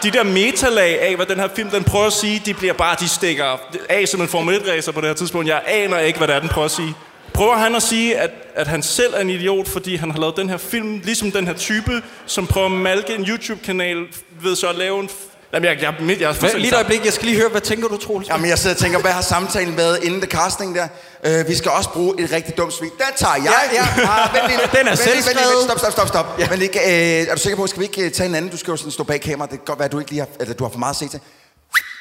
de 0.03 0.11
der 0.11 0.23
metalag 0.23 1.01
af, 1.01 1.17
hvad 1.17 1.27
den 1.27 1.39
her 1.39 1.49
film 1.57 1.71
den 1.71 1.85
prøver 1.85 2.07
at 2.07 2.13
sige, 2.13 2.43
de 2.45 2.55
bliver 2.55 2.73
bare, 2.73 2.97
de 3.01 3.09
stikker 3.09 3.57
af 3.89 4.09
som 4.09 4.21
en 4.21 4.29
Formel 4.29 4.57
1-racer 4.61 4.93
på 4.93 5.01
det 5.01 5.09
her 5.09 5.15
tidspunkt. 5.15 5.49
Jeg 5.49 5.63
aner 5.67 5.99
ikke, 5.99 6.19
hvad 6.19 6.29
det 6.29 6.37
er, 6.37 6.41
den 6.41 6.49
prøver 6.49 6.65
at 6.65 6.71
sige. 6.71 6.95
Prøver 7.35 7.57
han 7.57 7.75
at 7.75 7.83
sige, 7.83 8.19
at, 8.19 8.31
at 8.55 8.67
han 8.67 8.83
selv 8.83 9.15
er 9.15 9.21
en 9.21 9.31
idiot, 9.31 9.69
fordi 9.69 9.97
han 9.97 10.11
har 10.11 10.19
lavet 10.19 10.37
den 10.37 10.51
her 10.51 10.57
film, 10.57 11.01
ligesom 11.05 11.33
den 11.33 11.47
her 11.47 11.55
type, 11.55 12.03
som 12.27 12.47
prøver 12.47 12.67
at 12.67 12.73
malke 12.73 13.15
en 13.15 13.25
YouTube-kanal 13.25 13.97
ved 14.43 14.57
så 14.57 14.69
at 14.69 14.75
lave 14.75 15.01
en... 15.01 15.11
Jamen, 15.53 15.69
jeg, 15.69 15.83
jeg, 15.83 15.95
jeg, 16.01 16.09
jeg 16.09 16.17
Hvad, 16.17 16.35
fuldstændig 16.35 16.61
lige 16.61 16.69
et 16.69 16.75
øjeblik, 16.75 17.05
jeg 17.05 17.13
skal 17.13 17.27
lige 17.27 17.39
høre, 17.39 17.49
hvad 17.49 17.61
tænker 17.61 17.89
du, 17.89 17.97
Troels? 17.97 18.29
Jamen, 18.29 18.49
jeg 18.49 18.59
sidder 18.59 18.77
og 18.77 18.81
tænker, 18.81 18.99
hvad 18.99 19.11
har 19.11 19.23
samtalen 19.23 19.77
været 19.77 20.05
inden 20.05 20.21
det 20.21 20.31
casting 20.31 20.75
der? 20.75 20.89
Øh, 21.25 21.49
vi 21.49 21.55
skal 21.55 21.71
også 21.71 21.91
bruge 21.91 22.21
et 22.21 22.33
rigtig 22.33 22.57
dumt 22.57 22.73
svin. 22.73 22.91
Den 22.91 23.15
tager 23.17 23.35
jeg. 23.35 23.53
Ja, 23.73 23.77
ja. 23.81 24.11
Ah, 24.11 24.35
vent 24.35 24.47
lige, 24.47 24.59
Den 24.79 24.89
er 24.89 24.95
selvskrevet. 24.95 25.65
Stop, 25.65 25.79
stop, 25.79 25.93
stop, 25.93 26.09
stop. 26.09 26.39
Ja. 26.39 26.51
Men 26.51 26.63
ikke, 26.63 26.79
øh, 26.79 27.29
er 27.29 27.35
du 27.35 27.41
sikker 27.41 27.57
på, 27.57 27.67
skal 27.67 27.81
vi 27.81 27.85
ikke 27.85 28.03
øh, 28.03 28.13
tage 28.13 28.29
en 28.29 28.35
anden? 28.35 28.51
Du 28.51 28.57
skal 28.57 28.71
jo 28.71 28.77
sådan 28.77 28.91
stå 28.93 29.05
bag 29.05 29.21
kameraet. 29.21 29.51
Det 29.51 29.59
kan 29.59 29.65
godt 29.67 29.79
være, 29.79 29.87
at 29.87 29.93
du 29.93 29.99
ikke 29.99 30.11
lige 30.11 30.21
har, 30.21 30.29
eller, 30.41 30.55
du 30.55 30.65
har 30.65 30.71
for 30.71 30.79
meget 30.79 30.93
at 30.93 30.97
se 30.97 31.09
til. 31.09 31.21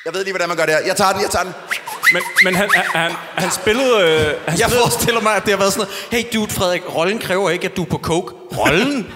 Jeg 0.05 0.13
ved 0.13 0.23
lige, 0.23 0.33
hvordan 0.33 0.47
man 0.47 0.57
gør 0.57 0.65
det 0.65 0.73
her. 0.73 0.81
Jeg 0.85 0.95
tager 0.95 1.11
den, 1.11 1.21
jeg 1.21 1.29
tager 1.29 1.43
den. 1.43 1.53
Men, 2.13 2.21
men 2.43 2.55
han, 2.55 2.69
han, 2.75 2.85
han, 2.93 3.11
han 3.35 3.51
spillede... 3.51 4.01
Øh, 4.01 4.07
han 4.07 4.59
Jeg 4.59 4.69
spillede 4.69 4.81
forestiller 4.81 5.21
mig, 5.21 5.35
at 5.35 5.43
det 5.43 5.51
har 5.51 5.57
været 5.57 5.73
sådan 5.73 5.87
noget, 6.11 6.23
hey 6.25 6.39
dude 6.39 6.53
Frederik, 6.53 6.81
rollen 6.95 7.19
kræver 7.19 7.49
ikke, 7.49 7.65
at 7.65 7.77
du 7.77 7.81
er 7.83 7.89
på 7.89 7.97
coke. 7.97 8.33
Rollen? 8.57 9.07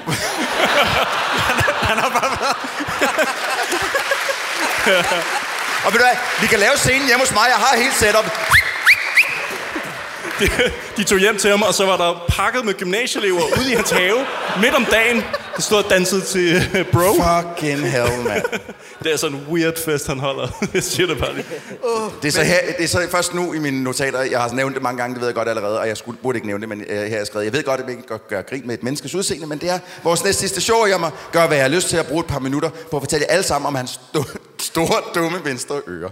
Og 5.85 5.93
ved 5.93 5.99
du 5.99 6.05
hvad, 6.05 6.17
vi 6.41 6.47
kan 6.47 6.59
lave 6.59 6.77
scenen 6.77 7.07
hjemme 7.07 7.23
hos 7.25 7.33
mig. 7.33 7.45
Jeg 7.49 7.57
har 7.57 7.77
helt 7.77 7.95
setup 7.95 8.25
de, 10.41 10.71
de 10.97 11.03
tog 11.03 11.19
hjem 11.19 11.37
til 11.37 11.49
ham, 11.49 11.61
og 11.61 11.73
så 11.73 11.85
var 11.85 11.97
der 11.97 12.25
pakket 12.29 12.65
med 12.65 12.73
gymnasieelever 12.73 13.41
ude 13.59 13.71
i 13.71 13.75
hans 13.75 13.89
have, 13.89 14.17
midt 14.61 14.73
om 14.75 14.85
dagen. 14.85 15.23
Der 15.55 15.61
stod 15.61 15.83
og 15.83 15.89
dansede 15.89 16.21
til 16.21 16.69
øh, 16.75 16.85
Bro. 16.85 17.13
Fucking 17.13 17.91
hell, 17.91 18.23
mand. 18.27 18.43
Det 19.03 19.13
er 19.13 19.17
sådan 19.17 19.37
en 19.37 19.45
weird 19.51 19.83
fest, 19.85 20.07
han 20.07 20.19
holder. 20.19 20.47
Jeg 20.73 20.83
siger 20.83 21.07
det 21.07 21.17
bare 21.17 21.33
lige. 21.33 21.45
Det 22.21 22.27
er, 22.27 22.31
så 22.31 22.43
her, 22.43 22.57
det 22.77 22.83
er 22.83 22.87
så 22.87 23.07
først 23.11 23.33
nu 23.33 23.53
i 23.53 23.59
mine 23.59 23.83
notater, 23.83 24.21
jeg 24.21 24.41
har 24.41 24.53
nævnt 24.53 24.75
det 24.75 24.83
mange 24.83 25.01
gange, 25.01 25.13
det 25.13 25.21
ved 25.21 25.27
jeg 25.27 25.35
godt 25.35 25.49
allerede, 25.49 25.79
og 25.79 25.87
jeg 25.87 25.97
skulle, 25.97 26.17
burde 26.23 26.37
ikke 26.37 26.47
nævne 26.47 26.61
det, 26.61 26.69
men 26.69 26.81
øh, 26.81 26.97
her 26.97 27.09
har 27.09 27.17
jeg 27.17 27.27
skrevet, 27.27 27.45
jeg 27.45 27.53
ved 27.53 27.63
godt, 27.63 27.79
at 27.79 27.87
vi 27.87 27.91
ikke 27.91 28.07
godt 28.07 28.27
gør 28.27 28.41
grin 28.41 28.61
med 28.65 28.73
et 28.73 28.83
menneskes 28.83 29.15
udseende, 29.15 29.47
men 29.47 29.57
det 29.57 29.69
er 29.69 29.79
vores 30.03 30.23
næste 30.23 30.39
sidste 30.41 30.61
show, 30.61 30.85
jeg 30.85 30.99
må 30.99 31.07
gøre, 31.31 31.47
hvad 31.47 31.57
jeg 31.57 31.63
har 31.63 31.69
lyst 31.69 31.89
til 31.89 31.97
at 31.97 32.05
bruge 32.05 32.19
et 32.19 32.27
par 32.27 32.39
minutter 32.39 32.69
på 32.69 32.97
at 32.97 33.01
fortælle 33.01 33.25
jer 33.29 33.33
alle 33.33 33.43
sammen 33.43 33.67
om 33.67 33.75
hans 33.75 33.99
sto- 34.15 34.37
store, 34.59 35.01
dumme 35.15 35.39
venstre 35.43 35.75
øre. 35.87 36.09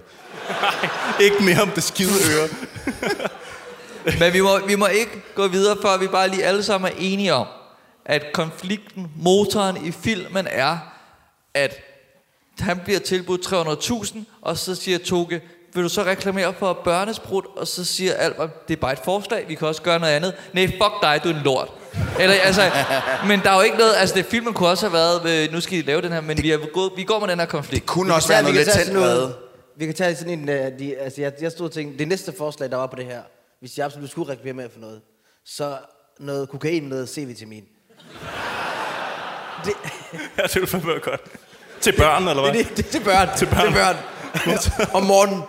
Ikke 1.25 1.43
mere 1.43 1.61
om 1.61 1.69
det 1.69 1.83
skide 1.83 2.11
øre. 2.35 2.47
Men 4.19 4.33
vi 4.33 4.41
må, 4.41 4.67
vi 4.67 4.75
må 4.75 4.85
ikke 4.85 5.21
gå 5.35 5.47
videre, 5.47 5.77
før 5.81 5.97
vi 5.97 6.07
bare 6.07 6.27
lige 6.27 6.43
alle 6.43 6.63
sammen 6.63 6.91
er 6.91 6.95
enige 6.99 7.33
om, 7.33 7.47
at 8.05 8.25
konflikten, 8.33 9.11
motoren 9.15 9.85
i 9.85 9.91
filmen 9.91 10.47
er, 10.51 10.77
at 11.53 11.75
han 12.59 12.79
bliver 12.79 12.99
tilbudt 12.99 13.45
300.000, 13.45 14.17
og 14.41 14.57
så 14.57 14.75
siger 14.75 14.97
Toge, 14.97 15.41
vil 15.73 15.83
du 15.83 15.89
så 15.89 16.03
reklamere 16.03 16.53
for 16.59 16.73
børnesprut? 16.83 17.45
Og 17.55 17.67
så 17.67 17.85
siger 17.85 18.13
Albert, 18.13 18.67
det 18.67 18.73
er 18.75 18.79
bare 18.81 18.93
et 18.93 18.99
forslag, 19.03 19.45
vi 19.47 19.55
kan 19.55 19.67
også 19.67 19.81
gøre 19.81 19.99
noget 19.99 20.13
andet. 20.13 20.33
Nej, 20.53 20.67
fuck 20.67 21.01
dig, 21.01 21.19
du 21.23 21.29
er 21.29 21.33
en 21.33 21.41
lort. 21.43 21.69
Eller, 22.19 22.35
altså, 22.43 22.61
men 23.27 23.39
der 23.39 23.49
er 23.49 23.55
jo 23.55 23.61
ikke 23.61 23.77
noget, 23.77 23.93
altså 23.97 24.15
det 24.15 24.25
filmen 24.25 24.53
kunne 24.53 24.69
også 24.69 24.89
have 24.89 24.93
været, 24.93 25.43
øh, 25.43 25.53
nu 25.53 25.61
skal 25.61 25.77
I 25.77 25.81
lave 25.81 26.01
den 26.01 26.11
her, 26.11 26.21
men 26.21 26.43
vi, 26.43 26.51
er 26.51 26.57
gået, 26.73 26.91
vi 26.95 27.03
går 27.03 27.19
med 27.19 27.27
den 27.27 27.39
her 27.39 27.45
konflikt. 27.45 27.85
Kunne 27.85 28.05
Vi 28.05 28.13
også 28.13 28.27
være 28.27 28.41
noget 28.41 28.57
lidt 28.57 28.69
tændt 28.69 28.93
noget-. 28.93 29.33
Vi 29.77 29.85
kan 29.85 29.95
tage 29.95 30.15
sådan 30.15 30.39
en... 30.39 30.49
Uh, 30.49 30.79
de, 30.79 30.95
altså, 30.97 31.21
jeg, 31.21 31.33
jeg 31.41 31.51
stod 31.51 31.65
og 31.65 31.71
tænkte, 31.71 31.99
det 31.99 32.07
næste 32.07 32.33
forslag, 32.37 32.71
der 32.71 32.77
var 32.77 32.87
på 32.87 32.95
det 32.95 33.05
her, 33.05 33.21
hvis 33.59 33.77
jeg 33.77 33.85
absolut 33.85 34.09
skulle 34.09 34.31
reklamere 34.31 34.69
for 34.69 34.79
noget, 34.79 35.01
så 35.45 35.77
noget 36.19 36.49
kokain, 36.49 36.83
noget 36.83 37.09
C-vitamin. 37.09 37.63
Det, 39.65 39.73
Ja, 40.37 40.43
det 40.43 40.55
ville 40.55 40.67
fandme 40.67 40.99
godt. 40.99 41.21
Til 41.81 41.97
børn, 41.97 42.27
eller 42.27 42.43
hvad? 42.43 42.53
det, 42.53 42.77
det, 42.77 42.77
det, 42.77 42.85
er 42.85 42.91
til 42.91 42.99
børn. 43.03 43.37
Til 43.37 43.45
børn. 43.45 43.95
Til 44.59 44.71
børn. 44.77 44.87
Om 44.97 45.03
morgenen. 45.03 45.41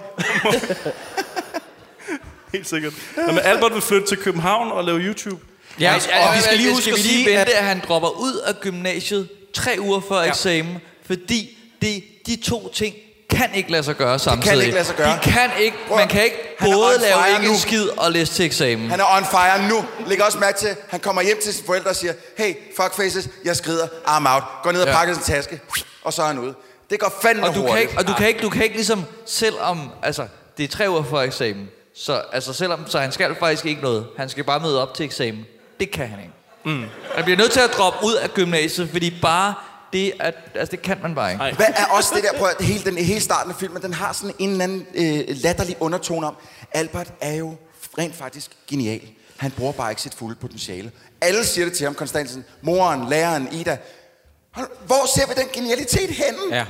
Helt 2.53 2.69
sikkert. 2.69 2.93
Nå, 3.17 3.27
men 3.27 3.39
Albert 3.39 3.75
vil 3.75 3.83
flytte 3.83 4.07
til 4.07 4.19
København 4.19 4.73
og 4.73 4.85
lave 4.85 4.99
YouTube. 4.99 5.45
Ja, 5.81 5.93
Altså, 5.95 6.09
og 6.29 6.37
vi 6.37 6.41
skal 6.41 6.57
lige 6.57 6.71
huske 6.71 6.83
skal 6.83 6.93
at 6.93 6.99
vi 6.99 7.03
lige 7.03 7.25
sige, 7.25 7.37
vente, 7.37 7.53
at... 7.53 7.59
at 7.59 7.65
han 7.65 7.81
dropper 7.89 8.09
ud 8.09 8.37
af 8.47 8.55
gymnasiet 8.61 9.29
tre 9.55 9.77
uger 9.81 10.01
før 10.01 10.21
ja. 10.21 10.29
eksamen, 10.29 10.79
fordi 11.07 11.59
det, 11.83 12.05
de 12.27 12.37
to 12.37 12.73
ting 12.73 12.95
kan 13.31 13.55
ikke 13.55 13.70
lade 13.72 13.83
sig 13.83 13.97
gøre 13.97 14.18
samtidig. 14.18 14.61
ikke 14.62 14.74
lade 14.74 14.85
sig 14.85 14.97
gøre. 14.97 15.14
De 15.14 15.18
kan 15.22 15.51
ikke, 15.61 15.76
Prøv, 15.89 15.97
man 15.99 16.09
kan 16.09 16.24
ikke 16.24 16.57
både 16.61 16.99
lave 17.01 17.18
ikke 17.39 17.53
nu. 17.53 17.59
skid 17.59 17.89
og 17.89 18.12
læse 18.12 18.33
til 18.33 18.45
eksamen. 18.45 18.91
Han 18.91 19.01
er 19.01 19.16
on 19.16 19.24
fire 19.24 19.68
nu. 19.68 19.85
Læg 20.07 20.24
også 20.24 20.39
mærke 20.39 20.59
til, 20.59 20.68
han 20.89 21.01
kommer 21.01 21.22
hjem 21.22 21.39
til 21.43 21.55
sine 21.55 21.66
forældre 21.66 21.91
og 21.91 21.97
siger, 21.97 22.12
hey, 22.39 22.55
fuckfaces, 22.76 23.28
jeg 23.45 23.57
skrider, 23.57 23.87
I'm 24.07 24.35
out. 24.35 24.43
Går 24.62 24.72
ned 24.72 24.81
og 24.83 24.87
Ja. 24.89 24.95
pakker 24.95 25.14
sin 25.14 25.22
taske, 25.22 25.61
og 26.05 26.12
så 26.12 26.22
er 26.22 26.26
han 26.26 26.39
ude. 26.39 26.55
Det 26.91 27.01
går 27.01 27.18
fandme 27.22 27.43
Og 27.43 27.49
du, 27.49 27.53
kan 27.61 27.62
hurtigt. 27.62 27.81
ikke, 27.91 27.99
og 27.99 28.07
du 28.09 28.12
kan 28.14 28.28
ikke, 28.28 28.41
du 28.43 28.51
kan 28.51 28.62
ikke 28.62 28.74
ligesom, 28.76 29.05
selvom, 29.26 29.91
altså, 30.03 30.26
det 30.57 30.64
er 30.64 30.68
tre 30.68 30.91
uger 30.91 31.03
før 31.11 31.18
eksamen, 31.20 31.68
så, 31.97 32.22
altså, 32.33 32.53
selvom, 32.53 32.85
så 32.89 32.99
han 32.99 33.12
skal 33.12 33.37
faktisk 33.41 33.66
ikke 33.66 33.83
noget. 33.83 34.07
Han 34.18 34.28
skal 34.28 34.45
bare 34.45 34.61
møde 34.61 34.83
op 34.83 34.95
til 34.95 35.05
eksamen. 35.05 35.47
Det 35.81 35.91
kan 35.91 36.09
han 36.09 36.18
ikke. 36.18 36.33
Mm. 36.64 36.85
Han 37.14 37.24
bliver 37.24 37.37
nødt 37.39 37.53
til 37.53 37.61
at 37.61 37.70
droppe 37.76 37.99
ud 38.07 38.14
af 38.14 38.31
gymnasiet, 38.35 38.89
fordi 38.91 39.18
bare 39.22 39.55
det, 39.93 40.12
at, 40.20 40.34
altså, 40.55 40.70
det 40.70 40.82
kan 40.82 40.99
man 41.03 41.14
bare 41.14 41.32
ikke. 41.32 41.43
Ej. 41.43 41.53
Hvad 41.53 41.66
er 41.66 41.84
også 41.91 42.14
det 42.14 42.22
der, 42.22 42.38
prøv 42.38 42.49
at, 42.59 42.66
hele, 42.66 42.84
den, 42.84 42.99
hele 42.99 43.20
starten 43.20 43.53
af 43.53 43.57
filmen, 43.59 43.82
den 43.82 43.95
har 43.95 44.12
sådan 44.12 44.34
en 44.38 44.51
eller 44.51 44.64
anden 44.64 44.86
øh, 44.95 45.24
latterlig 45.28 45.76
undertone 45.80 46.26
om, 46.26 46.36
Albert 46.72 47.12
er 47.20 47.34
jo 47.34 47.55
rent 47.99 48.14
faktisk 48.16 48.51
genial. 48.68 49.01
Han 49.36 49.51
bruger 49.51 49.72
bare 49.72 49.91
ikke 49.91 50.03
sit 50.03 50.14
fulde 50.14 50.34
potentiale. 50.34 50.93
Alle 51.20 51.45
siger 51.45 51.64
det 51.64 51.76
til 51.76 51.84
ham 51.84 51.95
konstant, 51.95 52.28
sådan, 52.28 52.45
moren, 52.62 53.09
læreren, 53.09 53.49
Ida, 53.53 53.76
Hvor 54.86 55.16
ser 55.16 55.26
vi 55.26 55.34
den 55.41 55.49
genialitet 55.53 56.11
henne? 56.11 56.38
Ja. 56.51 56.64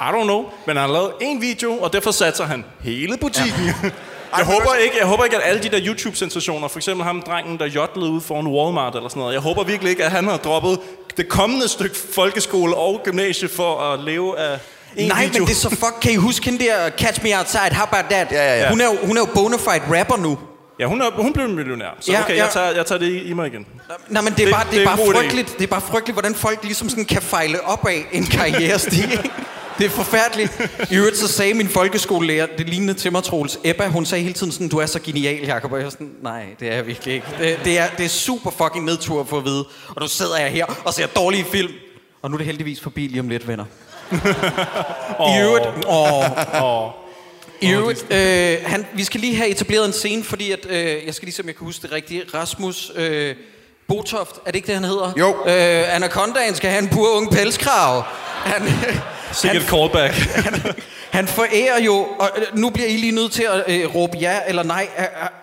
I 0.00 0.04
don't 0.04 0.22
know, 0.22 0.42
men 0.66 0.76
han 0.76 0.76
har 0.76 0.92
lavet 0.92 1.12
en 1.20 1.40
video, 1.40 1.78
og 1.78 1.92
derfor 1.92 2.10
satser 2.10 2.44
han 2.44 2.64
hele 2.80 3.18
butikken. 3.18 3.64
Ja. 3.64 3.74
Jeg 4.36 4.46
håber, 4.46 4.74
ikke, 4.74 4.96
jeg 4.98 5.06
håber 5.06 5.24
ikke, 5.24 5.36
at 5.36 5.42
alle 5.44 5.62
de 5.62 5.68
der 5.68 5.80
YouTube-sensationer, 5.86 6.68
for 6.68 6.78
eksempel 6.78 7.04
ham 7.06 7.22
drengen, 7.22 7.58
der 7.58 7.66
jodlede 7.66 8.10
ud 8.10 8.20
foran 8.20 8.46
Walmart 8.46 8.94
eller 8.96 9.08
sådan 9.08 9.20
noget, 9.20 9.32
jeg 9.34 9.40
håber 9.40 9.64
virkelig 9.64 9.90
ikke, 9.90 10.04
at 10.04 10.10
han 10.10 10.26
har 10.28 10.36
droppet 10.36 10.78
det 11.16 11.28
kommende 11.28 11.68
stykke 11.68 11.96
folkeskole 12.14 12.74
og 12.76 13.00
gymnasie 13.04 13.48
for 13.48 13.80
at 13.80 14.00
leve 14.00 14.38
af 14.38 14.58
en 14.96 15.08
Nej, 15.08 15.24
video. 15.26 15.38
men 15.40 15.46
det 15.48 15.52
er 15.52 15.56
så 15.60 15.70
fuck. 15.70 15.94
Kan 16.02 16.12
I 16.12 16.16
huske 16.16 16.44
hende 16.50 16.64
der 16.64 16.90
Catch 16.90 17.22
Me 17.24 17.38
Outside? 17.38 17.74
How 17.74 17.86
about 17.90 18.04
that? 18.10 18.26
Ja, 18.32 18.36
ja, 18.54 18.60
ja. 18.60 18.68
Hun 18.70 18.80
er 18.80 18.84
jo, 18.84 18.96
hun 19.06 19.16
er 19.16 19.20
jo 19.20 19.28
bonafide 19.34 19.98
rapper 20.00 20.16
nu. 20.16 20.38
Ja, 20.80 20.86
hun, 20.86 21.00
er, 21.02 21.06
hun 21.16 21.32
blev 21.32 21.44
en 21.44 21.54
millionær, 21.56 21.96
så 22.00 22.12
Ja, 22.12 22.20
okay, 22.22 22.36
ja. 22.36 22.44
jeg 22.44 22.52
tager, 22.52 22.70
jeg 22.70 22.86
tager 22.86 22.98
det 22.98 23.06
i, 23.08 23.22
i 23.22 23.32
mig 23.32 23.46
igen. 23.46 23.66
Nej, 24.08 24.22
men 24.22 24.32
det 24.32 24.40
er, 24.40 24.44
Det- 24.44 24.54
bare, 24.54 24.64
det 24.64 24.72
det 24.72 24.82
er 24.82 24.84
bare 24.86 24.98
idé. 24.98 25.12
frygteligt, 25.12 25.54
det 25.58 25.62
er 25.64 25.66
bare 25.68 25.80
frygteligt, 25.80 26.14
hvordan 26.14 26.34
folk 26.34 26.58
ligesom 26.62 26.88
sådan 26.88 27.04
kan 27.04 27.22
fejle 27.22 27.64
op 27.64 27.86
af 27.86 28.06
en 28.12 28.26
karrierestige. 28.26 29.18
det 29.78 29.86
er 29.86 29.90
forfærdeligt. 29.90 30.70
I 30.90 30.96
øvrigt 30.96 31.16
så 31.16 31.28
sagde 31.28 31.54
min 31.54 31.68
folkeskolelærer, 31.68 32.46
det 32.58 32.68
lignende 32.68 32.94
til 32.94 33.12
mig, 33.12 33.24
Troels 33.24 33.58
Ebba, 33.64 33.86
hun 33.86 34.06
sagde 34.06 34.22
hele 34.22 34.34
tiden 34.34 34.52
sådan, 34.52 34.68
du 34.68 34.78
er 34.78 34.86
så 34.86 35.00
genial, 35.00 35.46
Jacob. 35.46 35.72
Og 35.72 35.78
jeg 35.78 35.84
var 35.84 35.90
sådan, 35.90 36.12
nej, 36.22 36.46
det 36.60 36.68
er 36.68 36.74
jeg 36.74 36.86
virkelig 36.86 37.14
ikke. 37.14 37.26
Det, 37.38 37.58
det, 37.64 37.78
er, 37.78 37.88
det 37.98 38.04
er 38.04 38.08
super 38.08 38.50
fucking 38.50 38.84
nedtur 38.84 39.20
at 39.20 39.28
få 39.28 39.38
at 39.38 39.44
vide. 39.44 39.64
Og 39.88 40.02
nu 40.02 40.08
sidder 40.08 40.38
jeg 40.38 40.50
her 40.50 40.66
og 40.84 40.94
ser 40.94 41.06
dårlige 41.06 41.44
film. 41.44 41.72
Og 42.22 42.30
nu 42.30 42.34
er 42.34 42.38
det 42.38 42.46
heldigvis 42.46 42.80
forbi 42.80 43.06
lige 43.06 43.20
om 43.20 43.28
lidt, 43.28 43.48
venner. 43.48 43.64
I 45.34 45.40
øvrigt... 45.40 45.66
Åh, 45.88 46.62
Åh. 46.62 46.90
I 47.60 47.72
øvrigt, 47.72 48.06
øh, 48.12 48.58
han, 48.64 48.86
vi 48.94 49.04
skal 49.04 49.20
lige 49.20 49.36
have 49.36 49.48
etableret 49.48 49.86
en 49.86 49.92
scene, 49.92 50.24
fordi 50.24 50.50
at, 50.50 50.66
øh, 50.70 51.06
jeg 51.06 51.14
skal 51.14 51.26
lige 51.26 51.34
se, 51.34 51.42
om 51.42 51.46
jeg 51.46 51.56
kan 51.56 51.64
huske 51.64 51.82
det 51.82 51.92
rigtigt. 51.92 52.34
Rasmus 52.34 52.92
øh, 52.96 53.34
Botoft, 53.88 54.36
er 54.36 54.50
det 54.50 54.54
ikke 54.54 54.66
det, 54.66 54.74
han 54.74 54.84
hedder? 54.84 55.12
Jo. 55.18 55.28
Øh, 55.46 55.94
Anacondaen 55.96 56.54
skal 56.54 56.70
have 56.70 56.82
en 56.82 56.88
pur 56.88 57.08
ung 57.16 57.30
pelskrav. 57.30 58.02
Han, 58.44 58.62
Sikkert 59.32 59.62
callback. 59.62 60.14
han 61.10 61.28
forærer 61.28 61.80
jo, 61.80 61.94
og 62.18 62.30
øh, 62.36 62.42
nu 62.58 62.70
bliver 62.70 62.88
I 62.88 62.96
lige 62.96 63.12
nødt 63.12 63.32
til 63.32 63.42
at 63.42 63.64
øh, 63.68 63.94
råbe 63.94 64.16
ja 64.18 64.38
eller 64.48 64.62
nej. 64.62 64.88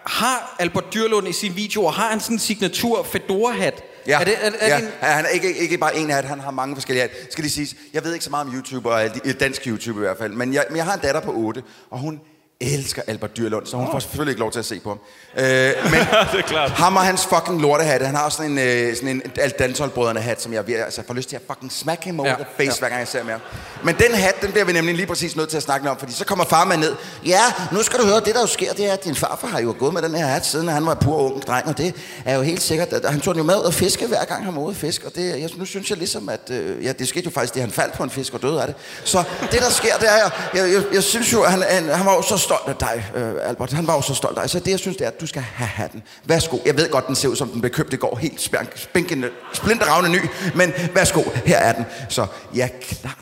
Har 0.06 0.56
Albert 0.60 0.94
Dyrlund 0.94 1.28
i 1.28 1.34
sin 1.34 1.56
video, 1.56 1.88
har 1.88 2.08
han 2.10 2.20
sådan 2.20 2.36
en 2.36 2.40
signatur 2.40 3.04
fedora-hat? 3.04 3.84
Ja, 4.08 4.20
Er 4.20 4.24
det, 4.24 4.34
er, 4.42 4.52
er 4.60 4.68
ja. 4.68 4.76
det 4.76 4.84
en, 4.84 4.90
han 5.02 5.26
er 5.26 5.30
ikke, 5.30 5.58
ikke 5.58 5.78
bare 5.78 5.96
en 5.98 6.10
hat, 6.10 6.26
han 6.26 6.40
har 6.40 6.52
mange 6.52 6.76
forskellige 6.76 7.02
hat. 7.02 7.12
Skal 7.32 7.42
lige 7.42 7.52
siges, 7.52 7.76
jeg 7.94 8.04
ved 8.04 8.14
ikke 8.14 8.26
så 8.26 8.32
meget 8.32 8.48
om 8.48 8.54
YouTube, 8.56 8.90
og 8.90 9.04
alt- 9.04 9.40
dansk 9.40 9.68
YouTube 9.68 9.98
i 10.00 10.04
hvert 10.04 10.18
fald, 10.18 10.34
men 10.34 10.54
jeg, 10.54 10.66
men 10.70 10.78
jeg 10.78 10.86
har 10.86 10.94
en 10.94 11.00
datter 11.00 11.22
på 11.22 11.32
8, 11.36 11.64
og 11.92 12.00
hun 12.00 12.20
elsker 12.62 13.02
Albert 13.08 13.38
Dyrlund, 13.38 13.66
så 13.66 13.78
hun 13.78 13.88
får 13.92 14.00
selvfølgelig 14.00 14.32
ikke 14.32 14.40
lov 14.40 14.52
til 14.52 14.60
at 14.60 14.66
se 14.66 14.80
på 14.80 14.90
ham. 14.90 15.00
Øh, 15.38 15.46
men 15.84 15.94
det 16.32 16.40
er 16.40 16.42
klart. 16.48 16.70
ham 16.72 16.96
og 16.96 17.02
hans 17.04 17.26
fucking 17.26 17.62
lortehatte, 17.62 18.06
han 18.06 18.16
har 18.16 18.24
også 18.26 18.36
sådan 18.36 18.52
en, 18.52 18.58
øh, 18.60 18.96
sådan 18.96 19.10
en 19.10 19.22
alt 19.40 19.60
dansholdbrødrene 19.60 20.20
hat, 20.20 20.42
som 20.42 20.54
jeg 20.54 20.64
vir- 20.68 20.84
altså, 20.86 21.02
får 21.08 21.14
lyst 21.14 21.30
til 21.30 21.36
at 21.36 21.42
fucking 21.48 21.72
smack 21.72 22.04
him 22.04 22.20
over 22.20 22.30
Ja, 22.30 22.36
the 22.36 22.46
face, 22.58 22.64
ja. 22.64 22.80
hver 22.80 22.90
gang 22.90 23.00
jeg 23.00 23.08
ser 23.08 23.24
med 23.24 23.32
ham. 23.32 23.42
Men 23.84 23.96
den 23.96 24.16
hat, 24.16 24.42
den 24.42 24.52
bliver 24.52 24.66
vi 24.66 24.74
nemlig 24.74 24.96
lige 24.96 25.08
præcis 25.08 25.36
nødt 25.36 25.50
til 25.50 25.58
at 25.58 25.64
snakke 25.64 25.90
om, 25.90 25.98
fordi 25.98 26.14
så 26.14 26.26
kommer 26.26 26.46
far 26.46 26.66
med 26.66 26.78
ned. 26.78 26.96
Ja, 27.26 27.42
nu 27.72 27.84
skal 27.84 28.00
du 28.00 28.06
høre, 28.06 28.16
det 28.20 28.36
der 28.36 28.42
jo 28.42 28.48
sker, 28.48 28.74
det 28.74 28.86
er, 28.90 28.94
at 28.94 29.04
din 29.04 29.16
farfar 29.16 29.48
har 29.48 29.60
jo 29.62 29.76
gået 29.80 29.94
med 29.94 30.02
den 30.02 30.16
her 30.16 30.26
hat, 30.26 30.46
siden 30.46 30.68
han 30.68 30.86
var 30.86 30.94
pur 30.96 31.18
ung 31.18 31.42
dreng, 31.48 31.68
og 31.68 31.78
det 31.78 31.96
er 32.26 32.36
jo 32.36 32.42
helt 32.42 32.62
sikkert, 32.62 32.94
at 32.94 33.12
han 33.12 33.22
tog 33.22 33.34
den 33.36 33.40
jo 33.42 33.46
med 33.46 33.56
ud 33.62 33.66
at 33.68 33.74
fiske, 33.74 34.08
hver 34.08 34.26
gang 34.26 34.46
han 34.46 34.56
var 34.56 34.62
ude 34.62 34.72
at 34.72 34.78
fiske, 34.78 35.06
og 35.08 35.16
det, 35.16 35.42
jeg, 35.42 35.50
nu 35.56 35.66
synes 35.66 35.90
jeg 35.90 35.98
ligesom, 35.98 36.30
at 36.30 36.50
øh, 36.52 36.86
ja, 36.86 36.92
det 36.92 37.08
skete 37.08 37.26
jo 37.26 37.32
faktisk, 37.32 37.54
det 37.54 37.62
han 37.62 37.72
faldt 37.72 37.94
på 37.94 38.04
en 38.04 38.10
fisk 38.10 38.34
og 38.34 38.42
døde 38.42 38.62
af 38.62 38.68
det. 38.68 38.76
Så 39.04 39.24
det, 39.52 39.60
der 39.62 39.70
sker, 39.70 39.96
det 40.00 40.10
er, 40.10 40.16
jeg, 40.16 40.32
jeg, 40.54 40.74
jeg, 40.74 40.84
jeg 40.94 41.04
synes 41.04 41.34
jo, 41.34 41.42
at 41.44 41.52
han, 41.52 41.64
han, 41.70 41.90
han 41.90 42.06
var 42.06 42.14
jo 42.16 42.22
så 42.22 42.38
stolt 42.50 42.68
af 42.68 42.76
dig, 42.76 43.12
øh, 43.16 43.34
Albert, 43.50 43.72
han 43.74 43.88
var 43.88 43.96
jo 43.96 44.02
så 44.02 44.14
stolt 44.16 44.38
af 44.38 44.44
dig, 44.44 44.50
så 44.50 44.60
det, 44.60 44.72
jeg 44.72 44.80
synes, 44.80 44.98
det 44.98 45.06
er, 45.06 45.12
at 45.12 45.22
du 45.22 45.28
skal 45.28 45.42
have 45.42 45.68
hatten. 45.68 46.04
Værsgo, 46.26 46.58
jeg 46.66 46.78
ved 46.78 46.90
godt, 46.92 47.08
den 47.08 47.16
ser 47.16 47.28
ud 47.28 47.36
som 47.36 47.50
den 47.50 47.62
blev 47.62 47.72
købt 47.74 47.94
i 47.94 47.98
går, 47.98 48.16
helt 48.16 48.42
spænk, 48.42 48.70
spinkende, 48.76 49.30
splinterravne 49.54 50.10
ny, 50.10 50.20
men 50.56 50.74
værsgo, 50.94 51.22
her 51.46 51.58
er 51.58 51.72
den. 51.74 51.86
Så 52.10 52.26
ja, 52.56 52.70
klart. 52.82 53.18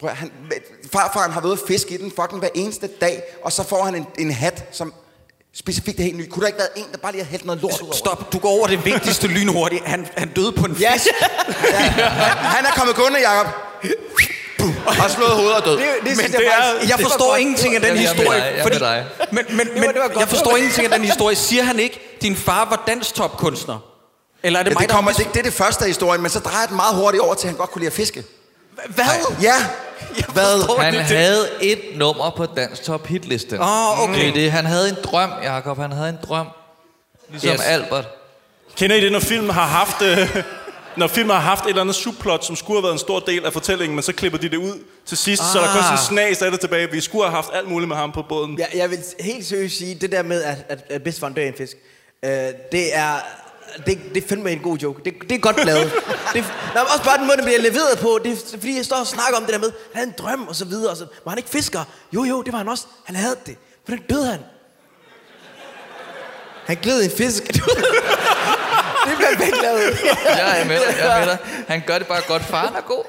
Prøv, 0.00 0.10
han, 0.10 0.30
farfaren 0.92 1.32
har 1.32 1.40
været 1.40 1.58
fiske 1.68 1.94
i 1.94 1.96
den 1.96 2.12
fucking 2.20 2.38
hver 2.38 2.48
eneste 2.54 2.86
dag, 3.00 3.22
og 3.44 3.52
så 3.52 3.62
får 3.68 3.84
han 3.84 3.94
en, 3.94 4.06
en 4.18 4.30
hat, 4.30 4.64
som 4.72 4.94
specifikt 5.54 6.00
er 6.00 6.04
helt 6.04 6.16
ny. 6.16 6.28
Kunne 6.28 6.40
der 6.40 6.46
ikke 6.46 6.58
været 6.58 6.70
en, 6.76 6.84
der 6.92 6.98
bare 6.98 7.12
lige 7.12 7.22
har 7.24 7.30
hældt 7.30 7.44
noget 7.44 7.62
lort 7.62 7.80
ud 7.80 7.86
over? 7.86 7.92
stop, 7.96 8.32
du 8.32 8.38
går 8.38 8.48
over 8.48 8.66
det 8.66 8.84
vigtigste 8.84 9.26
lynhurtigt. 9.26 9.84
Han, 9.86 10.06
han 10.16 10.28
døde 10.28 10.52
på 10.52 10.66
en 10.66 10.72
Ja. 10.72 10.92
fisk. 10.94 11.06
Han 12.56 12.64
er 12.64 12.70
kommet 12.76 12.96
gående, 12.96 13.18
Jacob. 13.30 13.46
Og 14.86 15.10
slået 15.10 15.30
hovedet 15.30 15.54
og 15.56 15.64
død. 15.64 15.76
Det, 15.76 15.84
det, 16.04 16.16
Men 16.16 16.26
det 16.26 16.32
jeg 16.34 16.42
er, 16.58 16.62
faktisk, 16.72 16.90
jeg 16.90 16.98
det 16.98 17.06
forstår 17.06 17.28
godt. 17.30 17.40
ingenting 17.40 17.74
af 17.74 17.80
den 17.80 17.90
Jeg 17.90 17.98
historie. 18.00 18.42
jeg 18.42 18.62
fordi, 18.62 18.78
dig. 18.78 19.06
Men, 19.32 19.44
men, 19.48 19.68
men 19.74 19.82
det 19.82 19.94
var 19.94 20.08
godt. 20.08 20.18
jeg 20.18 20.28
forstår 20.28 20.56
ingenting 20.56 20.84
af 20.92 20.98
den 20.98 21.04
historie. 21.04 21.36
Siger 21.36 21.62
han 21.62 21.78
ikke, 21.78 22.00
din 22.22 22.36
far 22.36 22.64
var 22.70 22.82
danstopkunstner? 22.86 23.78
Eller 24.42 24.58
er 24.58 24.62
det 24.62 24.70
Ja, 24.70 24.74
mig, 24.74 24.82
det, 24.82 24.90
kommer, 24.90 25.12
det, 25.12 25.26
det 25.32 25.38
er 25.38 25.42
det 25.42 25.52
første 25.52 25.84
af 25.84 25.88
historien, 25.88 26.22
men 26.22 26.30
så 26.30 26.38
drejer 26.40 26.66
den 26.66 26.76
meget 26.76 26.94
hurtigt 26.96 27.22
over 27.22 27.34
til, 27.34 27.46
at 27.46 27.50
han 27.50 27.58
godt 27.58 27.70
kunne 27.70 27.80
lide 27.80 27.86
at 27.86 27.92
fiske. 27.96 28.24
Hvad? 28.88 29.04
Ja. 29.42 29.54
Hvad? 30.32 30.76
Han 30.82 30.94
havde 30.94 31.48
et 31.60 31.80
nummer 31.94 32.30
på 32.36 32.46
Dansk 32.46 32.82
Top 32.82 33.06
Hitliste. 33.06 33.60
Åh, 33.60 34.00
okay. 34.02 34.14
Det 34.20 34.28
er 34.28 34.32
det. 34.32 34.52
Han 34.52 34.66
havde 34.66 34.88
en 34.88 34.96
drøm, 35.04 35.30
Jakob. 35.42 35.78
Han 35.78 35.92
havde 35.92 36.08
en 36.08 36.18
drøm. 36.28 36.46
Ligesom 37.30 37.50
Yes. 37.50 37.60
Albert. 37.60 38.04
Kender 38.76 38.96
I 38.96 39.00
det, 39.00 39.12
når 39.12 39.20
filmen 39.20 39.50
har 39.50 39.66
haft... 39.66 40.02
Øh, 40.02 40.36
når 40.96 41.06
filmen 41.06 41.30
har 41.30 41.40
haft 41.42 41.64
et 41.64 41.68
eller 41.68 41.80
andet 41.80 41.96
subplot, 41.96 42.44
som 42.44 42.56
skulle 42.56 42.76
have 42.78 42.82
været 42.82 42.92
en 42.92 42.98
stor 42.98 43.20
del 43.20 43.44
af 43.44 43.52
fortællingen, 43.52 43.96
men 43.96 44.02
så 44.02 44.12
klipper 44.12 44.38
de 44.38 44.48
det 44.48 44.56
ud 44.56 44.78
til 45.06 45.16
sidst, 45.18 45.42
ah. 45.42 45.48
så 45.52 45.58
er 45.58 45.62
der 45.62 45.72
kun 45.72 45.82
sådan 45.82 45.98
en 45.98 46.04
snas 46.04 46.42
af 46.42 46.50
det 46.50 46.60
tilbage. 46.60 46.90
Vi 46.90 47.00
skulle 47.00 47.24
have 47.24 47.34
haft 47.34 47.50
alt 47.52 47.68
muligt 47.68 47.88
med 47.88 47.96
ham 47.96 48.12
på 48.12 48.22
båden. 48.28 48.58
Jeg, 48.58 48.68
jeg 48.74 48.90
vil 48.90 48.98
helt 49.20 49.46
seriøst 49.46 49.78
sige, 49.78 49.94
det 49.94 50.12
der 50.12 50.22
med, 50.22 50.42
at, 50.42 50.56
at, 50.68 50.84
at 50.90 51.02
bedstefaren 51.02 51.34
dør 51.34 51.42
i 51.42 51.48
en 51.48 51.54
fisk, 51.54 51.76
øh, 52.24 52.30
det 52.72 52.96
er... 52.96 53.14
Det, 53.86 53.98
det 54.14 54.24
er 54.24 54.28
fandme 54.28 54.50
en 54.50 54.58
god 54.58 54.78
joke. 54.78 55.02
Det, 55.04 55.14
det 55.22 55.32
er 55.32 55.38
godt 55.38 55.64
lavet. 55.64 55.92
det, 56.34 56.44
men 56.74 56.82
også 56.92 57.04
bare 57.04 57.18
den 57.18 57.26
måde, 57.26 57.36
den 57.36 57.44
bliver 57.44 57.60
leveret 57.60 57.98
på. 57.98 58.20
Det 58.24 58.32
er 58.32 58.36
fordi, 58.50 58.76
jeg 58.76 58.84
står 58.84 58.96
og 58.96 59.06
snakker 59.06 59.36
om 59.36 59.44
det 59.44 59.52
der 59.52 59.58
med, 59.58 59.70
han 59.70 59.94
havde 59.94 60.06
en 60.08 60.14
drøm 60.18 60.48
og 60.48 60.56
så 60.56 60.64
videre. 60.64 60.90
Og 60.90 60.96
så, 60.96 61.06
var 61.24 61.30
han 61.30 61.38
ikke 61.38 61.50
fisker? 61.50 61.84
Jo, 62.14 62.24
jo, 62.24 62.42
det 62.42 62.52
var 62.52 62.58
han 62.58 62.68
også. 62.68 62.84
Han 63.04 63.16
havde 63.16 63.36
det. 63.46 63.56
Hvordan 63.86 64.04
døde 64.10 64.26
han? 64.26 64.40
Han 66.66 66.76
gled 66.82 67.04
en 67.04 67.10
fisk. 67.10 67.42
det 69.06 69.16
bliver 69.16 69.36
begge 69.38 69.62
lavet. 69.62 69.98
Jeg 70.38 70.60
er 70.60 70.64
med 70.64 70.76
dig, 70.86 70.94
jeg 70.98 71.16
er 71.16 71.18
med 71.20 71.26
dig. 71.32 71.38
Han 71.68 71.82
gør 71.86 71.98
det 71.98 72.06
bare 72.06 72.20
godt. 72.28 72.42
Faren 72.42 72.74
er 72.76 72.80
god. 72.80 73.04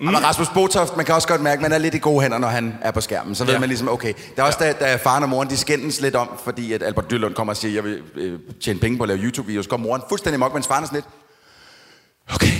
Mm. 0.00 0.06
Men 0.06 0.24
Rasmus 0.24 0.48
Botoft, 0.54 0.96
man 0.96 1.04
kan 1.06 1.14
også 1.14 1.28
godt 1.28 1.40
mærke, 1.40 1.58
at 1.58 1.62
man 1.62 1.72
er 1.72 1.78
lidt 1.78 1.94
i 1.94 1.98
gode 1.98 2.22
hænder, 2.22 2.38
når 2.38 2.48
han 2.48 2.78
er 2.82 2.90
på 2.90 3.00
skærmen. 3.00 3.34
Så 3.34 3.44
ved 3.44 3.52
Ja. 3.52 3.58
man 3.58 3.68
ligesom, 3.68 3.88
okay. 3.88 4.12
Der 4.36 4.42
er 4.42 4.46
også, 4.46 4.58
da, 4.58 4.72
da 4.72 4.96
faren 4.96 5.22
og 5.22 5.28
moren, 5.28 5.50
de 5.50 5.56
skændes 5.56 6.00
lidt 6.00 6.14
om, 6.16 6.38
fordi 6.44 6.72
at 6.72 6.82
Albert 6.82 7.10
Dyrlund 7.10 7.34
kommer 7.34 7.52
og 7.52 7.56
siger, 7.56 7.74
jeg 7.74 7.84
vil 7.84 8.02
øh, 8.14 8.40
tjene 8.64 8.80
penge 8.80 8.96
på 8.98 9.02
at 9.04 9.08
lave 9.08 9.20
YouTube-videoer. 9.20 9.62
Så 9.62 9.68
går 9.68 9.76
moren 9.76 10.02
fuldstændig 10.08 10.40
mok, 10.40 10.54
mens 10.54 10.66
faren 10.66 10.84
er 10.84 10.86
sådan 10.86 10.96
lidt, 10.96 11.06
okay. 12.34 12.52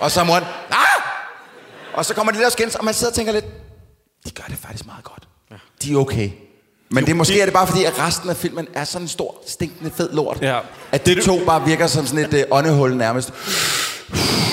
Og 0.00 0.10
så 0.10 0.20
er 0.20 0.24
moren, 0.24 0.44
ah! 0.70 1.02
Og 1.94 2.04
så 2.04 2.14
kommer 2.14 2.32
de 2.32 2.38
der 2.38 2.46
og 2.46 2.52
skændes, 2.52 2.74
og 2.74 2.84
man 2.84 2.94
sidder 2.94 3.10
og 3.10 3.14
tænker 3.16 3.32
lidt, 3.32 3.44
de 4.26 4.30
gør 4.30 4.44
det 4.48 4.58
faktisk 4.58 4.86
meget 4.86 5.04
godt. 5.04 5.28
Ja. 5.50 5.56
De 5.82 5.92
er 5.92 5.96
okay. 5.96 6.30
Men 6.90 7.04
det 7.04 7.10
er 7.10 7.14
måske 7.14 7.40
er 7.40 7.44
det 7.44 7.54
bare 7.54 7.66
fordi, 7.66 7.84
at 7.84 7.98
resten 7.98 8.30
af 8.30 8.36
filmen 8.36 8.68
er 8.74 8.84
sådan 8.84 9.04
en 9.04 9.08
stor, 9.08 9.36
stinkende 9.46 9.90
fed 9.96 10.12
lort. 10.12 10.38
Ja. 10.42 10.58
At 10.92 11.06
de 11.06 11.22
to 11.22 11.40
bare 11.46 11.64
virker 11.66 11.86
som 11.86 12.06
sådan 12.06 12.24
et 12.24 12.34
øh, 12.34 12.44
åndehul 12.50 12.96
nærmest. 12.96 13.32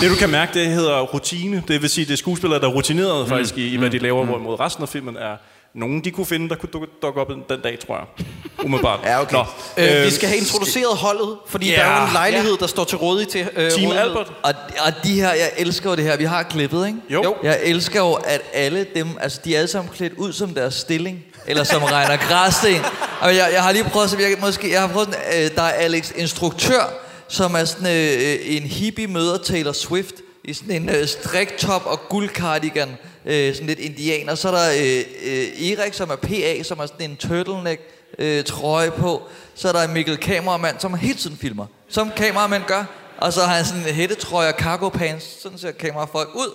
Det 0.01 0.09
du 0.11 0.15
kan 0.15 0.29
mærke, 0.29 0.53
det 0.59 0.67
hedder 0.67 1.01
rutine. 1.01 1.63
Det 1.67 1.81
vil 1.81 1.89
sige, 1.89 2.05
det 2.05 2.13
er 2.13 2.17
skuespillere, 2.17 2.59
der 2.59 2.67
er 2.67 2.71
rutineret 2.71 3.27
faktisk 3.29 3.57
i, 3.57 3.67
i 3.73 3.77
hvad 3.77 3.89
de 3.89 3.97
laver, 3.97 4.25
hvorimod 4.25 4.59
resten 4.59 4.83
af 4.83 4.89
filmen 4.89 5.17
er 5.17 5.35
nogen, 5.75 6.03
de 6.03 6.11
kunne 6.11 6.25
finde, 6.25 6.49
der 6.49 6.55
kunne 6.55 6.69
dukke, 6.73 6.87
dukke 7.01 7.21
op 7.21 7.27
den 7.49 7.59
dag, 7.63 7.79
tror 7.87 7.95
jeg. 7.97 8.25
Umiddelbart. 8.65 8.99
Ja, 9.05 9.21
okay. 9.21 9.35
Nå, 9.35 9.43
Øh, 9.77 10.05
vi 10.05 10.09
skal 10.11 10.27
have 10.29 10.39
introduceret 10.39 10.97
holdet, 10.97 11.37
fordi 11.47 11.69
Ja. 11.69 11.75
der 11.75 11.83
er 11.85 12.05
en 12.07 12.13
lejlighed, 12.13 12.57
der 12.57 12.67
står 12.67 12.83
til 12.83 12.97
rådighed 12.97 13.31
til 13.31 13.41
øh, 13.55 13.71
Team 13.71 13.85
rådighed. 13.85 13.97
Albert. 14.07 14.31
Og, 14.43 14.53
og 14.85 14.93
de 15.03 15.13
her, 15.21 15.29
jeg 15.33 15.51
elsker 15.57 15.89
jo 15.89 15.95
det 15.95 16.03
her. 16.03 16.17
Vi 16.17 16.23
har 16.25 16.43
klippet, 16.43 16.87
ikke? 16.87 16.99
Jo. 17.09 17.23
Jo. 17.23 17.35
Jeg 17.43 17.59
elsker 17.63 17.99
jo, 17.99 18.13
at 18.13 18.41
alle 18.53 18.85
dem, 18.95 19.07
altså 19.21 19.39
de 19.45 19.53
er 19.55 19.59
alle 19.59 19.67
sammen 19.71 19.93
klædt 19.93 20.13
ud 20.17 20.33
som 20.33 20.53
deres 20.53 20.73
stilling. 20.73 21.19
Eller 21.47 21.63
som 21.63 21.83
Reiner 21.83 22.17
Græsting. 22.17 22.85
Og 23.21 23.35
jeg, 23.35 23.49
jeg 23.53 23.63
har 23.63 23.71
lige 23.71 23.83
prøvet, 23.83 24.09
så 24.09 24.17
jeg, 24.17 24.37
måske, 24.41 24.71
jeg 24.71 24.81
har 24.81 24.87
prøvet, 24.87 25.07
sådan, 25.13 25.43
øh, 25.43 25.55
der 25.55 25.61
er 25.61 25.71
Alex 25.71 26.11
Instruktør, 26.15 26.93
som 27.27 27.55
er 27.55 27.65
sådan 27.65 27.87
øh, 27.87 28.37
en 28.43 28.63
hippie 28.63 29.07
møder 29.07 29.37
Taylor 29.37 29.71
Swift 29.71 30.15
i 30.43 30.53
sådan 30.53 30.71
en 30.71 30.89
øh, 30.89 31.07
striktop 31.07 31.85
og 31.85 31.99
guldcardigan, 32.09 32.97
øh, 33.25 33.53
sådan 33.53 33.67
lidt 33.67 33.79
indianer. 33.79 34.35
Så 34.35 34.47
er 34.47 34.51
der 34.51 34.71
øh, 34.71 35.03
øh, 35.23 35.71
Erik, 35.71 35.93
som 35.93 36.09
er 36.09 36.15
PA, 36.15 36.63
som 36.63 36.79
har 36.79 36.85
sådan 36.85 37.09
en 37.09 37.17
turtleneck 37.17 37.81
øh, 38.19 38.43
trøje 38.43 38.91
på. 38.91 39.21
Så 39.55 39.67
er 39.67 39.71
der 39.71 39.87
Mikkel 39.87 40.17
Kameramand, 40.17 40.79
som 40.79 40.93
hele 40.93 41.17
tiden 41.17 41.37
filmer, 41.37 41.65
som 41.89 42.11
kameramænd 42.17 42.63
gør. 42.67 42.83
Og 43.17 43.33
så 43.33 43.41
har 43.41 43.55
han 43.55 43.65
sådan 43.65 43.87
en 43.87 43.93
hættetrøje 43.93 44.47
og 44.47 44.59
cargo 44.59 44.89
pants. 44.89 45.41
Sådan 45.41 45.57
ser 45.57 45.71
kamerafolk 45.71 46.29
ud. 46.35 46.53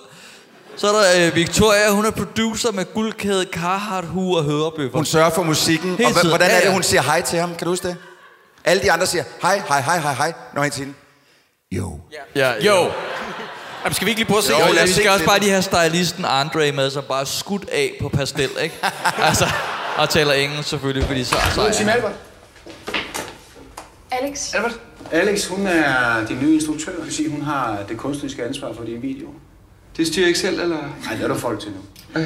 Så 0.77 0.87
er 0.89 0.93
der 0.93 1.27
øh, 1.27 1.35
Victoria, 1.35 1.91
hun 1.91 2.05
er 2.07 2.11
producer 2.11 2.73
med 2.73 2.95
guldkæde, 2.95 3.47
Carhartt, 3.53 4.07
hue 4.07 4.39
og 4.39 4.45
hørebøffer. 4.45 4.97
Hun 4.99 5.05
sørger 5.05 5.31
for 5.31 5.43
musikken. 5.43 5.91
Hele 5.97 6.07
og 6.09 6.15
tiden. 6.15 6.29
hvordan 6.29 6.49
Ja, 6.49 6.57
er 6.57 6.61
det, 6.61 6.67
ja. 6.67 6.73
hun 6.73 6.83
siger 6.83 7.03
hej 7.03 7.23
til 7.23 7.39
ham? 7.39 7.55
Kan 7.55 7.65
du 7.65 7.71
huske 7.71 7.89
det? 7.89 7.97
Alle 8.65 8.83
de 8.83 8.93
andre 8.93 9.07
siger 9.07 9.25
hej, 9.43 9.63
hej, 9.69 9.81
hej, 9.81 9.99
hej, 9.99 10.15
hej, 10.15 10.33
når 10.55 10.63
han 10.63 10.73
siger 10.73 10.89
Jo. 11.73 12.01
Ja, 12.35 12.53
Jo. 12.53 12.91
Jamen, 13.85 13.95
skal 13.95 14.05
vi 14.07 14.11
ikke 14.11 14.21
lige 14.21 14.29
prøve 14.29 14.39
at 14.39 14.45
se? 14.45 14.53
Jo, 14.53 14.59
Jo, 14.59 14.65
lad 14.67 14.75
ja, 14.75 14.83
os 14.83 14.89
vi 14.89 14.95
skal 14.95 15.11
også 15.11 15.25
bare 15.25 15.39
lige 15.39 15.51
have 15.51 15.63
stylisten 15.63 16.25
Andre 16.25 16.73
med, 16.73 16.91
som 16.91 17.05
bare 17.09 17.21
er 17.21 17.25
skudt 17.25 17.69
af 17.73 17.97
på 18.01 18.09
pastel, 18.09 18.51
ikke? 18.63 18.75
altså, 19.29 19.47
og 19.97 20.11
taler 20.11 20.33
engelsk 20.33 20.69
selvfølgelig, 20.69 21.07
fordi 21.07 21.25
så, 21.25 21.37
så 21.55 21.61
er 21.61 21.91
Albert. 21.93 22.13
Alex, 24.11 24.55
Albert. 24.55 24.81
Alex, 25.13 25.47
hun 25.47 25.67
er 25.67 26.27
din 26.27 26.39
nye 26.43 26.55
instruktør. 26.55 26.93
Det 26.93 27.05
vil 27.05 27.15
sige, 27.15 27.31
hun 27.31 27.43
har 27.43 27.79
det 27.89 27.97
kunstneriske 27.99 28.45
ansvar 28.45 28.73
for 28.73 28.85
dine 28.85 29.01
videoer. 29.01 29.33
Det 29.97 30.07
styrer 30.07 30.27
ikke 30.27 30.39
selv, 30.39 30.61
eller? 30.61 30.79
Nej, 31.05 31.15
det 31.15 31.25
er 31.25 31.29
der 31.29 31.39
folk 31.39 31.61
til 31.61 31.71
nu. 31.71 32.21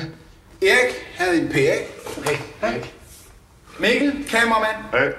Erik 0.62 0.94
havde 1.14 1.40
en 1.42 1.48
PA. 1.48 1.76
Hey, 2.24 2.36
Erik. 2.62 2.94
Mikkel, 3.78 4.24
kameramand. 4.28 4.76
Hey. 4.92 5.10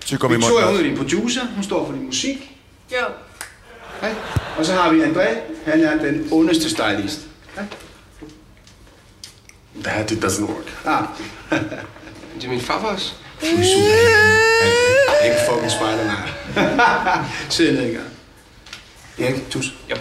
Tykker 0.00 0.28
Victoria, 0.28 0.66
hun 0.66 0.76
er 0.76 0.82
din 0.82 0.96
producer. 0.96 1.40
Hun 1.54 1.64
står 1.64 1.86
for 1.86 1.92
din 1.92 2.06
musik. 2.06 2.56
Jo. 2.92 3.06
Hej. 4.00 4.14
Og 4.58 4.66
så 4.66 4.72
har 4.72 4.92
vi 4.92 5.02
André. 5.02 5.28
Han 5.70 5.84
er 5.84 5.98
den 5.98 6.28
ondeste 6.32 6.70
stylist. 6.70 7.20
That 9.82 10.10
it 10.10 10.24
doesn't 10.24 10.44
work. 10.44 10.84
Ah. 10.86 11.04
Det 12.34 12.44
er 12.44 12.48
min 12.48 12.60
farfars. 12.60 13.16
Er 13.42 15.24
ikke 15.24 15.36
fucking 15.50 15.70
spejler, 15.70 16.04
nej. 16.04 17.24
Sid 17.48 17.72
ned 17.72 17.86
engang. 17.86 18.06
Erik, 19.18 19.50
tus. 19.50 19.74
Ja. 19.88 19.94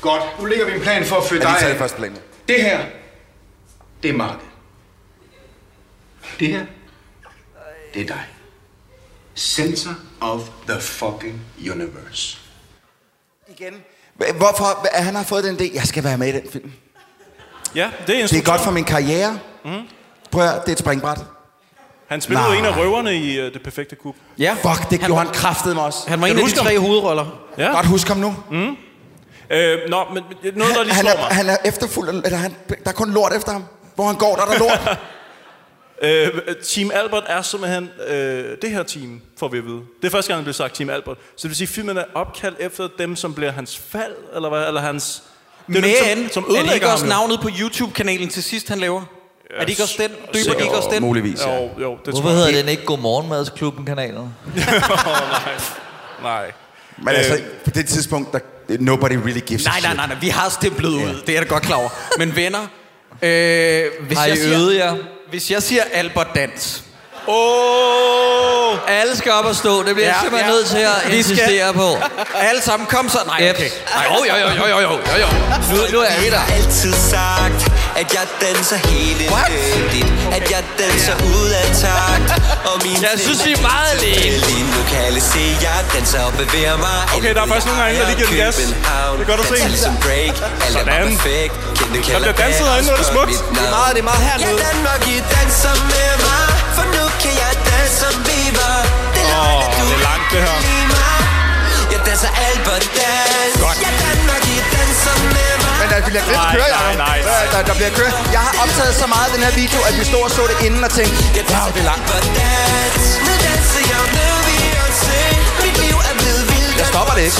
Godt. 0.00 0.22
Nu 0.40 0.44
ligger 0.44 0.66
vi 0.66 0.72
en 0.72 0.80
plan 0.80 1.04
for 1.04 1.16
at 1.16 1.24
føre 1.24 1.40
Jeg 1.40 1.50
har 1.50 1.58
dig 1.58 1.70
af. 1.70 1.76
første 1.76 1.96
plan. 1.96 2.16
Det 2.48 2.62
her, 2.62 2.80
det 4.02 4.08
er 4.10 4.14
markedet. 4.14 4.46
Det 6.40 6.48
her, 6.48 6.64
det 7.94 8.02
er 8.02 8.06
dig. 8.06 8.20
Center 9.36 9.90
of 10.20 10.40
the 10.68 10.80
fucking 10.80 11.40
universe. 11.72 12.38
Igen. 13.48 13.74
Hvorfor? 14.16 14.64
Hva- 14.64 15.00
Han 15.02 15.14
har 15.14 15.22
fået 15.24 15.44
den 15.44 15.56
idé. 15.56 15.74
Jeg 15.74 15.82
skal 15.84 16.04
være 16.04 16.18
med 16.18 16.28
i 16.28 16.32
den 16.32 16.50
film. 16.52 16.72
Ja, 17.74 17.90
det 18.06 18.22
er 18.22 18.26
Det 18.26 18.38
er 18.38 18.42
godt 18.42 18.60
for 18.60 18.70
min 18.70 18.84
karriere. 18.84 19.38
Mm. 19.64 19.70
Prøv 20.30 20.42
at 20.44 20.60
det 20.62 20.68
er 20.68 20.72
et 20.72 20.78
springbræt. 20.78 21.18
Han 22.08 22.20
spillede 22.20 22.48
Nej. 22.48 22.56
en 22.58 22.64
af 22.64 22.76
røverne 22.76 23.14
i 23.16 23.38
uh, 23.46 23.52
Det 23.52 23.62
Perfekte 23.64 23.96
Kup. 23.96 24.14
Ja. 24.38 24.52
Fuck, 24.62 24.90
det 24.90 25.00
gjorde 25.00 25.22
han 25.24 25.32
kraftet 25.34 25.74
med 25.74 25.82
os. 25.82 26.04
Han 26.08 26.20
var 26.20 26.26
Kan 26.26 26.36
en 26.38 26.42
af 26.44 26.48
de 26.50 26.56
tre 26.56 26.72
ham? 26.74 26.82
hovedroller. 26.82 27.26
Ja. 27.58 27.70
Godt 27.72 27.86
husk 27.86 28.08
ham 28.08 28.16
nu. 28.16 28.36
Mm. 28.50 28.76
Øh, 29.50 29.78
nå, 29.88 30.04
men 30.14 30.22
noget, 30.54 30.74
der 30.74 30.82
lige 30.82 30.94
Han 30.94 31.04
slår 31.04 31.10
er, 31.12 31.16
mig. 31.16 31.26
han 31.36 31.48
er 31.48 31.56
efterfuldt, 31.64 32.26
eller 32.26 32.38
han, 32.38 32.54
der 32.68 32.90
er 32.90 32.92
kun 32.92 33.10
lort 33.10 33.32
efter 33.32 33.52
ham. 33.52 33.64
Hvor 33.94 34.06
han 34.06 34.16
går, 34.16 34.36
der 34.36 34.42
er 34.42 34.46
der 34.50 34.58
lort. 34.58 34.98
Øh, 36.02 36.30
team 36.68 36.90
Albert 36.94 37.24
er 37.26 37.42
simpelthen 37.42 37.90
øh, 38.08 38.56
det 38.62 38.70
her 38.70 38.82
team, 38.82 39.20
får 39.38 39.48
vi 39.48 39.58
at 39.58 39.64
vide. 39.64 39.80
Det 40.02 40.06
er 40.06 40.10
første 40.10 40.28
gang, 40.32 40.38
der 40.38 40.44
bliver 40.44 40.54
sagt 40.54 40.74
Team 40.74 40.90
Albert. 40.90 41.16
Så 41.36 41.42
det 41.42 41.48
vil 41.48 41.56
sige, 41.56 41.66
at 41.66 41.68
filmen 41.68 41.96
er 41.96 42.04
opkaldt 42.14 42.56
efter 42.60 42.88
dem, 42.98 43.16
som 43.16 43.34
bliver 43.34 43.52
hans 43.52 43.78
fald, 43.88 44.12
eller 44.34 44.48
hvad? 44.48 44.66
Eller 44.66 44.80
hans... 44.80 45.22
Det 45.66 45.76
er 45.76 45.80
Men, 45.80 46.18
dem, 46.18 46.24
som, 46.24 46.32
som 46.32 46.42
er 46.44 46.48
det 46.48 46.54
ødelægger 46.54 46.74
ikke 46.74 46.86
også 46.86 47.04
ham 47.04 47.12
jo. 47.12 47.18
navnet 47.18 47.40
på 47.40 47.48
YouTube-kanalen 47.60 48.28
til 48.28 48.42
sidst, 48.42 48.68
han 48.68 48.78
laver? 48.78 49.02
Er 49.50 49.60
det 49.60 49.68
ikke 49.70 49.82
også 49.82 49.94
den? 49.98 50.10
Døber 50.10 50.58
de 50.58 50.62
ikke 50.64 50.76
også 50.76 50.88
den? 50.92 51.02
Muligvis, 51.02 51.40
ja. 51.46 51.56
Jo, 51.56 51.62
jo, 51.62 51.90
det 51.96 52.04
Hvorfor 52.04 52.20
tror 52.20 52.30
jeg. 52.30 52.36
hedder 52.38 52.60
den 52.60 52.68
ikke 52.68 52.84
Godmorgenmadsklubben 52.84 53.86
kanalen? 53.86 54.16
Åh, 54.18 54.32
nej. 54.56 55.54
Nej. 56.22 56.52
Men 56.98 57.08
altså, 57.08 57.42
på 57.64 57.70
det 57.70 57.86
tidspunkt, 57.86 58.32
der 58.32 58.38
Nobody 58.78 59.12
really 59.12 59.40
gives 59.40 59.64
nej, 59.64 59.74
a 59.78 59.80
nej, 59.80 59.94
nej, 59.94 60.06
nej, 60.06 60.16
vi 60.20 60.28
har 60.28 60.48
stemplet 60.48 60.88
ud. 60.88 61.00
Yeah. 61.00 61.14
Det 61.26 61.28
er 61.28 61.38
jeg 61.38 61.48
godt 61.48 61.62
klar 61.62 61.76
over. 61.76 61.88
Men 62.18 62.36
venner, 62.36 62.60
øh, 63.22 63.84
hvis, 64.06 64.18
har 64.18 64.26
jeg 64.26 64.36
siger, 64.36 64.70
jer? 64.70 64.96
hvis 65.30 65.50
jeg 65.50 65.62
siger 65.62 65.82
Albert 65.92 66.28
Dans, 66.34 66.84
Åh! 67.28 67.34
Oh! 68.72 68.78
Alle 68.88 69.16
skal 69.16 69.32
op 69.32 69.44
og 69.44 69.56
stå. 69.56 69.82
Det 69.82 69.94
bliver 69.94 70.08
ja, 70.08 70.12
jeg 70.12 70.20
simpelthen 70.22 70.50
ja. 70.50 70.56
nødt 70.56 70.66
til 70.66 70.78
at 70.78 71.14
insistere 71.14 71.68
skal... 71.68 71.72
på. 71.72 71.88
Alle 72.48 72.62
sammen, 72.62 72.86
kom 72.86 73.08
så. 73.08 73.18
Nej, 73.26 73.50
okay. 73.50 73.70
Nej, 73.94 74.04
jo, 74.08 74.24
jo, 74.30 74.34
jo, 74.36 74.48
jo, 74.60 74.66
jo, 74.68 74.80
jo, 74.80 74.90
jo. 75.22 75.28
Nu, 75.70 75.78
nu 75.92 75.98
er 75.98 76.20
vi 76.20 76.30
der. 76.30 76.40
Altid 76.56 76.92
sagt, 76.92 77.60
at 78.00 78.08
jeg 78.16 78.26
danser 78.44 78.78
helt 78.90 79.20
elendigt. 79.26 80.08
At 80.36 80.44
jeg 80.54 80.62
danser 80.78 81.14
ud 81.34 81.48
af 81.60 81.66
takt. 81.82 82.28
Og 82.70 82.76
min 82.84 82.96
Jeg 83.02 83.16
synes, 83.26 83.40
vi 83.46 83.52
er 83.58 83.62
meget 83.70 83.88
alene. 83.96 84.36
Lige 84.48 84.64
nu 84.74 84.80
kan 84.90 84.98
alle 85.08 85.20
se, 85.32 85.42
jeg 85.66 85.78
danser 85.94 86.20
og 86.28 86.32
bevæger 86.32 86.76
mig. 86.86 86.98
Okay, 87.16 87.34
der 87.34 87.42
er 87.42 87.46
faktisk 87.46 87.66
nogle 87.66 87.80
gange, 87.82 88.00
der 88.00 88.06
lige 88.06 88.16
giver 88.16 88.28
den 88.28 88.38
gas. 88.44 88.56
Det 88.56 89.22
er 89.24 89.28
godt 89.32 89.40
at 89.40 89.46
se. 89.46 89.78
Som 89.86 89.96
break. 90.06 90.34
Alt 90.64 90.76
er 90.76 90.84
bare 90.84 91.06
perfekt. 91.10 91.54
Kendte 91.78 92.12
Der 92.12 92.18
bliver 92.24 92.38
danset 92.44 92.66
herinde, 92.70 92.90
er 92.92 92.96
det 93.02 93.06
smukt. 93.14 93.30
Det 93.54 93.62
er 93.66 93.70
meget, 93.78 93.92
det 93.96 94.02
er 94.04 94.08
meget 94.10 94.22
Ja, 94.22 94.28
hernede. 94.28 94.58
Danmark, 94.68 95.02
I 95.14 95.16
danser 95.36 95.74
med 95.92 96.10
mig. 96.26 96.44
For 96.76 96.84
nu 96.96 97.04
kan 97.22 97.32
jeg 97.42 97.52
danse 97.68 97.80
som 98.00 98.14
er 98.14 98.50
at 99.62 99.70
du 99.76 99.84
det 99.88 99.96
er 99.98 100.02
langt, 100.08 100.26
det 100.32 100.40
her. 100.46 100.58
Jeg 101.92 102.00
danser 102.06 102.28
Albert 102.46 102.84
dans. 102.96 103.54
Godt. 103.62 104.29
Med 106.04 106.12
mig. 106.12 106.14
Men 106.14 106.14
der 106.16 106.20
bliver 106.20 106.24
lidt 106.26 106.36
Nej, 106.36 106.94
nej, 107.06 107.18
nej, 107.22 107.44
Der, 107.52 107.60
der, 107.68 107.74
bliver 107.78 107.92
kører. 107.98 108.12
Jeg 108.36 108.40
har 108.46 108.52
optaget 108.64 108.94
så 109.02 109.06
meget 109.14 109.26
af 109.28 109.32
den 109.36 109.42
her 109.46 109.54
video, 109.62 109.78
at 109.88 109.94
vi 110.00 110.04
stod 110.10 110.22
og 110.28 110.32
så 110.36 110.42
det 110.50 110.56
inden 110.66 110.82
og 110.88 110.90
tænkte, 110.98 111.16
wow, 111.52 111.66
det 111.74 111.80
er 111.84 111.88
langt. 111.92 112.06
Jeg 116.78 116.84
er 116.86 116.90
stopper 116.94 117.14
det 117.14 117.22
ikke. 117.28 117.36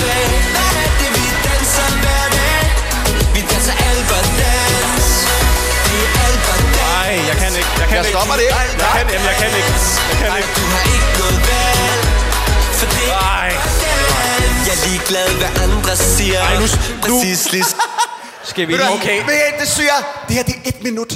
Vi? 3.34 3.40
Vi. 3.40 3.42
Nej, 6.80 7.26
jeg 7.28 7.36
kan 7.42 7.50
ikke. 7.56 7.70
Jeg, 7.80 7.86
kan 7.88 7.96
Jeg 7.96 8.06
ikke. 8.06 8.16
stopper 8.18 8.34
det 8.34 8.42
ikke. 8.42 8.54
Jeg 8.82 8.90
kan, 8.96 9.06
jamen, 9.12 9.26
jeg 9.30 9.36
kan 9.40 9.50
ikke. 9.60 9.72
Jeg 10.10 10.16
kan 10.20 10.30
ikke. 10.38 10.50
Du 10.56 10.64
har 10.74 10.82
ikke 10.94 11.10
noget 11.20 11.38
valg. 11.50 12.02
For 12.78 12.86
det 12.94 13.04
er 13.08 13.20
Nej. 13.20 13.48
Jeg 14.66 14.74
er 14.76 14.80
ligeglad, 14.88 15.28
hvad 15.40 15.50
andre 15.64 15.96
siger. 15.96 16.40
Ej, 16.40 16.54
nu- 16.54 16.60
nu- 17.08 17.20
Præcis 17.20 17.52
lige 17.52 17.64
Skal 18.50 18.68
vi 18.68 18.72
lige... 18.72 18.98
hvad? 18.98 19.24
Ved 19.26 19.34
I, 19.34 19.60
det 19.60 19.68
syger. 19.68 19.98
Det 20.28 20.36
her, 20.36 20.42
det 20.42 20.54
er 20.54 20.68
et 20.68 20.82
minut. 20.82 21.12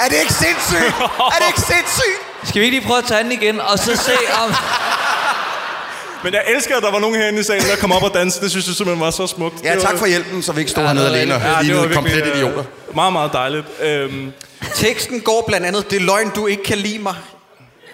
Er 0.00 0.08
det 0.08 0.16
ikke 0.20 0.32
sindssygt? 0.32 0.94
Er 1.34 1.36
det 1.40 1.46
ikke 1.46 1.60
sindssygt? 1.74 2.18
Skal 2.48 2.60
vi 2.60 2.64
ikke 2.66 2.78
lige 2.78 2.86
prøve 2.86 2.98
at 2.98 3.04
tage 3.04 3.22
den 3.24 3.32
igen, 3.32 3.60
og 3.60 3.78
så 3.78 3.96
se 3.96 4.12
om... 4.44 4.54
Men 6.24 6.34
jeg 6.34 6.42
elsker, 6.48 6.76
at 6.76 6.82
der 6.82 6.90
var 6.90 6.98
nogen 6.98 7.16
herinde 7.16 7.40
i 7.40 7.42
salen, 7.42 7.62
der 7.68 7.76
kom 7.76 7.92
op 7.92 8.02
og 8.02 8.14
danse. 8.14 8.40
Det 8.40 8.50
synes 8.50 8.66
jeg 8.66 8.74
simpelthen 8.74 9.04
var 9.04 9.10
så 9.10 9.26
smukt. 9.26 9.64
Ja, 9.64 9.76
tak 9.80 9.98
for 9.98 10.06
hjælpen, 10.06 10.42
så 10.42 10.52
vi 10.52 10.60
ikke 10.60 10.70
stod 10.70 10.82
Ja, 10.82 10.86
hernede 10.88 11.06
alene 11.18 11.34
og 11.34 11.40
Ja, 11.40 11.60
lignede 11.60 11.80
virkelig, 11.80 11.94
komplet 11.94 12.26
øh, 12.26 12.36
idioter. 12.36 12.64
Meget, 12.94 13.12
meget 13.12 13.32
dejligt. 13.32 13.64
Øhm, 13.82 14.32
Teksten 14.74 15.20
går 15.20 15.44
blandt 15.46 15.66
andet, 15.66 15.90
det 15.90 15.96
er 15.96 16.00
løgn, 16.04 16.30
du 16.36 16.46
ikke 16.46 16.62
kan 16.62 16.78
lide 16.78 16.98
mig. 16.98 17.14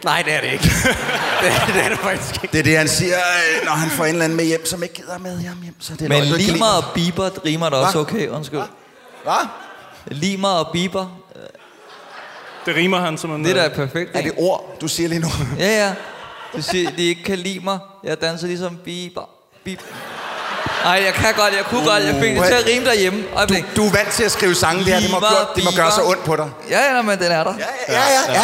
Nej, 0.04 0.22
det 0.22 0.32
er 0.32 0.40
det 0.40 0.52
ikke. 0.52 0.64
det, 1.42 1.74
det 1.74 1.84
er 1.84 1.88
det 1.88 1.98
faktisk 1.98 2.42
ikke. 2.42 2.52
Det 2.52 2.58
er 2.58 2.62
det, 2.62 2.78
han 2.78 2.88
siger, 2.88 3.16
øh, 3.16 3.64
når 3.64 3.72
han 3.72 3.90
får 3.90 4.04
en 4.04 4.10
eller 4.10 4.24
anden 4.24 4.36
med 4.36 4.44
hjem, 4.44 4.66
som 4.66 4.82
ikke 4.82 4.94
gider 4.94 5.18
med 5.18 5.40
hjem. 5.40 5.62
hjem 5.62 5.74
så 5.80 5.92
det 5.92 6.02
er 6.02 6.08
Men 6.08 6.30
du 6.30 6.36
limer 6.36 6.66
og 6.66 6.84
biber 6.94 7.30
rimer 7.46 7.68
da 7.68 7.76
også 7.76 7.92
Hva? 7.92 8.00
okay, 8.00 8.28
undskyld. 8.28 8.60
Hvad? 9.22 9.46
Limer 10.06 10.48
og 10.48 10.68
biber, 10.72 11.20
det 12.66 12.76
rimer 12.76 13.00
han 13.00 13.18
simpelthen. 13.18 13.44
det 13.44 13.56
der 13.56 13.62
er 13.62 13.74
perfekt. 13.74 14.10
Er 14.14 14.22
det 14.22 14.32
ord, 14.36 14.76
du 14.80 14.88
siger 14.88 15.08
lige 15.08 15.20
nu? 15.20 15.28
Ja, 15.58 15.86
ja. 15.86 15.94
Du 16.56 16.62
siger, 16.62 16.90
de 16.90 17.02
ikke 17.02 17.24
kan 17.24 17.38
lide 17.38 17.60
mig. 17.60 17.78
Jeg 18.04 18.20
danser 18.20 18.46
ligesom 18.46 18.76
biber. 18.84 19.28
Bip. 19.64 19.82
Nej, 20.84 21.02
jeg 21.04 21.14
kan 21.14 21.34
godt, 21.34 21.54
jeg 21.56 21.64
kunne 21.64 21.84
godt. 21.84 22.04
Jeg 22.04 22.14
fik 22.14 22.36
det 22.36 22.46
til 22.46 22.54
at 22.54 22.66
rime 22.66 22.86
derhjemme. 22.86 23.24
Øjeblik. 23.36 23.64
Du 23.76 23.86
er 23.86 23.92
vant 23.92 24.08
til 24.08 24.24
at 24.24 24.30
skrive 24.30 24.54
sange, 24.54 24.84
det 24.84 24.92
her. 24.92 25.00
Det 25.00 25.10
må, 25.10 25.20
gøre, 25.20 25.46
det 25.56 25.64
må 25.64 25.70
gøre 25.76 25.90
så 25.90 26.02
ondt 26.04 26.24
på 26.24 26.36
dig. 26.36 26.50
Ja, 26.70 26.96
ja, 26.96 27.02
men 27.02 27.18
den 27.18 27.32
er 27.32 27.44
der. 27.44 27.54
Ja, 27.58 27.64
ja, 27.88 28.02
ja, 28.28 28.32
ja. 28.32 28.42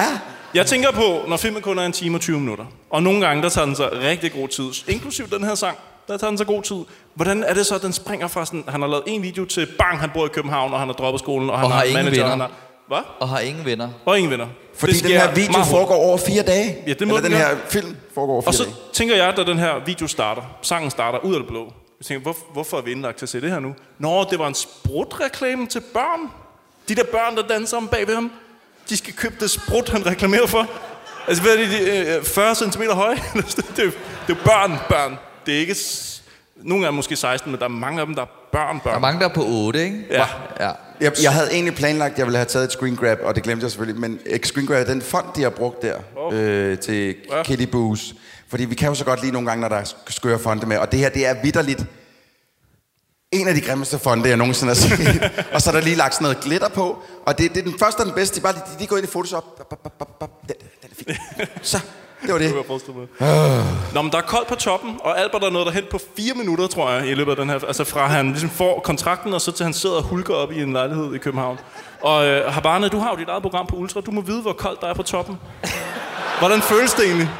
ja. 0.00 0.18
Jeg 0.54 0.66
tænker 0.66 0.90
på, 0.90 1.20
når 1.28 1.36
filmen 1.36 1.62
kun 1.62 1.78
er 1.78 1.82
en 1.86 1.92
time 1.92 2.16
og 2.16 2.20
20 2.20 2.40
minutter, 2.40 2.64
og 2.90 3.02
nogle 3.02 3.26
gange, 3.26 3.42
der 3.42 3.48
tager 3.48 3.64
den 3.64 3.76
sig 3.76 3.92
rigtig 3.92 4.32
god 4.32 4.48
tid, 4.48 4.70
inklusiv 4.88 5.30
den 5.30 5.44
her 5.44 5.54
sang, 5.54 5.78
der 6.08 6.16
tager 6.16 6.30
den 6.30 6.38
sig 6.38 6.46
god 6.46 6.62
tid. 6.62 6.76
Hvordan 7.14 7.42
er 7.44 7.54
det 7.54 7.66
så, 7.66 7.74
at 7.74 7.82
den 7.82 7.92
springer 7.92 8.28
fra 8.28 8.46
sådan, 8.46 8.64
han 8.68 8.80
har 8.80 8.88
lavet 8.88 9.02
en 9.06 9.22
video 9.22 9.44
til, 9.44 9.68
bang, 9.78 9.98
han 10.00 10.10
bor 10.14 10.26
i 10.26 10.28
København, 10.28 10.72
og 10.72 10.78
han 10.78 10.88
har 10.88 10.92
droppet 10.94 11.20
skolen, 11.20 11.50
og 11.50 11.58
han 11.58 11.64
Og 11.64 11.70
har 11.72 11.78
har 11.78 11.84
ingen 11.84 12.04
manager, 12.04 12.22
venner. 12.22 12.30
han 12.30 12.40
har, 12.40 12.50
hvad? 12.88 12.98
Og 13.20 13.28
har 13.28 13.40
ingen 13.40 13.64
venner. 13.64 13.88
Og 14.04 14.18
ingen 14.18 14.30
venner. 14.30 14.46
Fordi 14.74 14.92
Det 14.92 15.02
den 15.02 15.10
her 15.10 15.34
video 15.34 15.52
meget 15.52 15.66
foregår 15.66 15.94
over 15.94 16.16
fire 16.18 16.42
dage. 16.42 16.76
Ja, 16.86 16.92
det 16.92 17.08
må 17.08 17.16
Eller 17.16 17.28
den 17.28 17.32
den 17.38 17.40
her 17.46 17.56
film 17.68 17.96
foregår 18.14 18.32
over 18.32 18.42
Og 18.42 18.54
fire 18.54 18.58
så 18.58 18.64
dage. 18.64 18.74
tænker 18.92 19.16
jeg, 19.16 19.36
da 19.36 19.44
den 19.44 19.58
her 19.58 19.84
video 19.86 20.06
starter, 20.06 20.42
sangen 20.62 20.90
starter 20.90 21.18
ud 21.18 21.34
af 21.34 21.40
det 21.40 21.48
blå. 21.48 21.72
Jeg 22.00 22.06
tænker, 22.06 22.22
hvor, 22.22 22.36
hvorfor 22.52 22.76
er 22.76 22.82
vi 22.82 22.90
indlagt 22.92 23.18
til 23.18 23.24
at 23.24 23.28
se 23.28 23.40
det 23.40 23.50
her 23.50 23.60
nu? 23.60 23.74
Nå, 23.98 24.24
det 24.30 24.38
var 24.38 24.46
en 24.48 24.54
sprutreklame 24.54 25.66
til 25.66 25.80
børn. 25.94 26.20
De 26.88 26.94
der 26.94 27.04
børn, 27.04 27.36
der 27.36 27.42
danser 27.42 27.76
om 27.76 27.88
bagved 27.88 28.14
ham, 28.14 28.30
de 28.90 28.96
skal 28.96 29.14
købe 29.14 29.34
det 29.40 29.50
sprut, 29.50 29.88
han 29.88 30.06
reklamerer 30.06 30.46
for. 30.46 30.66
Altså, 31.28 31.42
hvad 31.42 31.52
er 31.52 31.56
det, 31.56 31.70
de, 31.70 32.16
øh, 32.16 32.24
40 32.24 32.54
cm 32.54 32.82
høje? 32.82 33.16
det, 33.76 33.78
er, 33.78 33.90
det 34.26 34.36
er 34.36 34.44
børn, 34.44 34.78
børn. 34.88 35.18
Det 35.46 35.54
er 35.54 35.58
ikke... 35.58 35.76
Nogle 36.56 36.86
er 36.86 36.90
måske 36.90 37.16
16, 37.16 37.50
men 37.50 37.58
der 37.58 37.64
er 37.64 37.68
mange 37.68 38.00
af 38.00 38.06
dem, 38.06 38.14
der 38.14 38.22
er 38.22 38.26
børn, 38.52 38.80
børn. 38.80 38.90
Der 38.90 38.96
er 38.96 39.00
mange, 39.00 39.20
der 39.20 39.28
er 39.28 39.34
på 39.34 39.44
8, 39.46 39.84
ikke? 39.84 40.04
Ja. 40.10 40.26
Ja. 40.60 40.70
Jeg, 41.00 41.12
jeg 41.22 41.32
havde 41.32 41.52
egentlig 41.52 41.74
planlagt, 41.74 42.12
at 42.12 42.18
jeg 42.18 42.26
ville 42.26 42.38
have 42.38 42.46
taget 42.46 42.64
et 42.64 42.72
screen 42.72 42.96
grab, 42.96 43.18
og 43.22 43.34
det 43.34 43.42
glemte 43.42 43.64
jeg 43.64 43.70
selvfølgelig. 43.70 44.00
Men 44.00 44.18
et 44.26 44.46
screen 44.46 44.66
grab 44.66 44.80
er 44.80 44.84
den 44.92 45.02
fond, 45.02 45.26
de 45.36 45.42
har 45.42 45.50
brugt 45.50 45.82
der 45.82 45.94
Oh. 46.16 46.34
øh, 46.34 46.78
til 46.78 47.14
Ja. 47.30 47.42
Kitty 47.42 47.64
Boos. 47.64 48.14
Fordi 48.48 48.64
vi 48.64 48.74
kan 48.74 48.88
jo 48.88 48.94
så 48.94 49.04
godt 49.04 49.20
lide 49.22 49.32
nogle 49.32 49.48
gange, 49.48 49.60
når 49.60 49.68
der 49.68 49.76
er 49.76 49.92
skøre 50.08 50.38
fonde 50.38 50.66
med. 50.66 50.78
Og 50.78 50.92
det 50.92 50.98
her, 51.00 51.08
det 51.08 51.26
er 51.26 51.34
vidderligt 51.42 51.84
en 53.32 53.48
af 53.48 53.54
de 53.54 53.60
grimmeste 53.60 53.98
fonde, 53.98 54.28
jeg 54.28 54.36
nogensinde 54.36 54.70
har 54.70 54.74
set. 54.74 55.30
og 55.54 55.62
så 55.62 55.70
er 55.70 55.74
der 55.74 55.80
lige 55.80 55.96
lagt 55.96 56.14
sådan 56.14 56.24
noget 56.24 56.40
glitter 56.40 56.68
på. 56.68 56.98
Og 57.26 57.38
det, 57.38 57.54
det 57.54 57.58
er 57.58 57.64
den 57.70 57.78
første 57.78 58.00
og 58.00 58.06
den 58.06 58.14
bedste. 58.14 58.36
De, 58.36 58.40
bare, 58.40 58.52
de, 58.52 58.60
de 58.78 58.86
går 58.86 58.96
ind 58.96 59.06
i 59.06 59.10
Photoshop. 59.10 59.70
Den, 59.70 59.76
den 60.48 60.56
er 60.82 60.88
fin. 60.96 61.46
Så, 61.62 61.80
det 62.22 62.32
var 62.32 62.38
det. 62.38 62.54
Mig. 62.96 63.08
Nå, 63.94 64.02
men 64.02 64.12
der 64.12 64.18
er 64.18 64.22
koldt 64.22 64.48
på 64.48 64.54
toppen, 64.54 64.96
og 65.00 65.20
Albert 65.20 65.44
er 65.44 65.50
nået 65.50 65.66
derhen 65.66 65.84
på 65.90 66.00
fire 66.16 66.34
minutter, 66.34 66.66
tror 66.66 66.90
jeg, 66.90 67.06
i 67.06 67.14
løbet 67.14 67.30
af 67.30 67.36
den 67.36 67.50
her... 67.50 67.64
Altså 67.66 67.84
fra 67.84 68.06
han 68.06 68.30
ligesom 68.30 68.50
får 68.50 68.80
kontrakten, 68.80 69.34
og 69.34 69.40
så 69.40 69.52
til 69.52 69.64
han 69.64 69.72
sidder 69.72 69.96
og 69.96 70.02
hulker 70.02 70.34
op 70.34 70.52
i 70.52 70.62
en 70.62 70.72
lejlighed 70.72 71.14
i 71.14 71.18
København. 71.18 71.58
Og 72.00 72.26
øh, 72.26 72.52
Habane, 72.52 72.88
du 72.88 72.98
har 72.98 73.10
jo 73.10 73.16
dit 73.16 73.28
eget 73.28 73.42
program 73.42 73.66
på 73.66 73.76
Ultra. 73.76 74.00
Du 74.00 74.10
må 74.10 74.20
vide, 74.20 74.42
hvor 74.42 74.52
koldt 74.52 74.80
der 74.80 74.86
er 74.86 74.94
på 74.94 75.02
toppen. 75.02 75.38
Hvordan 76.38 76.62
føles 76.62 76.92
det 76.92 77.04
egentlig? 77.04 77.30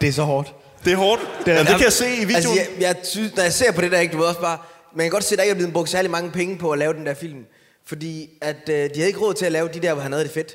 Det 0.00 0.08
er 0.08 0.12
så 0.12 0.22
hårdt. 0.22 0.54
Det 0.84 0.92
er 0.92 0.96
hårdt. 0.96 1.22
Det, 1.46 1.52
ja, 1.52 1.58
det 1.58 1.68
kan 1.68 1.80
jeg 1.80 1.92
se 1.92 2.14
i 2.14 2.24
videoen. 2.24 2.36
Altså, 2.36 2.50
jeg, 2.54 2.66
jeg 2.80 2.96
synes, 3.04 3.36
når 3.36 3.42
jeg 3.42 3.52
ser 3.52 3.72
på 3.72 3.80
det 3.80 3.92
der, 3.92 3.98
ikke, 3.98 4.12
du 4.12 4.18
ved 4.18 4.26
også 4.26 4.40
bare... 4.40 4.58
Men 4.92 5.00
jeg 5.00 5.04
kan 5.04 5.10
godt 5.10 5.24
se, 5.24 5.34
at 5.34 5.38
der 5.38 5.42
ikke 5.42 5.50
er 5.50 5.54
blevet 5.56 5.72
brugt 5.72 5.88
særlig 5.90 6.10
mange 6.10 6.30
penge 6.30 6.58
på 6.58 6.70
at 6.70 6.78
lave 6.78 6.92
den 6.94 7.06
der 7.06 7.14
film. 7.14 7.44
Fordi 7.86 8.30
at, 8.40 8.56
øh, 8.68 8.74
de 8.74 8.90
havde 8.94 9.06
ikke 9.06 9.20
råd 9.20 9.34
til 9.34 9.46
at 9.46 9.52
lave 9.52 9.68
de 9.74 9.80
der, 9.80 9.92
hvor 9.92 10.02
han 10.02 10.12
havde 10.12 10.24
det 10.24 10.32
fedt. 10.32 10.52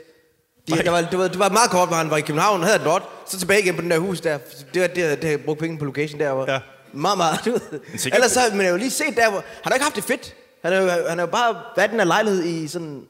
De, 0.67 0.83
der 0.83 0.89
var, 0.91 1.01
det, 1.01 1.19
var, 1.19 1.27
det 1.27 1.39
var 1.39 1.49
meget 1.49 1.69
kort, 1.69 1.87
hvor 1.87 1.97
han 1.97 2.09
var 2.09 2.17
i 2.17 2.21
København, 2.21 2.63
havde 2.63 2.77
det 2.77 2.85
godt, 2.85 3.03
så 3.27 3.39
tilbage 3.39 3.61
igen 3.61 3.75
på 3.75 3.81
den 3.81 3.91
der 3.91 3.97
hus 3.99 4.21
der. 4.21 4.37
Det 4.73 4.81
var 4.81 4.87
det, 4.87 4.95
det 4.95 5.23
havde 5.23 5.37
brugt 5.37 5.59
penge 5.59 5.77
på 5.77 5.85
location 5.85 6.19
der. 6.19 6.33
Hvor, 6.33 6.51
Ja. 6.51 6.59
Meget, 6.93 7.17
meget. 7.17 7.39
Du 7.45 7.51
ved. 7.51 7.79
Ellers 8.13 8.31
så, 8.31 8.39
men 8.51 8.57
jeg 8.59 8.65
har 8.65 8.71
jo 8.71 8.77
lige 8.77 8.89
set 8.91 9.15
der, 9.15 9.29
hvor, 9.29 9.39
han 9.39 9.45
har 9.63 9.73
ikke 9.73 9.83
haft 9.83 9.95
det 9.95 10.03
fedt. 10.03 10.33
Han 10.63 10.73
har 10.73 10.81
jo, 10.81 10.87
han 11.09 11.17
har 11.17 11.25
jo 11.25 11.31
bare 11.31 11.55
været 11.77 11.87
i 11.87 11.91
den 11.91 11.99
her 11.99 12.05
lejlighed 12.05 12.43
i 12.43 12.67
sådan 12.67 13.01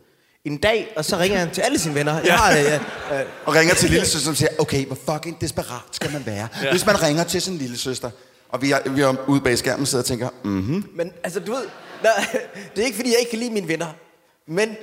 en 0.45 0.57
dag, 0.57 0.93
og 0.95 1.05
så 1.05 1.17
ringer 1.17 1.37
han 1.37 1.51
til 1.51 1.61
alle 1.61 1.79
sine 1.79 1.95
venner. 1.95 2.13
Jeg 2.15 2.25
Ja. 2.25 2.35
har 2.35 2.53
det, 2.53 2.63
ja. 2.63 2.79
ja. 3.11 3.23
Og 3.45 3.55
ringer 3.55 3.75
til 3.75 3.89
lille 3.89 4.05
søster, 4.05 4.19
som 4.19 4.35
siger, 4.35 4.49
okay, 4.59 4.85
hvor 4.85 4.97
fucking 5.13 5.41
desperat 5.41 5.81
skal 5.91 6.11
man 6.11 6.25
være, 6.25 6.47
ja. 6.63 6.71
hvis 6.71 6.85
man 6.85 7.01
ringer 7.03 7.23
til 7.23 7.41
sin 7.41 7.57
lille 7.57 7.77
søster. 7.77 8.09
Og 8.55 8.61
vi 8.61 8.71
er, 8.71 8.79
vi 8.89 9.01
er 9.01 9.15
ude 9.27 9.41
bag 9.41 9.57
skærmen 9.57 9.85
sidder 9.85 10.01
og 10.01 10.05
tænker, 10.05 10.29
mhm. 10.43 10.83
Men 10.95 11.11
altså, 11.23 11.39
du 11.39 11.51
ved, 11.51 11.63
nej, 12.03 12.25
det 12.75 12.81
er 12.81 12.85
ikke 12.85 12.95
fordi, 12.95 13.09
jeg 13.09 13.19
ikke 13.19 13.29
kan 13.29 13.39
lide 13.39 13.51
mine 13.53 13.67
venner. 13.67 13.87
Men... 14.47 14.75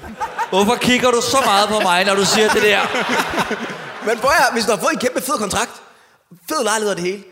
Hvorfor 0.52 0.74
kigger 0.74 1.10
du 1.10 1.20
så 1.20 1.36
meget 1.44 1.68
på 1.68 1.80
mig, 1.80 2.04
når 2.04 2.14
du 2.14 2.24
siger 2.24 2.48
det 2.48 2.62
der? 2.62 2.80
Men 4.06 4.18
prøv 4.18 4.30
at, 4.30 4.52
hvis 4.52 4.64
du 4.64 4.70
har 4.70 4.78
fået 4.78 4.92
en 4.92 4.98
kæmpe 4.98 5.20
fed 5.20 5.34
kontrakt, 5.38 5.70
fed 6.48 6.64
lejlighed 6.64 6.90
og 6.90 6.96
det 6.96 7.04
hele, 7.04 7.22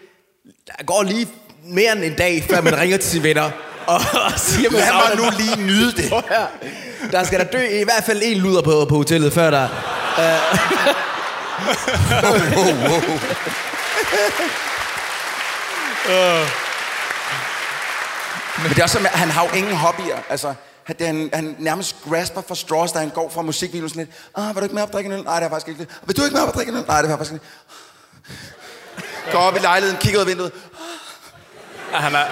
der 0.66 0.84
går 0.84 1.02
lige 1.02 1.28
mere 1.64 1.92
end 1.92 2.04
en 2.04 2.14
dag, 2.14 2.44
før 2.50 2.60
man 2.60 2.78
ringer 2.78 2.96
til 2.96 3.10
sine 3.10 3.22
venner. 3.22 3.50
Og, 3.86 4.00
og 4.24 4.32
siger, 4.36 4.70
man 4.70 4.80
Lad 4.80 4.92
mig 4.92 5.16
nu 5.16 5.24
lige 5.38 5.66
nyde 5.66 5.92
det. 5.92 6.12
Der 7.12 7.24
skal 7.24 7.38
der 7.38 7.44
dø 7.44 7.80
i 7.80 7.84
hvert 7.84 8.04
fald 8.06 8.22
en 8.24 8.38
luder 8.38 8.62
på, 8.62 8.86
på 8.88 8.96
hotellet, 8.96 9.32
før 9.32 9.50
der... 9.50 9.68
Uh, 10.18 10.22
wow, 12.56 12.90
wow. 12.90 13.18
Men 18.62 18.70
det 18.70 18.78
er 18.78 18.82
også, 18.82 18.98
at 18.98 19.04
han 19.06 19.30
har 19.30 19.44
jo 19.44 19.50
ingen 19.56 19.74
hobbyer. 19.76 20.16
Altså, 20.30 20.54
han, 21.00 21.30
han, 21.34 21.56
nærmest 21.58 21.96
grasper 22.08 22.42
for 22.48 22.54
straws, 22.54 22.92
da 22.92 22.98
han 22.98 23.08
går 23.08 23.30
fra 23.30 23.42
musikvideoen 23.42 23.88
sådan 23.88 24.04
lidt. 24.04 24.16
Ah, 24.36 24.46
vil 24.46 24.54
du 24.56 24.62
ikke 24.62 24.74
med 24.74 24.82
op 24.82 24.88
og 24.88 24.92
drikke 24.92 25.08
en 25.08 25.12
øl? 25.18 25.22
Nej, 25.24 25.40
det 25.40 25.46
er 25.46 25.50
faktisk 25.50 25.68
ikke 25.68 25.80
det. 25.80 25.88
Vil 26.06 26.16
du 26.16 26.22
ikke 26.24 26.34
med 26.34 26.42
op 26.42 26.48
og 26.48 26.54
drikke 26.54 26.72
en 26.72 26.78
øl? 26.78 26.84
Nej, 26.88 27.02
det 27.02 27.10
er 27.10 27.16
faktisk 27.16 27.32
ikke 27.32 27.44
det. 28.26 29.32
Går 29.32 29.38
op 29.38 29.56
i 29.56 29.58
lejligheden, 29.58 30.00
kigger 30.00 30.18
ud 30.18 30.24
af 30.24 30.28
vinduet. 30.28 30.52
Ja, 31.92 31.96
han 31.98 32.14
er 32.14 32.24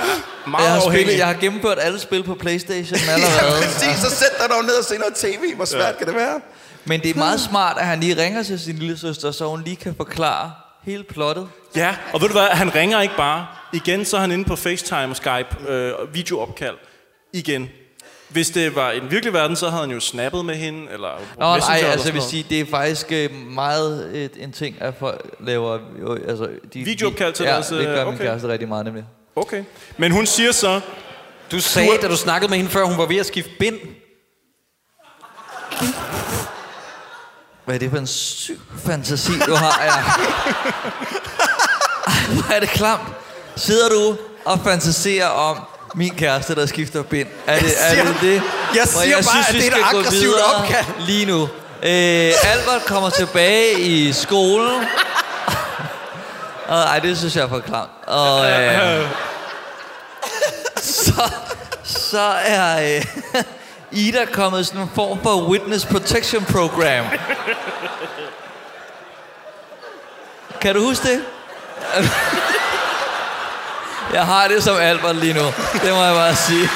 meget 0.51 0.65
Jeg 0.65 0.71
har, 0.73 0.77
afhængig. 0.81 0.99
spillet, 1.01 1.19
jeg 1.19 1.27
har 1.27 1.35
gennemført 1.35 1.79
alle 1.81 2.01
spil 2.01 2.25
på 2.25 2.35
Playstation 2.41 2.99
allerede. 3.15 3.55
Ja, 3.57 3.63
præcis, 3.67 3.99
så 4.03 4.11
sæt 4.11 4.39
dig 4.41 4.49
dog 4.51 4.65
ned 4.65 4.75
og 4.75 4.85
se 4.85 4.99
noget 4.99 5.15
tv. 5.15 5.55
Hvor 5.57 5.65
svært 5.65 5.81
Ja. 5.83 5.87
ja. 5.89 5.93
kan 5.99 6.07
det 6.07 6.15
være? 6.15 6.41
Men 6.85 7.01
det 7.01 7.11
er 7.11 7.15
meget 7.15 7.41
smart, 7.41 7.79
at 7.79 7.87
han 7.87 8.01
lige 8.01 8.23
ringer 8.23 8.43
til 8.43 8.61
sin 8.61 8.77
lille 8.77 8.99
søster, 8.99 9.33
så 9.33 9.49
hun 9.49 9.63
lige 9.65 9.77
kan 9.77 9.95
forklare 9.97 10.53
hele 10.87 11.05
plottet. 11.05 11.49
Ja, 11.77 11.97
og 12.13 12.21
ved 12.21 12.29
du 12.29 12.33
hvad, 12.33 12.47
han 12.47 12.75
ringer 12.75 13.01
ikke 13.01 13.17
bare. 13.17 13.47
Igen, 13.73 14.05
så 14.05 14.17
er 14.17 14.21
han 14.21 14.33
inde 14.33 14.45
på 14.45 14.57
FaceTime, 14.57 15.15
Skype, 15.15 15.71
øh, 15.73 16.15
videoopkald. 16.15 16.77
Igen. 17.33 17.69
Hvis 18.29 18.51
det 18.51 18.77
var 18.77 18.91
i 18.91 19.01
den 19.01 19.11
virkelige 19.11 19.33
verden, 19.33 19.57
så 19.57 19.69
havde 19.69 19.81
han 19.81 19.91
jo 19.91 20.01
snappet 20.01 20.45
med 20.45 20.55
hende, 20.55 20.93
eller 20.93 21.09
Nå, 21.39 21.45
nej, 21.45 21.77
eller 21.77 21.91
altså 21.91 22.09
jeg 22.09 22.15
vil 22.15 22.23
sige, 22.23 22.47
det 22.51 22.61
er 22.61 22.65
faktisk 22.71 23.13
øh, 23.13 23.31
meget 23.35 24.17
et, 24.17 24.31
en 24.41 24.53
ting, 24.53 24.77
at 24.81 24.95
folk 24.99 25.37
laver... 25.41 25.79
Jo, 26.01 26.15
altså, 26.29 26.49
de, 26.75 26.85
Videoopkald 26.85 27.33
til 27.33 27.45
ja, 27.45 27.53
deres, 27.53 27.67
det 27.67 27.87
gør 27.87 28.01
øh, 28.01 28.07
min 28.07 28.15
okay. 28.15 28.25
kæreste 28.25 28.49
rigtig 28.49 28.69
meget 28.69 28.85
nemlig. 28.85 29.05
Okay. 29.37 29.65
Men 29.97 30.13
hun 30.13 30.27
siger 30.27 30.53
så... 30.53 30.81
Du 31.51 31.61
sagde, 31.61 31.89
da 32.03 32.09
du 32.09 32.17
snakkede 32.17 32.51
med 32.51 32.59
hende 32.59 32.71
før, 32.71 32.85
hun 32.85 32.99
var 32.99 33.07
ved 33.07 33.17
at 33.17 33.27
skifte 33.27 33.51
bind. 33.59 33.79
Hvad 37.65 37.75
er 37.75 37.79
det 37.79 37.91
for 37.91 37.99
en 37.99 38.07
syg 38.07 38.61
fantasi, 38.87 39.33
du 39.47 39.55
har, 39.55 39.83
ja. 39.85 39.91
Ej, 42.07 42.35
hvor 42.35 42.55
er 42.55 42.61
det 42.61 42.69
klamt. 42.69 43.03
Sidder 43.57 43.89
du 43.89 44.17
og 44.45 44.61
fantaserer 44.65 45.27
om 45.29 45.61
min 45.95 46.15
kæreste, 46.15 46.55
der 46.55 46.67
skifter 46.67 47.03
bind? 47.03 47.29
Er 47.47 47.59
det 47.59 47.75
er 47.79 47.91
siger- 47.91 48.05
det, 48.05 48.17
det? 48.21 48.43
jeg 48.75 48.89
siger 48.89 49.17
bare, 49.23 49.49
at 49.49 49.55
vi 49.55 49.61
det 49.61 49.73
er 49.73 49.77
et 49.77 49.83
aggressivt 49.85 50.35
opkald. 50.57 50.85
Lige 50.99 51.27
nu. 51.27 51.43
Øh, 51.83 52.33
Albert 52.53 52.85
kommer 52.87 53.11
tilbage 53.11 53.81
i 53.81 54.13
skolen. 54.13 54.85
Og, 56.69 56.81
ej, 56.81 56.99
det 56.99 57.19
synes 57.19 57.37
jeg 57.37 57.45
er 57.45 57.49
for 57.49 57.61
klamt. 57.61 57.91
Og, 58.07 58.51
øh, 58.51 59.09
så, 60.83 61.31
så 61.85 62.21
er 62.45 62.97
øh, 62.97 63.05
Ida 63.95 64.25
kommet 64.33 64.67
sådan 64.67 64.81
en 64.81 64.91
form 64.95 65.23
for 65.23 65.49
witness 65.49 65.87
protection 65.87 66.45
program. 66.45 67.05
Kan 70.61 70.75
du 70.75 70.81
huske 70.81 71.09
det? 71.09 71.25
Jeg 74.13 74.27
har 74.27 74.49
det 74.49 74.63
som 74.63 74.77
Albert 74.77 75.17
lige 75.17 75.35
nu. 75.35 75.45
Det 75.73 75.93
må 75.93 76.05
jeg 76.05 76.15
bare 76.15 76.35
sige. 76.35 76.69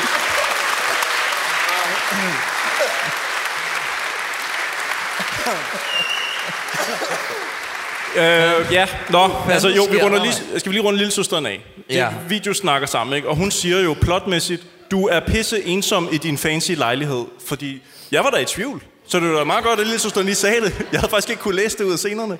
Øh, 8.17 8.73
ja, 8.73 8.87
nå, 9.11 9.31
altså 9.51 9.69
jo, 9.69 9.85
vi 9.91 10.03
runder 10.03 10.19
der, 10.19 10.25
lige, 10.25 10.61
skal 10.61 10.71
vi 10.73 10.77
lige 10.77 10.85
runde 10.87 10.99
lille 10.99 11.13
søsteren 11.13 11.47
af? 11.47 11.65
Det 11.89 11.95
Ja. 11.97 12.09
video 12.29 12.55
snakker 12.55 12.87
sammen, 12.89 13.17
ikke? 13.17 13.29
Og 13.29 13.37
hun 13.37 13.51
siger 13.51 13.81
jo 13.81 13.97
plotmæssigt, 14.01 14.63
du 14.91 15.07
er 15.07 15.21
pisse 15.27 15.65
ensom 15.65 16.09
i 16.13 16.19
din 16.19 16.39
fancy 16.39 16.71
lejlighed, 16.71 17.25
fordi 17.47 17.83
jeg 18.13 18.25
var 18.25 18.31
da 18.31 18.37
i 18.37 18.45
tvivl. 18.45 18.83
Så 19.09 19.21
det 19.21 19.31
var 19.31 19.39
da 19.39 19.45
meget 19.45 19.65
godt, 19.65 19.81
at 19.81 19.87
lille 19.87 20.25
lige 20.25 20.35
sagde 20.35 20.61
det. 20.61 20.75
Jeg 20.93 21.01
havde 21.01 21.11
faktisk 21.11 21.31
ikke 21.31 21.43
kunne 21.43 21.57
læse 21.57 21.79
det 21.79 21.85
ud 21.85 21.93
af 21.93 21.99
scenerne. 21.99 22.39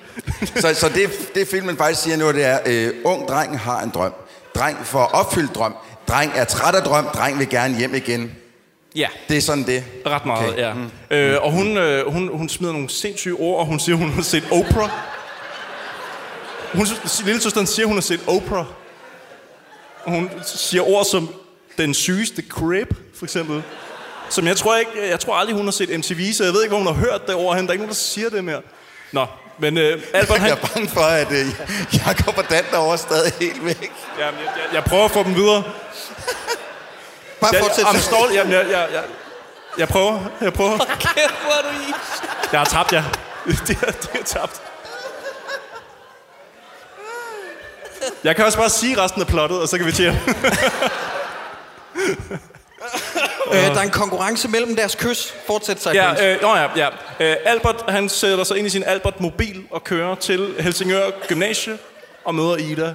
Så, 0.55 0.73
så 0.75 0.89
det, 0.89 1.31
det 1.35 1.47
filmen 1.47 1.77
faktisk 1.77 2.03
siger 2.03 2.17
nu, 2.17 2.31
det 2.31 2.45
er, 2.45 2.59
øh, 2.65 2.93
ung 3.05 3.27
dreng 3.27 3.59
har 3.59 3.81
en 3.81 3.89
drøm. 3.89 4.13
Dreng 4.55 4.77
får 4.85 5.05
opfyldt 5.05 5.55
drøm. 5.55 5.75
Dreng 6.07 6.31
er 6.35 6.43
træt 6.43 6.75
af 6.75 6.83
drøm. 6.83 7.05
Dreng 7.05 7.39
vil 7.39 7.49
gerne 7.49 7.77
hjem 7.77 7.95
igen. 7.95 8.35
Ja. 8.95 9.07
Det 9.29 9.37
er 9.37 9.41
sådan 9.41 9.63
det. 9.63 9.83
Ret 10.05 10.25
meget, 10.25 10.49
Okay. 10.49 10.51
okay. 10.51 10.61
ja. 10.61 10.73
Mm. 10.73 10.89
Øh, 11.17 11.43
og 11.43 11.51
hun, 11.51 11.77
øh, 11.77 12.11
hun, 12.13 12.29
hun 12.37 12.49
smider 12.49 12.73
nogle 12.73 12.89
sindssyge 12.89 13.35
ord, 13.35 13.59
og 13.59 13.65
hun 13.65 13.79
siger, 13.79 13.95
hun 13.95 14.09
har 14.09 14.21
set 14.21 14.43
Oprah. 14.51 14.89
Hun, 16.73 16.87
lille 17.25 17.41
søsteren 17.41 17.67
siger, 17.67 17.85
hun 17.85 17.95
har 17.95 18.01
set 18.01 18.19
Oprah. 18.27 18.65
Og 20.03 20.11
hun 20.11 20.29
siger 20.45 20.89
ord 20.89 21.05
som 21.05 21.29
den 21.79 21.93
sygeste 21.93 22.43
crib, 22.49 22.93
for 23.15 23.25
eksempel. 23.25 23.63
Som 24.29 24.47
jeg 24.47 24.57
tror 24.57 24.75
ikke, 24.75 24.91
jeg 25.09 25.19
tror 25.19 25.35
aldrig, 25.35 25.55
hun 25.55 25.65
har 25.65 25.71
set 25.71 25.99
MTV, 25.99 26.33
så 26.33 26.43
jeg 26.43 26.53
ved 26.53 26.63
ikke, 26.63 26.75
hvor 26.75 26.83
hun 26.83 26.95
har 26.95 27.05
hørt 27.05 27.27
det 27.27 27.35
over 27.35 27.55
hende. 27.55 27.67
Der 27.67 27.71
er 27.71 27.73
ikke 27.73 27.83
nogen, 27.83 27.95
der 27.95 27.95
siger 27.95 28.29
det 28.29 28.43
mere. 28.43 28.61
Nå, 29.11 29.25
men 29.59 29.77
øh, 29.77 30.01
Albert, 30.13 30.39
han... 30.39 30.49
Jeg 30.49 30.57
er 30.61 30.67
bange 30.73 30.89
for, 30.89 31.01
at 31.01 31.31
øh, 31.31 31.45
Jacob 31.93 32.37
og 32.37 32.49
Dan 32.49 32.63
derovre 32.71 32.93
er 32.93 32.97
stadig 32.97 33.33
helt 33.39 33.65
væk. 33.65 33.91
Jamen, 34.19 34.39
jeg, 34.39 34.51
jeg, 34.55 34.73
jeg 34.73 34.83
prøver 34.83 35.05
at 35.05 35.11
få 35.11 35.23
dem 35.23 35.35
videre. 35.35 35.63
Bare 37.41 37.53
jeg, 37.53 37.61
fortsæt. 37.61 37.83
Jeg, 37.83 37.91
I'm 37.91 37.99
stolt. 37.99 38.33
Jamen, 38.33 38.53
jeg, 38.53 38.65
jeg, 38.71 38.87
jeg, 38.93 39.03
jeg 39.77 39.87
prøver. 39.87 40.19
Jeg 40.41 40.53
prøver. 40.53 40.77
Kæft, 41.05 41.35
hvor 41.43 41.53
er 41.53 41.61
du 41.61 41.69
i. 41.89 41.93
Jeg 42.51 42.59
har 42.59 42.65
tabt, 42.65 42.93
ja. 42.93 43.03
Det 43.67 43.77
er, 43.81 43.91
det 43.91 44.09
er 44.19 44.23
tabt. 44.25 44.61
Jeg 48.23 48.35
kan 48.35 48.45
også 48.45 48.57
bare 48.57 48.69
sige 48.69 49.03
resten 49.03 49.21
af 49.21 49.27
plottet, 49.27 49.61
og 49.61 49.67
så 49.67 49.77
kan 49.77 49.85
vi 49.85 49.91
til 49.91 50.03
at... 50.03 50.15
Øh, 53.53 53.55
der 53.55 53.75
er 53.75 53.81
en 53.81 53.89
konkurrence 53.89 54.47
mellem 54.47 54.75
deres 54.75 54.95
kys. 54.95 55.33
Fortsæt 55.47 55.81
sig. 55.81 55.93
Ja, 55.93 56.33
øh, 56.33 56.41
nå 56.41 56.55
ja, 56.55 56.67
ja. 56.75 56.87
Øh, 57.19 57.35
Albert, 57.45 57.83
han 57.87 58.09
sætter 58.09 58.43
sig 58.43 58.57
ind 58.57 58.67
i 58.67 58.69
sin 58.69 58.83
Albert-mobil 58.83 59.63
og 59.71 59.83
kører 59.83 60.15
til 60.15 60.55
Helsingør 60.59 61.09
Gymnasie 61.27 61.77
og 62.25 62.35
møder 62.35 62.55
Ida. 62.55 62.93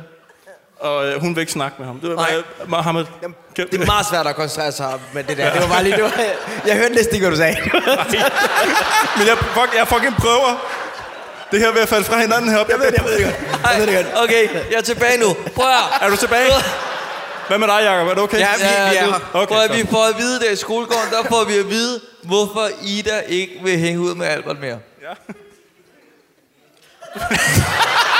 Og 0.81 1.07
øh, 1.07 1.21
hun 1.21 1.35
vil 1.37 1.41
ikke 1.41 1.53
snakke 1.53 1.77
med 1.79 1.87
ham. 1.87 2.01
Det 2.01 2.11
var 2.11 2.17
Nej. 2.17 2.37
øh, 2.37 2.71
Mohammed. 2.71 3.05
Det 3.57 3.75
er 3.75 3.87
meget 3.87 4.07
svært 4.07 4.27
at 4.27 4.37
koncentrere 4.37 4.73
sig 4.73 4.93
med 5.13 5.25
det 5.25 5.37
der. 5.37 5.53
Det 5.53 5.63
var 5.63 5.69
bare 5.69 5.83
lige... 5.83 5.97
Det 5.97 6.05
var, 6.05 6.13
jeg 6.67 6.77
hørte 6.77 6.95
næsten 6.95 7.15
ikke, 7.15 7.27
hvad 7.27 7.37
du 7.37 7.43
sagde. 7.43 7.57
Men 9.19 9.27
jeg, 9.27 9.37
fuck, 9.39 9.75
jeg 9.77 9.89
fucking 9.89 10.17
prøver. 10.17 10.67
Det 11.51 11.61
her 11.61 11.69
er 11.69 11.73
ved 11.73 11.83
at 11.83 11.89
falde 11.89 12.05
fra 12.05 12.21
hinanden 12.21 12.51
heroppe. 12.51 12.73
Jeg 12.73 12.81
ved 12.81 12.87
det, 12.93 12.97
jeg 12.99 13.05
ved 13.05 13.17
det 13.17 13.25
godt. 13.25 13.37
Jeg 13.73 13.81
ved 13.81 13.87
det 13.87 13.95
godt. 13.97 14.25
Okay, 14.25 14.49
jeg 14.71 14.79
er 14.79 14.83
tilbage 14.83 15.19
nu. 15.21 15.37
Prøv 15.55 15.67
at 15.67 15.75
Er 16.01 16.11
du 16.11 16.17
tilbage? 16.17 16.51
Hvad 17.49 17.59
med 17.59 17.69
dig, 17.69 17.81
Jacob? 17.85 18.09
Er 18.09 18.15
du 18.15 18.21
okay? 18.21 18.39
Ja, 18.39 18.49
vi, 18.57 18.63
vi 18.63 18.97
er 18.97 19.05
her. 19.05 19.31
Okay, 19.35 19.55
Prøv 19.55 19.77
vi 19.77 19.87
får 19.91 20.05
at 20.05 20.19
vide 20.19 20.41
der 20.41 20.51
i 20.51 20.57
skolegården, 20.57 21.11
der 21.11 21.29
får 21.29 21.45
vi 21.45 21.55
at 21.59 21.71
vide, 21.71 22.01
hvorfor 22.23 22.69
Ida 22.83 23.21
ikke 23.21 23.61
vil 23.63 23.79
hænge 23.79 24.01
ud 24.01 24.15
med 24.15 24.27
Albert 24.27 24.61
mere. 24.61 24.79
Ja. 25.03 25.15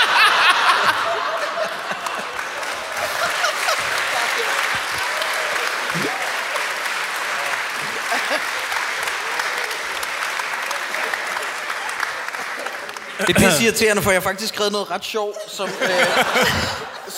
Det 13.27 13.37
er 13.37 13.41
pisse 13.41 13.65
irriterende, 13.65 14.03
for 14.03 14.11
jeg 14.11 14.21
har 14.21 14.23
faktisk 14.29 14.55
skrevet 14.55 14.73
noget 14.73 14.91
ret 14.91 15.05
sjovt, 15.05 15.37
som, 15.57 15.69
øh, 15.83 15.89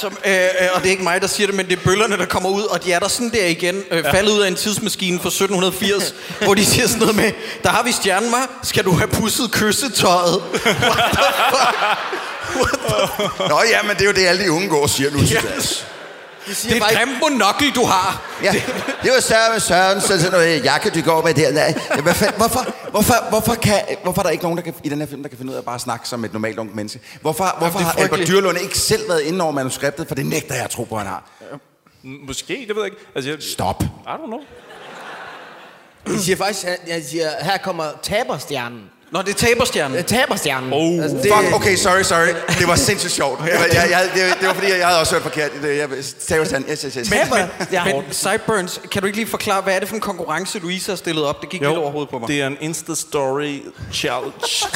som, 0.00 0.18
øh, 0.26 0.32
øh, 0.34 0.48
og 0.74 0.80
det 0.80 0.86
er 0.86 0.90
ikke 0.90 1.02
mig, 1.02 1.20
der 1.20 1.26
siger 1.26 1.46
det, 1.46 1.56
men 1.56 1.66
det 1.66 1.78
er 1.78 1.82
bøllerne, 1.84 2.16
der 2.18 2.24
kommer 2.26 2.48
ud, 2.48 2.62
og 2.62 2.84
de 2.84 2.92
er 2.92 2.98
der 2.98 3.08
sådan 3.08 3.30
der 3.30 3.46
igen, 3.46 3.82
øh, 3.90 4.04
Ja. 4.04 4.12
faldet 4.12 4.32
ud 4.32 4.40
af 4.40 4.48
en 4.48 4.54
tidsmaskine 4.56 5.20
fra 5.20 5.28
1780, 5.28 6.14
hvor 6.40 6.54
de 6.54 6.64
siger 6.66 6.86
sådan 6.86 7.00
noget 7.00 7.16
med, 7.16 7.32
der 7.62 7.68
har 7.70 7.82
vi 7.82 7.92
stjernen 7.92 8.30
mig, 8.30 8.40
skal 8.62 8.84
du 8.84 8.92
have 8.92 9.08
pusset 9.08 9.50
kyssetøjet? 9.50 10.42
Nå 13.50 13.62
ja, 13.70 13.82
men 13.82 13.90
det 13.96 14.00
er 14.02 14.06
jo 14.06 14.12
det, 14.12 14.26
alle 14.26 14.44
de 14.44 14.52
unge 14.52 14.68
går 14.68 14.82
og 14.82 14.90
siger 14.90 15.10
nu 15.10 15.18
til 15.18 15.30
Ja. 15.30 15.40
Dags. 16.46 16.62
Det 16.62 16.72
er 16.82 16.86
et 16.86 16.96
grimt 16.96 17.20
monokkel, 17.20 17.74
du 17.74 17.84
har. 17.84 18.22
Ja, 18.42 18.52
det 19.02 19.10
var 19.12 19.20
Søren 19.20 19.60
Søren, 19.60 20.00
så 20.00 20.06
sådan 20.06 20.32
noget 20.32 20.64
jakke, 20.64 20.90
du 20.90 21.00
går 21.00 21.22
med 21.22 21.34
der. 21.34 21.52
Nej, 21.52 21.74
Hvad 22.02 22.14
fanden, 22.14 22.36
hvorfor, 22.36 22.90
hvorfor, 22.90 23.28
hvorfor, 23.30 23.54
kan, 23.54 23.80
hvorfor 24.02 24.20
er 24.20 24.22
der 24.22 24.30
ikke 24.30 24.44
nogen 24.44 24.58
der 24.58 24.64
kan, 24.64 24.74
i 24.84 24.88
den 24.88 24.98
her 24.98 25.06
film, 25.06 25.22
der 25.22 25.28
kan 25.28 25.38
finde 25.38 25.50
ud 25.50 25.54
af 25.54 25.58
at 25.58 25.64
bare 25.64 25.78
snakke 25.78 26.08
som 26.08 26.24
et 26.24 26.32
normalt 26.32 26.58
ungt 26.58 26.74
menneske? 26.74 27.00
Hvorfor, 27.20 27.54
hvorfor 27.58 27.78
har 27.78 27.92
Albert. 27.92 28.28
Dyrlund 28.28 28.58
ikke 28.58 28.78
selv 28.78 29.08
været 29.08 29.20
inde 29.20 29.44
over 29.44 29.52
manuskriptet? 29.52 30.08
For 30.08 30.14
det 30.14 30.26
nægter 30.26 30.54
jeg 30.54 30.64
at 30.64 30.70
tro 30.70 30.84
på, 30.84 30.96
han 30.96 31.06
har. 31.06 31.22
Måske, 32.02 32.64
det 32.68 32.76
ved 32.76 32.82
jeg 32.82 32.92
ikke. 32.92 33.04
Altså, 33.14 33.30
jeg, 33.30 33.42
Stop. 33.42 33.82
I 33.82 33.86
don't 34.06 34.26
know. 34.26 34.40
De 36.06 36.22
siger 36.22 36.36
faktisk, 36.36 36.66
at 36.66 36.80
jeg 36.86 37.04
siger, 37.04 37.30
her 37.40 37.56
kommer 37.58 37.84
taberstjernen. 38.02 38.90
Nå, 39.16 39.22
det 39.22 39.30
er 39.30 39.46
taberstjernen. 39.46 40.04
Taberstjernen. 40.04 40.72
Oh. 40.72 41.02
Altså, 41.02 41.16
Det... 41.16 41.32
Fuck, 41.36 41.54
okay, 41.54 41.76
sorry, 41.76 42.02
sorry. 42.02 42.34
Det 42.58 42.68
var 42.68 42.76
sindssygt 42.76 43.12
sjovt. 43.12 43.40
Jeg, 43.40 43.66
jeg, 43.72 43.88
jeg, 43.90 44.10
det, 44.14 44.36
det 44.40 44.48
var 44.48 44.54
fordi, 44.54 44.68
jeg 44.68 44.86
havde 44.86 45.00
også 45.00 45.14
hørt 45.14 45.22
forkert. 45.22 45.50
Det, 45.62 45.78
jeg, 45.78 45.88
Taberstand, 46.28 46.64
yes, 46.70 46.82
yes, 46.82 46.94
yes. 46.94 47.08
Taber, 47.08 47.36
det 47.70 47.78
er 47.78 47.84
Men. 47.84 48.02
Sideburns, 48.10 48.80
kan 48.92 49.02
du 49.02 49.06
ikke 49.06 49.18
lige 49.18 49.28
forklare, 49.28 49.62
hvad 49.62 49.74
er 49.74 49.78
det 49.78 49.88
for 49.88 49.94
en 49.94 50.00
konkurrence, 50.00 50.58
Louise 50.58 50.90
har 50.90 50.96
stillet 50.96 51.24
op? 51.24 51.40
Det 51.40 51.48
gik 51.48 51.60
lidt 51.60 51.70
over 51.72 51.90
hovedet 51.90 52.10
på 52.10 52.18
mig. 52.18 52.28
det 52.28 52.40
er 52.40 52.46
en 52.46 52.56
Insta-story 52.56 53.72
challenge. 53.92 54.66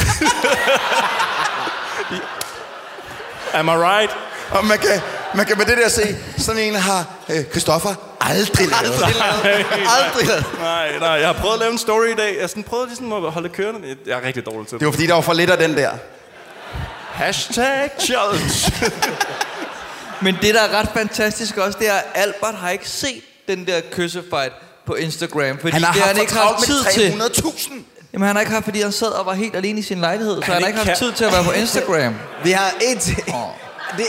Am 3.59 3.69
I 3.69 3.71
right? 3.71 4.17
Og 4.51 4.65
man 4.65 4.79
kan, 4.79 5.01
man 5.35 5.47
kan 5.47 5.59
med 5.59 5.67
det 5.67 5.77
der 5.79 5.89
se, 5.89 6.17
sådan 6.39 6.63
en 6.63 6.75
har 6.75 7.05
øh, 7.29 7.45
Christoffer 7.51 7.95
aldrig 8.21 8.67
lavet. 8.83 8.95
Aldrig 9.99 10.27
lavet. 10.27 10.45
Nej, 10.61 10.99
nej, 10.99 11.09
jeg 11.09 11.27
har 11.27 11.33
prøvet 11.33 11.55
at 11.55 11.61
lave 11.61 11.73
en 11.73 11.79
story 11.79 12.07
i 12.07 12.15
dag. 12.15 12.33
Jeg 12.35 12.41
har 12.43 12.49
sådan 12.49 12.63
prøvet 12.63 12.89
ligesom 12.89 13.13
at 13.13 13.33
holde 13.33 13.49
det 13.49 13.57
kørende. 13.57 13.97
Jeg 14.07 14.19
er 14.19 14.27
rigtig 14.27 14.47
dårlig 14.47 14.67
til 14.69 14.73
Det 14.75 14.81
det. 14.81 14.87
var 14.87 14.93
fordi, 14.93 15.07
der 15.07 15.15
var 15.15 15.21
for 15.21 15.33
lidt 15.33 15.51
af 15.51 15.59
den 15.59 15.77
der. 15.77 15.91
Hashtag 17.13 17.91
challenge. 18.01 18.73
Men 20.23 20.37
det, 20.43 20.55
der 20.55 20.61
er 20.61 20.79
ret 20.81 20.89
fantastisk 20.95 21.57
også, 21.57 21.79
det 21.79 21.89
er, 21.89 21.93
at 21.95 22.05
Albert 22.15 22.55
har 22.55 22.71
ikke 22.71 22.89
set 22.89 23.23
den 23.49 23.67
der 23.67 23.81
kyssefight 23.93 24.53
på 24.87 24.95
Instagram. 24.95 25.59
Fordi 25.59 25.73
Han 25.73 25.83
har 25.85 25.93
det 25.93 26.03
haft 26.03 26.13
han 26.15 26.21
ikke 26.21 26.35
haft 26.35 26.65
tid 26.65 26.83
med 27.19 27.31
til. 27.31 27.43
300.000. 27.49 27.73
Jamen, 28.13 28.27
han 28.27 28.37
har 28.37 28.41
ikke 28.41 28.53
haft, 28.53 28.65
fordi 28.65 28.81
han 28.81 28.93
sad 28.93 29.09
og 29.09 29.27
var 29.27 29.35
helt 29.35 29.57
alene 29.57 29.79
i 29.79 29.83
sin 29.83 30.01
lejlighed. 30.01 30.37
Så 30.37 30.43
Han 30.45 30.53
han, 30.55 30.63
har 30.63 30.67
ikke 30.69 30.79
haft 30.79 30.89
kan- 30.89 30.97
tid 30.97 31.13
til 31.13 31.25
at 31.25 31.33
være 31.33 31.45
på 31.45 31.51
Instagram. 31.53 32.15
Vi 32.45 32.51
har 32.51 32.71
en 32.81 32.99
til. 32.99 33.17
Det, 33.97 34.07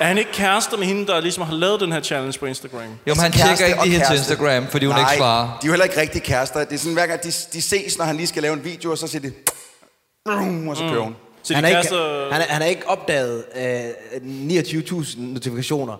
er 0.00 0.04
han 0.04 0.18
ikke 0.18 0.32
kærester 0.32 0.76
med 0.76 0.86
hende, 0.86 1.06
der 1.06 1.20
ligesom 1.20 1.42
har 1.42 1.54
lavet 1.54 1.80
den 1.80 1.92
her 1.92 2.00
challenge 2.00 2.38
på 2.38 2.46
Instagram? 2.46 2.80
Jo, 2.80 2.86
men 3.06 3.16
han 3.20 3.32
Kæreste 3.32 3.46
tjekker 3.48 3.66
ikke 3.66 3.82
lige 3.82 3.92
hendes 3.92 4.08
kæreste. 4.08 4.32
Instagram, 4.32 4.66
fordi 4.70 4.86
hun 4.86 4.94
Nej, 4.94 5.02
ikke 5.10 5.16
svarer. 5.18 5.42
de 5.44 5.48
er 5.52 5.66
jo 5.66 5.72
heller 5.72 5.84
ikke 5.84 6.00
rigtig 6.00 6.22
kærester. 6.22 6.64
Det 6.64 6.72
er 6.74 6.78
sådan, 6.78 6.92
hver 6.92 7.06
gang 7.06 7.22
de, 7.22 7.32
de 7.52 7.62
ses, 7.62 7.98
når 7.98 8.04
han 8.04 8.16
lige 8.16 8.26
skal 8.26 8.42
lave 8.42 8.54
en 8.54 8.64
video, 8.64 8.90
og 8.90 8.98
så 8.98 9.06
siger 9.06 9.20
de... 9.22 9.32
Og 10.70 10.76
så 10.76 10.82
kører 10.82 11.00
hun. 11.02 11.16
Så 11.42 11.48
de 11.48 11.54
han, 11.54 11.64
har 11.64 11.68
ikke, 11.68 11.76
kærester... 11.80 12.32
han, 12.32 12.40
er- 12.42 12.46
han 12.48 12.62
har 12.62 12.68
ikke 12.68 12.88
opdaget 12.88 13.44
øh, 13.56 13.84
29.000 14.60 15.20
notifikationer. 15.20 15.94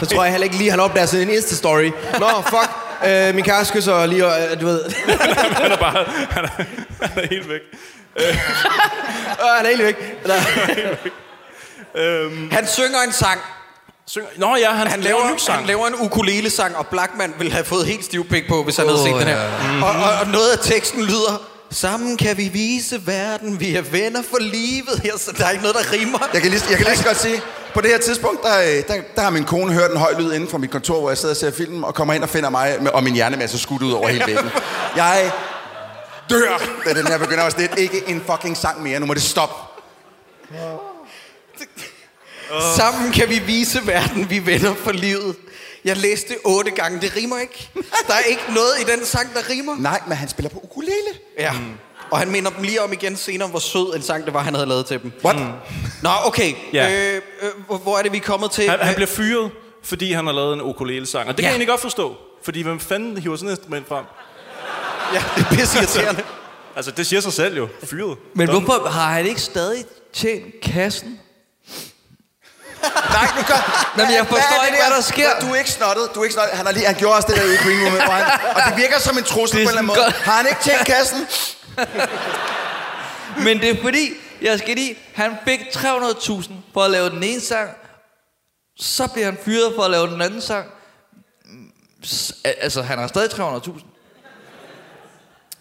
Så 0.00 0.06
tror 0.06 0.22
jeg 0.24 0.32
heller 0.32 0.44
ikke 0.44 0.56
lige, 0.56 0.70
han 0.70 0.80
opdager 0.80 1.06
sådan 1.06 1.28
en 1.28 1.34
Insta-story. 1.34 2.18
Nå, 2.18 2.26
fuck. 2.42 2.70
Øh, 3.06 3.34
min 3.34 3.44
kæreste 3.44 3.74
kysser 3.74 4.06
lige, 4.06 4.26
og, 4.26 4.32
øh, 4.52 4.60
du 4.60 4.66
ved. 4.66 4.84
han 5.62 5.72
er 5.72 5.76
bare... 5.76 6.04
Han 6.30 6.44
er, 6.44 6.48
han 7.06 7.24
er 7.24 7.28
helt 7.30 7.48
væk. 7.48 7.60
Øh, 8.20 8.36
han 9.58 9.66
er 9.66 9.68
helt 9.68 9.82
væk. 9.84 9.96
Eller, 10.22 10.34
Øhm, 11.96 12.50
Han 12.52 12.66
synger 12.68 13.00
en 13.06 13.12
sang. 13.12 13.40
synger... 14.06 14.28
Nå 14.36 14.56
ja, 14.56 14.70
han, 14.72 14.86
Han 14.86 15.00
laver 15.00 15.16
en 15.20 15.24
ny 15.24 15.28
laver, 15.28 15.38
sang. 15.38 15.58
han 15.58 15.66
laver 15.66 15.86
en 15.86 15.94
ukulele-sang, 16.00 16.76
og 16.76 16.86
Blackman 16.86 17.34
ville 17.38 17.52
have 17.52 17.64
fået 17.64 17.86
helt 17.86 18.04
stiv 18.04 18.28
pik 18.28 18.48
på, 18.48 18.62
hvis 18.62 18.76
han 18.76 18.86
havde 18.86 19.00
Åh, 19.00 19.06
set 19.06 19.14
den 19.14 19.26
her. 19.26 19.38
ja. 19.40 19.84
Og, 19.84 19.90
og, 19.90 20.18
og 20.20 20.26
noget 20.26 20.50
af 20.50 20.58
teksten 20.62 21.02
lyder, 21.04 21.42
Sammen 21.70 22.16
kan 22.16 22.36
vi 22.36 22.48
vise 22.48 23.06
verden, 23.06 23.60
vi 23.60 23.76
er 23.76 23.82
venner 23.82 24.22
for 24.30 24.38
livet. 24.40 25.00
Her, 25.02 25.18
så 25.18 25.32
der 25.38 25.46
er 25.46 25.50
ikke 25.50 25.62
noget, 25.62 25.76
der 25.76 25.92
rimer. 25.92 26.18
Jeg 26.32 26.42
kan 26.42 26.50
lige, 26.50 26.62
jeg 26.70 26.76
kan 26.78 26.86
lige 26.86 26.96
så 26.98 27.04
godt 27.04 27.16
sige, 27.16 27.40
på 27.74 27.80
det 27.80 27.90
her 27.90 27.98
tidspunkt, 27.98 28.42
der, 28.42 28.82
der, 28.88 28.94
der 29.16 29.22
har 29.22 29.30
min 29.30 29.44
kone 29.44 29.72
hørt 29.72 29.90
en 29.90 29.96
høj 29.96 30.14
lyd 30.18 30.32
inden 30.32 30.48
fra 30.50 30.58
mit 30.58 30.70
kontor, 30.70 31.00
hvor 31.00 31.10
jeg 31.10 31.18
sidder 31.18 31.32
og 31.34 31.36
ser 31.36 31.50
film, 31.50 31.84
og 31.84 31.94
kommer 31.94 32.14
ind 32.14 32.22
og 32.22 32.28
finder 32.28 32.50
mig 32.50 32.76
med, 32.80 32.90
og 32.90 33.02
min 33.04 33.14
hjernemasse 33.14 33.58
skudt 33.58 33.82
ud 33.82 33.92
over 33.92 34.08
hele 34.08 34.24
væggen. 34.26 34.50
Jeg 34.96 35.30
dør, 36.30 36.62
da 36.84 36.94
den 36.94 37.06
her 37.06 37.18
begynder 37.18 37.42
også. 37.44 37.56
Det 37.58 37.70
er 37.72 37.76
ikke 37.76 38.02
en 38.06 38.22
fucking 38.30 38.56
sang 38.56 38.82
mere. 38.82 39.00
Nu 39.00 39.06
må 39.06 39.14
det 39.14 39.22
stoppe. 39.22 39.54
Sammen 42.76 43.12
kan 43.12 43.28
vi 43.28 43.38
vise 43.38 43.86
verden, 43.86 44.30
vi 44.30 44.36
er 44.36 44.40
venner 44.40 44.74
for 44.74 44.92
livet. 44.92 45.36
Jeg 45.84 45.96
læste 45.96 46.28
det 46.28 46.36
otte 46.44 46.70
gange, 46.70 47.00
det 47.00 47.16
rimer 47.16 47.38
ikke. 47.38 47.70
Der 48.06 48.14
er 48.14 48.20
ikke 48.28 48.42
noget 48.48 48.72
i 48.80 48.84
den 48.96 49.04
sang, 49.06 49.34
der 49.34 49.50
rimer. 49.50 49.76
Nej, 49.78 50.00
men 50.06 50.16
han 50.16 50.28
spiller 50.28 50.50
på 50.50 50.60
ukulele. 50.62 50.92
Ja. 51.38 51.52
Og 52.10 52.18
han 52.18 52.30
minder 52.30 52.50
dem 52.50 52.62
lige 52.62 52.82
om 52.82 52.92
igen 52.92 53.16
senere, 53.16 53.48
hvor 53.48 53.58
sød 53.58 53.96
en 53.96 54.02
sang 54.02 54.24
det 54.24 54.34
var, 54.34 54.40
han 54.42 54.54
havde 54.54 54.66
lavet 54.66 54.86
til 54.86 55.02
dem. 55.02 55.12
What? 55.24 55.36
Nå, 56.02 56.10
okay. 56.24 56.52
Ja. 56.72 57.14
Øh, 57.14 57.22
øh, 57.42 57.80
hvor- 57.82 57.98
er 57.98 58.02
det, 58.02 58.12
vi 58.12 58.16
er 58.16 58.20
kommet 58.20 58.50
til? 58.50 58.70
Han, 58.70 58.78
han 58.80 58.94
bliver 58.94 59.06
fyret, 59.08 59.50
fordi 59.82 60.12
han 60.12 60.26
har 60.26 60.32
lavet 60.32 60.54
en 60.54 60.60
ukulele-sang. 60.62 61.28
Og 61.28 61.36
det 61.36 61.42
ja. 61.42 61.42
kan 61.42 61.44
jeg 61.44 61.52
egentlig 61.52 61.68
godt 61.68 61.80
forstå. 61.80 62.14
Fordi 62.44 62.62
hvem 62.62 62.80
fanden 62.80 63.18
hiver 63.18 63.36
sådan 63.36 63.48
et 63.48 63.56
instrument 63.56 63.88
frem? 63.88 64.04
Ja, 65.14 65.22
det 65.36 65.44
er 65.44 65.48
pisse 65.56 65.78
irriterende. 65.78 66.22
Altså, 66.76 66.90
det 66.90 67.06
siger 67.06 67.20
sig 67.20 67.32
selv 67.32 67.56
jo. 67.56 67.68
Fyret. 67.84 68.18
Men 68.34 68.48
hvorfor 68.50 68.88
har 68.88 69.12
han 69.12 69.26
ikke 69.26 69.40
stadig 69.40 69.84
tjent 70.12 70.60
kassen? 70.62 71.20
Nej, 73.16 73.26
nu 73.36 73.42
gør... 73.50 73.60
Jamen, 73.98 74.14
jeg 74.14 74.26
forstår 74.26 74.64
ikke, 74.66 74.78
hvad 74.86 74.96
der 74.96 75.02
sker. 75.02 75.30
Du 75.40 75.46
er 75.52 75.58
ikke 75.58 75.70
snottet. 75.70 76.14
Du 76.14 76.20
er 76.20 76.24
ikke 76.24 76.34
snottet. 76.34 76.56
Han, 76.56 76.66
har 76.66 76.72
lige, 76.72 76.86
han 76.86 76.94
gjorde 76.94 77.16
også 77.16 77.28
det 77.28 77.36
der 77.36 77.44
i 77.52 77.56
Green 77.56 77.80
Room. 77.84 78.10
Han, 78.10 78.24
og 78.56 78.62
det 78.68 78.76
virker 78.76 78.98
som 78.98 79.18
en 79.18 79.24
trussel 79.24 79.56
på 79.56 79.60
en 79.62 79.68
eller 79.68 79.78
anden 79.78 79.86
måde. 79.86 80.12
Har 80.28 80.32
han 80.32 80.46
ikke 80.46 80.62
tjent 80.62 80.86
kassen? 80.86 81.26
Men 83.46 83.60
det 83.60 83.70
er 83.70 83.82
fordi, 83.82 84.10
jeg 84.42 84.58
skal 84.58 84.74
lige, 84.76 84.98
han 85.14 85.36
fik 85.48 85.60
300.000 85.60 86.52
for 86.74 86.82
at 86.82 86.90
lave 86.90 87.10
den 87.10 87.22
ene 87.22 87.40
sang, 87.40 87.70
så 88.78 89.06
bliver 89.12 89.24
han 89.24 89.38
fyret 89.44 89.72
for 89.76 89.82
at 89.82 89.90
lave 89.90 90.06
den 90.06 90.22
anden 90.22 90.40
sang. 90.42 90.66
Altså, 92.44 92.82
han 92.82 92.98
har 92.98 93.06
stadig 93.06 93.30
300.000. 93.32 93.84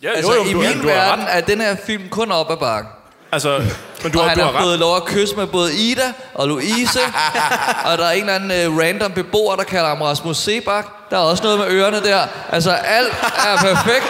Ja, 0.02 0.10
Altså, 0.12 0.34
jo, 0.34 0.44
jo, 0.44 0.50
i 0.50 0.54
min 0.54 0.82
du 0.82 0.88
verden 0.88 1.26
ret. 1.26 1.38
er 1.38 1.41
den 1.41 1.62
her 1.62 1.76
film 1.76 2.10
kun 2.10 2.32
op 2.32 2.52
ad 2.52 2.58
bakken. 2.58 2.91
Altså, 3.34 3.61
men 4.03 4.11
du 4.11 4.19
og 4.19 4.23
har, 4.23 4.30
han 4.30 4.38
du 4.38 4.43
har 4.43 4.51
har 4.51 4.61
fået 4.64 4.80
lov 4.80 4.95
at 4.95 5.05
kysse 5.05 5.35
med 5.35 5.47
både 5.47 5.76
Ida 5.76 6.14
og 6.34 6.47
Louise. 6.47 6.99
og 7.85 7.97
der 7.97 8.05
er 8.05 8.11
en 8.11 8.19
eller 8.19 8.35
anden 8.35 8.73
uh, 8.73 8.80
random 8.80 9.11
beboer, 9.11 9.55
der 9.55 9.64
kalder 9.64 9.88
ham 9.88 10.01
Rasmus 10.01 10.38
Sebak. 10.38 10.85
Der 11.10 11.18
er 11.18 11.22
også 11.22 11.43
noget 11.43 11.60
med 11.60 11.68
ørerne 11.69 12.03
der. 12.03 12.27
Altså, 12.49 12.72
alt 12.72 13.14
er 13.47 13.57
perfekt. 13.61 14.05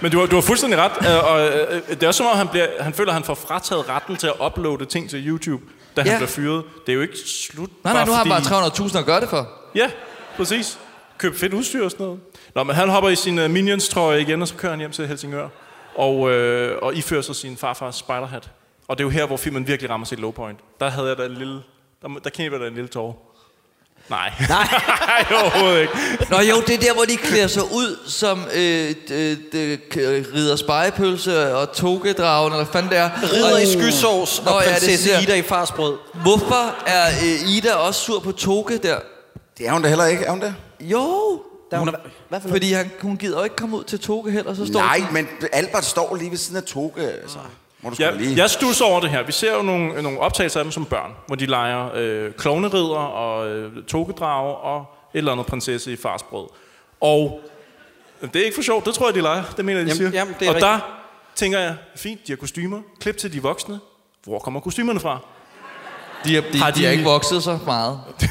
Men 0.00 0.12
du 0.12 0.18
har, 0.20 0.26
du 0.26 0.34
har 0.36 0.42
fuldstændig 0.42 0.78
ret. 0.78 0.92
øh, 1.08 1.24
Og 1.32 1.46
øh, 1.46 1.82
det 1.90 2.02
er 2.02 2.06
også 2.08 2.18
som 2.18 2.26
om, 2.26 2.36
han, 2.36 2.48
bliver, 2.48 2.66
han 2.80 2.94
føler, 2.94 3.10
at 3.10 3.14
han 3.14 3.24
får 3.24 3.34
frataget 3.34 3.88
retten 3.88 4.16
til 4.16 4.26
at 4.26 4.32
uploade 4.46 4.84
ting 4.84 5.10
til 5.10 5.28
YouTube, 5.28 5.62
da 5.96 6.00
han 6.00 6.10
Ja. 6.10 6.16
bliver 6.16 6.28
fyret. 6.28 6.64
Det 6.86 6.92
er 6.92 6.96
jo 6.96 7.00
ikke 7.02 7.14
slut. 7.50 7.70
Nej, 7.84 7.92
nej, 7.92 8.04
nu 8.04 8.12
har 8.12 8.18
han 8.24 8.28
bare 8.28 8.68
300.000 8.88 8.98
at 8.98 9.06
gøre 9.06 9.20
det 9.20 9.28
for. 9.28 9.48
Ja, 9.74 9.90
præcis. 10.36 10.78
Køb 11.18 11.38
fedt 11.38 11.52
udstyr 11.54 11.84
og 11.84 11.90
sådan 11.90 12.06
noget. 12.06 12.20
Nå, 12.54 12.62
men 12.62 12.76
han 12.76 12.88
hopper 12.88 13.10
i 13.10 13.16
sin 13.16 13.38
uh, 13.38 13.50
Minions-trøje 13.50 14.20
igen, 14.20 14.42
og 14.42 14.48
så 14.48 14.54
kører 14.54 14.72
han 14.72 14.78
hjem 14.78 14.90
til 14.92 15.06
Helsingør. 15.08 15.48
Og, 15.98 16.30
øh, 16.30 16.78
og 16.82 16.94
ifører 16.94 17.22
sig 17.22 17.36
sin 17.36 17.56
farfars 17.56 17.96
spiderhat. 17.96 18.50
Og 18.88 18.98
det 18.98 19.02
er 19.02 19.06
jo 19.06 19.10
her, 19.10 19.26
hvor 19.26 19.36
filmen 19.36 19.66
virkelig 19.66 19.90
rammer 19.90 20.06
sit 20.06 20.18
low 20.20 20.30
point. 20.30 20.58
Der 20.80 20.90
havde 20.90 21.08
jeg 21.08 21.16
da 21.18 21.24
en 21.24 21.34
lille... 21.34 21.62
Der, 22.02 22.08
der 22.24 22.30
jeg 22.52 22.60
da 22.60 22.66
en 22.66 22.74
lille 22.74 22.88
tår. 22.88 23.22
Nej. 24.10 24.32
Nej. 24.48 24.66
overhovedet 25.42 25.80
ikke. 25.80 25.92
Nå 26.30 26.36
jo, 26.40 26.60
det 26.66 26.74
er 26.74 26.78
der, 26.78 26.94
hvor 26.94 27.04
de 27.04 27.16
klæder 27.16 27.46
sig 27.46 27.62
ud 27.62 27.98
som 28.06 28.38
øh, 28.54 28.90
d- 28.90 29.54
d- 29.54 29.94
k- 29.94 30.34
ridder 30.34 30.56
spejepølse 30.56 31.56
og 31.56 31.72
togedragen, 31.72 32.52
eller 32.52 32.64
hvad 32.64 32.72
fanden 32.72 32.90
det 32.90 32.98
er. 32.98 33.10
Ridder 33.32 33.58
i 33.58 33.66
skysovs 33.66 34.38
og 34.38 34.46
ja, 34.46 34.58
det 34.58 34.64
prinsesse 34.78 35.04
siger- 35.04 35.20
Ida 35.20 35.34
i 35.34 35.42
farsbrød. 35.42 35.96
Hvorfor 36.14 36.74
er 36.86 37.06
øh, 37.06 37.50
Ida 37.56 37.74
også 37.74 38.00
sur 38.00 38.20
på 38.20 38.32
Toge 38.32 38.78
der? 38.78 38.98
Det 39.58 39.68
er 39.68 39.72
hun 39.72 39.82
da 39.82 39.88
heller 39.88 40.06
ikke, 40.06 40.24
er 40.24 40.30
hun 40.30 40.40
det? 40.40 40.54
Jo, 40.80 41.42
der, 41.70 41.78
hun, 41.78 41.90
hvad 42.28 42.40
for 42.40 42.48
fordi 42.48 42.72
han, 42.72 42.90
hun 43.02 43.16
gider 43.16 43.38
jo 43.38 43.44
ikke 43.44 43.56
komme 43.56 43.76
ud 43.76 43.84
til 43.84 44.00
Toge 44.00 44.30
heller, 44.30 44.54
så 44.54 44.66
står 44.66 44.80
Nej, 44.80 45.00
men 45.12 45.28
Albert 45.52 45.84
står 45.84 46.16
lige 46.16 46.30
ved 46.30 46.38
siden 46.38 46.56
af 46.56 46.62
Toge. 46.62 46.92
Altså. 46.96 47.38
Må 47.82 47.90
du 47.90 47.96
da 47.98 48.10
lige... 48.10 48.36
jeg 48.36 48.50
stusser 48.50 48.84
over 48.84 49.00
det 49.00 49.10
her. 49.10 49.22
Vi 49.22 49.32
ser 49.32 49.56
jo 49.56 49.62
nogle, 49.62 50.02
nogle 50.02 50.20
optagelser 50.20 50.60
af 50.60 50.64
dem 50.64 50.72
som 50.72 50.84
børn, 50.84 51.12
hvor 51.26 51.36
de 51.36 51.46
leger 51.46 51.90
øh, 51.94 52.32
klovneridder 52.32 52.96
og 52.96 53.48
øh, 53.48 53.84
togedrage 53.84 54.54
og 54.54 54.84
et 55.14 55.18
eller 55.18 55.32
andet 55.32 55.46
prinsesse 55.46 55.92
i 55.92 55.96
farsbrød. 55.96 56.46
Og 57.00 57.40
det 58.20 58.36
er 58.36 58.44
ikke 58.44 58.54
for 58.54 58.62
sjovt, 58.62 58.86
det 58.86 58.94
tror 58.94 59.06
jeg, 59.06 59.14
de 59.14 59.20
leger. 59.20 59.42
Det 59.56 59.64
mener 59.64 59.80
jeg, 59.80 59.86
de 59.86 59.90
Jamen, 59.90 60.12
siger. 60.12 60.18
jamen, 60.18 60.34
det 60.40 60.46
er 60.46 60.50
og 60.50 60.54
rigtigt. 60.54 60.70
der 60.72 61.00
tænker 61.34 61.58
jeg, 61.58 61.76
fint, 61.96 62.26
de 62.26 62.32
har 62.32 62.36
kostymer. 62.36 62.80
Klip 63.00 63.16
til 63.16 63.32
de 63.32 63.42
voksne. 63.42 63.80
Hvor 64.24 64.38
kommer 64.38 64.60
kostymerne 64.60 65.00
fra? 65.00 65.18
De, 66.26 66.34
har, 66.34 66.42
de, 66.52 66.58
Har 66.58 66.70
de, 66.70 66.78
de 66.80 66.84
har 66.84 66.92
ikke 66.92 67.04
vokset 67.04 67.42
så 67.42 67.58
meget. 67.66 68.00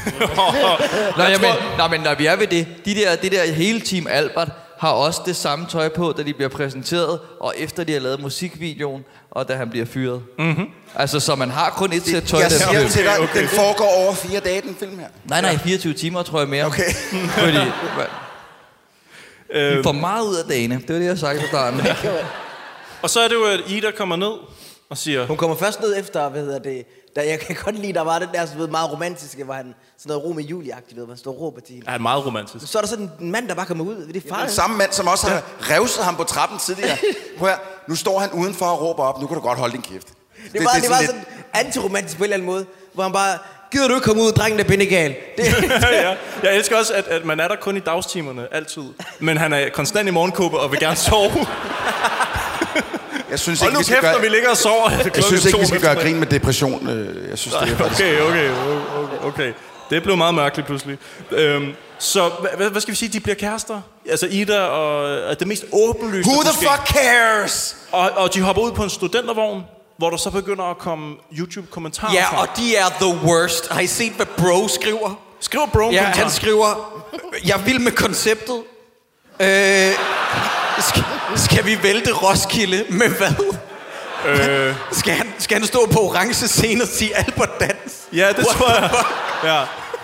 Nå, 1.16 1.22
Jeg 1.24 1.38
tror- 1.40 1.78
nå, 1.78 1.88
men 1.88 2.00
når 2.00 2.14
vi 2.14 2.26
er 2.26 2.36
ved 2.36 2.46
det, 2.46 2.66
de 2.84 2.94
der, 2.94 3.16
det 3.16 3.32
der 3.32 3.52
hele 3.52 3.80
team 3.80 4.06
Albert 4.10 4.48
har 4.78 4.90
også 4.90 5.20
det 5.26 5.36
samme 5.36 5.66
tøj 5.70 5.88
på, 5.88 6.14
da 6.16 6.22
de 6.22 6.34
bliver 6.34 6.48
præsenteret, 6.48 7.18
og 7.40 7.54
efter 7.56 7.84
de 7.84 7.92
har 7.92 8.00
lavet 8.00 8.20
musikvideoen, 8.22 9.04
og 9.30 9.48
da 9.48 9.54
han 9.54 9.70
bliver 9.70 9.86
fyret. 9.86 10.22
Mm-hmm. 10.38 10.66
Altså, 10.94 11.20
så 11.20 11.34
man 11.34 11.50
har 11.50 11.70
kun 11.70 11.92
et 11.92 12.02
sæt 12.06 12.22
tøj, 12.22 12.40
jeg 12.40 12.50
der 12.50 12.56
siger 12.56 12.68
bliver 12.70 12.88
til 12.88 13.04
dig, 13.04 13.14
den 13.34 13.48
foregår 13.48 14.04
over 14.04 14.14
fire 14.14 14.40
dage, 14.40 14.60
den 14.62 14.76
film 14.78 14.98
her. 14.98 15.06
Nej, 15.24 15.40
nej, 15.40 15.58
24 15.58 15.92
timer 15.92 16.22
tror 16.22 16.38
jeg 16.38 16.48
mere. 16.48 16.64
Okay. 16.66 16.92
Fordi, 17.38 17.56
Øhm, 19.54 19.78
vi 19.78 19.82
får 19.82 19.92
meget 19.92 20.24
ud 20.26 20.36
af 20.36 20.44
dagene. 20.48 20.74
Det 20.74 20.88
var 20.94 20.98
det, 21.00 21.06
jeg 21.06 21.18
sagde 21.18 21.40
fra 21.40 21.46
starten. 21.46 21.80
og 23.02 23.10
så 23.10 23.20
er 23.20 23.28
det 23.28 23.34
jo, 23.34 23.44
at 23.44 23.60
Ida 23.68 23.90
kommer 23.90 24.16
ned 24.16 24.32
og 24.90 24.98
siger... 24.98 25.26
Hun 25.26 25.36
kommer 25.36 25.56
først 25.56 25.80
ned 25.80 26.00
efter, 26.00 26.28
hvad 26.28 26.40
hedder 26.42 26.58
det, 26.58 26.84
der, 27.16 27.22
jeg 27.22 27.40
kan 27.40 27.56
godt 27.64 27.78
lide, 27.78 27.92
der 27.92 28.00
var 28.00 28.18
den 28.18 28.28
der 28.34 28.46
så 28.46 28.54
ved, 28.56 28.68
meget 28.68 28.92
romantiske, 28.92 29.44
hvor 29.44 29.54
han 29.54 29.74
sådan 29.98 30.08
noget 30.08 30.24
Romeo 30.24 30.46
Julie-agtigt, 30.46 30.96
ved, 31.00 31.06
man 31.06 31.16
står 31.16 31.30
og 31.30 31.40
råber 31.40 31.60
til 31.60 31.74
hende. 31.74 31.90
Er 31.90 31.98
meget 31.98 32.26
romantisk. 32.26 32.72
Så 32.72 32.78
er 32.78 32.82
der 32.82 32.88
sådan 32.88 33.10
en 33.20 33.30
mand, 33.30 33.48
der 33.48 33.54
bare 33.54 33.66
kommer 33.66 33.84
ud. 33.84 33.94
Det 33.96 34.08
er 34.16 34.20
Den 34.20 34.22
farligt. 34.28 34.52
samme 34.52 34.76
mand, 34.76 34.92
som 34.92 35.06
også 35.08 35.26
har 35.26 35.42
revset 35.60 36.04
ham 36.04 36.16
på 36.16 36.24
trappen 36.24 36.58
tidligere. 36.58 36.96
Prøv 37.38 37.48
her, 37.48 37.56
nu 37.88 37.96
står 37.96 38.18
han 38.18 38.30
udenfor 38.32 38.66
og 38.66 38.80
råber 38.82 39.02
op. 39.02 39.20
Nu 39.20 39.26
kan 39.26 39.34
du 39.34 39.40
godt 39.40 39.58
holde 39.58 39.72
din 39.72 39.82
kæft. 39.82 40.06
Det 40.52 40.64
var, 40.64 40.70
det, 40.74 40.82
det 40.82 40.90
var 40.90 41.00
sådan 41.06 41.24
antiromantisk 41.54 42.16
på 42.16 42.24
en 42.24 42.24
eller 42.24 42.34
anden 42.34 42.46
måde, 42.46 42.66
hvor 42.92 43.02
han 43.02 43.12
bare, 43.12 43.38
gider 43.70 43.88
du 43.88 43.94
ikke 43.94 44.04
komme 44.04 44.22
ud, 44.22 44.32
drengen 44.32 44.60
er 44.60 44.64
bindegal. 44.64 45.10
Det, 45.36 45.44
ja. 45.92 46.14
Jeg 46.42 46.56
elsker 46.56 46.76
også, 46.76 46.94
at, 46.94 47.06
at 47.06 47.24
man 47.24 47.40
er 47.40 47.48
der 47.48 47.56
kun 47.56 47.76
i 47.76 47.80
dagstimerne, 47.80 48.54
altid. 48.54 48.82
Men 49.20 49.36
han 49.36 49.52
er 49.52 49.68
konstant 49.74 50.08
i 50.08 50.10
morgenkåbe 50.10 50.58
og 50.58 50.70
vil 50.72 50.80
gerne 50.80 50.96
sove. 50.96 51.30
Jeg 53.36 53.40
synes 53.40 53.60
Hold 53.60 53.70
ikke, 53.70 53.74
nu 53.74 53.78
vi 53.78 53.84
skal 53.84 53.94
kæft, 53.94 54.02
gøre, 54.02 54.12
når 54.12 54.20
vi 54.20 54.28
ligger 54.28 54.50
og 54.50 54.56
sover. 54.56 54.90
jeg 55.14 55.24
synes 55.30 55.44
ikke, 55.44 55.58
vi 55.58 55.66
skal 55.66 55.80
gøre 55.80 55.94
grin 55.94 56.18
med 56.18 56.26
depression. 56.26 56.88
Øh, 56.88 57.30
Jeg 57.30 57.38
synes, 57.38 57.56
det 57.62 57.72
er 57.72 57.76
faktisk... 57.76 58.00
Okay, 58.02 58.20
okay, 58.20 58.50
okay, 58.50 59.26
okay. 59.26 59.52
Det 59.90 60.02
blev 60.02 60.16
meget 60.16 60.34
mærkeligt 60.34 60.66
pludselig. 60.66 60.98
Øhm, 61.30 61.72
så 61.98 62.30
hvad, 62.56 62.70
hvad 62.70 62.80
skal 62.80 62.92
vi 62.92 62.96
sige? 62.96 63.08
De 63.08 63.20
bliver 63.20 63.34
kærester? 63.36 63.80
Altså 64.10 64.26
Ida 64.30 64.60
og 64.60 65.10
er 65.30 65.34
det 65.34 65.46
mest 65.48 65.64
åbenlyste. 65.72 66.30
Who 66.30 66.42
the 66.42 66.52
fuck 66.52 66.86
cares? 66.96 67.76
Og, 67.92 68.10
og 68.16 68.34
de 68.34 68.40
hopper 68.42 68.62
ud 68.62 68.72
på 68.72 68.82
en 68.82 68.90
studentervogn, 68.90 69.62
hvor 69.98 70.10
der 70.10 70.16
så 70.16 70.30
begynder 70.30 70.64
at 70.64 70.78
komme 70.78 71.14
YouTube-kommentarer 71.38 72.12
Ja, 72.12 72.24
fra. 72.30 72.40
og 72.42 72.48
de 72.56 72.76
er 72.76 72.88
the 73.00 73.16
worst. 73.24 73.68
Har 73.68 73.80
I 73.80 73.86
set, 73.86 74.12
hvad 74.12 74.26
bro 74.26 74.68
skriver? 74.68 75.20
Skriver 75.40 75.66
bro 75.66 75.90
Ja, 75.90 76.02
han 76.02 76.30
skriver, 76.30 77.02
jeg 77.46 77.60
vil 77.66 77.80
med 77.80 77.92
konceptet. 77.92 78.62
Øh, 79.40 79.46
skal, 80.80 81.04
skal 81.36 81.66
vi 81.66 81.82
vælte 81.82 82.12
Roskilde 82.12 82.84
med 82.88 83.08
hvad? 83.08 83.32
Øh. 84.26 84.74
Skal, 84.92 85.12
han, 85.14 85.26
skal 85.38 85.58
han 85.58 85.66
stå 85.66 85.88
på 85.92 85.98
orange 85.98 86.34
scene 86.34 86.82
og 86.82 86.88
sige 86.88 87.16
Albert 87.16 87.60
Dans? 87.60 88.08
Ja, 88.12 88.28
det 88.28 88.36
What 88.36 88.46
tror 88.46 88.70
jeg. 88.80 88.90
Ja. 89.44 89.62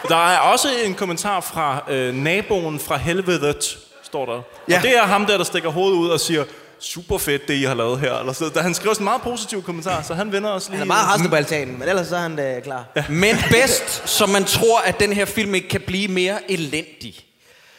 Der 0.09 0.29
er 0.29 0.39
også 0.39 0.69
en 0.85 0.95
kommentar 0.95 1.41
fra 1.41 1.85
øh, 1.91 2.15
naboen 2.15 2.81
fra 2.81 2.97
helvedet, 2.97 3.79
står 4.03 4.27
der. 4.27 4.43
Ja. 4.69 4.77
Og 4.77 4.83
det 4.83 4.97
er 4.97 5.03
ham 5.03 5.27
der, 5.27 5.37
der 5.37 5.45
stikker 5.45 5.71
hovedet 5.71 5.97
ud 5.97 6.09
og 6.09 6.21
siger, 6.21 6.45
super 6.81 7.19
fedt, 7.19 7.49
det 7.49 7.55
I 7.55 7.63
har 7.63 7.75
lavet 7.75 8.01
her. 8.01 8.19
Eller 8.19 8.33
så, 8.33 8.49
da 8.49 8.61
han 8.61 8.75
skriver 8.75 8.95
sådan 8.95 9.03
en 9.03 9.05
meget 9.05 9.23
positiv 9.23 9.63
kommentar, 9.63 10.03
så 10.03 10.15
han 10.15 10.33
vender 10.33 10.51
os 10.51 10.69
lige... 10.69 10.79
han 10.79 10.83
er 10.83 10.87
meget 10.87 11.07
hastig 11.07 11.31
på 11.31 11.37
altanen, 11.37 11.79
men 11.79 11.89
ellers 11.89 12.07
så 12.07 12.17
er 12.17 12.21
han 12.21 12.37
da 12.37 12.61
klar. 12.65 12.85
Ja. 12.97 13.05
Men 13.09 13.37
bedst, 13.51 14.09
som 14.09 14.29
man 14.29 14.45
tror, 14.45 14.79
at 14.79 15.01
den 15.01 15.13
her 15.13 15.25
film 15.25 15.55
ikke 15.55 15.69
kan 15.69 15.81
blive 15.87 16.09
mere 16.09 16.51
elendig, 16.51 17.15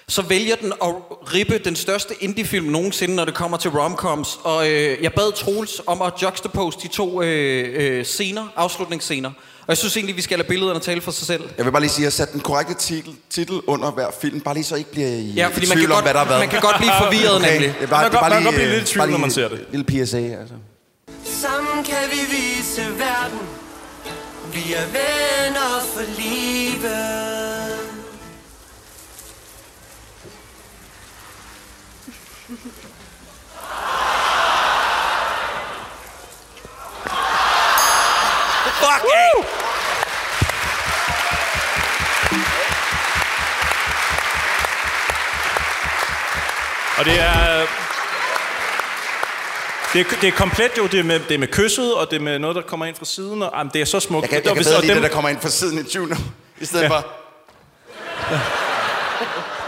så 0.07 0.21
vælger 0.21 0.55
den 0.55 0.73
at 0.83 0.93
rippe 1.33 1.57
den 1.57 1.75
største 1.75 2.13
indie-film 2.19 2.65
nogensinde, 2.65 3.15
når 3.15 3.25
det 3.25 3.33
kommer 3.33 3.57
til 3.57 3.71
romcoms. 3.71 4.39
Og 4.43 4.69
øh, 4.69 5.03
jeg 5.03 5.13
bad 5.13 5.31
Troels 5.35 5.81
om 5.87 6.01
at 6.01 6.13
juxtapose 6.21 6.77
de 6.83 6.87
to 6.87 7.21
øh, 7.21 7.97
øh, 7.99 8.05
scener, 8.05 8.47
afslutningsscener. 8.55 9.29
Og 9.61 9.65
jeg 9.69 9.77
synes 9.77 9.97
egentlig, 9.97 10.15
vi 10.15 10.21
skal 10.21 10.37
lade 10.39 10.47
billederne 10.47 10.79
tale 10.79 11.01
for 11.01 11.11
sig 11.11 11.27
selv. 11.27 11.43
Jeg 11.57 11.65
vil 11.65 11.71
bare 11.71 11.81
lige 11.81 11.89
sige, 11.91 12.03
at 12.03 12.05
jeg 12.05 12.13
satte 12.13 12.33
den 12.33 12.41
korrekte 12.41 12.73
titel, 12.73 13.15
titel 13.29 13.61
under 13.67 13.91
hver 13.91 14.07
film, 14.21 14.39
bare 14.41 14.53
lige 14.53 14.63
så 14.63 14.75
ikke 14.75 14.91
bliver 14.91 15.07
i 15.07 15.31
Ja, 15.35 15.47
fordi 15.47 15.67
man 15.67 15.77
tvivl 15.77 15.87
kan 15.87 15.91
om, 15.91 15.95
godt- 15.95 16.05
hvad 16.05 16.13
der 16.13 16.19
har 16.19 16.27
været. 16.27 16.39
man 16.39 16.49
kan 16.49 16.61
godt 16.61 16.75
blive 16.77 16.91
forvirret, 17.03 17.41
nemlig. 17.41 17.75
Det 17.79 17.83
er 17.83 17.87
bare, 17.87 18.01
Man 18.01 18.11
kan 18.11 18.19
bare 18.19 18.31
godt- 18.31 18.43
lige, 18.43 18.53
blive 18.53 18.69
lidt 18.69 18.83
i 18.89 18.93
tvivl, 18.93 18.99
bare 19.01 19.11
når 19.11 19.17
man 19.17 19.31
ser 19.31 19.47
det. 19.47 19.65
Lille 19.71 19.85
PSA, 19.85 20.17
altså. 20.17 20.55
Sammen 21.25 21.83
kan 21.83 22.03
vi 22.11 22.19
vise 22.35 22.81
verden 22.81 23.39
Vi 24.53 24.73
er 24.73 24.85
venner 24.85 25.73
for 25.93 26.03
livet 26.21 27.72
Og 47.03 47.09
det 47.09 47.19
er... 47.19 47.65
Det 49.93 50.01
er, 50.01 50.05
det 50.21 50.27
er 50.27 50.31
komplet 50.31 50.71
jo, 50.77 50.87
det 50.87 50.99
er, 50.99 51.03
med, 51.03 51.19
det 51.19 51.35
er 51.35 51.37
med 51.37 51.47
kysset, 51.47 51.93
og 51.93 52.11
det 52.11 52.15
er 52.17 52.21
med 52.21 52.39
noget, 52.39 52.55
der 52.55 52.61
kommer 52.61 52.85
ind 52.85 52.95
fra 52.95 53.05
siden, 53.05 53.41
og 53.41 53.53
jamen, 53.57 53.71
det 53.73 53.81
er 53.81 53.85
så 53.85 53.99
smukt. 53.99 54.21
Jeg 54.21 54.29
kan, 54.29 54.37
Og 54.39 54.43
jeg 54.45 54.53
kan 54.53 54.55
hvis- 54.55 54.67
bedre 54.67 54.81
lide 54.81 54.93
dem- 54.93 55.01
det, 55.01 55.09
der 55.09 55.15
kommer 55.15 55.29
ind 55.29 55.39
fra 55.41 55.49
siden 55.49 55.79
i 55.79 55.83
20 55.83 56.07
nu. 56.07 56.15
I 56.61 56.65
stedet 56.65 56.83
Ja. 56.83 56.89
for... 56.89 57.05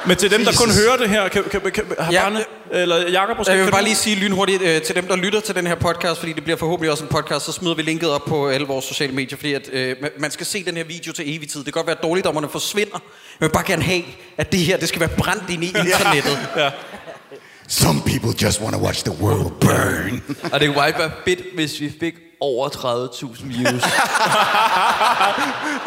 Men 0.07 0.17
til 0.17 0.31
dem, 0.31 0.45
der 0.45 0.51
kun 0.59 0.67
Jesus. 0.69 0.83
hører 0.83 0.97
det 0.97 1.09
her, 1.09 1.27
kan, 1.27 1.43
kan, 1.43 1.61
kan, 1.73 1.85
har 1.99 2.11
Ja. 2.11 2.21
Barne, 2.23 2.43
eller 2.71 3.09
Jakob 3.09 3.37
måske... 3.37 3.51
Jeg 3.51 3.57
vil 3.59 3.65
kan 3.65 3.71
bare 3.71 3.81
du- 3.81 3.85
lige 3.85 3.95
sige 3.95 4.15
lynhurtigt 4.15 4.61
øh, 4.61 4.81
til 4.81 4.95
dem, 4.95 5.07
der 5.07 5.15
lytter 5.15 5.39
til 5.39 5.55
den 5.55 5.67
her 5.67 5.75
podcast, 5.75 6.19
fordi 6.19 6.33
det 6.33 6.43
bliver 6.43 6.57
forhåbentlig 6.57 6.91
også 6.91 7.03
en 7.03 7.09
podcast, 7.09 7.45
så 7.45 7.51
smider 7.51 7.75
vi 7.75 7.81
linket 7.81 8.09
op 8.09 8.25
på 8.25 8.47
alle 8.47 8.67
vores 8.67 8.85
sociale 8.85 9.13
medier, 9.13 9.37
fordi 9.37 9.53
at, 9.53 9.69
øh, 9.73 9.95
man- 10.19 10.31
skal 10.31 10.45
se 10.45 10.65
den 10.65 10.77
her 10.77 10.83
video 10.83 11.13
til 11.13 11.35
evig 11.35 11.49
tid. 11.49 11.59
Det 11.63 11.65
kan 11.73 11.79
godt 11.79 11.87
være, 11.87 11.97
at 11.97 12.03
dårligdommerne 12.03 12.49
forsvinder. 12.49 12.99
Jeg 13.39 13.47
vil 13.47 13.53
bare 13.53 13.63
gerne 13.67 13.83
have, 13.83 14.03
at 14.37 14.51
det 14.51 14.59
her 14.59 14.77
det 14.77 14.87
skal 14.89 14.99
være 14.99 15.09
brændt 15.17 15.49
ind 15.49 15.63
i 15.63 15.67
internettet. 15.67 16.47
ja. 16.57 16.69
Some 17.67 18.01
people 18.01 18.31
just 18.43 18.61
want 18.61 18.75
to 18.75 18.81
watch 18.81 19.03
the 19.03 19.23
world 19.23 19.51
burn. 19.59 20.23
Og 20.53 20.59
det 20.59 20.67
kunne 20.67 20.75
bare 20.75 20.87
ikke 20.87 20.99
være 20.99 21.11
fedt, 21.25 21.41
hvis 21.55 21.79
vi 21.79 21.93
fik 21.99 22.15
over 22.39 22.69
30.000 22.69 23.47
views. 23.47 23.83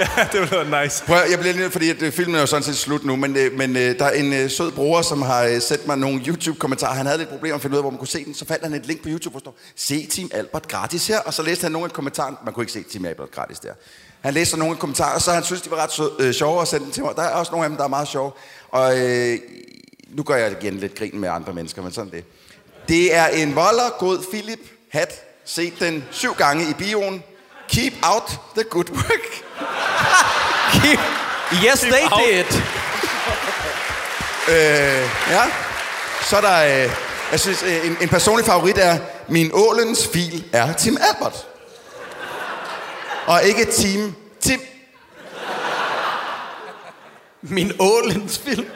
ja, 0.00 0.28
det 0.32 0.40
ville 0.40 0.70
være 0.70 0.84
nice. 0.84 1.04
Prøv, 1.04 1.16
jeg 1.30 1.38
bliver 1.38 1.52
lige 1.52 1.62
nødt, 1.62 1.72
fordi 1.72 1.90
at, 1.90 2.02
øh, 2.02 2.12
filmen 2.12 2.36
er 2.36 2.40
jo 2.40 2.46
sådan 2.46 2.62
set 2.62 2.76
slut 2.76 3.04
nu, 3.04 3.16
men, 3.16 3.36
øh, 3.36 3.58
men 3.58 3.76
øh, 3.76 3.98
der 3.98 4.04
er 4.04 4.10
en 4.10 4.32
øh, 4.32 4.50
sød 4.50 4.70
bror, 4.70 5.02
som 5.02 5.22
har 5.22 5.44
øh, 5.44 5.60
sendt 5.60 5.86
mig 5.86 5.98
nogle 5.98 6.20
YouTube-kommentarer. 6.26 6.94
Han 6.94 7.06
havde 7.06 7.18
lidt 7.18 7.28
problemer 7.28 7.52
med 7.52 7.58
at 7.58 7.62
finde 7.62 7.74
ud 7.74 7.78
af, 7.78 7.82
hvor 7.82 7.90
man 7.90 7.98
kunne 7.98 8.08
se 8.08 8.24
den. 8.24 8.34
Så 8.34 8.44
fandt 8.44 8.64
han 8.64 8.74
et 8.74 8.86
link 8.86 9.02
på 9.02 9.08
YouTube, 9.08 9.30
hvor 9.30 9.40
der 9.40 9.44
står, 9.44 9.56
se 9.76 10.06
Team 10.06 10.30
Albert 10.34 10.68
gratis 10.68 11.06
her. 11.06 11.20
Og 11.20 11.34
så 11.34 11.42
læste 11.42 11.62
han 11.62 11.72
nogle 11.72 11.84
af 11.84 11.92
kommentarerne. 11.92 12.36
Man 12.44 12.54
kunne 12.54 12.62
ikke 12.62 12.72
se 12.72 12.82
Team 12.82 13.04
Albert 13.04 13.30
gratis 13.30 13.58
der. 13.58 13.72
Han 14.20 14.34
læste 14.34 14.58
nogle 14.58 14.72
af 14.74 14.78
kommentarer, 14.78 15.14
og 15.14 15.22
så 15.22 15.32
han 15.32 15.44
synes, 15.44 15.62
de 15.62 15.70
var 15.70 15.76
ret 15.76 15.92
sød, 15.92 16.10
øh, 16.18 16.34
sjove 16.34 16.60
og 16.60 16.66
sendte 16.66 16.84
dem 16.84 16.92
til 16.92 17.02
mig. 17.02 17.12
Der 17.16 17.22
er 17.22 17.34
også 17.34 17.52
nogle 17.52 17.64
af 17.64 17.70
dem, 17.70 17.76
der 17.76 17.84
er 17.84 17.88
meget 17.88 18.08
sjove. 18.08 18.30
Og 18.70 18.98
øh, 18.98 19.38
nu 20.08 20.22
gør 20.22 20.36
jeg 20.36 20.52
igen 20.52 20.74
lidt 20.74 20.94
grin 20.94 21.20
med 21.20 21.28
andre 21.28 21.54
mennesker, 21.54 21.82
men 21.82 21.92
sådan 21.92 22.10
det. 22.10 22.24
Det 22.88 23.14
er 23.14 23.26
en 23.26 23.56
volder, 23.56 23.90
god 23.98 24.18
Philip 24.30 24.60
hat. 24.92 25.24
Set 25.44 25.72
den 25.80 26.04
syv 26.10 26.34
gange 26.34 26.70
i 26.70 26.72
bioen. 26.72 27.22
Keep 27.68 27.92
out 28.02 28.30
the 28.56 28.64
good 28.70 28.90
work. 28.90 29.44
Keep, 30.82 30.98
yes, 31.64 31.80
they 31.80 32.04
out. 32.10 32.20
did. 32.20 32.60
Øh, 34.48 35.08
ja. 35.30 35.42
Så 36.22 36.36
er 36.36 36.40
der, 36.40 36.84
øh, 36.84 36.90
jeg 37.32 37.40
synes, 37.40 37.62
øh, 37.62 37.86
en, 37.86 37.96
en 38.00 38.08
personlig 38.08 38.46
favorit 38.46 38.78
er, 38.78 38.98
min 39.28 39.50
ålens 39.54 40.08
fil 40.12 40.44
er 40.52 40.72
Tim 40.72 40.98
Albert. 41.00 41.46
Og 43.26 43.42
ikke 43.44 43.64
Team 43.64 44.14
Tim. 44.40 44.60
Min 47.42 47.72
ålens 47.78 48.38
film. 48.38 48.66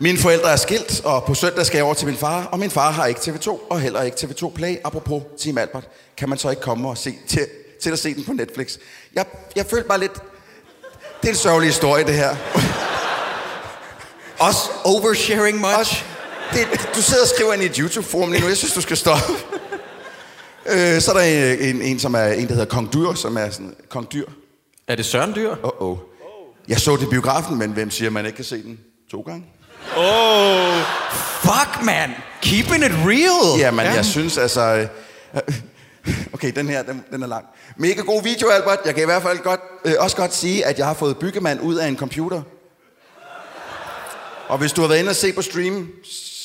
Mine 0.00 0.18
forældre 0.18 0.52
er 0.52 0.56
skilt, 0.56 1.04
og 1.04 1.24
på 1.24 1.34
søndag 1.34 1.66
skal 1.66 1.78
jeg 1.78 1.84
over 1.84 1.94
til 1.94 2.06
min 2.06 2.16
far, 2.16 2.44
og 2.44 2.58
min 2.58 2.70
far 2.70 2.90
har 2.90 3.06
ikke 3.06 3.20
TV2, 3.20 3.48
og 3.70 3.80
heller 3.80 4.02
ikke 4.02 4.16
TV2 4.16 4.52
Play. 4.54 4.76
Apropos 4.84 5.22
Team 5.38 5.58
Albert, 5.58 5.88
kan 6.16 6.28
man 6.28 6.38
så 6.38 6.50
ikke 6.50 6.62
komme 6.62 6.88
og 6.88 6.98
se 6.98 7.14
til, 7.28 7.46
til 7.82 7.90
at 7.90 7.98
se 7.98 8.14
den 8.14 8.24
på 8.24 8.32
Netflix? 8.32 8.78
Jeg, 9.14 9.26
jeg 9.56 9.66
følte 9.66 9.88
bare 9.88 10.00
lidt... 10.00 10.12
Det 11.22 11.28
er 11.28 11.28
en 11.28 11.34
sørgelig 11.34 11.68
historie, 11.68 12.04
det 12.04 12.14
her. 12.14 12.36
Også 14.38 14.70
oversharing 14.84 15.60
much. 15.60 15.78
Også, 15.78 15.96
det, 16.52 16.90
du 16.96 17.02
sidder 17.02 17.22
og 17.22 17.28
skriver 17.28 17.52
ind 17.52 17.62
i 17.62 17.66
et 17.66 17.76
YouTube-forum 17.76 18.30
lige 18.30 18.40
nu. 18.42 18.48
Jeg 18.48 18.56
synes, 18.56 18.74
du 18.74 18.80
skal 18.80 18.96
stoppe. 18.96 19.32
øh, 20.66 21.00
så 21.00 21.12
er 21.12 21.14
der 21.14 21.22
en, 21.22 21.76
en, 21.76 21.82
en, 21.82 21.98
som 21.98 22.14
er 22.14 22.26
en, 22.26 22.48
der 22.48 22.54
hedder 22.54 22.64
Kong 22.64 22.92
Dyr, 22.92 23.14
som 23.14 23.36
er 23.36 23.50
sådan... 23.50 23.74
Kong 23.88 24.12
Dyr. 24.12 24.26
Er 24.88 24.94
det 24.94 25.04
Søren 25.04 25.34
Dyr? 25.34 25.50
Oh, 25.62 25.90
oh. 25.90 25.98
Jeg 26.68 26.80
så 26.80 26.96
det 26.96 27.02
i 27.02 27.10
biografen, 27.10 27.58
men 27.58 27.70
hvem 27.70 27.90
siger, 27.90 28.10
man 28.10 28.26
ikke 28.26 28.36
kan 28.36 28.44
se 28.44 28.62
den 28.62 28.78
to 29.10 29.20
gange? 29.20 29.44
Oh. 29.96 30.82
Fuck, 31.40 31.84
man. 31.84 32.10
Keeping 32.42 32.84
it 32.84 32.92
real. 32.92 33.58
Jamen, 33.58 33.86
ja. 33.86 33.92
jeg 33.92 34.04
synes 34.04 34.38
altså... 34.38 34.88
øh, 35.34 35.40
Okay, 36.32 36.52
den 36.56 36.68
her, 36.68 36.82
den, 36.82 37.04
den 37.10 37.22
er 37.22 37.26
lang. 37.26 37.44
Mega 37.76 38.00
god 38.00 38.22
video, 38.22 38.48
Albert. 38.48 38.78
Jeg 38.84 38.94
kan 38.94 39.02
i 39.02 39.06
hvert 39.06 39.22
fald 39.22 39.38
godt, 39.38 39.60
øh, 39.84 39.94
også 39.98 40.16
godt 40.16 40.34
sige, 40.34 40.66
at 40.66 40.78
jeg 40.78 40.86
har 40.86 40.94
fået 40.94 41.18
byggemand 41.18 41.60
ud 41.60 41.74
af 41.74 41.88
en 41.88 41.96
computer. 41.96 42.42
Og 44.48 44.58
hvis 44.58 44.72
du 44.72 44.80
har 44.80 44.88
været 44.88 44.98
inde 45.00 45.10
og 45.10 45.16
se 45.16 45.32
på 45.32 45.42
stream, 45.42 45.88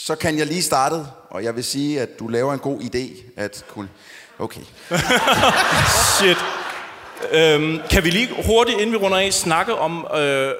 så 0.05 0.15
kan 0.15 0.37
jeg 0.37 0.47
lige 0.47 0.61
starte. 0.61 1.05
Og 1.29 1.43
jeg 1.43 1.55
vil 1.55 1.63
sige, 1.63 2.01
at 2.01 2.19
du 2.19 2.27
laver 2.27 2.53
en 2.53 2.59
god 2.59 2.79
idé. 2.81 3.23
At 3.37 3.65
kunne... 3.67 3.89
Okay. 4.39 4.61
Shit. 6.17 6.37
Øhm, 7.31 7.79
kan 7.89 8.03
vi 8.03 8.09
lige 8.09 8.29
hurtigt, 8.45 8.79
inden 8.79 8.91
vi 8.91 8.97
runder 8.97 9.17
af, 9.17 9.33
snakke 9.33 9.75
om... 9.75 10.07
Øh, 10.15 10.51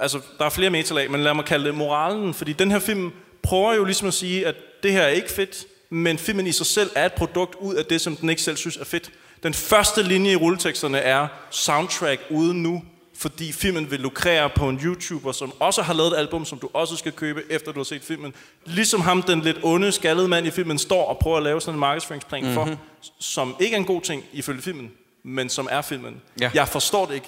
altså, 0.00 0.20
der 0.38 0.44
er 0.44 0.50
flere 0.50 0.70
metalag, 0.70 1.10
men 1.10 1.20
lad 1.22 1.34
mig 1.34 1.44
kalde 1.44 1.64
det 1.64 1.74
moralen. 1.74 2.34
Fordi 2.34 2.52
den 2.52 2.70
her 2.70 2.78
film 2.78 3.12
prøver 3.42 3.74
jo 3.74 3.84
ligesom 3.84 4.08
at 4.08 4.14
sige, 4.14 4.46
at 4.46 4.54
det 4.82 4.92
her 4.92 5.02
er 5.02 5.08
ikke 5.08 5.30
fedt, 5.30 5.64
men 5.90 6.18
filmen 6.18 6.46
i 6.46 6.52
sig 6.52 6.66
selv 6.66 6.90
er 6.94 7.06
et 7.06 7.12
produkt 7.12 7.54
ud 7.60 7.74
af 7.74 7.84
det, 7.84 8.00
som 8.00 8.16
den 8.16 8.30
ikke 8.30 8.42
selv 8.42 8.56
synes 8.56 8.76
er 8.76 8.84
fedt. 8.84 9.10
Den 9.42 9.54
første 9.54 10.02
linje 10.02 10.32
i 10.32 10.36
rulleteksterne 10.36 10.98
er 10.98 11.28
soundtrack 11.50 12.20
uden 12.30 12.62
nu 12.62 12.82
fordi 13.18 13.52
filmen 13.52 13.90
vil 13.90 14.00
lukrere 14.00 14.50
på 14.50 14.68
en 14.68 14.80
YouTuber, 14.84 15.32
som 15.32 15.52
også 15.58 15.82
har 15.82 15.94
lavet 15.94 16.12
et 16.12 16.16
album, 16.16 16.44
som 16.44 16.58
du 16.58 16.68
også 16.72 16.96
skal 16.96 17.12
købe, 17.12 17.42
efter 17.50 17.72
du 17.72 17.78
har 17.78 17.84
set 17.84 18.02
filmen. 18.02 18.34
Ligesom 18.64 19.00
ham, 19.00 19.22
den 19.22 19.40
lidt 19.40 19.56
onde, 19.62 19.92
skaldede 19.92 20.28
mand 20.28 20.46
i 20.46 20.50
filmen, 20.50 20.78
står 20.78 21.04
og 21.06 21.18
prøver 21.18 21.36
at 21.36 21.42
lave 21.42 21.60
sådan 21.60 21.74
en 21.74 21.80
markedsføringsplan 21.80 22.42
mm-hmm. 22.42 22.54
for, 22.54 22.64
Mhm. 22.64 22.76
som 23.20 23.56
ikke 23.60 23.74
er 23.74 23.78
en 23.78 23.84
god 23.84 24.00
ting 24.02 24.24
ifølge 24.32 24.62
filmen, 24.62 24.90
men 25.22 25.48
som 25.48 25.68
er 25.70 25.80
filmen. 25.82 26.20
Ja. 26.40 26.50
Jeg 26.54 26.68
forstår 26.68 27.06
det 27.06 27.14
ikke. 27.14 27.26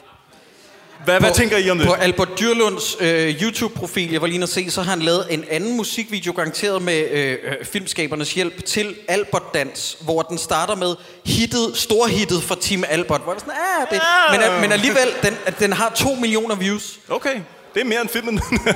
Hvad, 1.04 1.20
hvad 1.20 1.32
tænker 1.34 1.56
I 1.56 1.70
om 1.70 1.78
det? 1.78 1.86
På 1.86 1.92
Albert 1.92 2.28
Dyrlunds 2.40 2.96
øh, 3.00 3.42
YouTube-profil, 3.42 4.12
jeg 4.12 4.20
var 4.20 4.26
lige 4.26 4.34
inde 4.34 4.44
at 4.44 4.48
se, 4.48 4.70
så 4.70 4.82
har 4.82 4.90
han 4.90 5.02
lavet 5.02 5.26
en 5.30 5.44
anden 5.50 5.76
musikvideo, 5.76 6.32
garanteret 6.36 6.82
med 6.82 7.10
øh, 7.10 7.38
øh, 7.42 7.64
filmskabernes 7.64 8.34
hjælp, 8.34 8.64
til 8.64 8.96
Albert 9.08 9.54
Dans, 9.54 9.96
hvor 10.00 10.22
den 10.22 10.38
starter 10.38 10.74
med 10.74 10.94
hittet, 11.24 11.76
storhittet 11.76 12.42
fra 12.42 12.56
Team 12.60 12.84
Albert. 12.88 13.20
Hvor 13.20 13.32
det 13.32 13.42
er 13.42 13.44
sådan, 13.44 13.60
ah, 13.80 13.86
det, 13.90 14.00
men, 14.30 14.50
øh, 14.50 14.60
men 14.60 14.72
alligevel, 14.72 15.08
den, 15.22 15.36
den 15.58 15.72
har 15.72 15.90
to 15.90 16.14
millioner 16.14 16.54
views. 16.54 16.98
Okay, 17.08 17.40
det 17.74 17.80
er 17.80 17.84
mere 17.84 18.00
end 18.00 18.08
filmen. 18.08 18.42
Ja, 18.66 18.72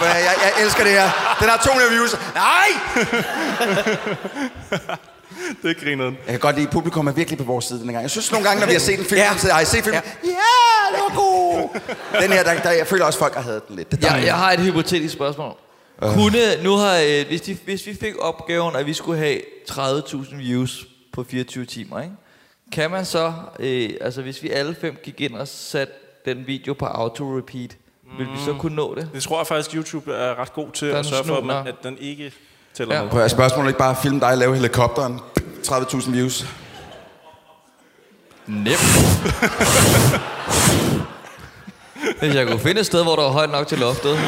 men 0.00 0.08
jeg, 0.08 0.24
jeg, 0.24 0.34
jeg 0.42 0.64
elsker 0.64 0.84
det 0.84 0.92
her. 0.92 1.36
Den 1.40 1.48
har 1.48 1.56
200 1.56 1.90
views. 1.90 2.16
Nej! 2.34 2.68
det 5.62 5.70
er 5.70 5.84
grineren. 5.84 6.18
Jeg 6.26 6.32
kan 6.32 6.40
godt 6.40 6.56
lide, 6.56 6.66
at 6.66 6.72
publikum 6.72 7.06
er 7.06 7.12
virkelig 7.12 7.38
på 7.38 7.44
vores 7.44 7.64
side 7.64 7.80
den 7.80 7.92
gang. 7.92 8.02
Jeg 8.02 8.10
synes 8.10 8.32
nogle 8.32 8.46
gange, 8.46 8.60
når 8.60 8.66
vi 8.66 8.72
har 8.72 8.80
set 8.80 8.98
en 8.98 9.04
film, 9.04 9.20
ja. 9.20 9.38
så 9.38 9.52
har 9.52 9.60
I 9.60 9.64
set 9.64 9.84
filmen? 9.84 10.02
Ja, 10.24 10.30
det 10.92 11.00
var 11.08 11.14
god. 11.16 11.80
Den 12.22 12.32
her, 12.32 12.42
der, 12.42 12.62
der, 12.62 12.70
jeg 12.70 12.86
føler 12.86 13.04
også, 13.04 13.18
folk 13.18 13.34
har 13.34 13.42
hadet 13.42 13.68
den 13.68 13.76
lidt. 13.76 13.90
Det 13.90 14.02
Jeg, 14.02 14.22
jeg 14.26 14.34
har 14.34 14.52
et 14.52 14.60
hypotetisk 14.60 15.14
spørgsmål. 15.14 15.54
Øh. 16.02 16.14
Kunne, 16.14 16.62
nu 16.62 16.72
har, 16.76 16.96
øh, 16.96 17.26
hvis, 17.26 17.40
de, 17.40 17.58
hvis 17.64 17.86
vi 17.86 17.94
fik 17.94 18.14
opgaven, 18.18 18.76
at 18.76 18.86
vi 18.86 18.92
skulle 18.92 19.18
have 19.18 19.40
30.000 19.70 20.36
views 20.36 20.86
på 21.12 21.24
24 21.24 21.64
timer, 21.64 22.00
ikke? 22.00 22.14
kan 22.72 22.90
man 22.90 23.04
så, 23.04 23.32
øh, 23.58 23.90
altså 24.00 24.22
hvis 24.22 24.42
vi 24.42 24.50
alle 24.50 24.74
fem 24.74 24.96
gik 25.02 25.20
ind 25.20 25.34
og 25.34 25.48
satte 25.48 25.92
den 26.24 26.46
video 26.46 26.74
på 26.74 26.86
auto-repeat, 26.86 27.76
vil 28.18 28.26
vi 28.26 28.38
så 28.44 28.56
kunne 28.58 28.76
nå 28.76 28.94
det? 28.94 29.10
Det 29.14 29.22
tror 29.22 29.38
jeg 29.38 29.46
faktisk, 29.46 29.76
YouTube 29.76 30.12
er 30.12 30.38
ret 30.38 30.52
god 30.52 30.70
til 30.74 30.86
at 30.86 31.06
sørge 31.06 31.24
for, 31.24 31.36
at, 31.36 31.44
man, 31.44 31.66
at 31.66 31.74
den 31.82 31.98
ikke 31.98 32.32
tæller 32.76 32.94
Ja. 32.96 33.02
med. 33.02 33.10
Prøv 33.10 33.20
at 33.22 33.30
spørgsmålet 33.30 33.68
ikke 33.70 33.78
bare 33.78 33.90
at 33.90 33.96
filme 34.02 34.20
dig 34.20 34.36
lave 34.38 34.54
helikopteren. 34.54 35.20
30.000 35.62 36.10
views. 36.10 36.44
Nemt. 38.46 38.78
Hvis 42.20 42.34
jeg 42.34 42.46
kunne 42.46 42.60
finde 42.60 42.80
et 42.80 42.86
sted, 42.86 43.02
hvor 43.02 43.16
der 43.16 43.22
var 43.22 43.30
højt 43.30 43.50
nok 43.50 43.66
til 43.66 43.78
loftet. 43.78 44.18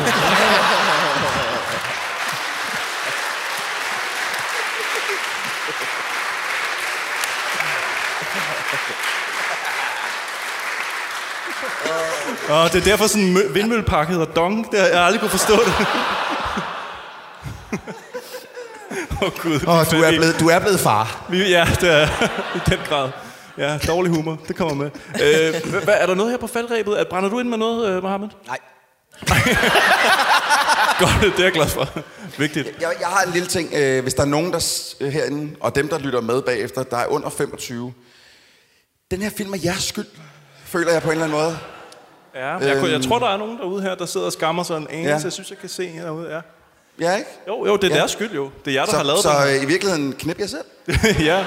Og 12.49 12.73
det 12.73 12.81
er 12.81 12.85
derfor 12.85 13.07
sådan 13.07 13.23
en 13.27 13.37
mø- 13.37 13.53
vindmøllepark 13.53 14.09
hedder 14.09 14.25
Dong. 14.25 14.71
Det 14.73 14.81
har 14.81 14.87
jeg 14.87 15.01
aldrig 15.01 15.21
kunne 15.21 15.31
forstå 15.31 15.55
det. 15.65 15.87
Åh 19.23 19.29
oh, 19.29 19.39
gud. 19.43 19.55
Åh, 19.67 19.91
du 19.91 19.97
er 20.05 20.11
blevet, 20.11 20.37
du 20.41 20.49
er 20.49 20.59
blevet 20.59 20.81
far. 20.81 21.27
Vi, 21.31 21.49
ja, 21.51 21.69
det 21.81 21.91
er 21.93 22.07
i 22.57 22.61
den 22.71 22.79
grad. 22.89 23.11
Ja, 23.59 23.79
dårlig 23.87 24.13
humor. 24.13 24.39
Det 24.49 24.57
kommer 24.57 24.75
med. 24.75 24.91
Øh, 25.15 25.73
hvad, 25.85 25.95
er 25.99 26.07
der 26.07 26.15
noget 26.15 26.31
her 26.33 26.39
på 26.39 26.47
faldrebet? 26.47 27.01
Er- 27.01 27.05
Brænder 27.11 27.31
du 27.31 27.39
ind 27.41 27.49
med 27.49 27.59
noget, 27.59 27.89
øh, 27.91 28.03
Mohammed? 28.03 28.29
Nej. 28.47 28.59
Godt, 30.99 31.11
det 31.23 31.39
er 31.39 31.43
jeg 31.45 31.53
glad 31.53 31.67
for. 31.69 31.89
Vigtigt. 32.39 32.67
Jeg, 32.81 32.93
jeg 33.01 33.09
har 33.09 33.23
en 33.27 33.33
lille 33.33 33.49
ting. 33.49 33.71
Øh, 33.75 34.03
hvis 34.03 34.15
der 34.15 34.23
er 34.23 34.27
nogen 34.27 34.53
der 34.53 34.95
herinde, 35.11 35.57
og 35.61 35.75
dem, 35.75 35.89
der 35.89 35.99
lytter 35.99 36.21
med 36.21 36.43
bagefter, 36.43 36.83
der 36.83 36.97
er 36.97 37.07
under 37.07 37.31
25. 37.31 37.93
Den 39.11 39.23
her 39.23 39.31
film 39.31 39.53
er 39.53 39.59
jeres 39.65 39.83
skyld, 39.85 40.07
føler 40.65 40.93
jeg 40.93 41.03
på 41.03 41.09
en 41.09 41.13
eller 41.13 41.25
anden 41.25 41.39
måde. 41.39 41.59
Ja, 42.35 42.47
jeg, 42.57 42.77
kunne- 42.79 42.91
jeg 42.91 42.95
Øhm. 42.95 43.03
tror, 43.09 43.19
der 43.19 43.27
er 43.29 43.37
nogen 43.37 43.59
derude 43.59 43.83
her, 43.83 43.95
der 43.95 44.07
sidder 44.07 44.27
og 44.27 44.33
skammer 44.33 44.63
sig 44.63 44.77
en 44.77 44.87
anelse. 44.91 45.09
Ja. 45.09 45.17
Ja. 45.17 45.23
Jeg 45.25 45.33
synes, 45.33 45.51
jeg 45.51 45.59
kan 45.59 45.69
se 45.69 45.89
herude, 45.89 46.35
ja. 46.35 46.41
Ja, 47.01 47.17
ikke? 47.17 47.31
Jo, 47.49 47.67
jo, 47.67 47.77
det 47.77 47.85
er 47.85 47.89
Ja. 47.89 47.95
ja. 47.95 47.99
deres 47.99 48.11
skyld 48.11 48.31
jo. 48.35 48.51
Det 48.65 48.71
er 48.71 48.75
jer, 48.75 48.85
der 48.85 48.91
så, 48.91 48.97
har 48.97 49.05
lavet 49.05 49.23
så 49.23 49.29
det. 49.47 49.57
øh, 49.57 49.63
i 49.63 49.67
virkeligheden 49.67 50.13
knip 50.13 50.39
jer 50.41 50.47
selv. 50.47 50.65
ja. 51.31 51.45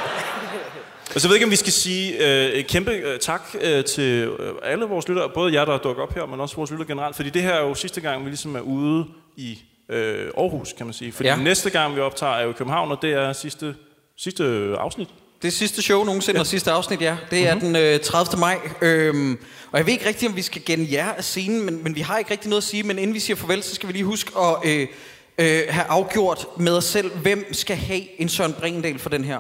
Og 1.16 1.22
så 1.22 1.28
ved 1.28 1.36
jeg 1.36 1.38
ikke, 1.38 1.46
om 1.46 1.52
vi 1.52 1.56
skal 1.56 1.74
sige 1.74 2.28
øh, 2.28 2.50
et 2.52 2.68
kæmpe 2.68 2.92
øh, 2.92 3.20
tak 3.20 3.42
øh, 3.62 3.86
til 3.86 4.04
øh, 4.40 4.54
alle 4.64 4.86
vores 4.86 5.08
lyttere, 5.08 5.30
både 5.34 5.54
jer, 5.54 5.66
der 5.66 5.78
dukker 5.78 6.04
op 6.04 6.14
her, 6.16 6.26
men 6.26 6.40
også 6.40 6.56
vores 6.56 6.72
lyttere 6.72 6.88
generelt, 6.88 7.16
fordi 7.16 7.30
det 7.30 7.42
her 7.42 7.54
er 7.54 7.62
jo 7.62 7.76
sidste 7.76 8.02
gang, 8.02 8.24
vi 8.26 8.30
ligesom 8.30 8.56
er 8.56 8.60
ude 8.60 9.06
i 9.38 9.60
øh, 9.90 10.28
Aarhus, 10.38 10.74
kan 10.78 10.86
man 10.86 10.94
sige. 10.94 11.12
Fordi 11.12 11.30
Ja. 11.30 11.36
ja. 11.36 11.42
næste 11.44 11.70
gang, 11.70 11.96
vi 11.96 12.00
optager, 12.02 12.34
er 12.34 12.44
jo 12.44 12.50
i 12.50 12.54
København, 12.54 12.92
og 12.92 12.98
det 13.02 13.14
er 13.14 13.34
sidste, 13.34 13.76
sidste 14.18 14.44
øh, 14.44 14.76
afsnit. 14.80 15.08
Det 15.42 15.48
er 15.48 15.52
sidste 15.52 15.82
show 15.82 16.04
nogensinde, 16.04 16.40
og 16.40 16.48
sidste 16.48 16.72
afsnit, 16.72 17.02
ja. 17.02 17.18
Det 17.32 17.48
er 17.48 17.60
den 17.60 17.76
øh, 17.76 18.00
30. 18.00 18.40
maj. 18.40 18.58
Øhm, 18.82 19.38
og 19.72 19.78
jeg 19.78 19.86
ved 19.86 19.94
ikke 19.94 20.08
rigtigt, 20.08 20.30
om 20.30 20.36
vi 20.36 20.42
skal 20.42 20.62
gennem 20.66 20.88
jer 20.92 21.12
af 21.12 21.24
scenen, 21.24 21.66
men, 21.66 21.84
men 21.84 21.96
vi 21.96 22.02
har 22.02 22.18
ikke 22.18 22.32
rigtig 22.32 22.50
noget 22.50 22.62
at 22.62 22.68
sige. 22.68 22.84
Men 22.84 23.00
inden 23.00 23.14
vi 23.14 23.20
siger 23.20 23.38
farvel, 23.38 23.64
så 23.64 23.76
skal 23.76 23.88
vi 23.88 23.94
lige 23.94 24.04
huske 24.06 24.32
at 24.40 24.56
øh, 24.66 24.88
øh, 25.38 25.62
have 25.70 25.86
afgjort 25.90 26.48
med 26.58 26.78
os 26.78 26.84
selv, 26.86 27.12
hvem 27.18 27.54
skal 27.54 27.76
have 27.78 28.22
en 28.22 28.30
Søren 28.30 28.54
Bringendal 28.54 29.00
for 29.00 29.10
den 29.10 29.24
her. 29.24 29.40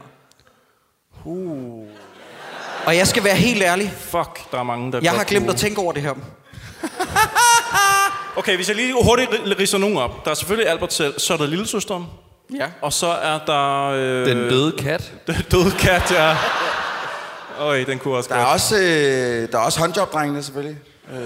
Uh. 1.26 1.86
Og 2.86 2.96
jeg 2.98 3.08
skal 3.08 3.24
være 3.24 3.36
helt 3.36 3.64
ærlig. 3.64 3.94
Fuck, 4.00 4.52
der 4.52 4.60
er 4.60 4.64
mange, 4.64 4.92
der 4.92 5.00
Jeg 5.04 5.12
har 5.12 5.18
godt 5.18 5.28
glemt 5.28 5.46
kunne- 5.46 5.54
at 5.54 5.60
tænke 5.60 5.82
over 5.82 5.92
det 5.94 6.02
her. 6.02 6.14
Okay, 8.36 8.56
hvis 8.56 8.68
jeg 8.68 8.76
lige 8.76 8.94
hurtigt 9.04 9.30
ri- 9.32 9.60
ridser 9.60 9.78
nogen 9.78 9.98
op. 9.98 10.26
Der 10.26 10.32
er 10.32 10.36
selvfølgelig 10.36 10.70
Albert 10.72 10.94
selv, 10.94 11.20
så 11.20 11.34
er 11.34 11.38
der 11.38 11.46
lillesøsteren. 11.48 12.06
Ja. 12.60 12.66
Og 12.82 12.94
så 12.94 13.08
er 13.08 13.40
der... 13.48 13.88
Øh, 13.88 14.26
Den 14.26 14.38
døde 14.50 14.72
kat. 14.78 15.12
Den 15.28 15.36
døde 15.52 15.72
kat, 15.80 16.12
ja. 16.12 16.36
Øj, 17.60 17.84
den 17.84 18.00
kunne 18.00 18.16
også 18.18 18.30
Der 18.30 18.36
er 18.36 18.46
også, 18.46 18.76
øh, 18.78 19.52
der 19.52 19.58
er 19.58 19.62
også 19.64 19.80
håndjobdrengene, 19.80 20.44
selvfølgelig. 20.44 20.78
Øh, 21.12 21.18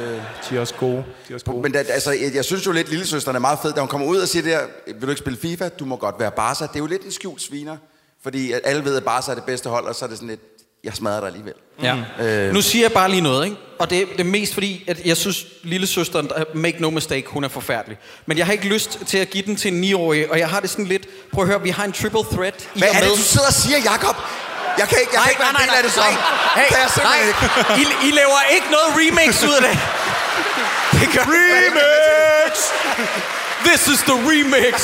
de 0.50 0.56
er 0.56 0.60
også 0.60 0.74
gode. 0.74 0.96
De 0.98 1.04
er 1.30 1.34
også 1.34 1.46
gode. 1.46 1.62
Men 1.62 1.72
da, 1.72 1.78
altså, 1.80 2.12
jeg, 2.12 2.32
jeg 2.36 2.46
synes 2.46 2.66
jo 2.66 2.72
lidt, 2.72 2.90
lillesøsteren 2.90 3.36
er 3.36 3.40
meget 3.40 3.60
fed, 3.62 3.74
da 3.74 3.80
hun 3.80 3.88
kommer 3.90 4.08
ud 4.08 4.18
og 4.18 4.28
siger 4.28 4.44
det 4.44 4.52
der, 4.52 4.94
vil 4.94 5.02
du 5.02 5.10
ikke 5.10 5.20
spille 5.20 5.40
FIFA? 5.40 5.70
Du 5.70 5.86
må 5.86 5.96
godt 5.96 6.16
være 6.20 6.32
Barca. 6.32 6.64
Det 6.64 6.76
er 6.76 6.80
jo 6.80 6.86
lidt 6.86 7.04
en 7.04 7.12
skjult 7.12 7.42
sviner. 7.42 7.78
Fordi 8.24 8.52
at 8.52 8.62
alle 8.64 8.86
ved, 8.86 8.98
at 8.98 9.04
Barca 9.04 9.32
er 9.32 9.36
det 9.36 9.44
bedste 9.44 9.70
hold, 9.70 9.86
og 9.86 9.96
så 9.96 10.06
er 10.06 10.10
det 10.10 10.18
sådan 10.18 10.30
lidt, 10.30 10.42
jeg 10.84 10.94
smadrer 10.94 11.20
dig 11.20 11.28
alligevel. 11.28 11.54
Ja. 11.84 11.98
Øh, 12.22 12.54
Nu 12.54 12.62
siger 12.62 12.84
jeg 12.84 12.92
bare 12.92 13.10
lige 13.10 13.22
noget, 13.22 13.46
ikke? 13.46 13.58
Og 13.80 13.90
det, 13.90 14.08
det 14.12 14.20
er 14.20 14.24
mest 14.24 14.54
fordi, 14.54 14.84
at 14.88 15.06
jeg 15.06 15.18
synes, 15.18 15.46
lille 15.64 15.88
søsteren, 15.88 16.30
make 16.54 16.82
no 16.82 16.90
mistake, 16.90 17.28
hun 17.28 17.44
er 17.44 17.48
forfærdelig. 17.48 17.98
Men 18.26 18.38
jeg 18.38 18.46
har 18.46 18.54
ikke 18.54 18.68
lyst 18.68 19.00
til 19.08 19.18
at 19.18 19.30
give 19.30 19.46
den 19.46 19.56
til 19.56 19.74
en 19.74 19.94
9-årig, 19.94 20.32
og 20.32 20.40
jeg 20.40 20.50
har 20.50 20.60
det 20.60 20.70
sådan 20.70 20.86
lidt, 20.86 21.08
prøv 21.34 21.44
at 21.44 21.50
høre, 21.50 21.62
vi 21.62 21.70
har 21.70 21.86
en 21.86 21.92
triple 21.92 22.20
threat 22.32 22.70
i 22.76 22.80
Hvad 22.80 22.88
er 22.94 23.00
det, 23.00 23.10
du 23.10 23.16
sidder 23.18 23.48
og 23.48 23.54
siger, 23.54 23.78
Jakob? 23.86 24.16
Jeg 24.78 24.88
kan 24.90 24.98
ikke, 25.04 25.12
jeg 25.14 25.22
kan 25.22 25.32
ikke 25.32 25.42
være 25.42 25.50
en 25.50 25.62
del 25.64 25.76
af 25.78 25.84
det 25.84 25.92
så. 25.92 26.02
Hey, 26.56 26.68
kan 26.68 26.78
jeg 26.84 26.90
simpelthen 26.96 27.36
nej, 27.78 27.78
ikke. 27.78 27.96
I, 28.04 28.08
I 28.08 28.12
laver 28.12 28.42
ikke 28.56 28.68
noget 28.76 28.90
remix 29.00 29.44
ud 29.44 29.54
af 29.60 29.62
det. 29.68 29.76
det 31.00 31.08
gør 31.16 31.26
remix! 31.38 32.54
This 33.66 33.88
is 33.88 34.00
the 34.00 34.14
remix! 34.30 34.76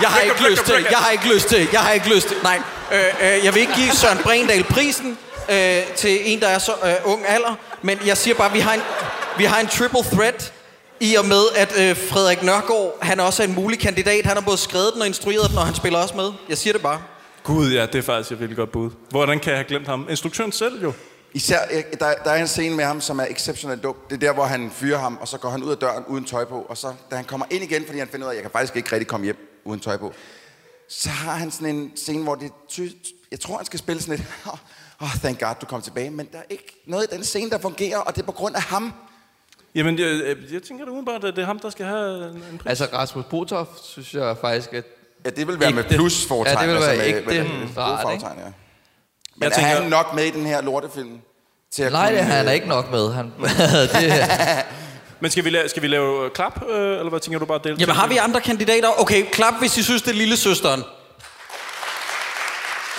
Jeg 0.00 0.08
har 0.08 0.20
ikke 0.20 0.42
lyst 0.50 0.64
til, 0.64 0.86
jeg 0.90 0.98
har 0.98 1.10
ikke 1.10 1.28
lyst 1.34 1.48
til, 1.48 1.68
jeg 1.72 1.80
har 1.80 1.92
ikke 1.92 2.08
lyst 2.14 2.28
til, 2.28 2.36
nej. 2.42 2.60
Øh, 2.92 3.04
øh, 3.20 3.44
jeg 3.44 3.54
vil 3.54 3.60
ikke 3.60 3.74
give 3.74 3.92
Søren 3.92 4.18
Brindal 4.18 4.64
prisen 4.64 5.18
øh, 5.48 5.82
til 5.96 6.32
en, 6.32 6.40
der 6.40 6.48
er 6.48 6.58
så 6.58 6.72
øh, 6.84 6.94
ung 7.04 7.28
alder, 7.28 7.54
men 7.82 7.98
jeg 8.06 8.16
siger 8.16 8.34
bare, 8.34 8.52
vi 8.52 8.60
har 8.60 8.72
en, 8.72 8.82
vi 9.36 9.44
har 9.44 9.60
en 9.60 9.66
triple 9.68 10.02
threat 10.12 10.52
i 11.00 11.14
og 11.14 11.24
med, 11.24 11.44
at 11.54 11.72
øh, 11.76 11.96
Frederik 12.10 12.42
Nørgaard, 12.42 12.98
han 13.02 13.20
også 13.20 13.42
er 13.42 13.46
en 13.46 13.54
mulig 13.54 13.78
kandidat. 13.80 14.26
Han 14.26 14.36
har 14.36 14.40
både 14.40 14.58
skrevet 14.58 14.90
den 14.94 15.00
og 15.00 15.06
instrueret 15.06 15.50
den, 15.50 15.58
og 15.58 15.66
han 15.66 15.74
spiller 15.74 15.98
også 15.98 16.16
med. 16.16 16.32
Jeg 16.48 16.58
siger 16.58 16.72
det 16.72 16.82
bare. 16.82 17.02
Gud, 17.44 17.72
ja, 17.72 17.86
det 17.86 17.94
er 17.94 18.02
faktisk 18.02 18.32
et 18.32 18.40
virkelig 18.40 18.56
godt 18.56 18.72
bud. 18.72 18.90
Hvordan 19.10 19.40
kan 19.40 19.50
jeg 19.50 19.58
have 19.58 19.68
glemt 19.68 19.86
ham? 19.86 20.06
Instruktøren 20.10 20.52
selv 20.52 20.82
jo. 20.82 20.92
Især, 21.34 21.58
der, 22.00 22.14
der 22.24 22.30
er 22.30 22.40
en 22.40 22.48
scene 22.48 22.76
med 22.76 22.84
ham, 22.84 23.00
som 23.00 23.18
er 23.18 23.24
exceptionelt 23.30 23.82
dum. 23.82 23.96
Det 24.10 24.14
er 24.14 24.20
der, 24.20 24.32
hvor 24.32 24.44
han 24.44 24.70
fyrer 24.70 24.98
ham, 24.98 25.18
og 25.20 25.28
så 25.28 25.38
går 25.38 25.48
han 25.48 25.62
ud 25.62 25.70
af 25.70 25.76
døren 25.76 26.04
uden 26.04 26.24
tøj 26.24 26.44
på. 26.44 26.66
Og 26.68 26.76
så, 26.76 26.94
da 27.10 27.16
han 27.16 27.24
kommer 27.24 27.46
ind 27.50 27.64
igen, 27.64 27.86
fordi 27.86 27.98
han 27.98 28.08
finder 28.08 28.26
ud 28.26 28.28
af, 28.28 28.34
at 28.34 28.36
jeg 28.36 28.42
kan 28.42 28.50
faktisk 28.50 28.76
ikke 28.76 28.92
rigtig 28.92 29.06
komme 29.06 29.24
hjem 29.24 29.62
uden 29.64 29.80
tøj 29.80 29.96
på, 29.96 30.12
så 30.88 31.08
har 31.08 31.32
han 31.32 31.50
sådan 31.50 31.76
en 31.76 31.92
scene, 31.96 32.22
hvor 32.22 32.34
det 32.34 32.52
ty, 32.68 32.88
jeg 33.30 33.40
tror, 33.40 33.56
han 33.56 33.66
skal 33.66 33.78
spille 33.78 34.02
sådan 34.02 34.14
et, 34.14 34.26
åh, 34.46 34.52
oh, 35.00 35.14
thank 35.20 35.40
God, 35.40 35.54
du 35.60 35.66
kom 35.66 35.82
tilbage. 35.82 36.10
Men 36.10 36.28
der 36.32 36.38
er 36.38 36.44
ikke 36.50 36.82
noget 36.86 37.06
i 37.12 37.14
den 37.14 37.24
scene, 37.24 37.50
der 37.50 37.58
fungerer, 37.58 37.98
og 37.98 38.14
det 38.16 38.22
er 38.22 38.26
på 38.26 38.32
grund 38.32 38.56
af 38.56 38.62
ham. 38.62 38.92
Jamen, 39.74 39.98
jeg, 39.98 40.36
jeg, 40.52 40.62
tænker 40.62 40.84
da 40.84 40.90
udenbart, 40.90 41.24
at 41.24 41.36
det 41.36 41.42
er 41.42 41.46
ham, 41.46 41.58
der 41.58 41.70
skal 41.70 41.86
have 41.86 42.30
en, 42.30 42.36
en 42.36 42.58
pris. 42.58 42.68
Altså, 42.68 42.88
Rasmus 42.92 43.24
Botoff, 43.30 43.70
synes 43.82 44.14
jeg 44.14 44.36
faktisk, 44.40 44.72
at... 44.72 44.84
Ja, 45.24 45.30
det 45.30 45.46
vil 45.48 45.60
være 45.60 45.70
med 45.70 45.84
Ægte. 45.84 45.94
plus 45.96 46.26
fortegn. 46.28 46.56
Ja, 46.56 46.60
det 46.62 46.68
vil 46.74 46.80
være 46.80 46.90
altså 46.90 47.04
med- 47.04 47.16
ægte 47.16 47.26
med- 47.48 47.58
med 47.58 47.74
gode 47.74 47.86
rart, 47.86 48.12
ikke? 48.12 48.22
fortegn, 48.22 48.38
ja. 48.38 48.44
Men 48.44 48.52
Jeg 49.40 49.46
er 49.46 49.50
tænker- 49.50 49.80
han 49.80 49.90
nok 49.90 50.14
med 50.14 50.24
i 50.24 50.30
den 50.30 50.46
her 50.46 50.60
lortefilm? 50.62 51.18
Til 51.74 51.82
at 51.82 51.92
Nej, 51.92 52.06
kunne, 52.08 52.18
det, 52.18 52.24
han 52.26 52.48
er 52.48 52.52
ikke 52.52 52.68
nok 52.68 52.90
med. 52.90 53.12
Han, 53.14 53.32
det, 53.94 54.24
Men 55.20 55.30
skal 55.30 55.44
vi, 55.44 55.50
lave, 55.50 55.68
skal 55.68 55.82
vi 55.82 55.88
lave 55.88 56.24
øh, 56.24 56.30
klap, 56.30 56.62
øh, 56.70 56.76
eller 56.98 57.08
hvad 57.10 57.20
tænker 57.20 57.38
du 57.38 57.44
bare 57.46 57.60
dele? 57.64 57.76
Jamen 57.80 57.96
har 57.96 58.06
vi 58.06 58.16
andre 58.16 58.40
kandidater? 58.40 59.00
Okay, 59.00 59.24
klap, 59.32 59.54
hvis 59.58 59.76
I 59.78 59.82
synes, 59.82 60.02
det 60.02 60.10
er 60.10 60.14
lille 60.14 60.36
søsteren. 60.36 60.84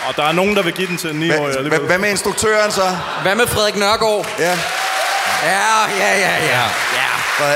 Og 0.07 0.15
der 0.15 0.23
er 0.23 0.31
nogen, 0.31 0.55
der 0.55 0.61
vil 0.63 0.73
give 0.73 0.87
den 0.87 0.97
til 0.97 1.09
en 1.09 1.15
9 1.15 1.31
år. 1.31 1.45
Hvad, 1.61 1.69
hvad, 1.69 1.79
hvad 1.79 1.97
med 1.97 2.09
instruktøren 2.09 2.71
så? 2.71 2.97
Hvad 3.21 3.35
med 3.35 3.47
Frederik 3.47 3.75
Nørgaard? 3.75 4.27
Ja. 4.39 4.57
Ja, 5.43 5.89
ja, 5.99 6.19
ja, 6.19 6.45
ja. 6.45 6.69
ja. 7.39 7.55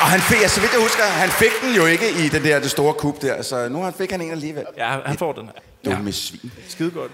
Og 0.00 0.06
han 0.06 0.20
fik, 0.20 0.40
ja, 0.40 0.48
så 0.48 0.60
vidt 0.60 0.72
jeg 0.72 0.80
husker, 0.80 1.02
han 1.02 1.30
fik 1.30 1.52
den 1.62 1.74
jo 1.74 1.86
ikke 1.86 2.10
i 2.10 2.28
det 2.28 2.44
der 2.44 2.60
det 2.60 2.70
store 2.70 2.94
kub 2.94 3.22
der, 3.22 3.42
så 3.42 3.68
nu 3.68 3.82
han 3.82 3.92
fik 3.98 4.10
han 4.10 4.20
en 4.20 4.30
alligevel. 4.30 4.64
Ja, 4.76 4.96
han 5.04 5.18
får 5.18 5.32
den. 5.32 5.50
Dumme 5.84 6.12
svin. 6.12 6.52
Skide 6.68 6.90
godt. 6.90 7.10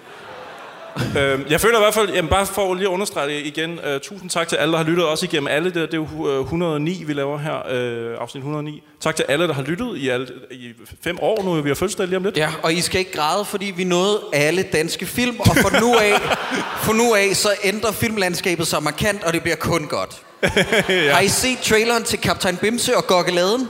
Øhm, 1.19 1.45
jeg 1.51 1.61
føler 1.61 1.79
i 1.79 1.83
hvert 1.83 1.95
fald, 1.95 2.11
jamen 2.11 2.29
bare 2.29 2.47
for 2.47 2.75
lige 2.75 2.87
at 2.87 2.91
understrege 2.91 3.29
det 3.29 3.47
igen, 3.47 3.71
uh, 3.79 4.01
tusind 4.03 4.31
tak 4.31 4.49
til 4.49 4.57
alle, 4.57 4.73
der 4.73 4.79
har 4.79 4.85
lyttet, 4.85 5.05
også 5.05 5.25
igennem 5.27 5.47
alle, 5.47 5.65
det, 5.65 5.75
det 5.75 5.95
er 5.95 6.07
jo 6.17 6.31
øh, 6.31 6.41
109, 6.41 7.05
vi 7.07 7.13
laver 7.13 7.39
her, 7.39 7.55
uh, 7.55 8.23
afsnit 8.23 8.41
109. 8.41 8.83
Tak 9.01 9.17
til 9.17 9.25
alle, 9.29 9.49
der 9.49 9.55
har 9.55 9.63
lyttet 9.63 9.97
i, 9.97 10.09
alle, 10.09 10.29
i 10.51 10.73
fem 11.03 11.19
år 11.21 11.43
nu, 11.43 11.63
vi 11.63 11.69
har 11.71 11.75
fødselsdag 11.75 12.07
lige 12.07 12.17
om 12.17 12.25
lidt. 12.25 12.37
Ja, 12.37 12.51
og 12.63 12.73
I 12.73 12.81
skal 12.81 12.99
ikke 12.99 13.13
græde, 13.13 13.45
fordi 13.45 13.73
vi 13.77 13.85
nåede 13.85 14.21
alle 14.33 14.63
danske 14.63 15.07
film, 15.07 15.41
og 15.41 15.57
for 15.57 15.81
nu 15.81 15.95
af, 15.95 16.21
for 16.85 16.93
nu 16.93 17.15
af 17.15 17.37
så 17.37 17.49
ændrer 17.65 17.93
filmlandskabet 17.93 18.67
sig 18.67 18.83
markant, 18.83 19.25
og 19.25 19.33
det 19.33 19.43
bliver 19.43 19.57
kun 19.57 19.87
godt. 19.87 20.23
ja. 20.89 21.13
Har 21.13 21.21
I 21.21 21.29
set 21.29 21.59
traileren 21.63 22.05
til 22.05 22.19
Kaptajn 22.19 22.57
Bimse 22.57 22.97
og 22.97 23.07
Gokkeladen? 23.07 23.69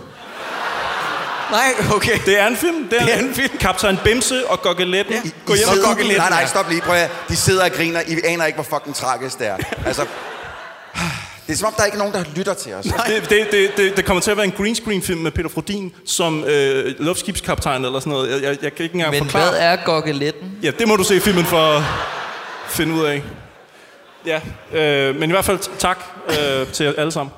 Nej, 1.51 1.75
okay. 1.95 2.19
Det 2.27 2.41
er 2.41 2.47
en 2.47 2.57
film. 2.57 2.89
Det 2.89 3.01
er, 3.01 3.05
Det 3.05 3.15
er 3.15 3.19
en 3.19 3.35
film. 3.35 3.59
Kaptajn 3.61 3.99
Bimse 4.05 4.47
og 4.49 4.63
Gokkeletten. 4.63 5.15
Ja. 5.15 5.21
Gå 5.47 5.55
hjem 5.55 5.69
og 5.69 5.75
sidder- 5.75 5.89
gokke 5.89 6.05
lidt. 6.05 6.19
Nej, 6.19 6.31
nej, 6.31 6.47
stop 6.47 6.69
lige. 6.71 6.81
Prøv 6.81 6.95
at. 6.97 7.11
De 7.29 7.37
sidder 7.37 7.65
og 7.65 7.71
griner. 7.71 8.01
I 8.07 8.17
aner 8.25 8.45
ikke, 8.47 8.57
hvor 8.63 8.79
fucking 8.79 8.97
tragisk 8.97 9.39
det 9.39 9.47
er. 9.47 9.57
Altså, 9.87 10.07
det 11.47 11.53
er 11.53 11.57
som 11.57 11.67
om, 11.67 11.73
der 11.77 11.83
er 11.83 11.87
ikke 11.87 11.99
nogen, 11.99 12.13
der 12.13 12.25
lytter 12.37 12.55
til 12.55 12.75
os. 12.75 12.85
Det, 12.85 12.95
det, 13.31 13.49
det, 13.51 13.71
det, 13.77 13.97
det 13.97 14.05
kommer 14.05 14.21
til 14.21 14.31
at 14.31 14.37
være 14.37 14.47
en 14.47 14.53
green 14.53 14.75
screen 14.75 15.03
film 15.03 15.21
med 15.21 15.31
Peter 15.31 15.49
Frodin 15.49 15.93
som 16.07 16.45
øh, 16.45 16.95
luftskibskaptajn 16.99 17.85
eller 17.85 18.01
sådan 18.01 18.13
noget. 18.13 18.31
Jeg, 18.33 18.43
jeg, 18.43 18.57
jeg 18.63 18.75
kan 18.75 18.83
ikke 18.85 18.95
engang 18.95 19.11
Men 19.15 19.23
forklare. 19.25 19.51
hvad 19.51 19.61
er 19.61 19.77
gokkeletten? 19.85 20.53
Ja, 20.63 20.71
det 20.79 20.89
må 20.89 20.97
du 20.97 21.05
se 21.05 21.21
filmen 21.21 21.45
for 21.45 21.77
at 21.77 21.83
finde 22.69 22.95
ud 22.95 23.05
af. 23.05 23.23
Ja, 24.29 24.41
øh, 25.09 25.17
men 25.17 25.31
i 25.31 25.33
hvert 25.33 25.45
fald 25.45 25.59
tak 25.79 25.99
øh, 26.29 26.73
til 26.73 26.87
jer 26.87 26.93
alle 26.99 27.13
sammen. 27.13 27.33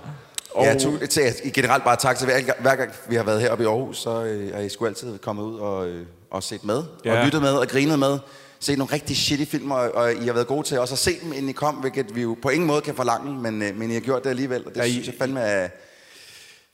Og... 0.51 0.65
Ja, 0.65 0.75
tu- 0.79 1.07
til, 1.07 1.23
i 1.45 1.51
generelt 1.51 1.85
bare 1.85 1.97
tak 1.97 2.19
til 2.19 2.27
hver, 2.27 2.41
hver 2.61 2.75
gang, 2.77 2.91
vi 3.09 3.17
har 3.17 3.23
været 3.23 3.41
heroppe 3.41 3.65
i 3.65 3.67
Aarhus, 3.67 3.99
så 3.99 4.25
øh, 4.25 4.51
er 4.55 4.61
I 4.61 4.69
sgu 4.69 4.87
altid 4.87 5.19
kommet 5.19 5.43
ud 5.43 5.59
og, 5.59 5.89
øh, 5.89 6.07
og 6.31 6.43
set 6.43 6.65
med, 6.65 6.83
ja. 7.05 7.13
Ja. 7.13 7.19
og 7.19 7.25
lyttet 7.25 7.43
med 7.43 7.53
og 7.53 7.69
grinet 7.69 7.99
med. 7.99 8.19
Set 8.63 8.79
nogle 8.79 8.93
rigtig 8.95 9.17
shitty 9.17 9.45
film, 9.51 9.71
og, 9.71 9.95
og 9.95 10.13
I 10.13 10.27
har 10.27 10.33
været 10.33 10.47
gode 10.47 10.67
til 10.67 10.79
også 10.81 10.95
at 10.95 10.99
se 10.99 11.21
dem, 11.23 11.33
inden 11.33 11.49
I 11.49 11.53
kom, 11.53 11.75
hvilket 11.75 12.15
vi 12.15 12.23
jo 12.23 12.37
på 12.43 12.49
ingen 12.49 12.67
måde 12.67 12.81
kan 12.81 12.95
forlange, 12.95 13.33
men, 13.41 13.63
øh, 13.63 13.77
men 13.79 13.91
I 13.91 13.95
har 13.95 14.01
gjort 14.01 14.25
det 14.25 14.31
alligevel, 14.31 14.67
og 14.67 14.71
det 14.75 14.77
ja, 14.77 14.83
Ja, 14.85 14.89
I- 14.89 14.93
synes 14.93 15.07
jeg 15.07 15.15
fandme 15.19 15.41
er... 15.41 15.69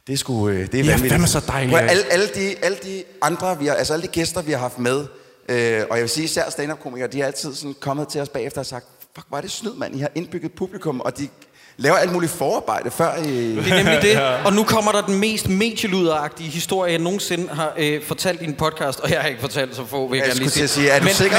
Det 0.06 0.12
er 0.12 0.16
sgu... 0.16 0.48
Øh, 0.48 0.55
det 0.55 0.74
er 0.74 0.78
er 0.78 0.86
vanvittigt. 0.86 1.12
fandme 1.12 1.26
så 1.26 1.38
at- 1.38 1.90
alle, 1.90 2.02
alle, 2.10 2.26
de, 2.34 2.55
alle 2.62 2.78
de 2.84 3.05
andre, 3.22 3.59
vi 3.59 3.66
har, 3.66 3.74
altså 3.74 3.93
alle 3.93 4.02
de 4.02 4.09
gæster, 4.09 4.43
vi 4.43 4.52
har 4.52 4.59
haft 4.59 4.78
med, 4.78 5.01
øh, 5.48 5.82
og 5.90 5.97
jeg 5.97 6.01
vil 6.02 6.09
sige 6.09 6.24
især 6.24 6.51
stand-up-komikere, 6.51 7.09
de 7.09 7.20
har 7.20 7.26
altid 7.26 7.55
sådan 7.55 7.74
kommet 7.80 8.09
til 8.09 8.20
os 8.20 8.28
bagefter 8.28 8.60
og 8.60 8.66
sagt, 8.66 8.86
fuck, 9.16 9.28
hvor 9.28 9.36
er 9.38 9.40
det 9.40 9.51
snyd, 9.51 9.74
mand. 9.74 9.97
I 9.97 10.01
har 10.01 10.10
indbygget 10.14 10.52
publikum, 10.52 11.01
og 11.01 11.18
de 11.18 11.28
laver 11.76 11.97
alt 11.97 12.12
muligt 12.12 12.32
forarbejde 12.32 12.90
før 12.90 13.16
I... 13.16 13.56
Det 13.56 13.72
er 13.72 13.76
nemlig 13.76 14.02
det. 14.02 14.20
Og 14.47 14.52
nu 14.52 14.64
kommer 14.64 14.93
der 14.93 15.01
den 15.01 15.18
mest 15.18 15.48
medieluderagtige 15.48 16.51
historie, 16.51 16.93
jeg 16.93 17.01
nogensinde 17.01 17.48
har 17.48 17.72
øh, 17.76 18.02
fortalt 18.02 18.43
i 18.43 18.44
en 18.44 18.55
podcast, 18.55 19.01
og 19.01 19.10
jeg 19.10 19.20
har 19.20 19.28
ikke 19.28 19.40
fortalt 19.40 19.76
så 19.76 19.84
få, 19.84 20.09
vil 20.09 20.18
jeg, 20.18 20.28
Jeg 20.28 20.36
lige 20.36 20.62
at 20.62 20.70
sige, 20.70 20.90
er 20.90 20.98
du 20.98 21.05
men, 21.05 21.14
sikker? 21.14 21.36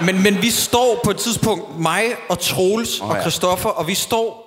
Men, 0.00 0.14
men, 0.14 0.22
men 0.22 0.42
vi 0.42 0.50
står 0.50 1.00
på 1.04 1.10
et 1.10 1.16
tidspunkt, 1.16 1.78
mig 1.78 2.04
og 2.28 2.38
Troels 2.38 3.00
oh, 3.00 3.08
og 3.08 3.16
ja. 3.16 3.20
Christoffer, 3.20 3.70
og 3.70 3.88
vi 3.88 3.94
står... 3.94 4.44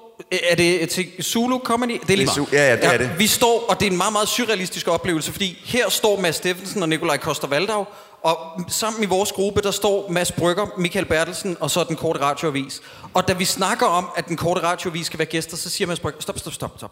Er 0.52 0.56
det 0.56 0.90
til 0.90 1.08
Zulu 1.22 1.60
Comedy? 1.60 2.00
Det 2.08 2.14
er 2.14 2.18
lige 2.18 2.30
meget. 2.38 2.54
Ja, 2.54 2.70
ja, 2.70 2.76
det 2.76 2.86
er 2.94 2.98
det. 2.98 3.10
Vi 3.18 3.28
står, 3.28 3.66
og 3.70 3.80
det 3.80 3.88
er 3.88 3.92
en 3.92 3.98
meget, 3.98 4.14
meget 4.14 4.28
surrealistisk 4.28 4.88
oplevelse, 4.88 5.32
fordi 5.32 5.62
her 5.66 5.90
står 5.90 6.20
Mads 6.20 6.36
Steffensen 6.36 6.82
og 6.82 6.90
Nikolaj 6.90 7.18
Koster-Valdau, 7.18 7.86
og 8.24 8.38
sammen 8.68 9.04
i 9.04 9.06
vores 9.06 9.32
gruppe, 9.32 9.62
der 9.62 9.72
står 9.72 10.10
Mads 10.10 10.32
Brygger, 10.32 10.66
Michael 10.78 11.06
Bertelsen 11.06 11.58
og 11.60 11.72
så 11.72 11.84
den 11.84 11.96
korte 11.96 12.22
radioavis. 12.22 12.82
Og 13.14 13.28
da 13.28 13.34
vi 13.34 13.46
snakker 13.46 13.86
om, 13.86 14.10
at 14.16 14.28
den 14.28 14.38
korte 14.38 14.64
radioavis 14.64 15.06
skal 15.06 15.20
være 15.20 15.26
gæster, 15.26 15.58
så 15.58 15.70
siger 15.70 15.88
Mads 15.88 16.00
Brygger, 16.00 16.22
stop, 16.22 16.40
stop, 16.40 16.54
stop, 16.54 16.72
stop. 16.78 16.92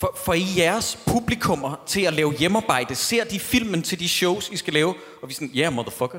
For, 0.00 0.16
for 0.24 0.32
I 0.32 0.46
jeres 0.56 0.98
publikummer 1.06 1.80
til 1.86 2.00
at 2.00 2.12
lave 2.12 2.32
hjemmearbejde, 2.32 2.94
ser 2.94 3.24
de 3.24 3.40
filmen 3.40 3.82
til 3.82 4.00
de 4.00 4.08
shows, 4.08 4.48
I 4.48 4.56
skal 4.56 4.72
lave? 4.72 4.94
Og 5.22 5.28
vi 5.28 5.32
er 5.32 5.34
sådan, 5.34 5.50
yeah, 5.56 5.72
motherfucker. 5.72 6.18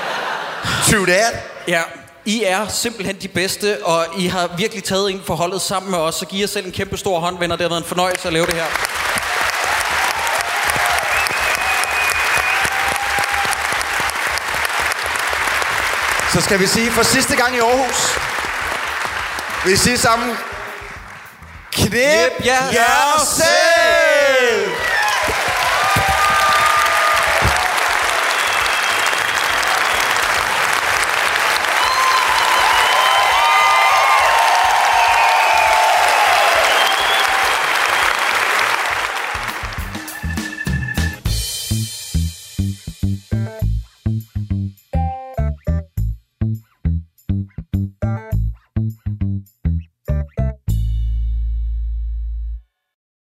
True 0.90 1.06
that. 1.06 1.34
Ja, 1.68 1.82
I 2.24 2.42
er 2.42 2.68
simpelthen 2.68 3.16
de 3.22 3.28
bedste, 3.28 3.86
og 3.86 4.06
I 4.18 4.26
har 4.26 4.54
virkelig 4.56 4.84
taget 4.84 5.10
en 5.10 5.20
forholdet 5.24 5.60
sammen 5.60 5.90
med 5.90 5.98
os, 5.98 6.14
så 6.14 6.26
giv 6.26 6.40
jer 6.40 6.46
selv 6.46 6.66
en 6.66 6.72
kæmpe 6.72 6.96
stor 6.96 7.20
hånd, 7.20 7.38
venner. 7.38 7.56
Det 7.56 7.64
har 7.64 7.68
været 7.68 7.80
en 7.80 7.88
fornøjelse 7.88 8.28
at 8.28 8.32
lave 8.32 8.46
det 8.46 8.54
her. 8.54 9.25
Så 16.36 16.42
skal 16.42 16.60
vi 16.60 16.66
sige 16.66 16.90
for 16.90 17.02
sidste 17.02 17.36
gang 17.36 17.56
i 17.56 17.58
Aarhus. 17.58 18.18
Vil 19.64 19.72
I 19.72 19.76
sige 19.76 19.98
sammen? 19.98 20.36
Knip 21.72 22.32
jer 22.44 22.62
jer 22.72 23.24
selv! 23.36 23.75